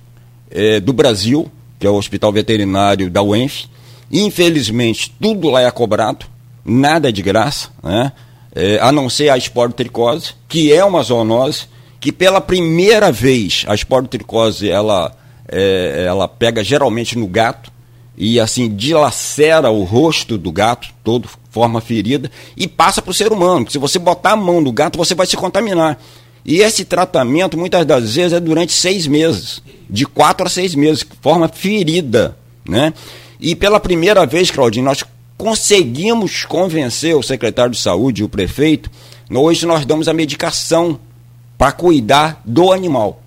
é, 0.51 0.81
do 0.81 0.93
Brasil, 0.93 1.51
que 1.79 1.87
é 1.87 1.91
o 1.91 1.95
Hospital 1.95 2.33
Veterinário 2.33 3.11
da 3.11 3.23
UENF, 3.23 3.67
Infelizmente, 4.13 5.11
tudo 5.19 5.49
lá 5.49 5.63
é 5.63 5.71
cobrado, 5.71 6.27
nada 6.63 7.09
é 7.09 7.13
de 7.13 7.23
graça, 7.23 7.71
né? 7.83 8.13
É, 8.55 8.79
a 8.83 8.93
não 8.93 9.09
ser 9.09 9.31
a 9.31 9.39
esporotricose, 9.39 10.35
que 10.47 10.71
é 10.71 10.85
uma 10.85 11.03
zoonose, 11.03 11.65
que 11.99 12.13
pela 12.13 12.39
primeira 12.39 13.11
vez 13.11 13.65
a 13.67 13.75
esporotricose 13.75 14.69
ela, 14.69 15.17
é, 15.49 16.05
ela 16.07 16.29
pega 16.29 16.63
geralmente 16.63 17.17
no 17.17 17.27
gato 17.27 17.73
e 18.15 18.39
assim 18.39 18.69
dilacera 18.69 19.71
o 19.71 19.85
rosto 19.85 20.37
do 20.37 20.53
gato, 20.53 20.89
todo 21.03 21.31
forma 21.53 21.83
ferida, 21.83 22.31
e 22.57 22.67
passa 22.67 23.03
para 23.03 23.11
o 23.11 23.15
ser 23.15 23.31
humano. 23.31 23.71
Se 23.71 23.79
você 23.79 23.99
botar 23.99 24.33
a 24.33 24.37
mão 24.37 24.61
no 24.61 24.73
gato, 24.73 24.97
você 24.97 25.15
vai 25.15 25.27
se 25.27 25.37
contaminar. 25.37 26.01
E 26.45 26.61
esse 26.61 26.85
tratamento, 26.85 27.57
muitas 27.57 27.87
das 27.87 28.15
vezes, 28.15 28.33
é 28.33 28.41
durante 28.41 28.73
seis 28.73 29.07
meses, 29.07 29.63
de 29.89 30.07
quatro 30.07 30.47
a 30.47 30.51
seis 30.51 30.75
meses, 30.75 31.07
forma 31.21 31.47
ferida, 31.47 32.37
né? 32.67 32.95
E 33.39 33.55
pela 33.55 33.79
primeira 33.79 34.25
vez, 34.25 34.51
Claudinho, 34.51 34.87
nós 34.87 35.05
conseguimos 35.37 36.45
convencer 36.45 37.15
o 37.15 37.23
secretário 37.23 37.73
de 37.73 37.79
saúde 37.79 38.23
e 38.23 38.25
o 38.25 38.29
prefeito. 38.29 38.91
Hoje 39.31 39.67
nós 39.67 39.85
damos 39.85 40.09
a 40.09 40.13
medicação 40.13 40.99
para 41.59 41.71
cuidar 41.71 42.41
do 42.45 42.73
animal. 42.73 43.21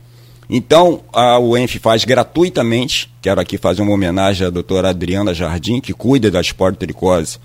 Então, 0.49 1.01
a 1.13 1.39
UENF 1.39 1.79
faz 1.79 2.05
gratuitamente. 2.05 3.11
Quero 3.21 3.39
aqui 3.39 3.57
fazer 3.57 3.81
uma 3.81 3.93
homenagem 3.93 4.47
à 4.47 4.49
doutora 4.49 4.89
Adriana 4.89 5.33
Jardim, 5.33 5.79
que 5.79 5.93
cuida 5.93 6.31
da 6.31 6.41
esporotricose 6.41 7.37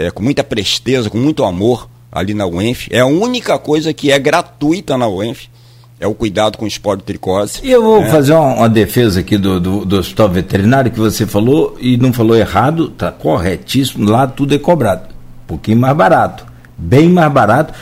é, 0.00 0.10
com 0.10 0.22
muita 0.22 0.42
presteza, 0.42 1.10
com 1.10 1.18
muito 1.18 1.44
amor 1.44 1.88
ali 2.10 2.32
na 2.32 2.46
UENF. 2.46 2.88
É 2.90 3.00
a 3.00 3.06
única 3.06 3.58
coisa 3.58 3.92
que 3.92 4.10
é 4.10 4.18
gratuita 4.18 4.96
na 4.96 5.06
UENF 5.06 5.48
é 6.00 6.06
o 6.06 6.14
cuidado 6.14 6.56
com 6.56 6.66
esporotricose. 6.66 7.60
E 7.62 7.70
eu 7.70 7.82
vou 7.82 8.00
né? 8.00 8.08
fazer 8.08 8.32
uma, 8.32 8.54
uma, 8.54 8.68
defesa 8.68 9.20
aqui 9.20 9.36
do, 9.36 9.60
do, 9.60 9.84
do, 9.84 9.98
hospital 9.98 10.30
veterinário 10.30 10.90
que 10.90 10.98
você 10.98 11.26
falou 11.26 11.76
e 11.78 11.98
não 11.98 12.10
falou 12.10 12.34
errado, 12.34 12.88
tá 12.88 13.12
corretíssimo, 13.12 14.08
lá 14.08 14.26
tudo 14.26 14.54
é 14.54 14.58
cobrado. 14.58 15.02
Um 15.44 15.46
pouquinho 15.46 15.76
mais 15.76 15.94
barato, 15.94 16.46
bem 16.78 17.08
mais 17.10 17.30
barato 17.30 17.74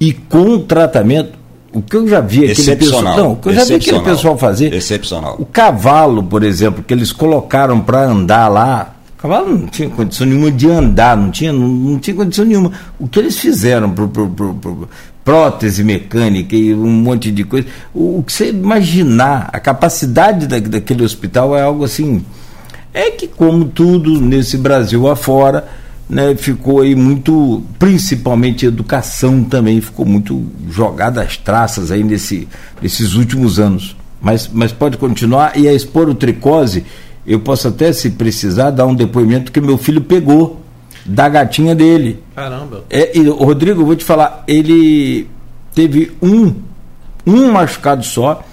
e 0.00 0.14
com 0.14 0.58
tratamento. 0.60 1.36
O 1.74 1.82
que 1.82 1.94
eu 1.94 2.08
já 2.08 2.22
vi 2.22 2.50
aquele 2.50 2.76
pessoal, 2.76 3.02
não, 3.02 3.32
o 3.32 3.36
que 3.36 3.50
eu 3.50 3.54
já 3.54 3.64
vi 3.64 3.74
aquele 3.74 4.00
pessoal 4.00 4.38
fazer. 4.38 4.72
Excepcional. 4.72 5.36
O 5.38 5.44
cavalo, 5.44 6.22
por 6.22 6.42
exemplo, 6.42 6.82
que 6.82 6.94
eles 6.94 7.12
colocaram 7.12 7.80
para 7.80 8.02
andar 8.02 8.48
lá, 8.48 8.95
o 9.16 9.22
cavalo 9.22 9.58
não 9.58 9.66
tinha 9.66 9.88
condição 9.88 10.26
nenhuma 10.26 10.50
de 10.50 10.68
andar, 10.68 11.16
não 11.16 11.30
tinha, 11.30 11.52
não, 11.52 11.66
não 11.66 11.98
tinha 11.98 12.14
condição 12.14 12.44
nenhuma. 12.44 12.72
O 12.98 13.08
que 13.08 13.18
eles 13.18 13.38
fizeram 13.38 13.90
pro, 13.90 14.08
pro, 14.08 14.28
pro, 14.28 14.88
prótese 15.24 15.82
mecânica 15.82 16.54
e 16.54 16.72
um 16.72 16.86
monte 16.86 17.32
de 17.32 17.42
coisa. 17.42 17.66
O, 17.92 18.18
o 18.18 18.22
que 18.22 18.32
você 18.32 18.50
imaginar, 18.50 19.50
a 19.52 19.58
capacidade 19.58 20.46
da, 20.46 20.58
daquele 20.60 21.02
hospital 21.02 21.56
é 21.56 21.62
algo 21.62 21.84
assim. 21.84 22.24
É 22.94 23.10
que, 23.10 23.26
como 23.26 23.64
tudo 23.64 24.20
nesse 24.20 24.56
Brasil 24.56 25.08
afora, 25.08 25.66
né, 26.08 26.34
ficou 26.36 26.80
aí 26.80 26.94
muito, 26.94 27.62
principalmente 27.78 28.64
educação 28.64 29.42
também, 29.42 29.80
ficou 29.80 30.06
muito 30.06 30.46
jogada 30.70 31.22
às 31.22 31.36
traças 31.36 31.90
aí 31.90 32.04
nesse, 32.04 32.46
nesses 32.80 33.14
últimos 33.14 33.58
anos. 33.58 33.96
Mas, 34.20 34.48
mas 34.52 34.72
pode 34.72 34.96
continuar. 34.96 35.58
E 35.58 35.66
a 35.68 35.74
esporotricose, 35.74 36.84
eu 37.26 37.40
posso 37.40 37.68
até, 37.68 37.92
se 37.92 38.10
precisar, 38.10 38.70
dar 38.70 38.86
um 38.86 38.94
depoimento 38.94 39.50
que 39.50 39.60
meu 39.60 39.76
filho 39.76 40.00
pegou 40.00 40.60
da 41.04 41.28
gatinha 41.28 41.74
dele. 41.74 42.22
Caramba. 42.34 42.84
É, 42.88 43.16
e, 43.18 43.28
Rodrigo, 43.28 43.82
eu 43.82 43.86
vou 43.86 43.96
te 43.96 44.04
falar, 44.04 44.44
ele 44.46 45.28
teve 45.74 46.12
um, 46.22 46.54
um 47.26 47.52
machucado 47.52 48.04
só, 48.04 48.44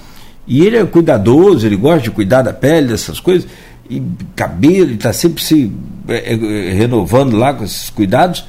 e 0.48 0.66
ele 0.66 0.78
é 0.78 0.86
cuidadoso, 0.86 1.66
ele 1.66 1.76
gosta 1.76 2.02
de 2.02 2.12
cuidar 2.12 2.42
da 2.42 2.52
pele, 2.54 2.88
dessas 2.88 3.20
coisas, 3.20 3.48
e 3.90 4.02
cabelo, 4.36 4.86
ele 4.86 4.96
está 4.96 5.14
sempre 5.14 5.44
se 5.44 5.72
é, 6.08 6.34
é, 6.34 6.74
renovando 6.74 7.36
lá 7.38 7.54
com 7.54 7.64
esses 7.64 7.90
cuidados. 7.90 8.46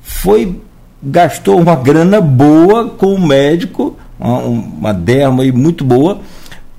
Foi, 0.00 0.60
gastou 1.02 1.60
uma 1.60 1.74
grana 1.74 2.20
boa 2.20 2.88
com 2.88 3.14
o 3.14 3.26
médico, 3.26 3.96
uma, 4.18 4.38
uma 4.38 4.94
derma 4.94 5.42
aí 5.42 5.50
muito 5.50 5.84
boa, 5.84 6.20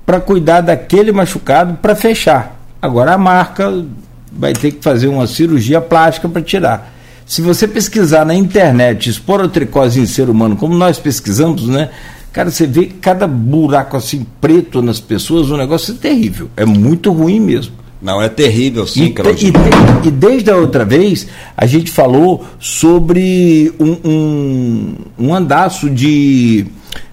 para 0.06 0.20
cuidar 0.20 0.62
daquele 0.62 1.12
machucado 1.12 1.74
para 1.74 1.94
fechar. 1.94 2.57
Agora 2.80 3.14
a 3.14 3.18
marca 3.18 3.84
vai 4.32 4.52
ter 4.52 4.72
que 4.72 4.82
fazer 4.82 5.08
uma 5.08 5.26
cirurgia 5.26 5.80
plástica 5.80 6.28
para 6.28 6.42
tirar. 6.42 6.94
Se 7.26 7.42
você 7.42 7.68
pesquisar 7.68 8.24
na 8.24 8.34
internet 8.34 9.10
esporotricose 9.10 10.00
em 10.00 10.06
ser 10.06 10.30
humano, 10.30 10.56
como 10.56 10.74
nós 10.74 10.98
pesquisamos, 10.98 11.66
né? 11.66 11.90
Cara, 12.32 12.50
você 12.50 12.66
vê 12.66 12.86
cada 12.86 13.26
buraco 13.26 13.96
assim 13.96 14.26
preto 14.40 14.80
nas 14.80 15.00
pessoas, 15.00 15.50
o 15.50 15.56
negócio 15.56 15.94
é 15.94 15.96
terrível. 15.96 16.48
É 16.56 16.64
muito 16.64 17.12
ruim 17.12 17.40
mesmo. 17.40 17.74
Não, 18.00 18.22
é 18.22 18.28
terrível, 18.28 18.86
sim, 18.86 19.12
e, 19.12 19.46
e, 19.46 20.06
e, 20.06 20.10
desde 20.12 20.48
a 20.52 20.56
outra 20.56 20.84
vez, 20.84 21.26
a 21.56 21.66
gente 21.66 21.90
falou 21.90 22.46
sobre 22.60 23.72
um, 23.80 23.96
um, 24.08 24.94
um 25.18 25.34
andaço 25.34 25.90
de, 25.90 26.64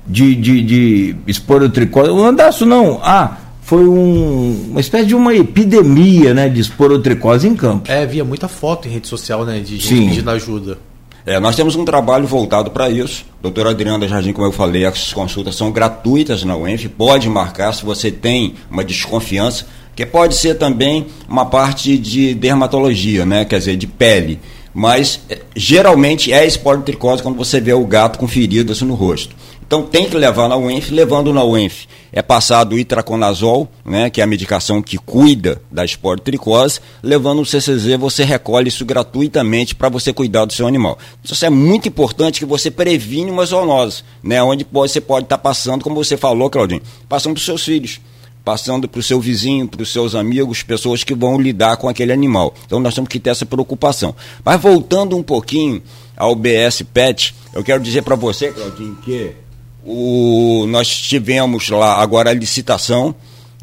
de, 0.06 0.36
de, 0.36 0.62
de 0.62 1.16
esporotricose. 1.26 2.12
Um 2.12 2.24
andaço 2.24 2.68
não, 2.68 3.00
ah, 3.02 3.36
foi 3.66 3.84
um, 3.88 4.68
uma 4.70 4.80
espécie 4.80 5.08
de 5.08 5.16
uma 5.16 5.34
epidemia 5.34 6.36
né, 6.36 6.48
de 6.48 6.62
esporotricose 6.62 7.48
em 7.48 7.56
campo. 7.56 7.92
É, 7.92 8.06
via 8.06 8.24
muita 8.24 8.48
foto 8.48 8.88
em 8.88 8.92
rede 8.92 9.08
social 9.08 9.44
né, 9.44 9.60
de 9.60 9.78
gente 9.78 9.88
Sim. 9.88 10.08
pedindo 10.10 10.30
ajuda. 10.30 10.78
É, 11.26 11.40
nós 11.40 11.56
temos 11.56 11.76
um 11.76 11.84
trabalho 11.84 12.28
voltado 12.28 12.70
para 12.70 12.92
isso. 12.92 13.26
Doutora 13.42 13.72
Adriana 13.72 14.08
Jardim, 14.08 14.34
como 14.34 14.48
eu 14.48 14.52
falei, 14.52 14.86
as 14.86 15.12
consultas 15.12 15.56
são 15.56 15.72
gratuitas 15.72 16.44
na 16.44 16.56
UENF. 16.56 16.88
Pode 16.90 17.28
marcar 17.28 17.74
se 17.74 17.84
você 17.84 18.12
tem 18.12 18.54
uma 18.70 18.84
desconfiança. 18.84 19.66
que 19.96 20.06
pode 20.06 20.36
ser 20.36 20.56
também 20.56 21.08
uma 21.28 21.48
parte 21.48 21.98
de 21.98 22.36
dermatologia, 22.36 23.26
né? 23.26 23.46
Quer 23.46 23.58
dizer, 23.58 23.78
de 23.78 23.88
pele. 23.88 24.40
Mas 24.76 25.22
eh, 25.28 25.40
geralmente 25.56 26.32
é 26.32 26.46
esporotricose 26.46 27.24
quando 27.24 27.38
você 27.38 27.60
vê 27.60 27.74
o 27.74 27.86
gato 27.86 28.20
com 28.20 28.28
feridas 28.28 28.84
no 28.84 28.94
rosto. 28.94 29.36
Então 29.68 29.84
tem 29.84 30.10
que 30.10 30.16
levar 30.16 30.48
na 30.48 30.58
UENF, 30.58 30.92
levando 30.92 31.34
na 31.34 31.44
UENF 31.44 31.88
é 32.16 32.22
passado 32.22 32.76
o 32.76 32.80
itraconazol, 32.80 33.68
né, 33.84 34.10
que 34.10 34.22
é 34.22 34.24
a 34.24 34.28
medicação 34.28 34.82
que 34.82 34.98
cuida 34.98 35.62
da 35.70 35.84
esporotricose, 35.84 36.80
levando 37.04 37.42
o 37.42 37.46
CCZ 37.46 37.98
você 38.00 38.24
recolhe 38.24 38.70
isso 38.70 38.86
gratuitamente 38.86 39.76
para 39.76 39.90
você 39.90 40.14
cuidar 40.14 40.46
do 40.46 40.54
seu 40.54 40.66
animal. 40.66 40.98
Isso 41.22 41.46
é 41.46 41.50
muito 41.50 41.90
importante 41.90 42.40
que 42.40 42.46
você 42.46 42.72
previne 42.72 43.30
uma 43.30 43.46
zoonose, 43.46 44.02
né, 44.24 44.42
onde 44.42 44.66
você 44.72 45.02
pode 45.02 45.26
estar 45.26 45.38
tá 45.38 45.44
passando, 45.44 45.84
como 45.84 45.98
você 45.98 46.16
falou, 46.16 46.50
Claudinho, 46.50 46.82
passando 47.10 47.34
para 47.34 47.40
os 47.40 47.46
seus 47.46 47.64
filhos 47.64 48.00
passando 48.46 48.88
para 48.88 49.00
o 49.00 49.04
seu 49.04 49.20
vizinho, 49.20 49.68
para 49.68 49.82
os 49.82 49.92
seus 49.92 50.14
amigos, 50.14 50.62
pessoas 50.62 51.04
que 51.04 51.16
vão 51.16 51.42
lidar 51.42 51.78
com 51.78 51.90
aquele 51.90 52.14
animal. 52.14 52.54
Então 52.64 52.80
nós 52.80 52.94
temos 52.94 53.10
que 53.10 53.20
ter 53.20 53.32
essa 53.32 53.44
preocupação. 53.44 54.16
Mas 54.44 54.62
voltando 54.62 55.18
um 55.18 55.24
pouquinho 55.24 55.82
ao 56.16 56.36
BS 56.36 56.84
Pet, 56.94 57.34
eu 57.56 57.64
quero 57.64 57.82
dizer 57.82 58.04
para 58.04 58.16
você, 58.16 58.52
Claudinho, 58.52 58.96
que 59.04 59.32
o, 59.86 60.66
nós 60.68 60.88
tivemos 60.88 61.70
lá 61.70 62.02
agora 62.02 62.32
a 62.32 62.34
licitação, 62.34 63.14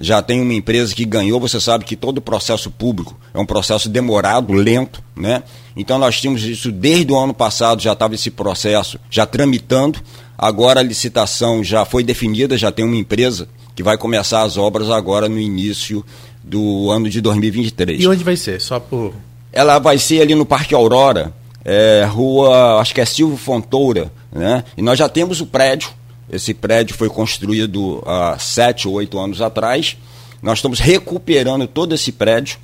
já 0.00 0.22
tem 0.22 0.40
uma 0.40 0.54
empresa 0.54 0.94
que 0.94 1.04
ganhou, 1.04 1.38
você 1.38 1.60
sabe 1.60 1.84
que 1.84 1.96
todo 1.96 2.20
processo 2.20 2.70
público 2.70 3.18
é 3.34 3.38
um 3.38 3.44
processo 3.44 3.88
demorado, 3.88 4.52
lento, 4.52 5.02
né? 5.14 5.42
Então 5.76 5.98
nós 5.98 6.20
tínhamos 6.20 6.42
isso 6.44 6.70
desde 6.72 7.12
o 7.12 7.18
ano 7.18 7.34
passado, 7.34 7.82
já 7.82 7.92
estava 7.92 8.14
esse 8.14 8.30
processo 8.30 8.98
já 9.10 9.26
tramitando, 9.26 10.00
agora 10.36 10.80
a 10.80 10.82
licitação 10.82 11.62
já 11.62 11.84
foi 11.84 12.02
definida, 12.02 12.56
já 12.56 12.70
tem 12.72 12.84
uma 12.84 12.96
empresa 12.96 13.48
que 13.74 13.82
vai 13.82 13.96
começar 13.96 14.42
as 14.42 14.56
obras 14.56 14.90
agora 14.90 15.28
no 15.28 15.38
início 15.38 16.04
do 16.42 16.90
ano 16.90 17.08
de 17.08 17.20
2023. 17.20 18.02
E 18.02 18.08
onde 18.08 18.24
vai 18.24 18.36
ser? 18.36 18.60
Só 18.60 18.78
por. 18.78 19.14
Ela 19.52 19.78
vai 19.78 19.98
ser 19.98 20.20
ali 20.20 20.34
no 20.34 20.46
Parque 20.46 20.74
Aurora, 20.74 21.32
é, 21.64 22.04
rua, 22.08 22.80
acho 22.80 22.94
que 22.94 23.00
é 23.00 23.04
Silvio 23.04 23.36
Fontoura, 23.36 24.10
né? 24.32 24.64
E 24.76 24.82
nós 24.82 24.98
já 24.98 25.08
temos 25.08 25.40
o 25.40 25.46
prédio, 25.46 25.90
esse 26.33 26.55
prédio 26.55 26.97
foi 26.97 27.11
construído 27.11 28.03
há 28.07 28.39
sete 28.39 28.89
ou 28.89 28.95
oito 28.95 29.18
anos 29.18 29.43
atrás. 29.43 29.97
Nós 30.43 30.59
estamos 30.59 30.80
recuperando 30.80 31.66
todo 31.66 31.95
esse 31.95 32.11
prédio 32.11 32.59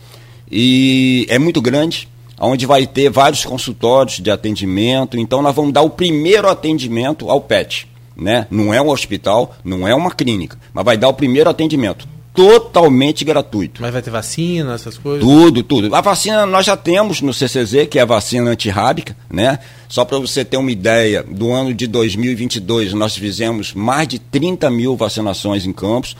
e 0.51 1.27
é 1.29 1.39
muito 1.39 1.61
grande, 1.61 2.09
onde 2.41 2.65
vai 2.65 2.87
ter 2.87 3.11
vários 3.11 3.45
consultórios 3.45 4.19
de 4.19 4.31
atendimento. 4.31 5.19
Então 5.19 5.43
nós 5.43 5.55
vamos 5.55 5.73
dar 5.73 5.83
o 5.83 5.91
primeiro 5.91 6.49
atendimento 6.49 7.31
ao 7.31 7.43
PET. 7.43 7.87
Né? 8.17 8.47
Não 8.51 8.75
é 8.75 8.83
um 8.83 8.89
hospital, 8.89 9.55
não 9.63 9.87
é 9.87 9.95
uma 9.95 10.11
clínica, 10.11 10.59
mas 10.73 10.85
vai 10.85 10.97
dar 10.97 11.09
o 11.09 11.15
primeiro 11.15 11.49
atendimento 11.49 12.09
totalmente 12.35 13.25
gratuito. 13.25 13.83
Mas 13.83 13.93
vai 13.93 14.03
ter 14.03 14.11
vacina, 14.11 14.75
essas 14.75 14.97
coisas? 14.97 15.27
Tudo, 15.27 15.63
tudo. 15.63 15.95
A 15.95 16.01
vacina 16.01 16.47
nós 16.47 16.65
já 16.67 16.77
temos 16.77 17.21
no 17.21 17.35
CCZ, 17.35 17.89
que 17.91 17.99
é 17.99 18.03
a 18.03 18.07
vacina 18.07 18.51
antirrábica, 18.51 19.17
né? 19.31 19.59
Só 19.89 20.05
para 20.05 20.19
você 20.19 20.45
ter 20.45 20.57
uma 20.57 20.71
ideia, 20.71 21.23
do 21.23 21.51
ano 21.51 21.75
de 21.75 21.87
2022 21.87 22.93
nós 22.93 23.17
fizemos 23.17 23.73
mais 23.73 24.07
de 24.07 24.19
30 24.19 24.71
mil 24.71 24.97
vacinações 24.97 25.67
em 25.67 25.73
campos. 25.73 26.17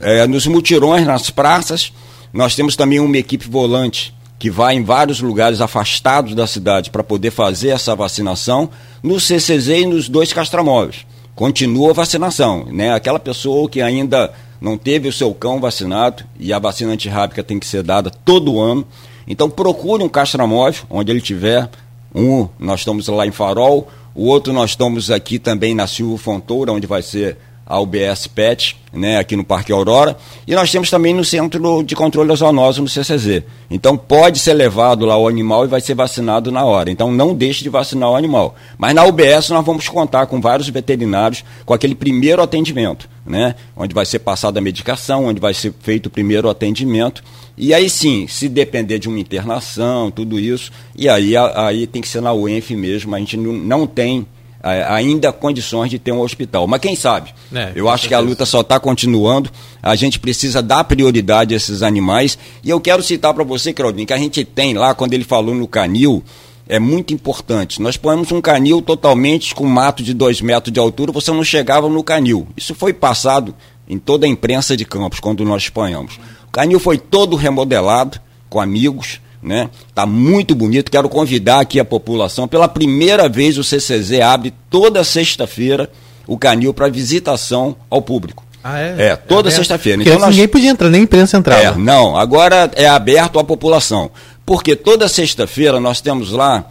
É, 0.00 0.26
nos 0.26 0.46
mutirões, 0.46 1.06
nas 1.06 1.30
praças, 1.30 1.92
nós 2.32 2.54
temos 2.54 2.76
também 2.76 2.98
uma 2.98 3.16
equipe 3.16 3.48
volante 3.48 4.14
que 4.42 4.50
vai 4.50 4.74
em 4.74 4.82
vários 4.82 5.20
lugares 5.20 5.60
afastados 5.60 6.34
da 6.34 6.48
cidade 6.48 6.90
para 6.90 7.04
poder 7.04 7.30
fazer 7.30 7.68
essa 7.68 7.94
vacinação, 7.94 8.68
no 9.00 9.20
CCZ 9.20 9.68
e 9.68 9.86
nos 9.86 10.08
dois 10.08 10.32
castramóveis. 10.32 11.06
Continua 11.32 11.90
a 11.90 11.94
vacinação, 11.94 12.66
né? 12.66 12.92
Aquela 12.92 13.20
pessoa 13.20 13.68
que 13.68 13.80
ainda 13.80 14.32
não 14.62 14.78
teve 14.78 15.08
o 15.08 15.12
seu 15.12 15.34
cão 15.34 15.60
vacinado 15.60 16.22
e 16.38 16.52
a 16.52 16.58
vacina 16.60 16.92
antirrábica 16.92 17.42
tem 17.42 17.58
que 17.58 17.66
ser 17.66 17.82
dada 17.82 18.10
todo 18.10 18.60
ano. 18.60 18.86
Então 19.26 19.50
procure 19.50 20.04
um 20.04 20.08
castramóvel, 20.08 20.84
onde 20.88 21.10
ele 21.10 21.20
tiver. 21.20 21.68
Um, 22.14 22.48
nós 22.60 22.80
estamos 22.80 23.08
lá 23.08 23.26
em 23.26 23.32
Farol, 23.32 23.88
o 24.14 24.26
outro 24.26 24.52
nós 24.52 24.70
estamos 24.70 25.10
aqui 25.10 25.38
também 25.38 25.74
na 25.74 25.88
Silva 25.88 26.16
Fontoura, 26.16 26.72
onde 26.72 26.86
vai 26.86 27.02
ser 27.02 27.38
a 27.66 27.80
UBS 27.80 28.26
PET, 28.26 28.76
né, 28.92 29.18
aqui 29.18 29.36
no 29.36 29.44
Parque 29.44 29.72
Aurora, 29.72 30.16
e 30.46 30.54
nós 30.54 30.70
temos 30.70 30.90
também 30.90 31.14
no 31.14 31.24
Centro 31.24 31.82
de 31.82 31.96
Controle 31.96 32.28
da 32.28 32.34
Zoonose, 32.34 32.80
no 32.80 32.88
CCZ. 32.88 33.42
Então 33.70 33.96
pode 33.96 34.38
ser 34.38 34.52
levado 34.52 35.06
lá 35.06 35.16
o 35.16 35.26
animal 35.26 35.64
e 35.64 35.68
vai 35.68 35.80
ser 35.80 35.94
vacinado 35.94 36.52
na 36.52 36.64
hora. 36.64 36.90
Então 36.90 37.10
não 37.10 37.34
deixe 37.34 37.62
de 37.62 37.70
vacinar 37.70 38.10
o 38.10 38.16
animal. 38.16 38.54
Mas 38.76 38.94
na 38.94 39.04
UBS 39.04 39.48
nós 39.50 39.64
vamos 39.64 39.88
contar 39.88 40.26
com 40.26 40.40
vários 40.40 40.68
veterinários 40.68 41.44
com 41.64 41.72
aquele 41.72 41.94
primeiro 41.94 42.42
atendimento, 42.42 43.08
né, 43.24 43.54
onde 43.76 43.94
vai 43.94 44.04
ser 44.04 44.18
passada 44.18 44.58
a 44.58 44.62
medicação, 44.62 45.26
onde 45.26 45.40
vai 45.40 45.54
ser 45.54 45.72
feito 45.80 46.06
o 46.06 46.10
primeiro 46.10 46.50
atendimento. 46.50 47.22
E 47.56 47.72
aí 47.72 47.88
sim, 47.88 48.26
se 48.26 48.48
depender 48.48 48.98
de 48.98 49.08
uma 49.08 49.20
internação, 49.20 50.10
tudo 50.10 50.38
isso, 50.38 50.72
e 50.96 51.08
aí, 51.08 51.34
aí 51.36 51.86
tem 51.86 52.02
que 52.02 52.08
ser 52.08 52.20
na 52.20 52.32
UENF 52.32 52.74
mesmo, 52.74 53.14
a 53.14 53.18
gente 53.18 53.36
não, 53.36 53.52
não 53.52 53.86
tem 53.86 54.26
ainda 54.62 55.32
condições 55.32 55.90
de 55.90 55.98
ter 55.98 56.12
um 56.12 56.20
hospital. 56.20 56.66
Mas 56.66 56.80
quem 56.80 56.94
sabe? 56.94 57.34
É, 57.52 57.72
eu 57.74 57.88
acho 57.88 58.06
que 58.06 58.14
a 58.14 58.20
luta 58.20 58.46
só 58.46 58.60
está 58.60 58.78
continuando. 58.78 59.50
A 59.82 59.96
gente 59.96 60.20
precisa 60.20 60.62
dar 60.62 60.84
prioridade 60.84 61.52
a 61.52 61.56
esses 61.56 61.82
animais. 61.82 62.38
E 62.62 62.70
eu 62.70 62.80
quero 62.80 63.02
citar 63.02 63.34
para 63.34 63.42
você, 63.42 63.72
Claudinho, 63.72 64.06
que 64.06 64.12
a 64.12 64.18
gente 64.18 64.44
tem 64.44 64.74
lá, 64.74 64.94
quando 64.94 65.14
ele 65.14 65.24
falou 65.24 65.54
no 65.54 65.66
canil, 65.66 66.22
é 66.68 66.78
muito 66.78 67.12
importante. 67.12 67.82
Nós 67.82 67.96
põemos 67.96 68.30
um 68.30 68.40
canil 68.40 68.80
totalmente 68.80 69.54
com 69.54 69.66
mato 69.66 70.02
de 70.02 70.14
dois 70.14 70.40
metros 70.40 70.72
de 70.72 70.78
altura, 70.78 71.10
você 71.10 71.32
não 71.32 71.44
chegava 71.44 71.88
no 71.88 72.04
canil. 72.04 72.46
Isso 72.56 72.74
foi 72.74 72.92
passado 72.92 73.54
em 73.88 73.98
toda 73.98 74.26
a 74.26 74.28
imprensa 74.28 74.76
de 74.76 74.84
Campos, 74.84 75.18
quando 75.18 75.44
nós 75.44 75.64
expanhamos. 75.64 76.18
O 76.46 76.52
canil 76.52 76.78
foi 76.78 76.98
todo 76.98 77.36
remodelado, 77.36 78.20
com 78.48 78.60
amigos, 78.60 79.20
né? 79.42 79.68
Tá 79.94 80.06
muito 80.06 80.54
bonito. 80.54 80.90
Quero 80.90 81.08
convidar 81.08 81.60
aqui 81.60 81.80
a 81.80 81.84
população. 81.84 82.46
Pela 82.46 82.68
primeira 82.68 83.28
vez 83.28 83.58
o 83.58 83.64
CCZ 83.64 84.20
abre 84.20 84.54
toda 84.70 85.02
sexta-feira 85.02 85.90
o 86.26 86.38
canil 86.38 86.72
para 86.72 86.88
visitação 86.88 87.76
ao 87.90 88.00
público. 88.00 88.44
Ah, 88.62 88.78
é? 88.78 89.08
É, 89.08 89.16
toda 89.16 89.48
é 89.48 89.52
sexta-feira. 89.52 90.00
Então 90.02 90.18
nós... 90.18 90.30
ninguém 90.30 90.46
podia 90.46 90.70
entrar, 90.70 90.88
nem 90.88 91.00
a 91.00 91.04
imprensa 91.04 91.36
entrava. 91.36 91.60
É, 91.60 91.74
não, 91.76 92.16
agora 92.16 92.70
é 92.76 92.86
aberto 92.86 93.38
à 93.38 93.44
população. 93.44 94.10
Porque 94.46 94.76
toda 94.76 95.08
sexta-feira 95.08 95.80
nós 95.80 96.00
temos 96.00 96.30
lá 96.30 96.64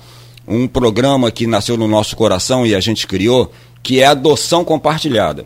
um 0.47 0.67
programa 0.67 1.31
que 1.31 1.45
nasceu 1.45 1.75
no 1.77 1.87
nosso 1.87 2.15
coração 2.15 2.65
e 2.65 2.73
a 2.73 2.79
gente 2.79 3.05
criou, 3.05 3.51
que 3.83 3.99
é 3.99 4.05
adoção 4.05 4.63
compartilhada. 4.63 5.45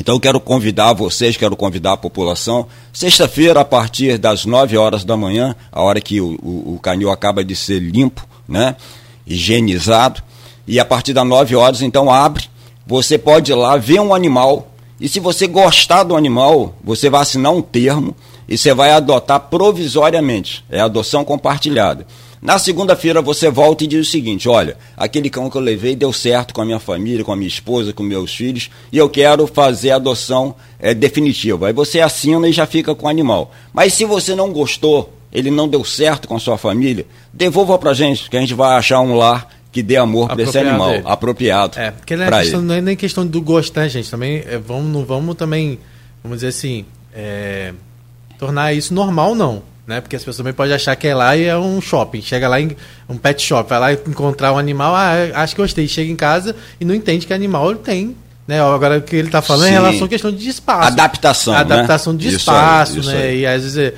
Então 0.00 0.14
eu 0.14 0.20
quero 0.20 0.40
convidar 0.40 0.94
vocês, 0.94 1.36
quero 1.36 1.54
convidar 1.54 1.92
a 1.92 1.96
população, 1.96 2.66
sexta-feira, 2.90 3.60
a 3.60 3.64
partir 3.66 4.16
das 4.16 4.46
9 4.46 4.74
horas 4.78 5.04
da 5.04 5.14
manhã, 5.14 5.54
a 5.70 5.82
hora 5.82 6.00
que 6.00 6.22
o, 6.22 6.38
o, 6.42 6.74
o 6.74 6.80
canil 6.82 7.10
acaba 7.10 7.44
de 7.44 7.54
ser 7.54 7.80
limpo, 7.80 8.26
né? 8.48 8.76
higienizado, 9.26 10.22
e 10.66 10.80
a 10.80 10.86
partir 10.86 11.12
das 11.12 11.26
9 11.26 11.54
horas, 11.54 11.82
então 11.82 12.10
abre, 12.10 12.44
você 12.86 13.18
pode 13.18 13.52
ir 13.52 13.54
lá 13.54 13.76
ver 13.76 14.00
um 14.00 14.14
animal, 14.14 14.72
e 14.98 15.06
se 15.06 15.20
você 15.20 15.46
gostar 15.46 16.02
do 16.02 16.16
animal, 16.16 16.74
você 16.82 17.10
vai 17.10 17.20
assinar 17.20 17.52
um 17.52 17.60
termo 17.60 18.16
e 18.48 18.56
você 18.56 18.72
vai 18.72 18.92
adotar 18.92 19.38
provisoriamente, 19.38 20.64
é 20.70 20.80
adoção 20.80 21.26
compartilhada. 21.26 22.06
Na 22.42 22.58
segunda-feira 22.58 23.20
você 23.20 23.50
volta 23.50 23.84
e 23.84 23.86
diz 23.86 24.08
o 24.08 24.10
seguinte: 24.10 24.48
olha, 24.48 24.76
aquele 24.96 25.28
cão 25.28 25.50
que 25.50 25.56
eu 25.56 25.60
levei 25.60 25.94
deu 25.94 26.12
certo 26.12 26.54
com 26.54 26.62
a 26.62 26.64
minha 26.64 26.80
família, 26.80 27.22
com 27.22 27.32
a 27.32 27.36
minha 27.36 27.48
esposa, 27.48 27.92
com 27.92 28.02
meus 28.02 28.34
filhos, 28.34 28.70
e 28.90 28.96
eu 28.96 29.10
quero 29.10 29.46
fazer 29.46 29.90
a 29.90 29.96
adoção 29.96 30.54
é, 30.78 30.94
definitiva. 30.94 31.66
Aí 31.66 31.72
você 31.72 32.00
assina 32.00 32.48
e 32.48 32.52
já 32.52 32.64
fica 32.64 32.94
com 32.94 33.06
o 33.06 33.10
animal. 33.10 33.52
Mas 33.74 33.92
se 33.92 34.06
você 34.06 34.34
não 34.34 34.52
gostou, 34.52 35.12
ele 35.30 35.50
não 35.50 35.68
deu 35.68 35.84
certo 35.84 36.26
com 36.26 36.34
a 36.34 36.40
sua 36.40 36.56
família, 36.56 37.04
devolva 37.30 37.78
pra 37.78 37.92
gente, 37.92 38.30
que 38.30 38.36
a 38.36 38.40
gente 38.40 38.54
vai 38.54 38.74
achar 38.74 39.00
um 39.00 39.16
lar 39.16 39.46
que 39.70 39.82
dê 39.82 39.96
amor 39.96 40.28
para 40.28 40.42
esse 40.42 40.58
animal, 40.58 40.92
dele. 40.92 41.02
apropriado. 41.04 41.78
É, 41.78 41.90
porque 41.90 42.16
não 42.16 42.24
é, 42.24 42.40
questão, 42.40 42.62
não 42.62 42.74
é 42.74 42.80
nem 42.80 42.96
questão 42.96 43.26
do 43.26 43.40
gostar, 43.42 43.86
gente. 43.86 44.10
Também 44.10 44.42
é, 44.46 44.56
vamos, 44.56 44.90
não 44.90 45.04
vamos 45.04 45.36
também, 45.36 45.78
vamos 46.22 46.38
dizer 46.38 46.48
assim, 46.48 46.86
é, 47.14 47.74
tornar 48.38 48.72
isso 48.72 48.94
normal, 48.94 49.34
não 49.34 49.69
né? 49.86 50.00
Porque 50.00 50.16
as 50.16 50.22
pessoas 50.22 50.38
também 50.38 50.52
podem 50.52 50.74
achar 50.74 50.94
que 50.96 51.08
é 51.08 51.14
lá 51.14 51.36
e 51.36 51.44
é 51.44 51.56
um 51.56 51.80
shopping. 51.80 52.22
Chega 52.22 52.48
lá 52.48 52.60
em 52.60 52.76
um 53.08 53.16
pet 53.16 53.42
shop, 53.42 53.68
vai 53.68 53.78
lá 53.78 53.92
encontrar 53.92 54.52
um 54.52 54.58
animal, 54.58 54.94
ah, 54.94 55.12
acho 55.34 55.54
que 55.54 55.62
gostei. 55.62 55.86
Chega 55.88 56.10
em 56.10 56.16
casa 56.16 56.54
e 56.80 56.84
não 56.84 56.94
entende 56.94 57.26
que 57.26 57.32
animal 57.32 57.74
tem 57.76 58.16
né? 58.50 58.60
Agora 58.60 58.98
o 58.98 59.02
que 59.02 59.14
ele 59.14 59.28
está 59.28 59.40
falando 59.40 59.68
Sim. 59.68 59.68
é 59.68 59.70
em 59.70 59.74
relação 59.74 60.06
à 60.06 60.08
questão 60.08 60.32
de 60.32 60.48
espaço. 60.48 60.88
Adaptação. 60.88 61.54
Adaptação 61.54 62.12
né? 62.12 62.18
de 62.18 62.34
espaço, 62.34 62.98
isso 62.98 63.08
né? 63.08 63.36
E 63.36 63.46
às 63.46 63.62
vezes 63.62 63.92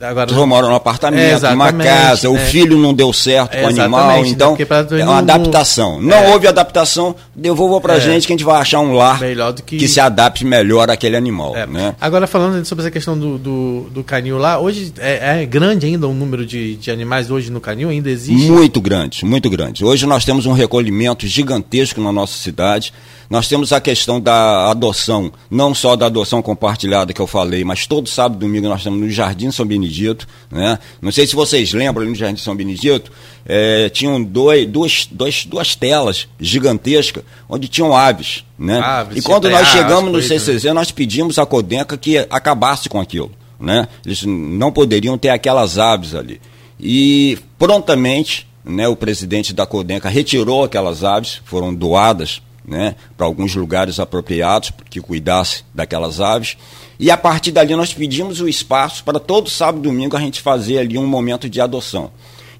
Agora, 0.00 0.26
tu 0.26 0.46
mora 0.46 0.66
num 0.66 0.74
apartamento, 0.74 1.46
é, 1.46 1.50
numa 1.50 1.72
casa, 1.72 2.26
é. 2.26 2.30
o 2.30 2.36
filho 2.36 2.76
não 2.76 2.92
deu 2.92 3.12
certo 3.12 3.54
é, 3.54 3.60
com 3.60 3.66
o 3.66 3.68
animal, 3.68 4.22
né? 4.22 4.28
então 4.28 4.56
né? 4.56 5.00
é 5.00 5.04
uma 5.04 5.18
adaptação. 5.18 6.00
Não 6.00 6.16
é. 6.16 6.32
houve 6.32 6.48
adaptação, 6.48 7.14
devolva 7.34 7.80
pra 7.80 7.96
é. 7.96 8.00
gente 8.00 8.26
que 8.26 8.32
a 8.32 8.36
gente 8.36 8.44
vai 8.44 8.60
achar 8.60 8.80
um 8.80 8.92
lar 8.92 9.20
que... 9.64 9.76
que... 9.76 9.88
se 9.88 10.00
adapte 10.00 10.44
melhor 10.44 10.90
àquele 10.90 11.16
animal. 11.16 11.56
É. 11.56 11.66
Né? 11.66 11.94
Agora, 12.00 12.26
falando 12.26 12.64
sobre 12.64 12.82
essa 12.82 12.90
questão 12.90 13.16
do, 13.16 13.38
do, 13.38 13.86
do 13.90 14.04
canil 14.04 14.36
lá, 14.36 14.58
hoje 14.58 14.92
é, 14.98 15.46
grande 15.46 15.86
ainda 15.86 16.08
o 16.08 16.12
número 16.12 16.44
de, 16.44 16.76
de 16.76 16.90
animais 16.90 17.30
hoje 17.30 17.50
no 17.50 17.60
canil? 17.60 17.88
Ainda 17.88 18.10
existe? 18.10 18.50
Muito 18.50 18.80
grande, 18.80 19.24
muito 19.24 19.48
grande. 19.48 19.84
Hoje 19.84 20.06
nós 20.06 20.24
temos 20.24 20.44
um 20.46 20.52
recolhimento 20.52 21.26
gigantesco 21.26 22.00
na 22.00 22.12
nossa 22.12 22.36
cidade. 22.36 22.92
Nós 23.30 23.46
temos 23.46 23.72
a 23.72 23.80
questão 23.80 24.18
da 24.18 24.70
adoção, 24.70 25.30
não 25.50 25.74
só 25.74 25.94
da 25.94 26.06
adoção 26.06 26.40
compartilhada 26.40 27.12
que 27.12 27.20
eu 27.20 27.26
falei, 27.26 27.62
mas 27.62 27.86
todo 27.86 28.08
sábado 28.08 28.38
e 28.38 28.46
domingo 28.46 28.68
nós 28.68 28.80
estamos 28.80 28.98
no 28.98 29.10
Jardim 29.10 29.50
São 29.50 29.66
Benedito. 29.66 30.26
Né? 30.50 30.78
Não 31.00 31.12
sei 31.12 31.26
se 31.26 31.36
vocês 31.36 31.74
lembram, 31.74 32.02
ali 32.02 32.10
no 32.10 32.16
Jardim 32.16 32.40
São 32.40 32.56
Benedito, 32.56 33.12
é, 33.44 33.90
tinham 33.90 34.22
dois, 34.22 34.66
duas, 34.66 35.08
dois, 35.10 35.44
duas 35.44 35.74
telas 35.74 36.26
gigantescas 36.40 37.22
onde 37.48 37.68
tinham 37.68 37.94
aves. 37.94 38.44
Né? 38.58 38.78
Aves, 38.78 39.18
e 39.18 39.22
quando 39.22 39.50
nós 39.50 39.68
chegamos 39.68 40.10
no 40.10 40.22
CCZ, 40.22 40.72
nós 40.72 40.90
pedimos 40.90 41.38
à 41.38 41.44
Codenca 41.44 41.98
que 41.98 42.16
acabasse 42.30 42.88
com 42.88 42.98
aquilo. 42.98 43.30
Né? 43.60 43.88
Eles 44.06 44.22
não 44.24 44.72
poderiam 44.72 45.18
ter 45.18 45.28
aquelas 45.28 45.78
aves 45.78 46.14
ali. 46.14 46.40
E 46.80 47.38
prontamente 47.58 48.46
né, 48.64 48.88
o 48.88 48.96
presidente 48.96 49.52
da 49.52 49.66
Codenca 49.66 50.08
retirou 50.08 50.64
aquelas 50.64 51.04
aves, 51.04 51.42
foram 51.44 51.74
doadas 51.74 52.40
né, 52.68 52.94
para 53.16 53.26
alguns 53.26 53.54
lugares 53.54 53.98
apropriados 53.98 54.70
que 54.90 55.00
cuidasse 55.00 55.64
daquelas 55.74 56.20
aves. 56.20 56.56
E 57.00 57.10
a 57.10 57.16
partir 57.16 57.50
dali 57.50 57.74
nós 57.74 57.94
pedimos 57.94 58.40
o 58.40 58.48
espaço 58.48 59.02
para 59.02 59.18
todo 59.18 59.48
sábado 59.48 59.78
e 59.78 59.88
domingo 59.88 60.16
a 60.16 60.20
gente 60.20 60.42
fazer 60.42 60.78
ali 60.78 60.98
um 60.98 61.06
momento 61.06 61.48
de 61.48 61.60
adoção. 61.60 62.10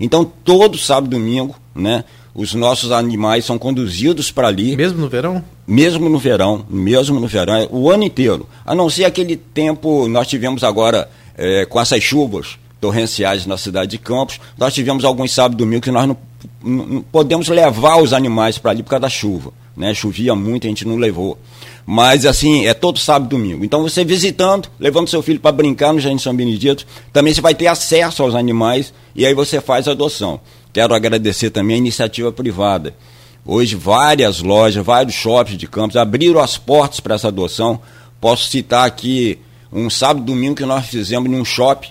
Então, 0.00 0.24
todo 0.24 0.78
sábado 0.78 1.08
e 1.08 1.18
domingo, 1.18 1.56
né, 1.74 2.04
os 2.34 2.54
nossos 2.54 2.92
animais 2.92 3.44
são 3.44 3.58
conduzidos 3.58 4.30
para 4.30 4.46
ali. 4.46 4.76
Mesmo 4.76 5.00
no 5.00 5.08
verão? 5.08 5.44
Mesmo 5.66 6.08
no 6.08 6.18
verão, 6.18 6.64
mesmo 6.70 7.18
no 7.18 7.26
verão, 7.26 7.54
é 7.54 7.68
o 7.70 7.90
ano 7.90 8.04
inteiro. 8.04 8.48
A 8.64 8.74
não 8.74 8.88
ser 8.88 9.04
aquele 9.04 9.36
tempo, 9.36 10.08
nós 10.08 10.28
tivemos 10.28 10.62
agora 10.62 11.10
é, 11.36 11.66
com 11.66 11.80
essas 11.80 12.02
chuvas 12.02 12.56
torrenciais 12.80 13.44
na 13.44 13.58
cidade 13.58 13.90
de 13.90 13.98
Campos, 13.98 14.40
nós 14.56 14.72
tivemos 14.72 15.04
alguns 15.04 15.32
sábados 15.32 15.56
e 15.56 15.64
domingo 15.64 15.82
que 15.82 15.90
nós 15.90 16.06
não, 16.06 16.16
não 16.62 17.02
podemos 17.10 17.48
levar 17.48 18.00
os 18.00 18.12
animais 18.12 18.56
para 18.56 18.70
ali 18.70 18.84
por 18.84 18.90
causa 18.90 19.00
da 19.00 19.08
chuva 19.08 19.52
né? 19.78 19.94
Chovia 19.94 20.34
muito, 20.34 20.66
a 20.66 20.68
gente 20.68 20.86
não 20.86 20.96
levou. 20.96 21.38
Mas 21.86 22.26
assim, 22.26 22.66
é 22.66 22.74
todo 22.74 22.98
sábado 22.98 23.26
e 23.26 23.38
domingo. 23.38 23.64
Então 23.64 23.80
você 23.82 24.04
visitando, 24.04 24.68
levando 24.78 25.08
seu 25.08 25.22
filho 25.22 25.40
para 25.40 25.52
brincar 25.52 25.92
no 25.92 26.00
Jardim 26.00 26.18
São 26.18 26.36
Benedito, 26.36 26.86
também 27.12 27.32
você 27.32 27.40
vai 27.40 27.54
ter 27.54 27.68
acesso 27.68 28.22
aos 28.22 28.34
animais 28.34 28.92
e 29.14 29.24
aí 29.24 29.32
você 29.32 29.60
faz 29.60 29.88
a 29.88 29.92
adoção. 29.92 30.40
Quero 30.72 30.94
agradecer 30.94 31.50
também 31.50 31.76
a 31.76 31.78
iniciativa 31.78 32.30
privada. 32.30 32.94
Hoje 33.46 33.74
várias 33.74 34.42
lojas, 34.42 34.84
vários 34.84 35.14
shoppings 35.14 35.58
de 35.58 35.66
Campos 35.66 35.96
abriram 35.96 36.40
as 36.40 36.58
portas 36.58 37.00
para 37.00 37.14
essa 37.14 37.28
adoção. 37.28 37.80
Posso 38.20 38.48
citar 38.50 38.86
aqui 38.86 39.38
um 39.72 39.88
sábado 39.88 40.22
e 40.22 40.26
domingo 40.26 40.56
que 40.56 40.66
nós 40.66 40.86
fizemos 40.86 41.30
em 41.30 41.34
um 41.34 41.44
shopping 41.44 41.88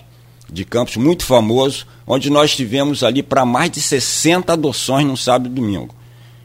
de 0.50 0.64
Campos 0.64 0.96
muito 0.96 1.24
famoso, 1.24 1.86
onde 2.06 2.30
nós 2.30 2.54
tivemos 2.54 3.02
ali 3.02 3.22
para 3.22 3.44
mais 3.44 3.70
de 3.70 3.80
60 3.80 4.52
adoções 4.52 5.06
no 5.06 5.16
sábado 5.16 5.50
e 5.50 5.54
domingo. 5.54 5.97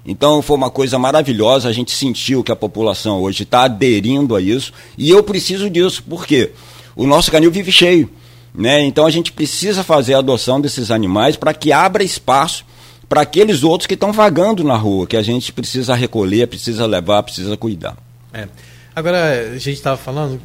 Então 0.05 0.41
foi 0.41 0.57
uma 0.57 0.69
coisa 0.69 0.99
maravilhosa, 0.99 1.69
a 1.69 1.73
gente 1.73 1.91
sentiu 1.91 2.43
que 2.43 2.51
a 2.51 2.55
população 2.55 3.21
hoje 3.21 3.43
está 3.43 3.63
aderindo 3.63 4.35
a 4.35 4.41
isso, 4.41 4.73
e 4.97 5.09
eu 5.09 5.23
preciso 5.23 5.69
disso, 5.69 6.03
porque 6.09 6.51
o 6.95 7.07
nosso 7.07 7.31
canil 7.31 7.51
vive 7.51 7.71
cheio. 7.71 8.09
Né? 8.53 8.81
Então 8.81 9.05
a 9.05 9.09
gente 9.09 9.31
precisa 9.31 9.84
fazer 9.84 10.13
a 10.13 10.19
adoção 10.19 10.61
desses 10.61 10.91
animais 10.91 11.35
para 11.35 11.53
que 11.53 11.71
abra 11.71 12.03
espaço 12.03 12.65
para 13.07 13.21
aqueles 13.21 13.63
outros 13.63 13.88
que 13.88 13.93
estão 13.93 14.11
vagando 14.11 14.63
na 14.63 14.75
rua, 14.75 15.07
que 15.07 15.17
a 15.17 15.21
gente 15.21 15.51
precisa 15.51 15.95
recolher, 15.95 16.47
precisa 16.47 16.85
levar, 16.85 17.23
precisa 17.23 17.55
cuidar. 17.55 17.95
É. 18.34 18.47
Agora, 18.95 19.51
a 19.53 19.57
gente 19.57 19.73
estava 19.73 19.97
falando, 19.97 20.39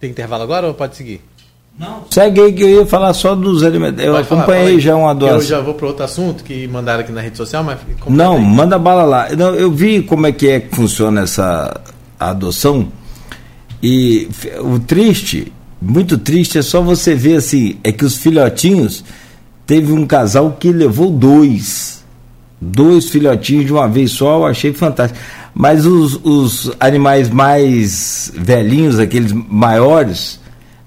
tem 0.00 0.10
intervalo 0.10 0.42
agora 0.42 0.68
ou 0.68 0.74
pode 0.74 0.96
seguir? 0.96 1.20
Não. 1.78 2.04
Segue 2.10 2.40
aí 2.40 2.52
que 2.52 2.62
eu 2.62 2.68
ia 2.68 2.86
falar 2.86 3.14
só 3.14 3.34
dos 3.34 3.62
alimentos. 3.62 4.04
Eu 4.04 4.12
Pode 4.12 4.26
acompanhei 4.26 4.66
falar, 4.66 4.80
já 4.80 4.96
uma 4.96 5.14
doação. 5.14 5.36
Eu 5.38 5.42
já 5.42 5.60
vou 5.60 5.74
para 5.74 5.86
outro 5.86 6.04
assunto 6.04 6.44
que 6.44 6.66
mandaram 6.68 7.00
aqui 7.00 7.12
na 7.12 7.20
rede 7.20 7.36
social, 7.36 7.64
mas. 7.64 7.78
Não, 8.06 8.36
aí. 8.36 8.42
manda 8.42 8.78
bala 8.78 9.04
lá. 9.04 9.28
Não, 9.36 9.54
eu 9.54 9.70
vi 9.70 10.02
como 10.02 10.26
é 10.26 10.32
que 10.32 10.48
é 10.48 10.60
que 10.60 10.74
funciona 10.74 11.22
essa 11.22 11.80
adoção. 12.20 12.88
E 13.82 14.28
o 14.60 14.78
triste, 14.78 15.52
muito 15.80 16.18
triste, 16.18 16.58
é 16.58 16.62
só 16.62 16.82
você 16.82 17.14
ver 17.14 17.36
assim: 17.36 17.78
é 17.82 17.90
que 17.90 18.04
os 18.04 18.16
filhotinhos. 18.16 19.04
Teve 19.64 19.92
um 19.92 20.04
casal 20.06 20.56
que 20.58 20.72
levou 20.72 21.08
dois. 21.08 22.04
Dois 22.60 23.08
filhotinhos 23.08 23.64
de 23.64 23.72
uma 23.72 23.88
vez 23.88 24.10
só, 24.10 24.38
eu 24.38 24.46
achei 24.46 24.72
fantástico. 24.72 25.18
Mas 25.54 25.86
os, 25.86 26.20
os 26.24 26.72
animais 26.80 27.30
mais 27.30 28.30
velhinhos, 28.34 28.98
aqueles 28.98 29.32
maiores 29.32 30.41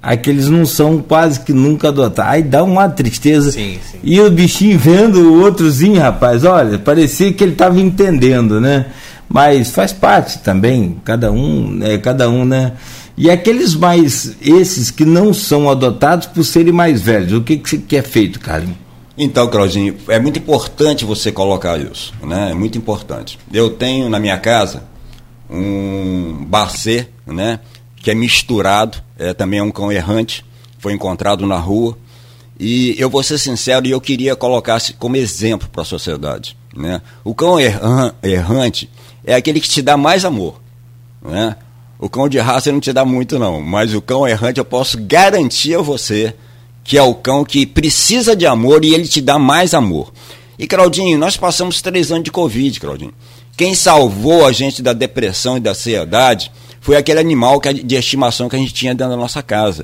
aqueles 0.05 0.47
não 0.47 0.67
são 0.67 0.99
quase 0.99 1.39
que 1.39 1.51
nunca 1.51 1.87
adotados. 1.87 2.31
Aí 2.31 2.43
dá 2.43 2.63
uma 2.63 2.87
tristeza. 2.87 3.51
Sim, 3.51 3.79
sim. 3.91 3.97
E 4.03 4.21
o 4.21 4.29
bichinho 4.29 4.77
vendo 4.77 5.19
o 5.19 5.43
outrozinho, 5.43 5.99
rapaz, 5.99 6.43
olha, 6.45 6.77
parecia 6.77 7.33
que 7.33 7.43
ele 7.43 7.53
estava 7.53 7.81
entendendo, 7.81 8.61
né? 8.61 8.85
Mas 9.27 9.71
faz 9.71 9.91
parte 9.91 10.37
também, 10.39 10.97
cada 11.03 11.31
um, 11.31 11.71
né? 11.71 11.97
Cada 11.97 12.29
um, 12.29 12.45
né? 12.45 12.73
E 13.17 13.31
aqueles 13.31 13.73
mais, 13.73 14.35
esses 14.41 14.91
que 14.91 15.03
não 15.03 15.33
são 15.33 15.67
adotados 15.67 16.27
por 16.27 16.43
serem 16.43 16.71
mais 16.71 17.01
velhos, 17.01 17.33
o 17.33 17.41
que, 17.41 17.57
que 17.57 17.97
é 17.97 18.03
feito, 18.03 18.39
Carlinhos? 18.39 18.77
Então, 19.17 19.47
Claudinho, 19.47 19.95
é 20.09 20.19
muito 20.19 20.37
importante 20.37 21.05
você 21.05 21.31
colocar 21.31 21.79
isso, 21.79 22.13
né? 22.21 22.51
É 22.51 22.53
muito 22.53 22.77
importante. 22.77 23.39
Eu 23.51 23.71
tenho 23.71 24.09
na 24.09 24.19
minha 24.19 24.37
casa 24.37 24.83
um 25.49 26.45
Barcê, 26.47 27.07
né? 27.25 27.59
Que 28.05 28.11
é 28.11 28.13
misturado 28.13 28.99
é, 29.17 29.33
também 29.33 29.57
é 29.57 29.63
um 29.63 29.71
cão 29.71 29.91
errante, 29.91 30.45
foi 30.77 30.93
encontrado 30.93 31.47
na 31.47 31.57
rua. 31.57 31.97
E 32.59 32.93
eu 32.99 33.09
vou 33.09 33.23
ser 33.23 33.39
sincero, 33.39 33.87
e 33.87 33.89
eu 33.89 33.99
queria 33.99 34.35
colocar 34.35 34.79
como 34.99 35.15
exemplo 35.15 35.67
para 35.67 35.81
a 35.81 35.85
sociedade. 35.85 36.55
Né? 36.75 37.01
O 37.23 37.33
cão 37.33 37.57
errante 37.59 38.91
é 39.23 39.33
aquele 39.33 39.59
que 39.59 39.67
te 39.67 39.81
dá 39.81 39.97
mais 39.97 40.23
amor. 40.23 40.61
Né? 41.19 41.55
O 41.97 42.07
cão 42.07 42.29
de 42.29 42.37
raça 42.37 42.71
não 42.71 42.79
te 42.79 42.93
dá 42.93 43.03
muito, 43.03 43.39
não. 43.39 43.59
Mas 43.59 43.95
o 43.95 44.03
cão 44.03 44.27
errante 44.27 44.59
eu 44.59 44.65
posso 44.65 44.99
garantir 45.01 45.73
a 45.73 45.81
você 45.81 46.35
que 46.83 46.99
é 46.99 47.01
o 47.01 47.15
cão 47.15 47.43
que 47.43 47.65
precisa 47.65 48.35
de 48.35 48.45
amor 48.45 48.85
e 48.85 48.93
ele 48.93 49.07
te 49.07 49.19
dá 49.19 49.39
mais 49.39 49.73
amor. 49.73 50.13
E, 50.59 50.67
Claudinho, 50.67 51.17
nós 51.17 51.37
passamos 51.37 51.81
três 51.81 52.11
anos 52.11 52.25
de 52.25 52.31
Covid, 52.31 52.79
Claudinho. 52.79 53.15
Quem 53.57 53.73
salvou 53.73 54.45
a 54.45 54.51
gente 54.51 54.83
da 54.83 54.93
depressão 54.93 55.57
e 55.57 55.59
da 55.59 55.71
ansiedade 55.71 56.51
foi 56.85 56.95
aquele 56.95 57.19
animal 57.19 57.59
que, 57.59 57.73
de 57.73 57.95
estimação 57.95 58.47
que 58.47 58.55
a 58.55 58.59
gente 58.59 58.71
tinha 58.71 58.93
dentro 58.93 59.13
da 59.13 59.17
nossa 59.19 59.41
casa. 59.41 59.83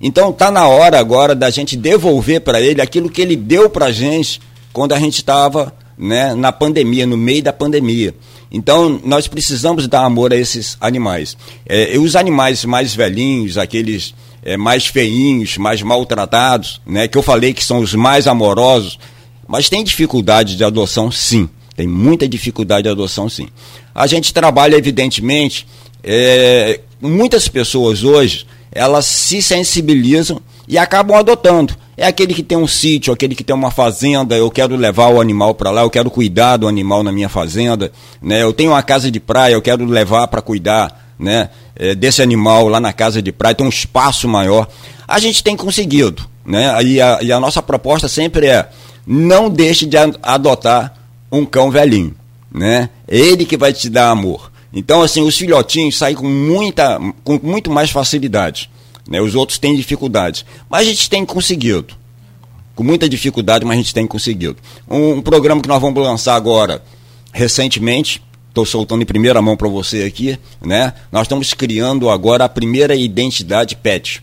Então 0.00 0.30
está 0.30 0.50
na 0.50 0.66
hora 0.66 0.98
agora 0.98 1.36
da 1.36 1.48
gente 1.50 1.76
devolver 1.76 2.40
para 2.40 2.60
ele 2.60 2.82
aquilo 2.82 3.08
que 3.08 3.22
ele 3.22 3.36
deu 3.36 3.70
para 3.70 3.86
a 3.86 3.92
gente 3.92 4.40
quando 4.72 4.92
a 4.92 4.98
gente 4.98 5.18
estava 5.18 5.72
né, 5.96 6.34
na 6.34 6.50
pandemia, 6.50 7.06
no 7.06 7.16
meio 7.16 7.44
da 7.44 7.52
pandemia. 7.52 8.12
Então 8.50 9.00
nós 9.04 9.28
precisamos 9.28 9.86
dar 9.86 10.04
amor 10.04 10.32
a 10.32 10.36
esses 10.36 10.76
animais. 10.80 11.36
É, 11.64 11.96
os 11.96 12.16
animais 12.16 12.64
mais 12.64 12.92
velhinhos, 12.92 13.56
aqueles 13.56 14.12
é, 14.42 14.56
mais 14.56 14.84
feinhos, 14.84 15.56
mais 15.58 15.80
maltratados, 15.80 16.80
né, 16.84 17.06
que 17.06 17.16
eu 17.16 17.22
falei 17.22 17.54
que 17.54 17.62
são 17.62 17.78
os 17.78 17.94
mais 17.94 18.26
amorosos, 18.26 18.98
mas 19.46 19.68
tem 19.68 19.84
dificuldade 19.84 20.56
de 20.56 20.64
adoção 20.64 21.08
sim. 21.08 21.48
Tem 21.76 21.86
muita 21.86 22.26
dificuldade 22.26 22.82
de 22.82 22.88
adoção 22.88 23.28
sim. 23.28 23.46
A 23.94 24.08
gente 24.08 24.34
trabalha, 24.34 24.76
evidentemente, 24.76 25.66
é, 26.02 26.80
muitas 27.00 27.48
pessoas 27.48 28.02
hoje, 28.04 28.46
elas 28.70 29.06
se 29.06 29.42
sensibilizam 29.42 30.40
e 30.66 30.78
acabam 30.78 31.16
adotando. 31.16 31.74
É 31.96 32.06
aquele 32.06 32.32
que 32.32 32.42
tem 32.42 32.56
um 32.56 32.66
sítio, 32.66 33.12
aquele 33.12 33.34
que 33.34 33.44
tem 33.44 33.54
uma 33.54 33.70
fazenda, 33.70 34.34
eu 34.34 34.50
quero 34.50 34.74
levar 34.76 35.08
o 35.08 35.20
animal 35.20 35.54
para 35.54 35.70
lá, 35.70 35.82
eu 35.82 35.90
quero 35.90 36.10
cuidar 36.10 36.56
do 36.56 36.66
animal 36.66 37.02
na 37.02 37.12
minha 37.12 37.28
fazenda, 37.28 37.92
né? 38.20 38.42
Eu 38.42 38.52
tenho 38.52 38.70
uma 38.70 38.82
casa 38.82 39.10
de 39.10 39.20
praia, 39.20 39.52
eu 39.52 39.62
quero 39.62 39.84
levar 39.84 40.26
para 40.28 40.40
cuidar, 40.40 41.14
né? 41.18 41.50
É, 41.76 41.94
desse 41.94 42.22
animal 42.22 42.68
lá 42.68 42.80
na 42.80 42.92
casa 42.92 43.20
de 43.20 43.30
praia, 43.30 43.54
tem 43.54 43.66
um 43.66 43.70
espaço 43.70 44.26
maior. 44.26 44.68
A 45.06 45.18
gente 45.18 45.44
tem 45.44 45.56
conseguido, 45.56 46.24
né? 46.44 46.82
E 46.82 47.00
a, 47.00 47.18
e 47.22 47.30
a 47.30 47.38
nossa 47.38 47.62
proposta 47.62 48.08
sempre 48.08 48.46
é 48.46 48.68
não 49.06 49.50
deixe 49.50 49.84
de 49.84 49.96
adotar 50.22 50.94
um 51.30 51.44
cão 51.44 51.70
velhinho, 51.70 52.14
né? 52.50 52.88
É 53.06 53.18
ele 53.18 53.44
que 53.44 53.56
vai 53.56 53.72
te 53.72 53.90
dar 53.90 54.10
amor. 54.10 54.51
Então, 54.72 55.02
assim, 55.02 55.22
os 55.22 55.36
filhotinhos 55.36 55.96
saem 55.98 56.16
com, 56.16 56.26
muita, 56.26 56.98
com 57.22 57.38
muito 57.42 57.70
mais 57.70 57.90
facilidade. 57.90 58.70
Né? 59.08 59.20
Os 59.20 59.34
outros 59.34 59.58
têm 59.58 59.76
dificuldades. 59.76 60.44
Mas 60.68 60.82
a 60.82 60.90
gente 60.90 61.10
tem 61.10 61.24
conseguido. 61.24 61.94
Com 62.74 62.82
muita 62.82 63.08
dificuldade, 63.08 63.64
mas 63.64 63.74
a 63.74 63.82
gente 63.82 63.92
tem 63.94 64.06
conseguido. 64.06 64.56
Um, 64.88 65.14
um 65.14 65.22
programa 65.22 65.60
que 65.60 65.68
nós 65.68 65.80
vamos 65.80 66.02
lançar 66.02 66.34
agora, 66.34 66.82
recentemente, 67.30 68.22
estou 68.48 68.64
soltando 68.64 69.02
em 69.02 69.06
primeira 69.06 69.42
mão 69.42 69.56
para 69.56 69.68
você 69.68 70.04
aqui, 70.04 70.38
né? 70.60 70.94
Nós 71.10 71.22
estamos 71.22 71.52
criando 71.52 72.08
agora 72.08 72.44
a 72.44 72.48
primeira 72.48 72.94
identidade 72.94 73.76
PET. 73.76 74.22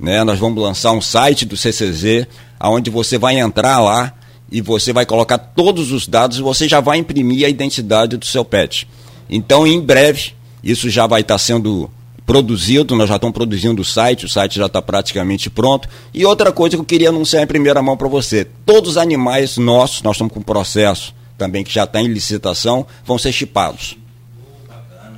Né? 0.00 0.24
Nós 0.24 0.38
vamos 0.38 0.62
lançar 0.62 0.92
um 0.92 1.00
site 1.00 1.44
do 1.44 1.56
CCZ, 1.56 2.26
onde 2.60 2.90
você 2.90 3.18
vai 3.18 3.38
entrar 3.38 3.80
lá 3.80 4.14
e 4.50 4.60
você 4.60 4.92
vai 4.92 5.06
colocar 5.06 5.38
todos 5.38 5.92
os 5.92 6.06
dados 6.06 6.38
e 6.38 6.42
você 6.42 6.68
já 6.68 6.80
vai 6.80 6.98
imprimir 6.98 7.46
a 7.46 7.48
identidade 7.48 8.16
do 8.16 8.26
seu 8.26 8.44
pet. 8.44 8.88
Então, 9.28 9.66
em 9.66 9.80
breve, 9.80 10.32
isso 10.62 10.88
já 10.88 11.06
vai 11.06 11.20
estar 11.20 11.38
sendo 11.38 11.90
produzido, 12.26 12.96
nós 12.96 13.08
já 13.08 13.16
estamos 13.16 13.34
produzindo 13.34 13.82
o 13.82 13.84
site, 13.84 14.24
o 14.24 14.28
site 14.28 14.56
já 14.56 14.66
está 14.66 14.80
praticamente 14.80 15.50
pronto. 15.50 15.88
E 16.12 16.24
outra 16.24 16.50
coisa 16.52 16.76
que 16.76 16.80
eu 16.80 16.86
queria 16.86 17.10
anunciar 17.10 17.42
em 17.42 17.46
primeira 17.46 17.82
mão 17.82 17.96
para 17.96 18.08
você: 18.08 18.46
todos 18.64 18.92
os 18.92 18.96
animais 18.96 19.56
nossos, 19.56 20.02
nós 20.02 20.16
estamos 20.16 20.32
com 20.32 20.40
um 20.40 20.42
processo 20.42 21.14
também 21.36 21.64
que 21.64 21.72
já 21.72 21.84
está 21.84 22.00
em 22.00 22.06
licitação, 22.06 22.86
vão 23.04 23.18
ser 23.18 23.32
chipados. 23.32 23.96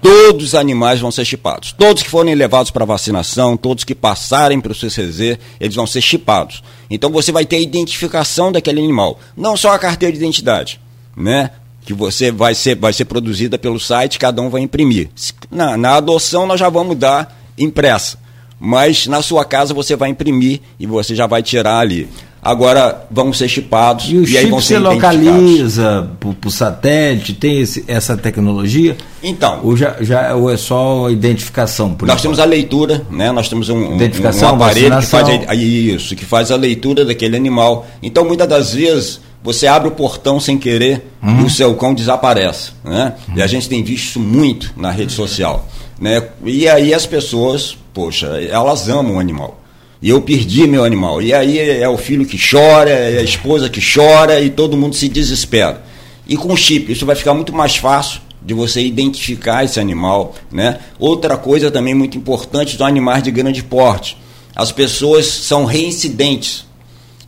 todos 0.03 0.47
os 0.47 0.55
animais 0.55 1.01
vão 1.01 1.11
ser 1.11 1.25
chipados. 1.25 1.73
Todos 1.73 2.03
que 2.03 2.09
forem 2.09 2.35
levados 2.35 2.71
para 2.71 2.85
vacinação, 2.85 3.57
todos 3.57 3.85
que 3.85 3.95
passarem 3.95 4.61
para 4.61 4.73
o 4.73 4.75
CCZ, 4.75 5.39
eles 5.61 5.75
vão 5.75 5.87
ser 5.87 6.01
chipados. 6.01 6.63
Então 6.89 7.11
você 7.11 7.33
vai 7.33 7.45
ter 7.45 7.57
a 7.57 7.61
identificação 7.61 8.51
daquele 8.51 8.81
animal, 8.81 9.19
não 9.37 9.57
só 9.57 9.73
a 9.73 9.79
carteira 9.79 10.13
de 10.13 10.19
identidade, 10.19 10.81
né? 11.17 11.51
Que 11.87 11.95
você 11.95 12.31
vai 12.31 12.55
ser, 12.55 12.77
vai 12.77 12.93
ser 12.93 13.07
produzida 13.07 13.57
pelo 13.57 13.81
site, 13.81 14.19
cada 14.19 14.43
um 14.43 14.51
vai 14.51 14.61
imprimir. 14.61 15.09
Na, 15.51 15.77
na 15.79 15.95
adoção 15.95 16.47
nós 16.47 16.61
já 16.61 16.69
vamos 16.69 16.97
dar 16.97 17.35
impressa, 17.57 18.19
mas 18.61 19.07
na 19.07 19.23
sua 19.23 19.45
casa 19.45 19.73
você 19.73 19.97
vai 19.97 20.11
imprimir 20.11 20.61
e 20.79 20.87
você 20.87 21.15
já 21.15 21.27
vai 21.27 21.43
tirar 21.43 21.79
ali 21.79 22.07
agora 22.47 23.07
vão 23.11 23.33
ser 23.33 23.49
chipados 23.49 24.07
e, 24.09 24.17
o 24.17 24.29
e 24.29 24.39
aí 24.39 24.47
vão 24.47 24.61
ser 24.61 24.79
localiza 24.79 26.09
por, 26.21 26.51
satélite, 26.51 27.35
tem 27.35 27.61
esse, 27.61 27.85
essa 27.89 28.17
tecnologia? 28.17 28.97
Então. 29.23 29.61
Ou, 29.65 29.77
já, 29.77 29.97
já, 30.01 30.35
ou 30.35 30.51
é 30.51 30.57
só 30.57 31.11
identificação? 31.11 31.89
nós 31.89 31.97
enquanto? 32.03 32.23
temos 32.23 32.39
a 32.39 32.45
leitura, 32.45 33.05
né? 33.11 33.33
nós 33.33 33.49
temos 33.49 33.69
um, 33.69 33.77
um, 33.77 33.97
um 33.97 34.49
aparelho 34.49 34.97
que 34.99 35.07
faz, 35.07 35.29
a, 35.49 35.55
isso, 35.55 36.15
que 36.15 36.25
faz 36.25 36.53
a 36.53 36.57
leitura 36.57 37.05
daquele 37.05 37.37
animal. 37.37 37.87
Então, 38.01 38.25
muitas 38.25 38.49
das 38.49 38.75
vezes, 38.75 39.21
você 39.47 39.69
abre 39.69 39.87
o 39.87 39.93
portão 39.93 40.41
sem 40.41 40.59
querer 40.59 41.07
uhum. 41.23 41.43
e 41.43 41.45
o 41.45 41.49
seu 41.51 41.73
cão 41.77 41.95
desaparece. 41.95 42.73
Né? 42.83 43.15
Uhum. 43.29 43.37
E 43.37 43.43
a 43.43 43.47
gente 43.47 43.69
tem 43.69 43.81
visto 43.81 44.09
isso 44.09 44.19
muito 44.19 44.75
na 44.77 44.91
rede 44.91 45.13
social. 45.13 45.69
Né? 46.01 46.21
E 46.45 46.69
aí 46.69 46.93
as 46.93 47.07
pessoas, 47.07 47.79
poxa, 47.95 48.27
elas 48.27 48.89
amam 48.89 49.15
o 49.15 49.21
animal. 49.21 49.63
E 50.03 50.11
eu 50.11 50.21
perdi 50.21 50.67
meu 50.67 50.83
animal. 50.83 51.23
E 51.23 51.33
aí 51.33 51.61
é 51.61 51.89
o 51.89 51.97
filho 51.97 52.27
que 52.27 52.37
chora, 52.37 52.91
é 52.91 53.21
a 53.21 53.23
esposa 53.23 53.69
que 53.69 53.81
chora 53.81 54.41
e 54.41 54.51
todo 54.51 54.77
mundo 54.77 54.97
se 54.97 55.09
desespera. 55.09 55.81
E 56.27 56.37
com 56.37 56.57
chip, 56.57 56.91
isso 56.91 57.07
vai 57.07 57.15
ficar 57.15 57.33
muito 57.33 57.53
mais 57.53 57.77
fácil 57.77 58.21
de 58.43 58.53
você 58.53 58.85
identificar 58.85 59.65
esse 59.65 59.79
animal, 59.79 60.35
né? 60.51 60.81
Outra 60.99 61.37
coisa 61.37 61.71
também 61.71 61.95
muito 61.95 62.19
importante 62.19 62.77
dos 62.77 62.85
animais 62.85 63.23
de 63.23 63.31
grande 63.31 63.63
porte. 63.63 64.17
As 64.57 64.73
pessoas 64.73 65.27
são 65.27 65.65
reincidentes. 65.65 66.67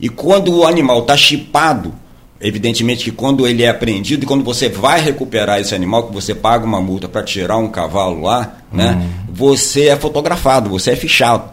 E 0.01 0.09
quando 0.09 0.53
o 0.53 0.67
animal 0.67 0.99
está 0.99 1.15
chipado, 1.15 1.93
evidentemente 2.41 3.03
que 3.03 3.11
quando 3.11 3.47
ele 3.47 3.63
é 3.63 3.69
apreendido 3.69 4.23
e 4.23 4.27
quando 4.27 4.43
você 4.43 4.69
vai 4.69 5.01
recuperar 5.01 5.59
esse 5.59 5.75
animal, 5.75 6.07
que 6.07 6.13
você 6.13 6.33
paga 6.33 6.65
uma 6.65 6.81
multa 6.81 7.07
para 7.07 7.23
tirar 7.23 7.57
um 7.57 7.67
cavalo 7.67 8.21
lá, 8.21 8.57
né? 8.71 8.93
Uhum. 8.93 9.33
Você 9.33 9.87
é 9.87 9.95
fotografado, 9.95 10.69
você 10.69 10.91
é 10.91 10.95
fichado. 10.95 11.49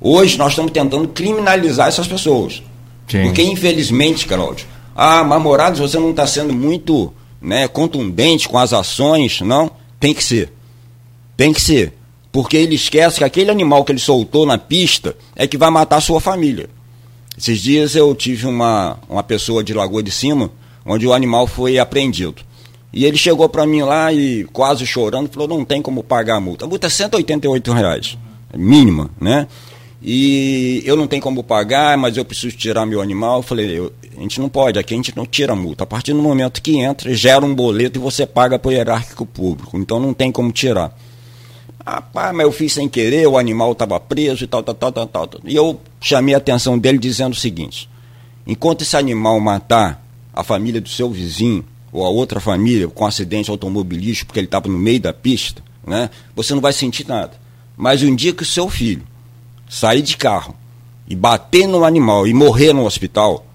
Hoje 0.00 0.38
nós 0.38 0.52
estamos 0.52 0.72
tentando 0.72 1.08
criminalizar 1.08 1.88
essas 1.88 2.08
pessoas. 2.08 2.62
Sim. 3.06 3.24
Porque, 3.24 3.42
infelizmente, 3.42 4.26
Cláudio, 4.26 4.66
ah, 4.94 5.22
mas 5.24 5.42
Moraes, 5.42 5.78
você 5.78 5.98
não 5.98 6.10
está 6.10 6.26
sendo 6.26 6.52
muito 6.52 7.12
né, 7.40 7.68
contundente 7.68 8.48
com 8.48 8.58
as 8.58 8.72
ações. 8.72 9.40
Não, 9.40 9.70
tem 9.98 10.14
que 10.14 10.22
ser. 10.22 10.52
Tem 11.36 11.52
que 11.52 11.60
ser. 11.60 11.94
Porque 12.32 12.56
ele 12.56 12.74
esquece 12.74 13.18
que 13.18 13.24
aquele 13.24 13.50
animal 13.50 13.84
que 13.84 13.92
ele 13.92 13.98
soltou 13.98 14.46
na 14.46 14.56
pista 14.56 15.16
é 15.34 15.46
que 15.46 15.58
vai 15.58 15.70
matar 15.70 15.96
a 15.96 16.00
sua 16.00 16.20
família. 16.20 16.68
Esses 17.40 17.62
dias 17.62 17.96
eu 17.96 18.14
tive 18.14 18.46
uma, 18.46 18.98
uma 19.08 19.22
pessoa 19.22 19.64
de 19.64 19.72
Lagoa 19.72 20.02
de 20.02 20.10
Cima, 20.10 20.50
onde 20.84 21.06
o 21.06 21.12
animal 21.14 21.46
foi 21.46 21.78
apreendido. 21.78 22.34
E 22.92 23.06
ele 23.06 23.16
chegou 23.16 23.48
para 23.48 23.64
mim 23.64 23.80
lá 23.80 24.12
e 24.12 24.44
quase 24.52 24.86
chorando, 24.86 25.30
falou, 25.30 25.48
não 25.48 25.64
tem 25.64 25.80
como 25.80 26.04
pagar 26.04 26.36
a 26.36 26.40
multa. 26.40 26.66
A 26.66 26.68
multa 26.68 26.86
é 26.86 26.90
188 26.90 27.72
reais, 27.72 28.18
mínima, 28.54 29.08
né? 29.18 29.46
E 30.02 30.82
eu 30.84 30.94
não 30.96 31.06
tenho 31.06 31.22
como 31.22 31.42
pagar, 31.42 31.96
mas 31.96 32.18
eu 32.18 32.26
preciso 32.26 32.54
tirar 32.54 32.84
meu 32.84 33.00
animal. 33.00 33.38
Eu 33.38 33.42
falei, 33.42 33.78
eu, 33.78 33.90
a 34.18 34.20
gente 34.20 34.38
não 34.38 34.50
pode, 34.50 34.78
aqui 34.78 34.92
a 34.92 34.96
gente 34.98 35.16
não 35.16 35.24
tira 35.24 35.56
multa. 35.56 35.84
A 35.84 35.86
partir 35.86 36.12
do 36.12 36.20
momento 36.20 36.60
que 36.60 36.78
entra, 36.78 37.14
gera 37.14 37.42
um 37.42 37.54
boleto 37.54 37.98
e 37.98 38.02
você 38.02 38.26
paga 38.26 38.58
para 38.58 38.68
o 38.68 38.72
hierárquico 38.72 39.24
público. 39.24 39.78
Então 39.78 39.98
não 39.98 40.12
tem 40.12 40.30
como 40.30 40.52
tirar. 40.52 40.94
Ah, 41.84 42.02
pá, 42.02 42.32
mas 42.32 42.44
eu 42.44 42.52
fiz 42.52 42.72
sem 42.72 42.88
querer, 42.88 43.26
o 43.26 43.38
animal 43.38 43.72
estava 43.72 43.98
preso 43.98 44.44
e 44.44 44.46
tal, 44.46 44.62
tal, 44.62 44.74
tal, 44.74 44.92
tal, 44.92 45.06
tal. 45.06 45.40
E 45.44 45.56
eu 45.56 45.80
chamei 46.00 46.34
a 46.34 46.38
atenção 46.38 46.78
dele 46.78 46.98
dizendo 46.98 47.32
o 47.32 47.36
seguinte: 47.36 47.88
enquanto 48.46 48.82
esse 48.82 48.96
animal 48.96 49.40
matar 49.40 50.04
a 50.32 50.42
família 50.42 50.80
do 50.80 50.88
seu 50.88 51.10
vizinho 51.10 51.64
ou 51.92 52.04
a 52.04 52.08
outra 52.08 52.38
família 52.38 52.86
com 52.88 53.04
um 53.04 53.06
acidente 53.06 53.50
automobilístico 53.50 54.28
porque 54.28 54.40
ele 54.40 54.46
estava 54.46 54.68
no 54.68 54.78
meio 54.78 55.00
da 55.00 55.12
pista, 55.12 55.62
né, 55.86 56.10
você 56.36 56.54
não 56.54 56.60
vai 56.60 56.72
sentir 56.72 57.08
nada. 57.08 57.32
Mas 57.76 58.02
um 58.02 58.14
dia 58.14 58.32
que 58.32 58.42
o 58.42 58.46
seu 58.46 58.68
filho 58.68 59.02
sair 59.68 60.02
de 60.02 60.16
carro 60.16 60.54
e 61.08 61.16
bater 61.16 61.66
no 61.66 61.84
animal 61.84 62.26
e 62.26 62.34
morrer 62.34 62.72
no 62.72 62.84
hospital, 62.84 63.46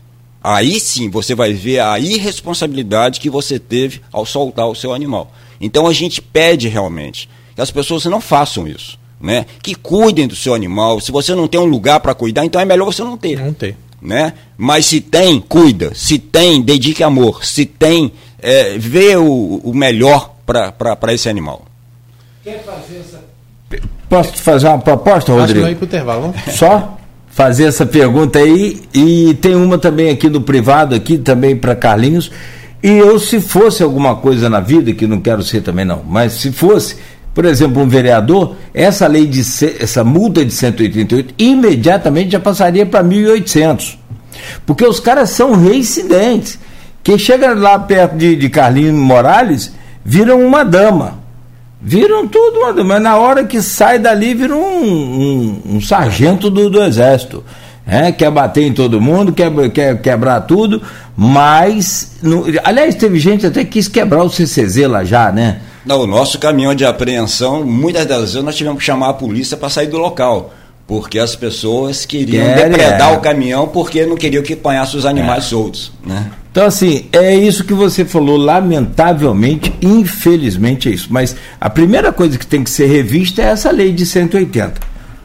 aí 0.43 0.79
sim 0.79 1.09
você 1.09 1.35
vai 1.35 1.53
ver 1.53 1.79
a 1.79 1.99
irresponsabilidade 1.99 3.19
que 3.19 3.29
você 3.29 3.59
teve 3.59 4.01
ao 4.11 4.25
soltar 4.25 4.67
o 4.67 4.75
seu 4.75 4.93
animal. 4.93 5.31
Então 5.61 5.87
a 5.87 5.93
gente 5.93 6.21
pede 6.21 6.67
realmente 6.67 7.29
que 7.55 7.61
as 7.61 7.71
pessoas 7.71 8.05
não 8.05 8.21
façam 8.21 8.67
isso. 8.67 8.99
Né? 9.19 9.45
Que 9.63 9.73
cuidem 9.73 10.27
do 10.27 10.35
seu 10.35 10.53
animal. 10.53 10.99
Se 10.99 11.11
você 11.11 11.33
não 11.33 11.47
tem 11.47 11.59
um 11.59 11.65
lugar 11.65 11.99
para 11.99 12.13
cuidar, 12.13 12.45
então 12.45 12.61
é 12.61 12.65
melhor 12.65 12.85
você 12.85 13.03
não 13.03 13.17
ter. 13.17 13.39
Não 13.39 13.53
ter. 13.53 13.77
Né? 14.01 14.33
Mas 14.57 14.85
se 14.85 15.01
tem, 15.01 15.39
cuida. 15.39 15.91
Se 15.95 16.19
tem, 16.19 16.61
dedique 16.61 17.01
amor. 17.01 17.43
Se 17.45 17.65
tem, 17.65 18.11
é, 18.39 18.77
vê 18.77 19.15
o, 19.15 19.61
o 19.63 19.73
melhor 19.73 20.35
para 20.45 21.13
esse 21.13 21.29
animal. 21.29 21.65
Quer 22.43 22.63
fazer 22.63 22.99
essa 22.99 23.25
Posso 24.07 24.33
te 24.33 24.41
fazer 24.41 24.67
uma 24.67 24.77
proposta, 24.77 25.33
Rodrigo? 25.33 25.65
Acho 25.65 25.75
que 25.75 25.85
intervalo. 25.85 26.33
Só 26.51 26.97
fazer 27.29 27.65
essa 27.65 27.85
pergunta 27.85 28.39
aí 28.39 28.81
e 28.93 29.33
tem 29.41 29.55
uma 29.55 29.77
também 29.77 30.09
aqui 30.09 30.29
no 30.29 30.41
privado 30.41 30.95
aqui 30.95 31.17
também 31.17 31.55
para 31.55 31.75
Carlinhos. 31.75 32.31
E 32.81 32.89
eu 32.89 33.19
se 33.19 33.41
fosse 33.41 33.81
alguma 33.81 34.15
coisa 34.15 34.49
na 34.49 34.59
vida 34.59 34.93
que 34.93 35.07
não 35.07 35.19
quero 35.19 35.43
ser 35.43 35.61
também 35.61 35.83
não, 35.83 36.03
mas 36.07 36.33
se 36.33 36.51
fosse, 36.51 36.97
por 37.35 37.45
exemplo, 37.45 37.83
um 37.83 37.87
vereador, 37.87 38.55
essa 38.73 39.05
lei 39.05 39.27
de 39.27 39.41
essa 39.79 40.03
multa 40.03 40.43
de 40.43 40.51
188 40.51 41.35
imediatamente 41.37 42.31
já 42.31 42.39
passaria 42.39 42.85
para 42.85 43.03
1.800. 43.03 43.97
Porque 44.65 44.85
os 44.85 44.99
caras 44.99 45.29
são 45.29 45.53
reincidentes. 45.55 46.57
Quem 47.03 47.19
chega 47.19 47.53
lá 47.53 47.77
perto 47.77 48.17
de, 48.17 48.35
de 48.35 48.49
Carlinhos 48.49 48.95
Morales 48.95 49.71
vira 50.03 50.35
uma 50.35 50.65
dama 50.65 51.25
Viram 51.87 52.27
tudo, 52.27 52.83
mas 52.83 52.99
na 52.99 53.15
hora 53.17 53.43
que 53.43 53.61
sai 53.61 53.99
dali 53.99 54.33
viram 54.33 54.59
um, 54.59 55.61
um, 55.67 55.75
um 55.75 55.81
sargento 55.81 56.49
do, 56.49 56.67
do 56.67 56.81
exército. 56.81 57.43
É, 57.85 58.11
quer 58.11 58.31
bater 58.31 58.63
em 58.63 58.73
todo 58.73 58.99
mundo, 58.99 59.31
quer, 59.31 59.51
quer 59.69 60.01
quebrar 60.01 60.41
tudo, 60.41 60.81
mas. 61.15 62.13
No, 62.23 62.43
aliás, 62.63 62.95
teve 62.95 63.19
gente 63.19 63.45
até 63.45 63.63
que 63.63 63.73
quis 63.73 63.87
quebrar 63.87 64.23
o 64.23 64.29
CCZ 64.31 64.87
lá 64.87 65.03
já, 65.03 65.31
né? 65.31 65.59
Não, 65.85 66.01
o 66.01 66.07
nosso 66.07 66.39
caminhão 66.39 66.73
de 66.73 66.83
apreensão, 66.83 67.63
muitas 67.63 68.05
das 68.05 68.33
vezes 68.33 68.43
nós 68.43 68.55
tivemos 68.55 68.79
que 68.79 68.85
chamar 68.85 69.09
a 69.09 69.13
polícia 69.13 69.55
para 69.55 69.69
sair 69.69 69.87
do 69.87 69.97
local. 69.97 70.53
Porque 70.87 71.17
as 71.17 71.35
pessoas 71.35 72.05
queriam 72.05 72.45
Quer, 72.45 72.69
depredar 72.69 73.13
é. 73.13 73.17
o 73.17 73.19
caminhão 73.19 73.67
porque 73.67 74.05
não 74.05 74.15
queriam 74.15 74.43
que 74.43 74.53
apanhasse 74.53 74.95
os 74.95 75.05
animais 75.05 75.45
é. 75.45 75.47
soltos. 75.47 75.91
Né? 76.05 76.31
Então, 76.51 76.65
assim, 76.65 77.07
é 77.11 77.35
isso 77.35 77.63
que 77.63 77.73
você 77.73 78.05
falou, 78.05 78.37
lamentavelmente, 78.37 79.73
infelizmente 79.81 80.87
é 80.89 80.91
isso. 80.91 81.07
Mas 81.11 81.35
a 81.59 81.69
primeira 81.69 82.13
coisa 82.13 82.37
que 82.37 82.47
tem 82.47 82.63
que 82.63 82.69
ser 82.69 82.85
revista 82.85 83.41
é 83.41 83.45
essa 83.45 83.71
lei 83.71 83.91
de 83.91 84.05
180. 84.05 84.73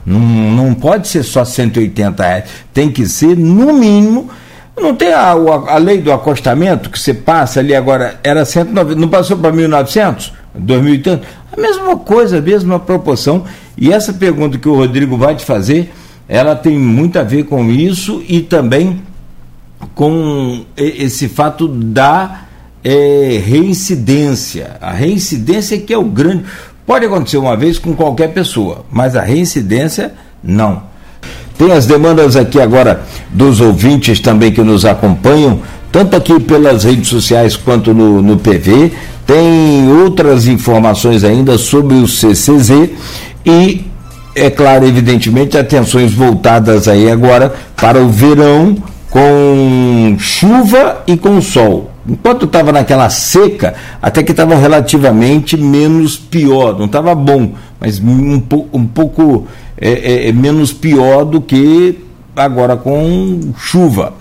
Não, 0.05 0.19
não 0.19 0.75
pode 0.75 1.09
ser 1.09 1.23
só 1.23 1.45
180 1.45 2.23
reais, 2.23 2.45
tem 2.73 2.91
que 2.91 3.07
ser, 3.07 3.37
no 3.37 3.73
mínimo. 3.73 4.31
Não 4.77 4.95
tem 4.95 5.13
a, 5.13 5.33
a, 5.33 5.75
a 5.75 5.77
lei 5.77 5.99
do 5.99 6.11
acostamento 6.11 6.89
que 6.89 6.99
você 6.99 7.13
passa 7.13 7.61
ali 7.61 7.75
agora, 7.75 8.19
era 8.25 8.45
190, 8.45 8.99
não 8.99 9.09
passou 9.09 9.37
para 9.37 9.53
1.900? 9.53 10.40
2080? 10.55 11.23
A 11.57 11.61
mesma 11.61 11.97
coisa, 11.97 12.39
a 12.39 12.43
mesma 12.43 12.79
proporção. 12.79 13.45
E 13.77 13.93
essa 13.93 14.13
pergunta 14.13 14.59
que 14.59 14.69
o 14.69 14.75
Rodrigo 14.75 15.17
vai 15.17 15.35
te 15.35 15.45
fazer, 15.45 15.93
ela 16.29 16.55
tem 16.55 16.79
muito 16.79 17.19
a 17.19 17.23
ver 17.23 17.45
com 17.45 17.71
isso 17.71 18.23
e 18.29 18.41
também 18.41 19.03
com 19.95 20.65
esse 20.77 21.29
fato 21.29 21.67
da 21.67 22.43
é, 22.85 23.41
reincidência. 23.45 24.77
A 24.81 24.93
reincidência 24.93 25.79
que 25.79 25.93
é 25.93 25.99
o 25.99 26.05
grande. 26.05 26.45
Pode 26.87 27.07
acontecer 27.07 27.37
uma 27.37 27.57
vez 27.57 27.79
com 27.79 27.95
qualquer 27.95 28.33
pessoa, 28.33 28.85
mas 28.91 29.15
a 29.15 29.23
reincidência 29.23 30.15
não. 30.43 30.83
Tem 31.57 31.73
as 31.73 31.87
demandas 31.87 32.37
aqui 32.37 32.61
agora 32.61 33.03
dos 33.31 33.61
ouvintes 33.61 34.19
também 34.19 34.51
que 34.51 34.63
nos 34.63 34.85
acompanham, 34.85 35.61
tanto 35.93 36.17
aqui 36.17 36.39
pelas 36.41 36.85
redes 36.85 37.09
sociais 37.09 37.57
quanto 37.57 37.93
no, 37.93 38.23
no 38.23 38.37
PV. 38.39 38.93
Tem 39.27 39.89
outras 40.03 40.47
informações 40.47 41.23
ainda 41.23 41.57
sobre 41.57 41.95
o 41.95 42.09
CCZ 42.09 42.91
e, 43.45 43.85
é 44.35 44.51
claro, 44.51 44.87
evidentemente, 44.87 45.57
atenções 45.57 46.13
voltadas 46.13 46.89
aí 46.89 47.11
agora 47.11 47.55
para 47.77 48.01
o 48.01 48.09
verão 48.09 48.77
com 49.11 50.17
chuva 50.19 51.03
e 51.07 51.17
com 51.17 51.41
sol. 51.41 51.91
Enquanto 52.09 52.47
estava 52.47 52.73
naquela 52.73 53.11
seca, 53.11 53.75
até 54.01 54.23
que 54.23 54.31
estava 54.31 54.57
relativamente 54.57 55.57
menos 55.57 56.17
pior, 56.17 56.79
não 56.79 56.87
estava 56.87 57.15
bom, 57.15 57.53
mas 57.79 58.01
um, 58.01 58.43
um 58.73 58.87
pouco 58.87 59.47
é, 59.77 59.91
é, 59.91 60.29
é, 60.29 60.33
menos 60.33 60.73
pior 60.73 61.25
do 61.25 61.41
que 61.41 61.99
agora 62.35 62.77
com 62.77 63.53
chuva. 63.59 64.15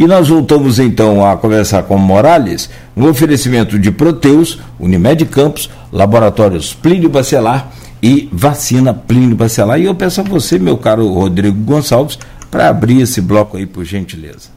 E 0.00 0.06
nós 0.06 0.30
voltamos 0.30 0.78
então 0.78 1.22
a 1.26 1.36
conversar 1.36 1.82
com 1.82 1.98
Morales, 1.98 2.70
no 2.96 3.10
oferecimento 3.10 3.78
de 3.78 3.90
Proteus, 3.90 4.58
Unimed 4.78 5.26
Campos, 5.26 5.68
Laboratórios 5.92 6.72
Plínio 6.72 7.10
Bacelar 7.10 7.70
e 8.02 8.26
Vacina 8.32 8.94
Plínio 8.94 9.36
Bacelar. 9.36 9.78
E 9.78 9.84
eu 9.84 9.94
peço 9.94 10.22
a 10.22 10.24
você, 10.24 10.58
meu 10.58 10.78
caro 10.78 11.06
Rodrigo 11.12 11.58
Gonçalves, 11.64 12.18
para 12.50 12.70
abrir 12.70 13.02
esse 13.02 13.20
bloco 13.20 13.58
aí, 13.58 13.66
por 13.66 13.84
gentileza. 13.84 14.48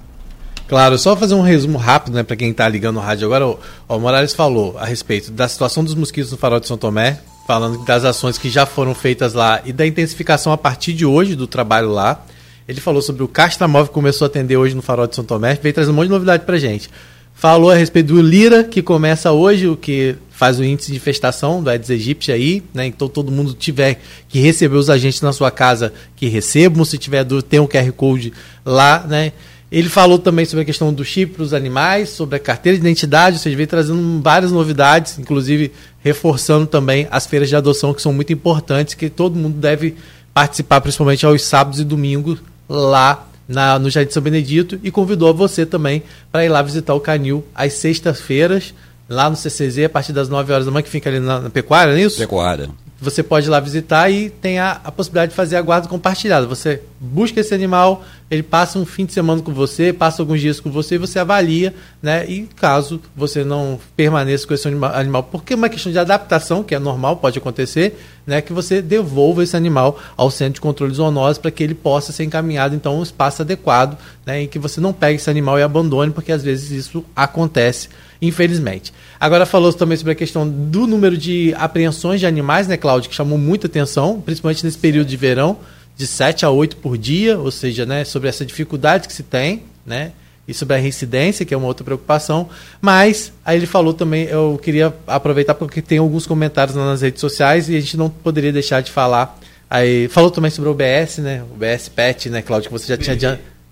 Claro, 0.65 0.98
só 0.98 1.14
fazer 1.14 1.36
um 1.36 1.41
resumo 1.41 1.78
rápido, 1.78 2.14
né, 2.14 2.24
para 2.24 2.38
quem 2.38 2.52
está 2.52 2.70
ligando 2.70 2.95
no 2.95 3.02
rádio 3.02 3.26
agora. 3.26 3.45
O, 3.45 3.60
o 3.90 3.99
Morales 3.99 4.34
falou 4.34 4.78
a 4.80 4.86
respeito 4.86 5.30
da 5.30 5.45
situação 5.49 5.84
dos 5.84 5.94
mosquitos 5.94 6.32
no 6.32 6.38
Farol 6.38 6.61
de 6.61 6.68
São 6.68 6.78
Tomé, 6.78 7.20
falando 7.45 7.84
das 7.84 8.06
ações 8.06 8.38
que 8.38 8.49
já 8.49 8.65
foram 8.65 8.95
feitas 8.95 9.34
lá 9.34 9.60
e 9.65 9.74
da 9.74 9.86
intensificação 9.86 10.53
a 10.53 10.57
partir 10.57 10.94
de 10.94 11.06
hoje 11.06 11.36
do 11.36 11.48
trabalho 11.48 11.90
lá. 11.90 12.24
Ele 12.68 12.80
falou 12.80 13.02
sobre 13.02 13.23
o 13.23 13.27
Castramóvel 13.27 13.88
que 13.88 13.94
começou 13.94 14.26
a 14.26 14.27
atender 14.27 14.57
hoje 14.57 14.76
no 14.76 14.81
Farol 14.81 15.07
de 15.07 15.15
São 15.15 15.23
Tomé, 15.23 15.57
veio 15.61 15.73
trazer 15.73 15.91
um 15.91 15.94
monte 15.94 16.06
de 16.06 16.11
novidade 16.11 16.45
pra 16.45 16.57
gente. 16.57 16.90
Falou 17.35 17.72
a 17.72 17.76
respeito 17.76 18.14
do 18.14 18.22
Lira, 18.22 18.64
que 18.64 18.81
começa 18.81 19.31
hoje, 19.31 19.68
o 19.68 19.76
que 19.76 20.15
faz 20.30 20.60
o 20.60 20.64
índice 20.64 20.91
de 20.91 20.98
infestação 20.98 21.64
do 21.64 21.69
Aedes 21.69 21.90
aegypti 21.90 22.31
aí, 22.31 22.64
né? 22.73 22.85
Então 22.85 23.10
todo 23.10 23.31
mundo 23.31 23.53
tiver 23.53 23.99
que 24.30 24.40
receber 24.40 24.76
os 24.76 24.90
agentes 24.90 25.19
na 25.22 25.34
sua 25.34 25.49
casa, 25.49 25.91
que 26.15 26.27
recebam, 26.27 26.85
se 26.85 26.98
tiver 26.98 27.23
dúvida, 27.23 27.48
tem 27.49 27.60
um 27.60 27.68
QR 27.68 27.91
Code 27.91 28.31
lá, 28.64 29.06
né? 29.07 29.34
Ele 29.72 29.90
falou 29.90 30.19
também 30.19 30.45
sobre 30.45 30.61
a 30.61 30.65
questão 30.65 30.94
do 30.94 31.03
chip 31.03 31.34
para 31.34 31.44
os 31.44 31.52
animais, 31.52 32.10
sobre 32.10 32.35
a 32.35 32.40
carteira 32.40 32.77
de 32.77 32.84
identidade, 32.84 33.40
seja, 33.40 33.56
veio 33.57 33.68
trazendo 33.68 34.22
várias 34.22 34.52
novidades, 34.52 35.18
inclusive 35.18 35.72
reforçando 35.99 36.68
também 36.68 37.07
as 37.10 37.26
feiras 37.26 37.49
de 37.49 37.56
adoção, 37.56 37.91
que 37.91 38.02
são 38.02 38.14
muito 38.14 38.31
importantes, 38.31 38.94
que 38.94 39.10
todo 39.10 39.35
mundo 39.35 39.57
deve 39.57 39.95
participar, 40.31 40.80
principalmente 40.80 41.26
aos 41.26 41.41
sábados 41.44 41.80
e 41.80 41.84
domingos, 41.84 42.40
lá 42.68 43.27
na, 43.48 43.77
no 43.77 43.90
Jardim 43.90 44.11
São 44.11 44.23
Benedito, 44.23 44.80
e 44.84 44.91
convidou 44.91 45.34
você 45.34 45.65
também 45.65 46.03
para 46.31 46.45
ir 46.45 46.49
lá 46.49 46.61
visitar 46.61 46.94
o 46.94 46.99
Canil 46.99 47.44
às 47.53 47.73
sextas-feiras, 47.73 48.73
lá 49.10 49.30
no 49.30 49.35
CCZ, 49.35 49.85
a 49.85 49.90
partir 49.90 50.14
das 50.14 50.30
9 50.30 50.52
horas 50.53 50.65
da 50.65 50.72
manhã, 50.72 50.84
que 50.84 50.90
fica 50.90 51.10
ali 51.10 51.19
na, 51.19 51.41
na 51.41 51.49
Pecuária, 51.49 51.94
não 51.94 51.99
é 51.99 52.03
isso? 52.03 52.18
Pecuária 52.18 52.69
você 53.04 53.22
pode 53.22 53.48
ir 53.48 53.50
lá 53.50 53.60
visitar 53.60 54.10
e 54.10 54.30
tem 54.30 54.60
a, 54.60 54.80
a, 54.84 54.92
possibilidade 54.92 55.32
de 55.32 55.36
fazer 55.36 55.58
a 55.58 55.62
guarda 55.62 55.88
compartilhada. 55.88 56.48
Você 56.48 56.82
busca 57.00 57.40
esse 57.42 57.54
animal, 57.54 58.04
ele 58.32 58.42
passa 58.42 58.80
um 58.80 58.86
fim 58.86 59.06
de 59.06 59.12
semana 59.12 59.42
com 59.42 59.54
você, 59.54 59.92
passa 59.92 60.22
alguns 60.22 60.40
dias 60.40 60.60
com 60.60 60.72
você, 60.72 60.96
e 60.96 60.98
você 60.98 61.20
avalia, 61.20 61.74
né? 62.02 62.26
E 62.26 62.48
caso 62.56 63.02
você 63.16 63.44
não 63.44 63.80
permaneça 63.96 64.48
com 64.48 64.54
esse 64.54 64.68
animal, 64.68 65.24
porque 65.24 65.54
é 65.54 65.56
uma 65.56 65.70
questão 65.70 65.92
de 65.92 66.00
adaptação, 66.00 66.64
que 66.64 66.74
é 66.74 66.80
normal, 66.80 67.18
pode 67.18 67.38
acontecer, 67.38 68.00
né? 68.26 68.42
Que 68.42 68.54
você 68.54 68.82
devolva 68.82 69.44
esse 69.44 69.58
animal 69.58 70.00
ao 70.16 70.32
centro 70.32 70.56
de 70.56 70.62
controle 70.62 70.92
de 70.92 70.98
zoonose 70.98 71.40
para 71.40 71.52
que 71.52 71.64
ele 71.64 71.76
possa 71.76 72.14
ser 72.14 72.24
encaminhado 72.24 72.74
então 72.74 73.00
um 73.00 73.04
espaço 73.04 73.42
adequado, 73.42 73.98
né? 74.26 74.44
Em 74.44 74.48
que 74.48 74.58
você 74.58 74.80
não 74.80 74.94
pegue 74.94 75.16
esse 75.16 75.30
animal 75.30 75.60
e 75.60 75.62
abandone, 75.62 76.12
porque 76.12 76.32
às 76.32 76.42
vezes 76.42 76.72
isso 76.72 77.04
acontece 77.14 77.90
infelizmente. 78.28 78.94
Agora 79.19 79.45
falou 79.45 79.72
também 79.72 79.98
sobre 79.98 80.14
a 80.14 80.15
questão 80.15 80.48
do 80.48 80.85
número 80.85 81.18
de 81.18 81.53
apreensões 81.57 82.19
de 82.19 82.26
animais, 82.26 82.68
né, 82.68 82.77
Cláudio, 82.77 83.10
que 83.10 83.15
chamou 83.15 83.38
muita 83.38 83.68
atenção, 83.68 84.22
principalmente 84.22 84.65
nesse 84.65 84.77
período 84.77 85.07
de 85.07 85.18
verão, 85.18 85.57
de 85.95 86.07
7 86.07 86.45
a 86.45 86.49
8 86.49 86.77
por 86.77 86.98
dia, 86.98 87.38
ou 87.38 87.52
seja, 87.52 87.85
né, 87.85 88.03
sobre 88.03 88.27
essa 88.27 88.45
dificuldade 88.45 89.07
que 89.07 89.14
se 89.14 89.23
tem, 89.23 89.64
né, 89.85 90.11
e 90.48 90.53
sobre 90.53 90.76
a 90.76 90.80
reincidência, 90.80 91.45
que 91.45 91.53
é 91.53 91.57
uma 91.57 91.68
outra 91.68 91.85
preocupação. 91.85 92.49
Mas 92.81 93.31
aí 93.45 93.57
ele 93.57 93.65
falou 93.65 93.94
também, 93.94 94.26
eu 94.26 94.60
queria 94.61 94.94
aproveitar 95.07 95.53
porque 95.53 95.81
tem 95.81 95.99
alguns 95.99 96.27
comentários 96.27 96.76
nas 96.76 97.02
redes 97.02 97.22
sociais 97.22 97.69
e 97.69 97.77
a 97.77 97.80
gente 97.80 97.95
não 97.95 98.10
poderia 98.10 98.52
deixar 98.52 98.81
de 98.81 98.91
falar. 98.91 99.40
Aí 99.69 100.07
falou 100.10 100.30
também 100.30 100.52
sobre 100.52 100.69
o 100.69 100.73
OBS, 100.73 101.19
né? 101.19 101.44
O 101.49 101.56
OBS 101.56 101.90
PET, 101.90 102.30
né, 102.30 102.41
Cláudio, 102.41 102.69
que 102.69 102.77
você 102.77 102.88
já 102.88 102.98
tinha 102.98 103.15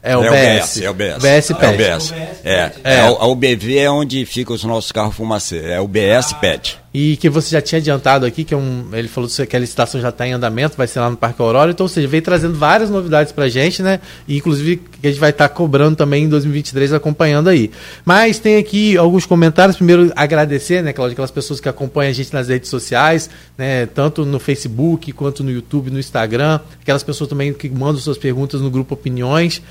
é 0.03 0.17
o 0.17 0.23
é 0.23 0.59
BS. 0.59 0.81
É 0.81 0.89
o 0.89 0.93
BS. 0.93 1.17
BS 1.21 1.47
PET. 1.53 1.63
É 1.63 1.69
o 1.69 1.77
BS. 1.77 2.11
É. 2.11 2.37
é. 2.43 2.71
é. 2.83 2.99
A 3.01 3.25
UBV 3.27 3.77
é 3.77 3.91
onde 3.91 4.25
ficam 4.25 4.55
os 4.55 4.63
nossos 4.63 4.91
carros 4.91 5.15
fumacê. 5.15 5.59
É 5.63 5.79
o 5.79 5.87
BS 5.87 6.33
PET. 6.33 6.79
E 6.93 7.15
que 7.17 7.29
você 7.29 7.51
já 7.51 7.61
tinha 7.61 7.79
adiantado 7.79 8.25
aqui, 8.25 8.43
que 8.43 8.53
é 8.53 8.57
um, 8.57 8.89
ele 8.91 9.07
falou 9.07 9.29
que 9.47 9.55
a 9.55 9.59
licitação 9.59 10.01
já 10.01 10.09
está 10.09 10.27
em 10.27 10.33
andamento, 10.33 10.75
vai 10.75 10.87
ser 10.87 10.99
lá 10.99 11.09
no 11.09 11.15
Parque 11.15 11.41
Aurora. 11.41 11.71
Então, 11.71 11.85
ou 11.85 11.87
seja, 11.87 12.07
veio 12.07 12.21
trazendo 12.21 12.55
várias 12.55 12.89
novidades 12.89 13.31
para 13.31 13.45
a 13.45 13.49
gente, 13.49 13.81
né? 13.81 14.01
E, 14.27 14.37
inclusive, 14.37 14.77
que 14.77 15.07
a 15.07 15.09
gente 15.09 15.19
vai 15.19 15.29
estar 15.29 15.47
tá 15.47 15.53
cobrando 15.53 15.95
também 15.95 16.25
em 16.25 16.29
2023, 16.29 16.91
acompanhando 16.93 17.47
aí. 17.47 17.71
Mas 18.03 18.39
tem 18.39 18.57
aqui 18.57 18.97
alguns 18.97 19.25
comentários. 19.25 19.77
Primeiro, 19.77 20.11
agradecer, 20.15 20.83
né, 20.83 20.91
Cláudio, 20.91 21.13
aquelas 21.13 21.31
pessoas 21.31 21.61
que 21.61 21.69
acompanham 21.69 22.09
a 22.09 22.13
gente 22.13 22.33
nas 22.33 22.49
redes 22.49 22.69
sociais, 22.69 23.29
né? 23.57 23.85
Tanto 23.85 24.25
no 24.25 24.39
Facebook, 24.39 25.11
quanto 25.13 25.43
no 25.43 25.51
YouTube, 25.51 25.91
no 25.91 25.99
Instagram. 25.99 26.59
Aquelas 26.81 27.03
pessoas 27.03 27.29
também 27.29 27.53
que 27.53 27.69
mandam 27.69 28.01
suas 28.01 28.17
perguntas 28.17 28.59
no 28.59 28.69
grupo 28.69 28.95
Opiniões. 28.95 29.61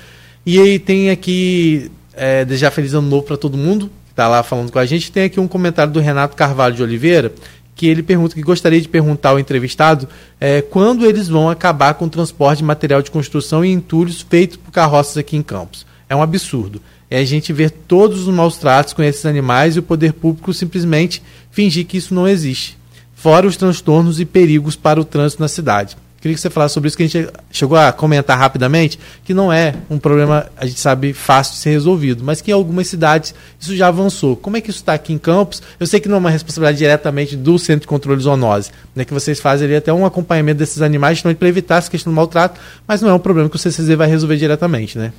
E 0.45 0.59
aí 0.59 0.79
tem 0.79 1.09
aqui, 1.09 1.91
é, 2.13 2.43
desejar 2.43 2.71
feliz 2.71 2.93
ano 2.93 3.07
novo 3.07 3.23
para 3.23 3.37
todo 3.37 3.57
mundo 3.57 3.91
que 4.11 4.13
está 4.13 4.27
lá 4.27 4.43
falando 4.43 4.71
com 4.71 4.79
a 4.79 4.85
gente. 4.85 5.11
Tem 5.11 5.23
aqui 5.23 5.39
um 5.39 5.47
comentário 5.47 5.93
do 5.93 5.99
Renato 5.99 6.35
Carvalho 6.35 6.75
de 6.75 6.83
Oliveira, 6.83 7.31
que 7.75 7.87
ele 7.87 8.03
pergunta 8.03 8.35
que 8.35 8.41
gostaria 8.41 8.81
de 8.81 8.89
perguntar 8.89 9.29
ao 9.29 9.39
entrevistado 9.39 10.07
é, 10.39 10.61
quando 10.61 11.05
eles 11.05 11.27
vão 11.27 11.49
acabar 11.49 11.93
com 11.93 12.05
o 12.05 12.09
transporte 12.09 12.59
de 12.59 12.63
material 12.63 13.01
de 13.01 13.09
construção 13.09 13.63
e 13.63 13.71
entulhos 13.71 14.21
feito 14.21 14.59
por 14.59 14.71
carroças 14.71 15.17
aqui 15.17 15.37
em 15.37 15.41
Campos. 15.41 15.85
É 16.09 16.15
um 16.15 16.21
absurdo. 16.21 16.81
É 17.09 17.19
a 17.19 17.25
gente 17.25 17.53
ver 17.53 17.71
todos 17.71 18.27
os 18.27 18.33
maus 18.33 18.57
tratos 18.57 18.93
com 18.93 19.01
esses 19.01 19.25
animais 19.25 19.75
e 19.75 19.79
o 19.79 19.83
poder 19.83 20.13
público 20.13 20.53
simplesmente 20.53 21.21
fingir 21.49 21.85
que 21.85 21.97
isso 21.97 22.13
não 22.13 22.27
existe. 22.27 22.77
Fora 23.15 23.47
os 23.47 23.57
transtornos 23.57 24.19
e 24.19 24.25
perigos 24.25 24.75
para 24.75 24.99
o 24.99 25.05
trânsito 25.05 25.41
na 25.41 25.47
cidade. 25.47 25.97
Queria 26.21 26.35
que 26.35 26.41
você 26.41 26.51
falasse 26.51 26.75
sobre 26.75 26.87
isso, 26.87 26.95
que 26.95 27.01
a 27.01 27.07
gente 27.07 27.29
chegou 27.51 27.75
a 27.75 27.91
comentar 27.91 28.37
rapidamente, 28.37 28.99
que 29.25 29.33
não 29.33 29.51
é 29.51 29.73
um 29.89 29.97
problema, 29.97 30.45
a 30.55 30.67
gente 30.67 30.79
sabe, 30.79 31.13
fácil 31.13 31.55
de 31.55 31.59
ser 31.59 31.71
resolvido, 31.71 32.23
mas 32.23 32.41
que 32.41 32.51
em 32.51 32.53
algumas 32.53 32.87
cidades 32.87 33.33
isso 33.59 33.75
já 33.75 33.87
avançou. 33.87 34.35
Como 34.35 34.55
é 34.55 34.61
que 34.61 34.69
isso 34.69 34.79
está 34.79 34.93
aqui 34.93 35.13
em 35.13 35.17
Campos? 35.17 35.63
Eu 35.79 35.87
sei 35.87 35.99
que 35.99 36.07
não 36.07 36.17
é 36.17 36.19
uma 36.19 36.29
responsabilidade 36.29 36.77
diretamente 36.77 37.35
do 37.35 37.57
Centro 37.57 37.81
de 37.81 37.87
Controle 37.87 38.19
de 38.19 38.25
Zoonose, 38.25 38.69
né, 38.95 39.03
que 39.03 39.11
vocês 39.11 39.39
fazem 39.39 39.65
ali 39.65 39.75
até 39.75 39.91
um 39.91 40.05
acompanhamento 40.05 40.59
desses 40.59 40.83
animais, 40.83 41.21
para 41.21 41.47
evitar 41.47 41.77
essa 41.77 41.89
questão 41.89 42.13
do 42.13 42.15
maltrato, 42.15 42.59
mas 42.87 43.01
não 43.01 43.09
é 43.09 43.13
um 43.15 43.19
problema 43.19 43.49
que 43.49 43.55
o 43.55 43.59
CCZ 43.59 43.95
vai 43.95 44.07
resolver 44.07 44.37
diretamente, 44.37 44.99
né? 44.99 45.11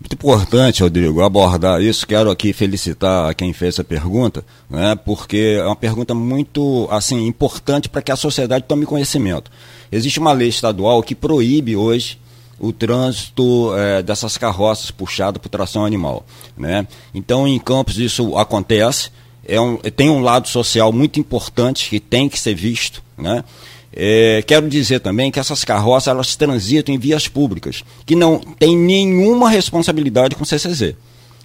Muito 0.00 0.12
importante, 0.12 0.82
Rodrigo, 0.82 1.22
abordar 1.22 1.80
isso. 1.80 2.06
Quero 2.06 2.30
aqui 2.30 2.52
felicitar 2.52 3.34
quem 3.34 3.52
fez 3.52 3.74
essa 3.74 3.84
pergunta, 3.84 4.44
né, 4.70 4.96
porque 5.04 5.58
é 5.58 5.64
uma 5.64 5.74
pergunta 5.74 6.14
muito 6.14 6.86
assim 6.92 7.26
importante 7.26 7.88
para 7.88 8.02
que 8.02 8.12
a 8.12 8.16
sociedade 8.16 8.64
tome 8.68 8.86
conhecimento. 8.86 9.50
Existe 9.90 10.18
uma 10.18 10.32
lei 10.32 10.48
estadual 10.48 11.02
que 11.02 11.14
proíbe 11.14 11.76
hoje 11.76 12.18
o 12.58 12.72
trânsito 12.72 13.74
é, 13.76 14.02
dessas 14.02 14.36
carroças 14.36 14.90
puxadas 14.90 15.40
por 15.40 15.48
tração 15.48 15.84
animal. 15.84 16.24
Né? 16.56 16.86
Então, 17.14 17.46
em 17.46 17.58
Campos, 17.58 17.98
isso 17.98 18.36
acontece. 18.36 19.10
É 19.46 19.60
um, 19.60 19.76
tem 19.76 20.08
um 20.08 20.20
lado 20.20 20.48
social 20.48 20.92
muito 20.92 21.20
importante 21.20 21.90
que 21.90 22.00
tem 22.00 22.28
que 22.28 22.38
ser 22.38 22.54
visto. 22.54 23.02
Né? 23.18 23.44
É, 23.92 24.42
quero 24.46 24.68
dizer 24.68 25.00
também 25.00 25.30
que 25.30 25.38
essas 25.38 25.64
carroças 25.64 26.08
elas 26.08 26.34
transitam 26.34 26.94
em 26.94 26.98
vias 26.98 27.28
públicas, 27.28 27.84
que 28.04 28.16
não 28.16 28.38
tem 28.38 28.76
nenhuma 28.76 29.48
responsabilidade 29.48 30.34
com 30.34 30.42
o 30.42 30.46
CCZ. 30.46 30.94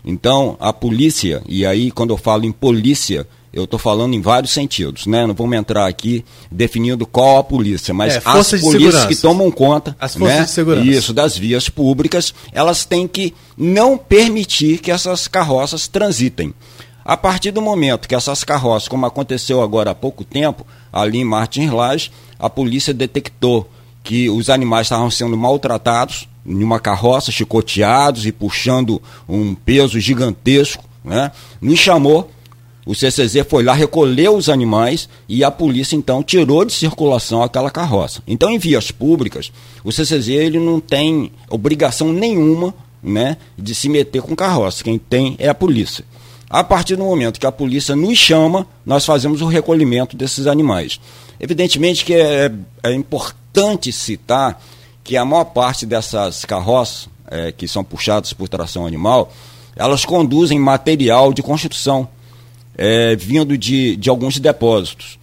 Então, 0.03 0.55
a 0.59 0.71
polícia, 0.71 1.43
e 1.47 1.65
aí 1.65 1.91
quando 1.91 2.11
eu 2.11 2.17
falo 2.17 2.45
em 2.45 2.51
polícia, 2.51 3.27
eu 3.51 3.63
estou 3.63 3.79
falando 3.79 4.13
em 4.13 4.21
vários 4.21 4.51
sentidos, 4.51 5.07
né? 5.07 5.25
Não 5.25 5.33
vamos 5.33 5.57
entrar 5.57 5.87
aqui 5.87 6.23
definindo 6.51 7.05
qual 7.05 7.39
a 7.39 7.43
polícia, 7.43 7.93
mas 7.93 8.15
é, 8.15 8.21
as 8.23 8.49
polícias 8.61 9.05
que 9.05 9.15
tomam 9.15 9.49
conta, 9.49 9.95
as 9.99 10.15
forças 10.15 10.37
né? 10.37 10.45
de 10.45 10.51
segurança. 10.51 10.87
isso 10.87 11.13
das 11.13 11.37
vias 11.37 11.67
públicas, 11.67 12.33
elas 12.51 12.85
têm 12.85 13.07
que 13.07 13.33
não 13.57 13.97
permitir 13.97 14.77
que 14.79 14.91
essas 14.91 15.27
carroças 15.27 15.87
transitem. 15.87 16.53
A 17.03 17.17
partir 17.17 17.49
do 17.49 17.61
momento 17.61 18.07
que 18.07 18.13
essas 18.13 18.43
carroças, 18.43 18.87
como 18.87 19.05
aconteceu 19.05 19.63
agora 19.63 19.91
há 19.91 19.95
pouco 19.95 20.23
tempo, 20.23 20.65
ali 20.93 21.17
em 21.17 21.25
Martins 21.25 21.71
Lages, 21.71 22.11
a 22.37 22.49
polícia 22.49 22.93
detectou 22.93 23.67
que 24.03 24.29
os 24.29 24.49
animais 24.49 24.85
estavam 24.85 25.09
sendo 25.09 25.35
maltratados 25.35 26.27
em 26.45 26.63
uma 26.63 26.79
carroça, 26.79 27.31
chicoteados 27.31 28.27
e 28.27 28.31
puxando 28.31 29.01
um 29.27 29.55
peso 29.55 29.99
gigantesco, 29.99 30.83
né? 31.03 31.31
Nos 31.59 31.79
chamou 31.79 32.29
o 32.85 32.95
CCZ 32.95 33.45
foi 33.47 33.63
lá, 33.63 33.73
recolheu 33.73 34.35
os 34.35 34.49
animais 34.49 35.07
e 35.27 35.43
a 35.43 35.51
polícia 35.51 35.95
então 35.95 36.23
tirou 36.23 36.65
de 36.65 36.73
circulação 36.73 37.43
aquela 37.43 37.69
carroça. 37.69 38.21
Então, 38.25 38.49
em 38.49 38.57
vias 38.57 38.89
públicas, 38.89 39.51
o 39.83 39.91
CCZ 39.91 40.29
ele 40.29 40.59
não 40.59 40.79
tem 40.79 41.31
obrigação 41.49 42.11
nenhuma 42.11 42.73
né, 43.03 43.37
de 43.57 43.75
se 43.75 43.89
meter 43.89 44.21
com 44.21 44.35
carroça. 44.35 44.83
Quem 44.83 44.97
tem 44.97 45.35
é 45.39 45.49
a 45.49 45.55
polícia. 45.55 46.03
A 46.49 46.63
partir 46.63 46.95
do 46.95 47.03
momento 47.03 47.39
que 47.39 47.45
a 47.45 47.51
polícia 47.51 47.95
nos 47.95 48.17
chama, 48.17 48.65
nós 48.83 49.05
fazemos 49.05 49.41
o 49.41 49.45
recolhimento 49.45 50.17
desses 50.17 50.47
animais. 50.47 50.99
Evidentemente 51.39 52.03
que 52.03 52.15
é, 52.15 52.51
é 52.81 52.91
importante 52.93 53.91
citar 53.91 54.59
que 55.03 55.15
a 55.15 55.23
maior 55.23 55.45
parte 55.45 55.85
dessas 55.85 56.45
carroças 56.45 57.07
é, 57.29 57.51
que 57.51 57.67
são 57.67 57.83
puxadas 57.83 58.33
por 58.33 58.49
tração 58.49 58.85
animal, 58.85 59.31
elas 59.75 60.05
conduzem 60.05 60.59
material 60.59 61.31
de 61.31 61.43
construção 61.43 62.07
é, 62.81 63.13
vindo 63.13 63.57
de, 63.57 63.97
de 63.97 64.09
alguns 64.09 64.39
depósitos. 64.39 65.19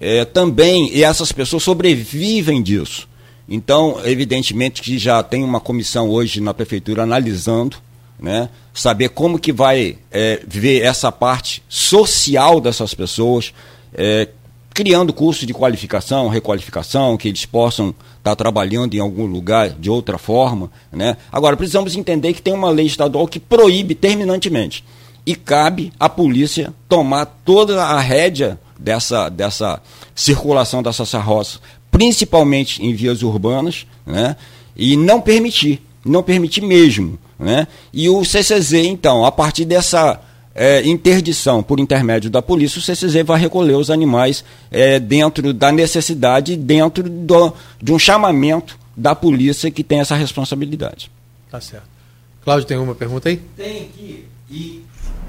É, 0.00 0.24
também, 0.24 0.90
e 0.90 1.04
essas 1.04 1.30
pessoas 1.30 1.62
sobrevivem 1.62 2.62
disso. 2.62 3.06
Então, 3.46 4.00
evidentemente 4.04 4.80
que 4.80 4.98
já 4.98 5.22
tem 5.22 5.44
uma 5.44 5.60
comissão 5.60 6.08
hoje 6.08 6.40
na 6.40 6.54
prefeitura 6.54 7.02
analisando, 7.02 7.76
né, 8.18 8.48
saber 8.72 9.10
como 9.10 9.38
que 9.38 9.52
vai 9.52 9.98
é, 10.10 10.40
ver 10.46 10.80
essa 10.80 11.12
parte 11.12 11.62
social 11.68 12.58
dessas 12.58 12.94
pessoas, 12.94 13.52
é, 13.92 14.28
criando 14.70 15.12
cursos 15.12 15.46
de 15.46 15.52
qualificação, 15.52 16.28
requalificação, 16.28 17.18
que 17.18 17.28
eles 17.28 17.44
possam 17.44 17.90
estar 17.90 18.30
tá 18.30 18.36
trabalhando 18.36 18.94
em 18.94 18.98
algum 18.98 19.26
lugar 19.26 19.70
de 19.70 19.90
outra 19.90 20.16
forma. 20.16 20.70
Né? 20.90 21.18
Agora, 21.30 21.54
precisamos 21.54 21.94
entender 21.94 22.32
que 22.32 22.40
tem 22.40 22.54
uma 22.54 22.70
lei 22.70 22.86
estadual 22.86 23.28
que 23.28 23.38
proíbe 23.38 23.94
terminantemente. 23.94 24.82
E 25.26 25.34
cabe 25.34 25.92
à 25.98 26.08
polícia 26.08 26.72
tomar 26.88 27.26
toda 27.44 27.82
a 27.82 28.00
rédea 28.00 28.58
dessa, 28.78 29.28
dessa 29.28 29.80
circulação 30.14 30.82
dessas 30.82 31.10
carroças, 31.10 31.60
principalmente 31.90 32.84
em 32.84 32.92
vias 32.94 33.22
urbanas, 33.22 33.86
né? 34.06 34.36
e 34.76 34.96
não 34.96 35.20
permitir, 35.20 35.82
não 36.04 36.22
permitir 36.22 36.60
mesmo. 36.60 37.18
Né? 37.38 37.66
E 37.92 38.08
o 38.08 38.24
CCZ, 38.24 38.72
então, 38.74 39.24
a 39.24 39.32
partir 39.32 39.64
dessa 39.64 40.20
é, 40.54 40.86
interdição 40.86 41.62
por 41.62 41.80
intermédio 41.80 42.30
da 42.30 42.40
polícia, 42.40 42.78
o 42.78 42.82
CCZ 42.82 43.24
vai 43.24 43.40
recolher 43.40 43.74
os 43.74 43.90
animais 43.90 44.44
é, 44.70 45.00
dentro 45.00 45.52
da 45.52 45.72
necessidade, 45.72 46.56
dentro 46.56 47.08
do, 47.08 47.52
de 47.82 47.92
um 47.92 47.98
chamamento 47.98 48.78
da 48.96 49.14
polícia 49.14 49.70
que 49.70 49.82
tem 49.82 50.00
essa 50.00 50.14
responsabilidade. 50.14 51.10
Tá 51.50 51.60
certo. 51.60 51.88
Cláudio, 52.44 52.66
tem 52.66 52.76
uma 52.76 52.94
pergunta 52.94 53.28
aí? 53.28 53.38
Tem 53.56 53.82
aqui. 53.82 54.24
E... 54.50 54.82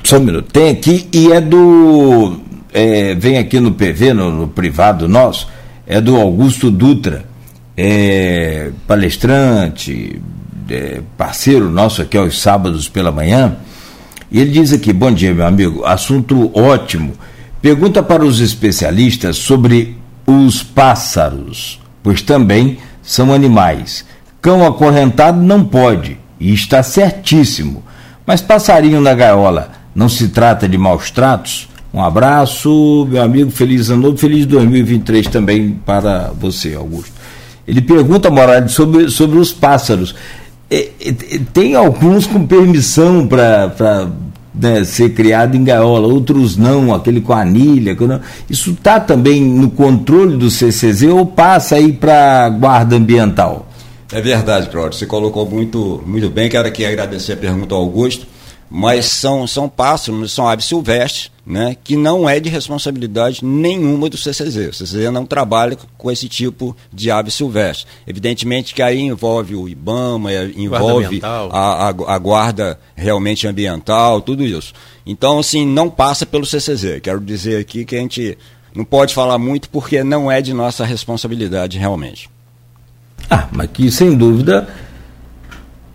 Só 0.06 0.18
um 0.18 0.20
minuto. 0.20 0.52
Tem 0.52 0.70
aqui 0.70 1.10
e 1.12 1.32
é 1.32 1.42
do. 1.42 2.40
É, 2.72 3.16
vem 3.16 3.40
aqui 3.40 3.60
no 3.60 3.72
PV, 3.72 4.14
no, 4.14 4.30
no, 4.30 4.48
privado 4.48 5.08
nosso, 5.08 5.50
é 5.88 6.00
do 6.00 6.16
Augusto 6.16 6.70
Dutra, 6.70 7.26
é, 7.76 8.70
palestrante, 8.86 10.22
é, 10.70 11.02
parceiro 11.18 11.72
nosso 11.72 12.04
aqui 12.04 12.18
aos 12.18 12.40
sábados 12.40 12.88
pela 12.88 13.12
manhã. 13.12 13.56
E 14.32 14.40
ele 14.40 14.52
diz 14.52 14.72
aqui: 14.72 14.94
bom 14.94 15.12
dia, 15.12 15.34
meu 15.34 15.48
amigo, 15.48 15.84
assunto 15.84 16.52
ótimo. 16.54 17.14
Pergunta 17.60 18.04
para 18.04 18.24
os 18.24 18.40
especialistas 18.40 19.38
sobre 19.38 19.98
os 20.28 20.62
pássaros, 20.62 21.82
pois 22.04 22.22
também 22.22 22.78
são 23.02 23.34
animais. 23.34 24.06
Cão 24.40 24.64
acorrentado 24.64 25.42
não 25.42 25.66
pode, 25.66 26.20
e 26.40 26.54
está 26.54 26.84
certíssimo. 26.84 27.84
Mas 28.24 28.40
passarinho 28.40 29.02
na 29.02 29.16
gaiola, 29.16 29.85
não 29.96 30.10
se 30.10 30.28
trata 30.28 30.68
de 30.68 30.78
maus 30.78 31.10
tratos? 31.10 31.70
Um 31.96 32.04
abraço, 32.04 33.08
meu 33.10 33.24
amigo, 33.24 33.50
feliz 33.50 33.90
ano 33.90 34.02
novo, 34.02 34.18
feliz 34.18 34.46
2023 34.46 35.28
também 35.28 35.80
para 35.86 36.34
você, 36.38 36.76
Augusto. 36.76 37.14
Ele 37.66 37.82
pergunta, 37.82 38.30
Morales, 38.30 38.74
sobre, 38.74 39.10
sobre 39.10 39.40
os 39.40 39.54
pássaros. 39.54 40.14
É, 40.70 40.90
é, 41.00 41.14
tem 41.54 41.74
alguns 41.74 42.28
com 42.28 42.46
permissão 42.46 43.26
para 43.26 44.10
né, 44.54 44.84
ser 44.84 45.14
criado 45.14 45.56
em 45.56 45.64
gaiola, 45.64 46.06
outros 46.06 46.58
não, 46.58 46.94
aquele 46.94 47.22
com 47.22 47.32
anilha. 47.32 47.96
Não. 47.96 48.20
Isso 48.50 48.72
está 48.72 49.00
também 49.00 49.42
no 49.42 49.70
controle 49.70 50.36
do 50.36 50.52
CCZ 50.52 51.04
ou 51.04 51.26
passa 51.26 51.76
aí 51.76 51.94
para 51.94 52.46
a 52.46 52.50
guarda 52.50 52.98
ambiental? 52.98 53.70
É 54.12 54.20
verdade, 54.20 54.70
Cláudio. 54.70 55.00
Você 55.00 55.06
colocou 55.06 55.50
muito, 55.50 56.04
muito 56.06 56.30
bem. 56.30 56.50
Quero 56.50 56.68
aqui 56.68 56.86
agradecer 56.86 57.34
a 57.34 57.38
pergunta 57.38 57.74
ao 57.74 57.80
Augusto 57.80 58.35
mas 58.78 59.06
são, 59.06 59.48
são 59.48 59.70
pássaros, 59.70 60.34
são 60.34 60.50
aves 60.50 60.66
silvestres, 60.66 61.32
né, 61.46 61.78
que 61.82 61.96
não 61.96 62.28
é 62.28 62.42
de 62.42 62.50
responsabilidade 62.50 63.40
nenhuma 63.42 64.10
do 64.10 64.18
CCZ. 64.18 64.58
O 64.68 64.74
CCZ 64.74 65.14
não 65.14 65.26
trabalha 65.26 65.78
com 65.98 66.12
esse 66.12 66.28
tipo 66.28 66.76
de 66.92 67.10
ave 67.10 67.32
silvestre. 67.32 67.88
Evidentemente 68.06 68.76
que 68.76 68.82
aí 68.82 69.00
envolve 69.00 69.56
o 69.56 69.70
IBAMA, 69.70 70.30
é, 70.30 70.52
envolve 70.58 71.22
a, 71.24 71.88
a, 71.88 71.88
a, 71.88 72.18
guarda 72.20 72.78
realmente 72.98 73.48
ambiental, 73.48 74.20
tudo 74.20 74.44
isso. 74.44 74.74
Então, 75.06 75.40
assim, 75.40 75.66
não 75.66 75.90
passa 75.90 76.26
pelo 76.26 76.46
CCZ. 76.46 77.00
Quero 77.02 77.22
dizer 77.22 77.62
aqui 77.62 77.86
que 77.86 77.96
a 77.96 78.00
gente 78.00 78.38
não 78.76 78.84
pode 78.84 79.14
falar 79.14 79.38
muito 79.38 79.70
porque 79.70 80.04
não 80.04 80.30
é 80.30 80.42
de 80.42 80.52
nossa 80.52 80.84
responsabilidade 80.84 81.80
realmente. 81.80 82.30
Ah, 83.30 83.48
mas 83.54 83.70
que 83.72 83.90
sem 83.90 84.18
dúvida 84.18 84.68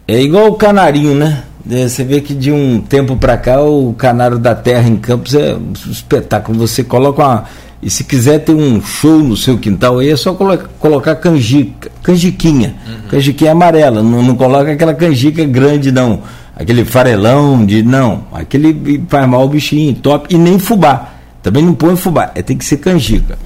é 0.08 0.18
igual 0.18 0.46
o 0.46 0.54
canarinho, 0.54 1.14
né? 1.14 1.44
É, 1.68 1.88
você 1.88 2.04
vê 2.04 2.20
que 2.20 2.34
de 2.34 2.50
um 2.50 2.80
tempo 2.80 3.16
para 3.16 3.36
cá 3.36 3.60
o 3.60 3.92
Canário 3.94 4.38
da 4.38 4.54
Terra 4.54 4.88
em 4.88 4.96
Campos 4.96 5.34
é 5.34 5.54
um 5.54 5.72
espetáculo. 5.90 6.58
Você 6.58 6.84
coloca 6.84 7.22
uma. 7.22 7.44
E 7.82 7.88
se 7.88 8.04
quiser 8.04 8.40
ter 8.40 8.52
um 8.52 8.80
show 8.82 9.18
no 9.18 9.36
seu 9.36 9.56
quintal 9.58 9.98
aí, 9.98 10.10
é 10.10 10.16
só 10.16 10.34
colocar, 10.34 10.68
colocar 10.78 11.14
canjica, 11.16 11.90
canjiquinha. 12.02 12.74
Uhum. 12.86 13.08
Canjiquinha 13.08 13.52
amarela. 13.52 14.02
Não, 14.02 14.22
não 14.22 14.36
coloca 14.36 14.70
aquela 14.70 14.94
canjica 14.94 15.44
grande, 15.44 15.90
não. 15.90 16.22
Aquele 16.54 16.84
farelão 16.84 17.64
de. 17.64 17.82
Não. 17.82 18.24
Aquele 18.32 19.02
faz 19.08 19.28
mal 19.28 19.44
o 19.44 19.48
bichinho, 19.48 19.94
top. 19.94 20.34
E 20.34 20.38
nem 20.38 20.58
fubá. 20.58 21.14
Também 21.42 21.64
não 21.64 21.74
põe 21.74 21.96
fubá. 21.96 22.30
É, 22.34 22.42
tem 22.42 22.56
que 22.56 22.64
ser 22.64 22.78
canjica. 22.78 23.38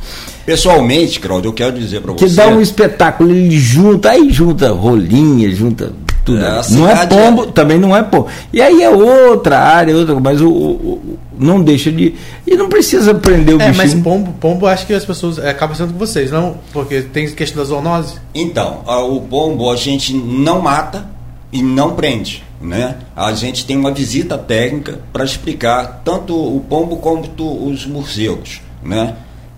Pessoalmente, 0.44 1.20
Claudio, 1.20 1.48
eu 1.48 1.52
quero 1.52 1.78
dizer 1.78 2.00
para 2.00 2.12
você. 2.12 2.26
Que 2.26 2.32
dá 2.32 2.48
um 2.48 2.60
espetáculo, 2.60 3.30
ele 3.30 3.56
junta, 3.58 4.10
aí 4.10 4.30
junta 4.30 4.72
rolinha, 4.72 5.50
junta 5.50 5.92
tudo. 6.24 6.38
É, 6.38 6.62
não 6.70 6.88
é 6.88 7.06
pombo, 7.06 7.44
é... 7.44 7.46
também 7.52 7.78
não 7.78 7.96
é 7.96 8.02
pombo. 8.02 8.28
E 8.52 8.62
aí 8.62 8.82
é 8.82 8.88
outra 8.88 9.59
área, 9.59 9.96
outra, 9.96 10.18
mas 10.18 10.40
o, 10.40 10.48
o, 10.48 11.18
não 11.38 11.62
deixa 11.62 11.92
de. 11.92 12.14
E 12.46 12.56
não 12.56 12.68
precisa 12.68 13.14
prender 13.14 13.55
o 13.55 13.60
é, 13.60 13.68
bichinho. 13.68 13.76
mas 13.76 14.02
pombo, 14.02 14.32
pombo 14.40 14.66
acho 14.66 14.86
que 14.86 14.94
as 14.94 15.05
pessoas 15.05 15.38
é, 15.38 15.51
acabam 15.51 15.76
sendo 15.76 15.92
com 15.92 15.98
vocês, 15.98 16.30
não? 16.30 16.56
Porque 16.72 17.02
tem 17.02 17.30
questão 17.32 17.62
da 17.62 17.68
zoonose. 17.68 18.16
Então, 18.34 18.82
o 18.86 19.20
pombo 19.20 19.70
a 19.70 19.76
gente 19.76 20.14
não 20.14 20.60
mata 20.60 21.06
e 21.52 21.62
não 21.62 21.94
prende. 21.94 22.42
Né? 22.60 22.96
A 23.14 23.32
gente 23.34 23.66
tem 23.66 23.76
uma 23.76 23.92
visita 23.92 24.38
técnica 24.38 24.98
para 25.12 25.22
explicar 25.22 26.01
tanto 26.02 26.34
o 26.34 26.60
pombo 26.60 26.96
quanto 26.96 27.68
os 27.68 27.86
morcegos. 27.86 28.62
Né? 28.82 29.14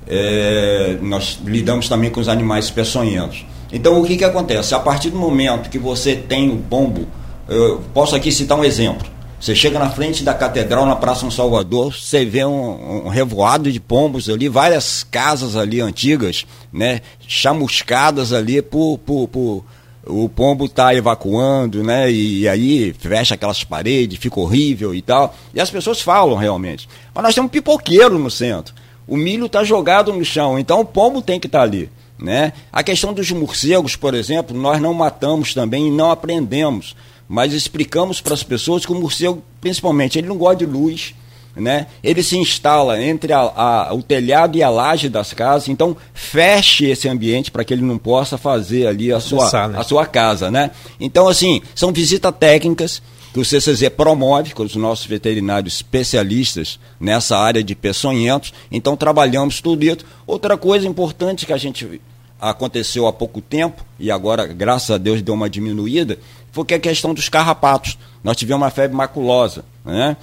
É, 0.09 0.99
nós 1.01 1.39
lidamos 1.45 1.89
também 1.89 2.11
com 2.11 2.21
os 2.21 2.29
animais 2.29 2.69
peçonhentos. 2.69 3.47
Então 3.77 4.01
o 4.01 4.05
que, 4.07 4.17
que 4.17 4.25
acontece? 4.25 4.75
A 4.75 4.81
partir 4.81 5.11
do 5.11 5.19
momento 5.19 5.69
que 5.69 5.79
você 5.79 6.17
tem 6.17 6.49
o 6.49 6.57
pombo, 6.57 7.07
eu 7.47 7.83
posso 7.93 8.17
aqui 8.17 8.33
citar 8.33 8.59
um 8.59 8.65
exemplo. 8.65 9.07
Você 9.39 9.55
chega 9.55 9.79
na 9.79 9.91
frente 9.91 10.25
da 10.25 10.33
catedral 10.33 10.87
na 10.87 10.97
Praça 10.97 11.21
São 11.21 11.31
Salvador, 11.31 11.95
você 11.95 12.25
vê 12.25 12.43
um, 12.43 13.05
um, 13.05 13.09
revoado 13.09 13.71
de 13.71 13.79
pombos 13.79 14.31
ali, 14.31 14.49
várias 14.49 15.05
casas 15.05 15.57
ali 15.57 15.79
antigas, 15.79 16.47
né, 16.73 17.03
chamuscadas 17.29 18.33
ali 18.33 18.63
por, 18.63 18.97
por, 19.05 19.29
por 19.29 19.65
o 20.07 20.27
pombo 20.27 20.65
está 20.65 20.95
evacuando, 20.95 21.85
né, 21.85 22.11
e, 22.11 22.41
e, 22.41 22.49
aí 22.49 22.95
fecha 22.99 23.35
aquelas 23.35 23.63
paredes, 23.63 24.19
fica 24.19 24.41
horrível 24.41 24.95
e 24.95 25.03
tal. 25.03 25.35
E 25.53 25.61
as 25.61 25.71
pessoas 25.71 26.01
falam 26.01 26.35
realmente. 26.35 26.89
Mas 27.15 27.25
nós 27.25 27.35
temos 27.35 27.49
um 27.49 27.53
pipoqueiro 27.53 28.19
no 28.19 28.31
centro. 28.31 28.75
O 29.07 29.19
milho 29.19 29.47
está 29.47 29.63
jogado 29.63 30.15
no 30.15 30.25
chão, 30.25 30.59
então 30.59 30.81
o 30.81 30.85
pombo 30.85 31.21
tem 31.21 31.39
que 31.39 31.47
estar 31.47 31.59
tá 31.59 31.65
ali. 31.65 31.91
Né? 32.19 32.53
A 32.73 32.83
questão 32.83 33.13
dos 33.13 33.31
morcegos, 33.31 33.95
por 33.95 34.15
exemplo, 34.15 34.57
nós 34.57 34.81
não 34.81 34.95
matamos 34.95 35.53
também 35.53 35.89
e 35.89 35.91
não 35.91 36.11
aprendemos, 36.11 36.97
mas 37.29 37.53
explicamos 37.53 38.21
para 38.21 38.35
as 38.35 38.43
pessoas 38.43 38.87
que 38.87 38.93
o 38.93 38.95
morcego, 38.95 39.43
principalmente, 39.61 40.19
ele 40.19 40.29
não 40.29 40.39
gosta 40.39 40.65
de 40.65 40.67
luz, 40.67 41.15
né? 41.55 41.87
ele 42.03 42.23
se 42.23 42.37
instala 42.37 43.03
entre 43.03 43.33
a, 43.33 43.41
a, 43.41 43.95
o 43.95 44.03
telhado 44.03 44.57
e 44.57 44.63
a 44.63 44.69
laje 44.69 45.09
das 45.09 45.33
casas, 45.33 45.69
então 45.69 45.97
feche 46.15 46.87
esse 46.87 47.09
ambiente 47.09 47.51
para 47.51 47.65
que 47.65 47.73
ele 47.73 47.83
não 47.83 47.99
possa 47.99 48.39
fazer 48.39 48.87
ali 48.87 49.13
a 49.13 49.21
sua, 49.21 49.69
né? 49.69 49.79
a 49.79 49.83
sua 49.83 50.07
casa. 50.07 50.51
Né? 50.51 50.71
Então, 51.01 51.29
assim, 51.29 51.63
são 51.75 51.93
visitas 51.93 52.33
técnicas 52.39 53.03
que 53.37 53.41
o 53.41 53.45
CCZ 53.45 53.91
promove 53.91 54.55
com 54.55 54.63
os 54.63 54.75
nossos 54.77 55.05
veterinários 55.05 55.75
especialistas 55.75 56.81
nessa 56.99 57.37
área 57.37 57.63
de 57.63 57.75
peçonhentos. 57.75 58.55
Então 58.73 58.97
trabalhamos 58.97 59.61
tudo 59.61 59.85
isso. 59.85 59.99
Outra 60.27 60.57
coisa 60.57 60.89
importante 60.89 61.45
que 61.45 61.53
a 61.53 61.59
gente 61.59 62.01
aconteceu 62.41 63.07
há 63.07 63.13
pouco 63.13 63.43
tempo 63.43 63.85
e 64.01 64.11
agora, 64.11 64.47
graças 64.47 64.91
a 64.91 64.97
Deus, 64.97 65.21
deu 65.21 65.35
uma 65.35 65.51
diminuída, 65.51 66.19
foi 66.51 66.65
que 66.65 66.73
a 66.73 66.79
questão 66.79 67.13
dos 67.13 67.29
carrapatos. 67.29 67.99
Nós 68.25 68.39
tivemos 68.39 68.63
uma 68.63 68.71
febre 68.71 68.97
maculosa. 68.97 69.67
Né? 69.85 70.17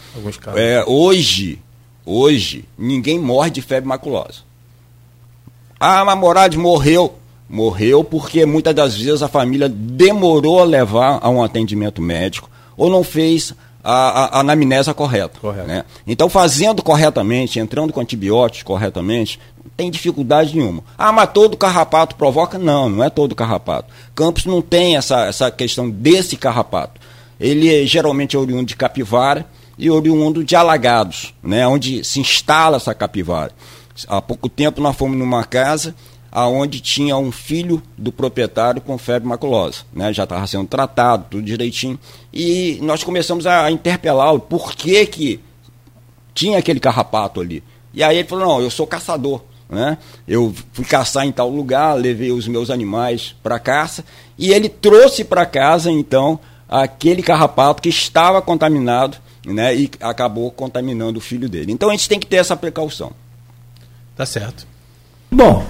É, 0.56 0.84
hoje, 0.88 1.62
hoje, 2.04 2.66
ninguém 2.76 3.20
morre 3.20 3.52
de 3.52 3.62
febre 3.62 3.88
maculosa. 3.88 4.40
Ah, 5.80 6.04
mas 6.04 6.18
Morales 6.18 6.58
morreu. 6.58 7.14
Morreu 7.48 8.04
porque 8.04 8.44
muitas 8.44 8.74
das 8.74 8.98
vezes 8.98 9.22
a 9.22 9.28
família 9.28 9.70
demorou 9.70 10.60
a 10.60 10.64
levar 10.64 11.20
a 11.22 11.30
um 11.30 11.44
atendimento 11.44 12.02
médico 12.02 12.50
ou 12.78 12.90
não 12.90 13.04
fez 13.04 13.54
a, 13.84 13.92
a, 13.92 14.26
a 14.26 14.40
anamnese 14.40 14.94
correta. 14.94 15.40
Correto. 15.40 15.68
Né? 15.68 15.84
Então, 16.08 16.30
fazendo 16.30 16.82
corretamente, 16.82 17.60
entrando 17.60 17.92
com 17.92 18.00
antibióticos 18.00 18.64
corretamente, 18.64 19.40
não 19.64 19.72
tem 19.76 19.92
dificuldade 19.92 20.56
nenhuma. 20.56 20.84
Ah, 20.98 21.12
mas 21.12 21.32
todo 21.34 21.58
carrapato 21.58 22.16
provoca? 22.16 22.58
Não, 22.58 22.90
não 22.90 23.04
é 23.04 23.10
todo 23.10 23.36
carrapato. 23.36 23.94
Campos 24.16 24.46
não 24.46 24.62
tem 24.62 24.96
essa, 24.96 25.26
essa 25.26 25.52
questão 25.52 25.90
desse 25.90 26.38
carrapato. 26.38 27.02
Ele 27.40 27.84
é, 27.84 27.86
geralmente 27.86 28.36
é 28.36 28.40
oriundo 28.40 28.66
de 28.66 28.76
capivara 28.76 29.46
e 29.78 29.90
oriundo 29.90 30.44
de 30.44 30.56
alagados, 30.56 31.34
né? 31.44 31.68
onde 31.68 32.04
se 32.04 32.20
instala 32.20 32.78
essa 32.78 32.94
capivara. 32.94 33.52
Há 34.08 34.22
pouco 34.22 34.48
tempo 34.48 34.82
nós 34.82 34.96
fomos 34.96 35.18
numa 35.18 35.44
casa 35.44 35.94
aonde 36.36 36.80
tinha 36.80 37.16
um 37.16 37.32
filho 37.32 37.80
do 37.96 38.12
proprietário 38.12 38.82
com 38.82 38.98
febre 38.98 39.30
maculosa, 39.30 39.84
né? 39.94 40.12
Já 40.12 40.24
estava 40.24 40.48
sendo 40.48 40.68
tratado, 40.68 41.28
tudo 41.30 41.44
direitinho. 41.44 42.00
E 42.34 42.80
nós 42.82 43.04
começamos 43.04 43.46
a 43.46 43.70
interpelá-lo, 43.70 44.40
por 44.40 44.74
que 44.74 45.06
que 45.06 45.40
tinha 46.34 46.58
aquele 46.58 46.80
carrapato 46.80 47.40
ali? 47.40 47.64
E 47.94 48.02
aí 48.04 48.18
ele 48.18 48.28
falou, 48.28 48.48
não, 48.48 48.62
eu 48.62 48.72
sou 48.72 48.88
caçador. 48.88 49.42
né? 49.70 50.00
Eu 50.28 50.52
fui 50.72 50.84
caçar 50.86 51.24
em 51.24 51.32
tal 51.32 51.50
lugar, 51.50 51.94
levei 51.94 52.32
os 52.32 52.48
meus 52.48 52.72
animais 52.72 53.36
para 53.44 53.60
caça 53.60 54.04
e 54.36 54.52
ele 54.52 54.70
trouxe 54.70 55.24
para 55.24 55.46
casa 55.46 55.92
então 55.92 56.40
aquele 56.68 57.22
carrapato 57.22 57.80
que 57.80 57.90
estava 57.90 58.42
contaminado, 58.42 59.18
né? 59.46 59.76
E 59.76 59.92
acabou 60.02 60.50
contaminando 60.50 61.20
o 61.20 61.22
filho 61.22 61.48
dele. 61.48 61.72
Então 61.72 61.90
a 61.90 61.92
gente 61.92 62.10
tem 62.10 62.20
que 62.20 62.26
ter 62.26 62.38
essa 62.38 62.58
precaução. 62.58 63.12
Tá 64.16 64.26
certo. 64.26 64.66
Bom, 65.32 65.64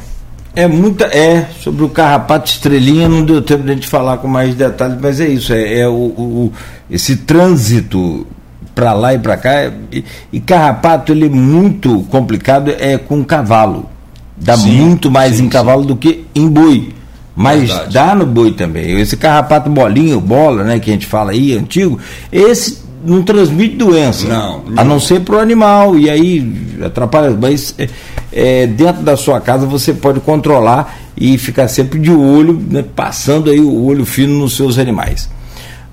é 0.55 0.67
muita. 0.67 1.05
É, 1.05 1.47
sobre 1.61 1.83
o 1.83 1.89
carrapato 1.89 2.49
estrelinha, 2.49 3.09
não 3.09 3.23
deu 3.23 3.41
tempo 3.41 3.63
de 3.63 3.71
a 3.71 3.73
gente 3.73 3.87
falar 3.87 4.17
com 4.17 4.27
mais 4.27 4.55
detalhes, 4.55 4.97
mas 5.01 5.19
é 5.19 5.27
isso, 5.27 5.53
é, 5.53 5.79
é 5.79 5.87
o, 5.87 5.91
o, 5.91 6.53
esse 6.89 7.17
trânsito 7.17 8.27
para 8.75 8.93
lá 8.93 9.13
e 9.13 9.19
para 9.19 9.37
cá. 9.37 9.71
E, 9.91 10.03
e, 10.31 10.39
carrapato 10.39 11.11
ele 11.11 11.25
é 11.25 11.29
muito 11.29 12.01
complicado 12.09 12.71
é 12.71 12.97
com 12.97 13.23
cavalo. 13.23 13.89
Dá 14.35 14.57
sim, 14.57 14.71
muito 14.71 15.09
mais 15.09 15.37
sim, 15.37 15.45
em 15.45 15.49
cavalo 15.49 15.81
sim. 15.81 15.87
do 15.87 15.95
que 15.95 16.25
em 16.35 16.47
boi. 16.47 16.93
Mas 17.35 17.69
Verdade. 17.69 17.93
dá 17.93 18.15
no 18.15 18.25
boi 18.25 18.51
também. 18.51 18.99
Esse 18.99 19.17
carrapato 19.17 19.69
bolinho, 19.69 20.21
bola, 20.21 20.63
né, 20.63 20.79
que 20.79 20.89
a 20.91 20.93
gente 20.93 21.07
fala 21.07 21.31
aí, 21.31 21.57
antigo, 21.57 21.99
esse 22.31 22.82
não 23.05 23.23
transmite 23.23 23.75
doença. 23.75 24.27
Não. 24.27 24.63
A 24.75 24.83
não 24.83 24.99
ser 24.99 25.21
para 25.21 25.35
o 25.35 25.39
animal, 25.39 25.97
e 25.97 26.09
aí 26.09 26.75
atrapalha. 26.83 27.37
Mas 27.39 27.75
é, 27.77 27.89
é, 28.31 28.67
dentro 28.67 29.03
da 29.03 29.17
sua 29.17 29.39
casa 29.41 29.65
você 29.65 29.93
pode 29.93 30.19
controlar 30.19 30.97
e 31.15 31.37
ficar 31.37 31.67
sempre 31.67 31.99
de 31.99 32.11
olho, 32.11 32.59
né, 32.69 32.83
passando 32.95 33.49
aí 33.49 33.59
o 33.59 33.83
olho 33.83 34.05
fino 34.05 34.39
nos 34.39 34.55
seus 34.55 34.77
animais. 34.77 35.29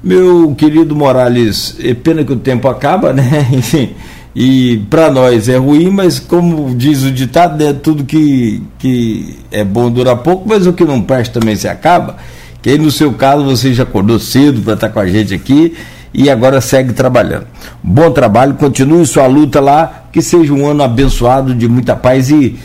Meu 0.03 0.55
querido 0.57 0.97
Morales, 0.97 1.77
é 1.79 1.93
pena 1.93 2.25
que 2.25 2.33
o 2.33 2.37
tempo 2.37 2.69
acaba, 2.69 3.13
né? 3.13 3.47
Enfim, 3.53 3.91
e 4.35 4.79
para 4.89 5.11
nós 5.11 5.49
é 5.49 5.57
ruim, 5.57 5.91
mas 5.91 6.19
como 6.19 6.75
diz 6.75 7.03
o 7.03 7.11
ditado, 7.11 7.63
né, 7.63 7.73
tudo 7.73 8.05
que, 8.05 8.63
que 8.79 9.39
é 9.51 9.65
bom 9.65 9.91
dura 9.91 10.17
pouco, 10.17 10.49
mas 10.49 10.67
o 10.67 10.73
que 10.73 10.85
não 10.85 11.03
presta 11.03 11.39
também 11.39 11.57
se 11.57 11.69
acaba. 11.69 12.17
Que 12.63 12.71
aí 12.71 12.79
no 12.79 12.91
seu 12.91 13.13
caso 13.13 13.45
você 13.45 13.73
já 13.73 13.83
acordou 13.83 14.19
cedo 14.19 14.61
para 14.63 14.75
estar 14.75 14.89
com 14.91 15.01
a 15.01 15.07
gente 15.07 15.35
aqui 15.35 15.75
e 16.13 16.29
agora 16.29 16.61
segue 16.61 16.93
trabalhando. 16.93 17.47
Bom 17.83 18.11
trabalho, 18.11 18.55
continue 18.55 19.07
sua 19.07 19.27
luta 19.27 19.61
lá, 19.61 20.05
que 20.13 20.21
seja 20.21 20.53
um 20.53 20.67
ano 20.67 20.83
abençoado 20.83 21.55
de 21.55 21.69
muita 21.69 21.95
paz 21.95 22.31
e, 22.31 22.59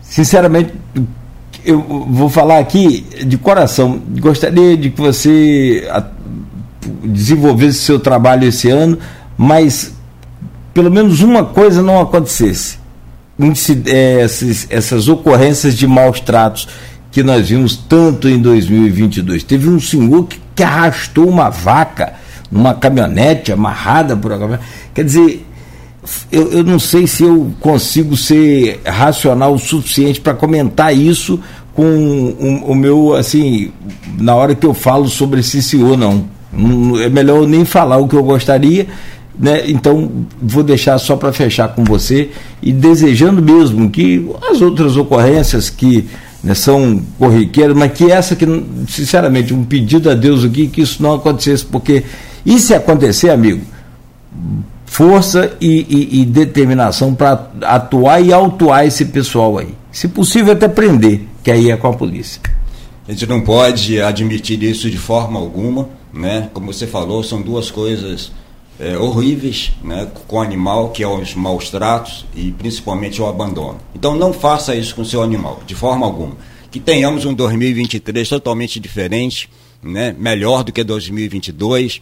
sinceramente, 0.00 0.72
eu 1.64 1.80
vou 1.80 2.28
falar 2.28 2.58
aqui 2.58 3.06
de 3.24 3.36
coração, 3.38 4.00
gostaria 4.18 4.76
de 4.76 4.90
que 4.90 5.00
você 5.00 5.88
desenvolvesse 7.04 7.78
seu 7.78 8.00
trabalho 8.00 8.46
esse 8.48 8.68
ano, 8.68 8.98
mas 9.36 9.94
pelo 10.74 10.90
menos 10.90 11.20
uma 11.20 11.44
coisa 11.44 11.82
não 11.82 12.00
acontecesse. 12.00 12.80
É, 13.86 14.20
essas, 14.70 15.08
ocorrências 15.08 15.74
de 15.74 15.86
maus 15.86 16.20
tratos 16.20 16.68
que 17.10 17.22
nós 17.22 17.48
vimos 17.48 17.76
tanto 17.76 18.28
em 18.28 18.38
2022. 18.40 19.42
Teve 19.42 19.68
um 19.68 19.80
senhor 19.80 20.28
que 20.54 20.62
arrastou 20.62 21.28
uma 21.28 21.50
vaca 21.50 22.14
numa 22.52 22.74
caminhonete 22.74 23.50
amarrada 23.50 24.14
por 24.14 24.30
uma 24.30 24.60
Quer 24.92 25.04
dizer, 25.04 25.46
eu, 26.30 26.52
eu 26.52 26.62
não 26.62 26.78
sei 26.78 27.06
se 27.06 27.22
eu 27.22 27.52
consigo 27.58 28.14
ser 28.16 28.80
racional 28.84 29.54
o 29.54 29.58
suficiente 29.58 30.20
para 30.20 30.34
comentar 30.34 30.94
isso 30.94 31.40
com 31.74 31.82
o, 31.82 32.72
o, 32.72 32.74
meu, 32.74 33.14
assim, 33.14 33.72
na 34.18 34.34
hora 34.34 34.54
que 34.54 34.66
eu 34.66 34.74
falo 34.74 35.08
sobre 35.08 35.40
esse 35.40 35.62
senhor, 35.62 35.96
não. 35.96 36.26
É 37.02 37.08
melhor 37.08 37.38
eu 37.38 37.48
nem 37.48 37.64
falar 37.64 37.96
o 37.96 38.06
que 38.06 38.14
eu 38.14 38.22
gostaria, 38.22 38.86
né? 39.38 39.62
Então 39.70 40.26
vou 40.40 40.62
deixar 40.62 40.98
só 40.98 41.16
para 41.16 41.32
fechar 41.32 41.68
com 41.68 41.82
você 41.82 42.30
e 42.62 42.70
desejando 42.70 43.40
mesmo 43.40 43.88
que 43.88 44.28
as 44.50 44.60
outras 44.60 44.98
ocorrências 44.98 45.70
que 45.70 46.06
né, 46.44 46.54
são 46.54 47.00
corriqueiras, 47.18 47.74
mas 47.74 47.92
que 47.92 48.10
essa 48.10 48.36
que, 48.36 48.46
sinceramente, 48.88 49.54
um 49.54 49.64
pedido 49.64 50.10
a 50.10 50.14
Deus 50.14 50.44
aqui 50.44 50.66
que 50.66 50.82
isso 50.82 51.02
não 51.02 51.14
acontecesse, 51.14 51.64
porque 51.64 52.04
e 52.44 52.58
se 52.58 52.74
acontecer, 52.74 53.30
amigo, 53.30 53.64
força 54.86 55.56
e, 55.60 55.86
e, 55.88 56.20
e 56.20 56.24
determinação 56.24 57.14
para 57.14 57.50
atuar 57.62 58.20
e 58.20 58.32
autuar 58.32 58.86
esse 58.86 59.06
pessoal 59.06 59.58
aí. 59.58 59.74
Se 59.90 60.08
possível, 60.08 60.52
até 60.52 60.68
prender, 60.68 61.22
que 61.42 61.50
aí 61.50 61.70
é 61.70 61.76
com 61.76 61.88
a 61.88 61.92
polícia. 61.92 62.40
A 63.06 63.12
gente 63.12 63.26
não 63.26 63.40
pode 63.40 64.00
admitir 64.00 64.62
isso 64.62 64.90
de 64.90 64.98
forma 64.98 65.40
alguma, 65.40 65.88
né? 66.12 66.50
Como 66.52 66.72
você 66.72 66.86
falou, 66.86 67.22
são 67.22 67.42
duas 67.42 67.70
coisas 67.70 68.32
é, 68.78 68.96
horríveis, 68.96 69.72
né? 69.82 70.08
Com 70.28 70.36
o 70.36 70.40
animal, 70.40 70.90
que 70.90 71.02
é 71.02 71.08
os 71.08 71.34
maus 71.34 71.70
tratos 71.70 72.24
e 72.34 72.52
principalmente 72.52 73.20
o 73.20 73.26
abandono. 73.26 73.78
Então 73.94 74.16
não 74.16 74.32
faça 74.32 74.74
isso 74.74 74.94
com 74.94 75.02
o 75.02 75.06
seu 75.06 75.22
animal, 75.22 75.62
de 75.66 75.74
forma 75.74 76.06
alguma. 76.06 76.36
Que 76.70 76.78
tenhamos 76.78 77.24
um 77.24 77.34
2023 77.34 78.28
totalmente 78.28 78.78
diferente, 78.78 79.48
né? 79.82 80.14
Melhor 80.18 80.62
do 80.62 80.72
que 80.72 80.84
2022 80.84 82.00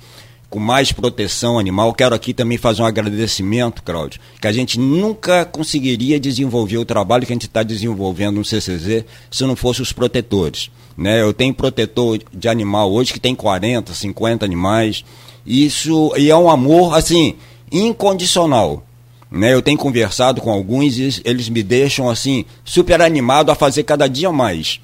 com 0.51 0.59
mais 0.59 0.91
proteção 0.91 1.59
animal. 1.59 1.95
Quero 1.95 2.15
aqui 2.15 2.35
também 2.35 2.59
fazer 2.59 2.83
um 2.83 2.87
agradecimento, 2.87 3.83
Cláudio, 3.83 4.21
que 4.41 4.49
a 4.49 4.53
gente 4.53 4.79
nunca 4.79 5.45
conseguiria 5.45 6.19
desenvolver 6.19 6.79
o 6.79 6.85
trabalho 6.85 7.25
que 7.25 7.33
a 7.33 7.37
gente 7.37 7.47
está 7.47 7.63
desenvolvendo 7.63 8.37
no 8.37 8.45
CCZ 8.45 9.05
se 9.31 9.45
não 9.45 9.55
fosse 9.55 9.81
os 9.81 9.93
protetores. 9.93 10.69
Né? 10.99 11.23
Eu 11.23 11.33
tenho 11.33 11.55
protetor 11.55 12.19
de 12.33 12.49
animal 12.49 12.93
hoje 12.93 13.13
que 13.13 13.21
tem 13.21 13.35
40, 13.35 13.95
50 13.95 14.45
animais. 14.45 15.05
Isso 15.47 16.13
e 16.19 16.29
é 16.29 16.37
um 16.37 16.51
amor 16.51 16.97
assim 16.97 17.37
incondicional. 17.71 18.85
Né? 19.31 19.55
Eu 19.55 19.63
tenho 19.63 19.79
conversado 19.79 20.41
com 20.41 20.51
alguns 20.51 20.99
e 20.99 21.23
eles 21.25 21.49
me 21.49 21.63
deixam 21.63 22.11
assim 22.11 22.45
super 22.65 23.01
animado 23.01 23.51
a 23.51 23.55
fazer 23.55 23.85
cada 23.85 24.09
dia 24.09 24.33
mais 24.33 24.81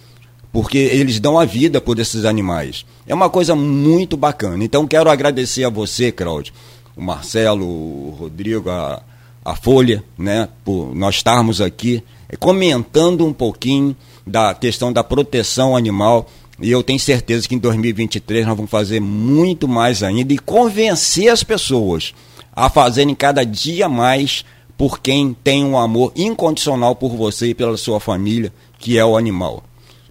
porque 0.57 0.79
eles 0.79 1.21
dão 1.21 1.39
a 1.39 1.45
vida 1.45 1.83
por 1.83 1.99
esses 1.99 2.25
animais. 2.25 2.87
É 3.07 3.15
uma 3.15 3.29
coisa 3.29 3.55
muito 3.55 4.17
bacana. 4.17 4.65
Então 4.65 4.87
quero 4.87 5.11
agradecer 5.11 5.65
a 5.65 5.69
você, 5.69 6.11
Cláudio, 6.11 6.55
o 6.97 7.03
Marcelo, 7.03 7.67
o 7.67 8.17
Rodrigo, 8.19 8.71
a, 8.71 9.03
a 9.45 9.55
Folha, 9.55 10.03
né, 10.17 10.49
por 10.65 10.95
nós 10.95 11.17
estarmos 11.17 11.61
aqui 11.61 12.03
eh, 12.27 12.37
comentando 12.39 13.27
um 13.27 13.35
pouquinho 13.35 13.95
da 14.27 14.55
questão 14.55 14.91
da 14.91 15.05
proteção 15.05 15.77
animal. 15.77 16.27
E 16.59 16.71
eu 16.71 16.83
tenho 16.83 16.99
certeza 16.99 17.47
que 17.47 17.55
em 17.55 17.59
2023 17.59 18.47
nós 18.47 18.57
vamos 18.57 18.71
fazer 18.71 18.99
muito 18.99 19.69
mais 19.69 20.03
ainda 20.03 20.33
e 20.33 20.39
convencer 20.39 21.29
as 21.29 21.45
pessoas 21.45 22.15
a 22.55 22.71
fazerem 22.71 23.15
cada 23.15 23.45
dia 23.45 23.91
mais 23.91 24.43
por 24.75 25.01
quem 25.01 25.37
tem 25.45 25.67
um 25.67 25.79
amor 25.79 26.15
incondicional 26.17 26.97
por 26.97 27.15
você 27.15 27.49
e 27.49 27.55
pela 27.55 27.77
sua 27.77 28.01
família, 28.01 28.51
que 28.79 28.97
é 28.97 29.05
o 29.05 29.19
animal. 29.19 29.63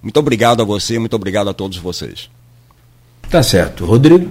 Muito 0.05 0.19
obrigado 0.19 0.61
a 0.61 0.63
você, 0.63 0.99
muito 0.99 1.15
obrigado 1.15 1.49
a 1.49 1.53
todos 1.53 1.79
vocês. 1.79 2.29
Tá 3.27 3.41
certo. 3.41 3.85
Rodrigo? 3.85 4.29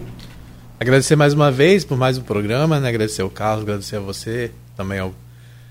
Agradecer 0.78 1.16
mais 1.16 1.34
uma 1.34 1.50
vez 1.50 1.84
por 1.84 1.98
mais 1.98 2.16
um 2.16 2.22
programa, 2.22 2.78
né? 2.78 2.88
agradecer 2.88 3.22
ao 3.22 3.28
Carlos, 3.28 3.64
agradecer 3.64 3.96
a 3.96 4.00
você, 4.00 4.52
também 4.76 5.00
ao, 5.00 5.12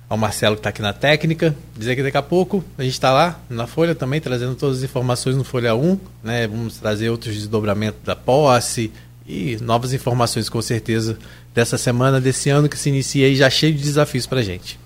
ao 0.10 0.18
Marcelo 0.18 0.58
que 0.58 0.60
está 0.60 0.72
aqui 0.72 0.82
na 0.82 0.92
técnica. 0.92 1.56
Dizer 1.78 1.96
que 1.96 2.04
daqui 2.04 2.18
a 2.18 2.22
pouco 2.22 2.62
a 2.78 2.84
gente 2.84 2.92
está 2.92 3.14
lá 3.14 3.40
na 3.50 3.66
Folha 3.66 3.96
também, 3.96 4.20
trazendo 4.20 4.56
todas 4.56 4.80
as 4.80 4.84
informações 4.84 5.38
no 5.38 5.46
Folha 5.46 5.74
1. 5.74 5.98
Né? 6.22 6.48
Vamos 6.48 6.76
trazer 6.80 7.10
outros 7.10 7.34
desdobramentos 7.34 8.02
da 8.04 8.14
posse 8.14 8.92
e 9.26 9.58
novas 9.62 9.94
informações 9.94 10.50
com 10.50 10.62
certeza 10.62 11.18
dessa 11.56 11.78
semana, 11.78 12.20
desse 12.20 12.50
ano 12.50 12.68
que 12.68 12.78
se 12.78 12.90
inicia 12.90 13.26
aí 13.26 13.38
já 13.38 13.50
cheio 13.50 13.74
de 13.74 13.82
desafios 13.82 14.26
para 14.26 14.42
gente. 14.42 14.78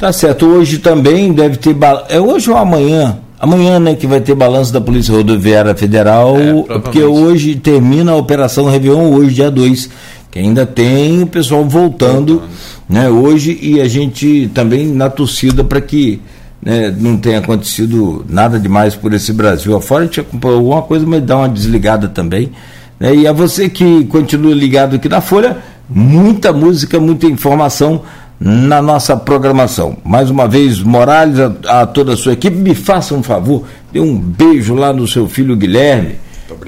Tá 0.00 0.12
certo. 0.12 0.46
Hoje 0.46 0.80
também 0.80 1.32
deve 1.32 1.58
ter. 1.58 1.76
É 2.08 2.20
hoje 2.20 2.50
ou 2.50 2.56
amanhã? 2.56 3.20
Amanhã, 3.42 3.80
né, 3.80 3.96
que 3.96 4.06
vai 4.06 4.20
ter 4.20 4.36
balanço 4.36 4.72
da 4.72 4.80
Polícia 4.80 5.12
Rodoviária 5.12 5.74
Federal, 5.74 6.36
é, 6.38 6.78
porque 6.78 7.02
hoje 7.02 7.56
termina 7.56 8.12
a 8.12 8.16
Operação 8.16 8.66
Réveillon, 8.66 9.12
hoje, 9.12 9.34
dia 9.34 9.50
2, 9.50 9.90
que 10.30 10.38
ainda 10.38 10.64
tem 10.64 11.24
o 11.24 11.26
pessoal 11.26 11.64
voltando, 11.64 12.34
voltando. 12.34 12.50
né, 12.88 13.10
hoje, 13.10 13.58
e 13.60 13.80
a 13.80 13.88
gente 13.88 14.48
também 14.54 14.86
na 14.86 15.10
torcida 15.10 15.64
para 15.64 15.80
que 15.80 16.22
né, 16.62 16.94
não 16.96 17.16
tenha 17.16 17.40
acontecido 17.40 18.24
nada 18.28 18.60
demais 18.60 18.94
por 18.94 19.12
esse 19.12 19.32
Brasil 19.32 19.76
afora, 19.76 20.02
a 20.04 20.06
gente 20.06 20.20
acompanhou 20.20 20.58
alguma 20.58 20.82
coisa, 20.82 21.04
mas 21.04 21.20
dá 21.24 21.38
uma 21.38 21.48
desligada 21.48 22.06
também. 22.06 22.52
Né, 23.00 23.12
e 23.12 23.26
a 23.26 23.32
você 23.32 23.68
que 23.68 24.04
continua 24.04 24.54
ligado 24.54 24.94
aqui 24.94 25.08
na 25.08 25.20
Folha, 25.20 25.56
muita 25.90 26.52
música, 26.52 27.00
muita 27.00 27.26
informação 27.26 28.02
na 28.44 28.82
nossa 28.82 29.16
programação. 29.16 29.96
Mais 30.04 30.28
uma 30.28 30.48
vez, 30.48 30.80
Morales, 30.80 31.38
a, 31.38 31.82
a, 31.82 31.86
toda 31.86 32.14
a 32.14 32.16
sua 32.16 32.32
equipe, 32.32 32.56
me 32.56 32.74
faça 32.74 33.14
um 33.14 33.22
favor, 33.22 33.64
dê 33.92 34.00
um 34.00 34.18
beijo 34.18 34.74
lá 34.74 34.92
no 34.92 35.06
seu 35.06 35.28
filho 35.28 35.56
Guilherme. 35.56 36.16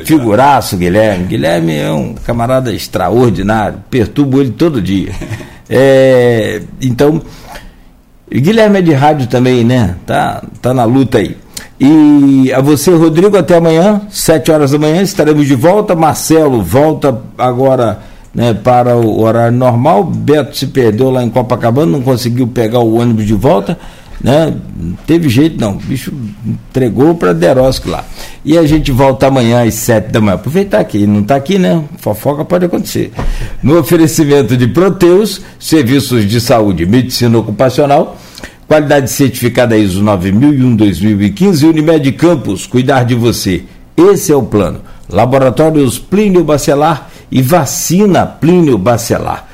Figuraço, 0.04 0.76
Guilherme. 0.76 1.24
Guilherme 1.24 1.76
é 1.76 1.90
um 1.90 2.14
camarada 2.14 2.72
extraordinário, 2.72 3.80
perturbo 3.90 4.40
ele 4.40 4.52
todo 4.52 4.80
dia. 4.80 5.12
é, 5.68 6.62
então, 6.80 7.20
Guilherme 8.32 8.78
é 8.78 8.82
de 8.82 8.92
rádio 8.92 9.26
também, 9.26 9.64
né? 9.64 9.96
Tá, 10.06 10.44
tá 10.62 10.72
na 10.72 10.84
luta 10.84 11.18
aí. 11.18 11.36
E 11.78 12.52
a 12.52 12.60
você, 12.60 12.92
Rodrigo, 12.92 13.36
até 13.36 13.56
amanhã, 13.56 14.00
sete 14.10 14.50
horas 14.52 14.70
da 14.70 14.78
manhã, 14.78 15.02
estaremos 15.02 15.46
de 15.46 15.56
volta. 15.56 15.96
Marcelo 15.96 16.62
volta 16.62 17.20
agora 17.36 17.98
né, 18.34 18.52
para 18.52 18.96
o 18.96 19.20
horário 19.20 19.56
normal. 19.56 20.04
Beto 20.04 20.56
se 20.56 20.66
perdeu 20.66 21.10
lá 21.10 21.22
em 21.22 21.30
Copacabana, 21.30 21.92
não 21.92 22.02
conseguiu 22.02 22.46
pegar 22.46 22.80
o 22.80 22.98
ônibus 22.98 23.26
de 23.26 23.34
volta. 23.34 23.78
né? 24.20 24.54
Não 24.76 24.94
teve 25.06 25.28
jeito 25.28 25.60
não, 25.60 25.72
o 25.72 25.76
bicho 25.76 26.12
entregou 26.46 27.14
para 27.14 27.32
Deroski 27.32 27.88
lá. 27.88 28.04
E 28.44 28.58
a 28.58 28.66
gente 28.66 28.90
volta 28.90 29.26
amanhã 29.26 29.62
às 29.62 29.74
sete 29.74 30.10
da 30.10 30.20
manhã. 30.20 30.34
Aproveitar 30.34 30.80
aqui, 30.80 31.06
não 31.06 31.20
está 31.20 31.36
aqui, 31.36 31.58
né? 31.58 31.82
Fofoca 31.98 32.44
pode 32.44 32.64
acontecer. 32.64 33.12
No 33.62 33.78
oferecimento 33.78 34.56
de 34.56 34.66
Proteus, 34.68 35.40
serviços 35.58 36.28
de 36.28 36.40
saúde, 36.40 36.84
medicina 36.86 37.38
ocupacional, 37.38 38.16
qualidade 38.66 39.10
certificada 39.10 39.76
ISO 39.76 40.02
9001-2015 40.02 41.68
Unimed 41.68 42.12
Campos, 42.12 42.66
cuidar 42.66 43.04
de 43.04 43.14
você. 43.14 43.62
Esse 43.96 44.32
é 44.32 44.36
o 44.36 44.42
plano. 44.42 44.80
Laboratórios 45.08 45.98
Plínio 45.98 46.42
Bacelar 46.44 47.10
e 47.34 47.42
vacina 47.42 48.24
Plínio 48.24 48.78
Bacelar. 48.78 49.48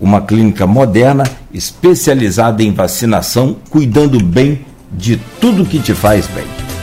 Uma 0.00 0.20
clínica 0.20 0.66
moderna 0.66 1.22
especializada 1.52 2.60
em 2.60 2.72
vacinação, 2.72 3.56
cuidando 3.70 4.18
bem 4.18 4.66
de 4.90 5.16
tudo 5.40 5.64
que 5.64 5.78
te 5.78 5.94
faz 5.94 6.26
bem. 6.26 6.73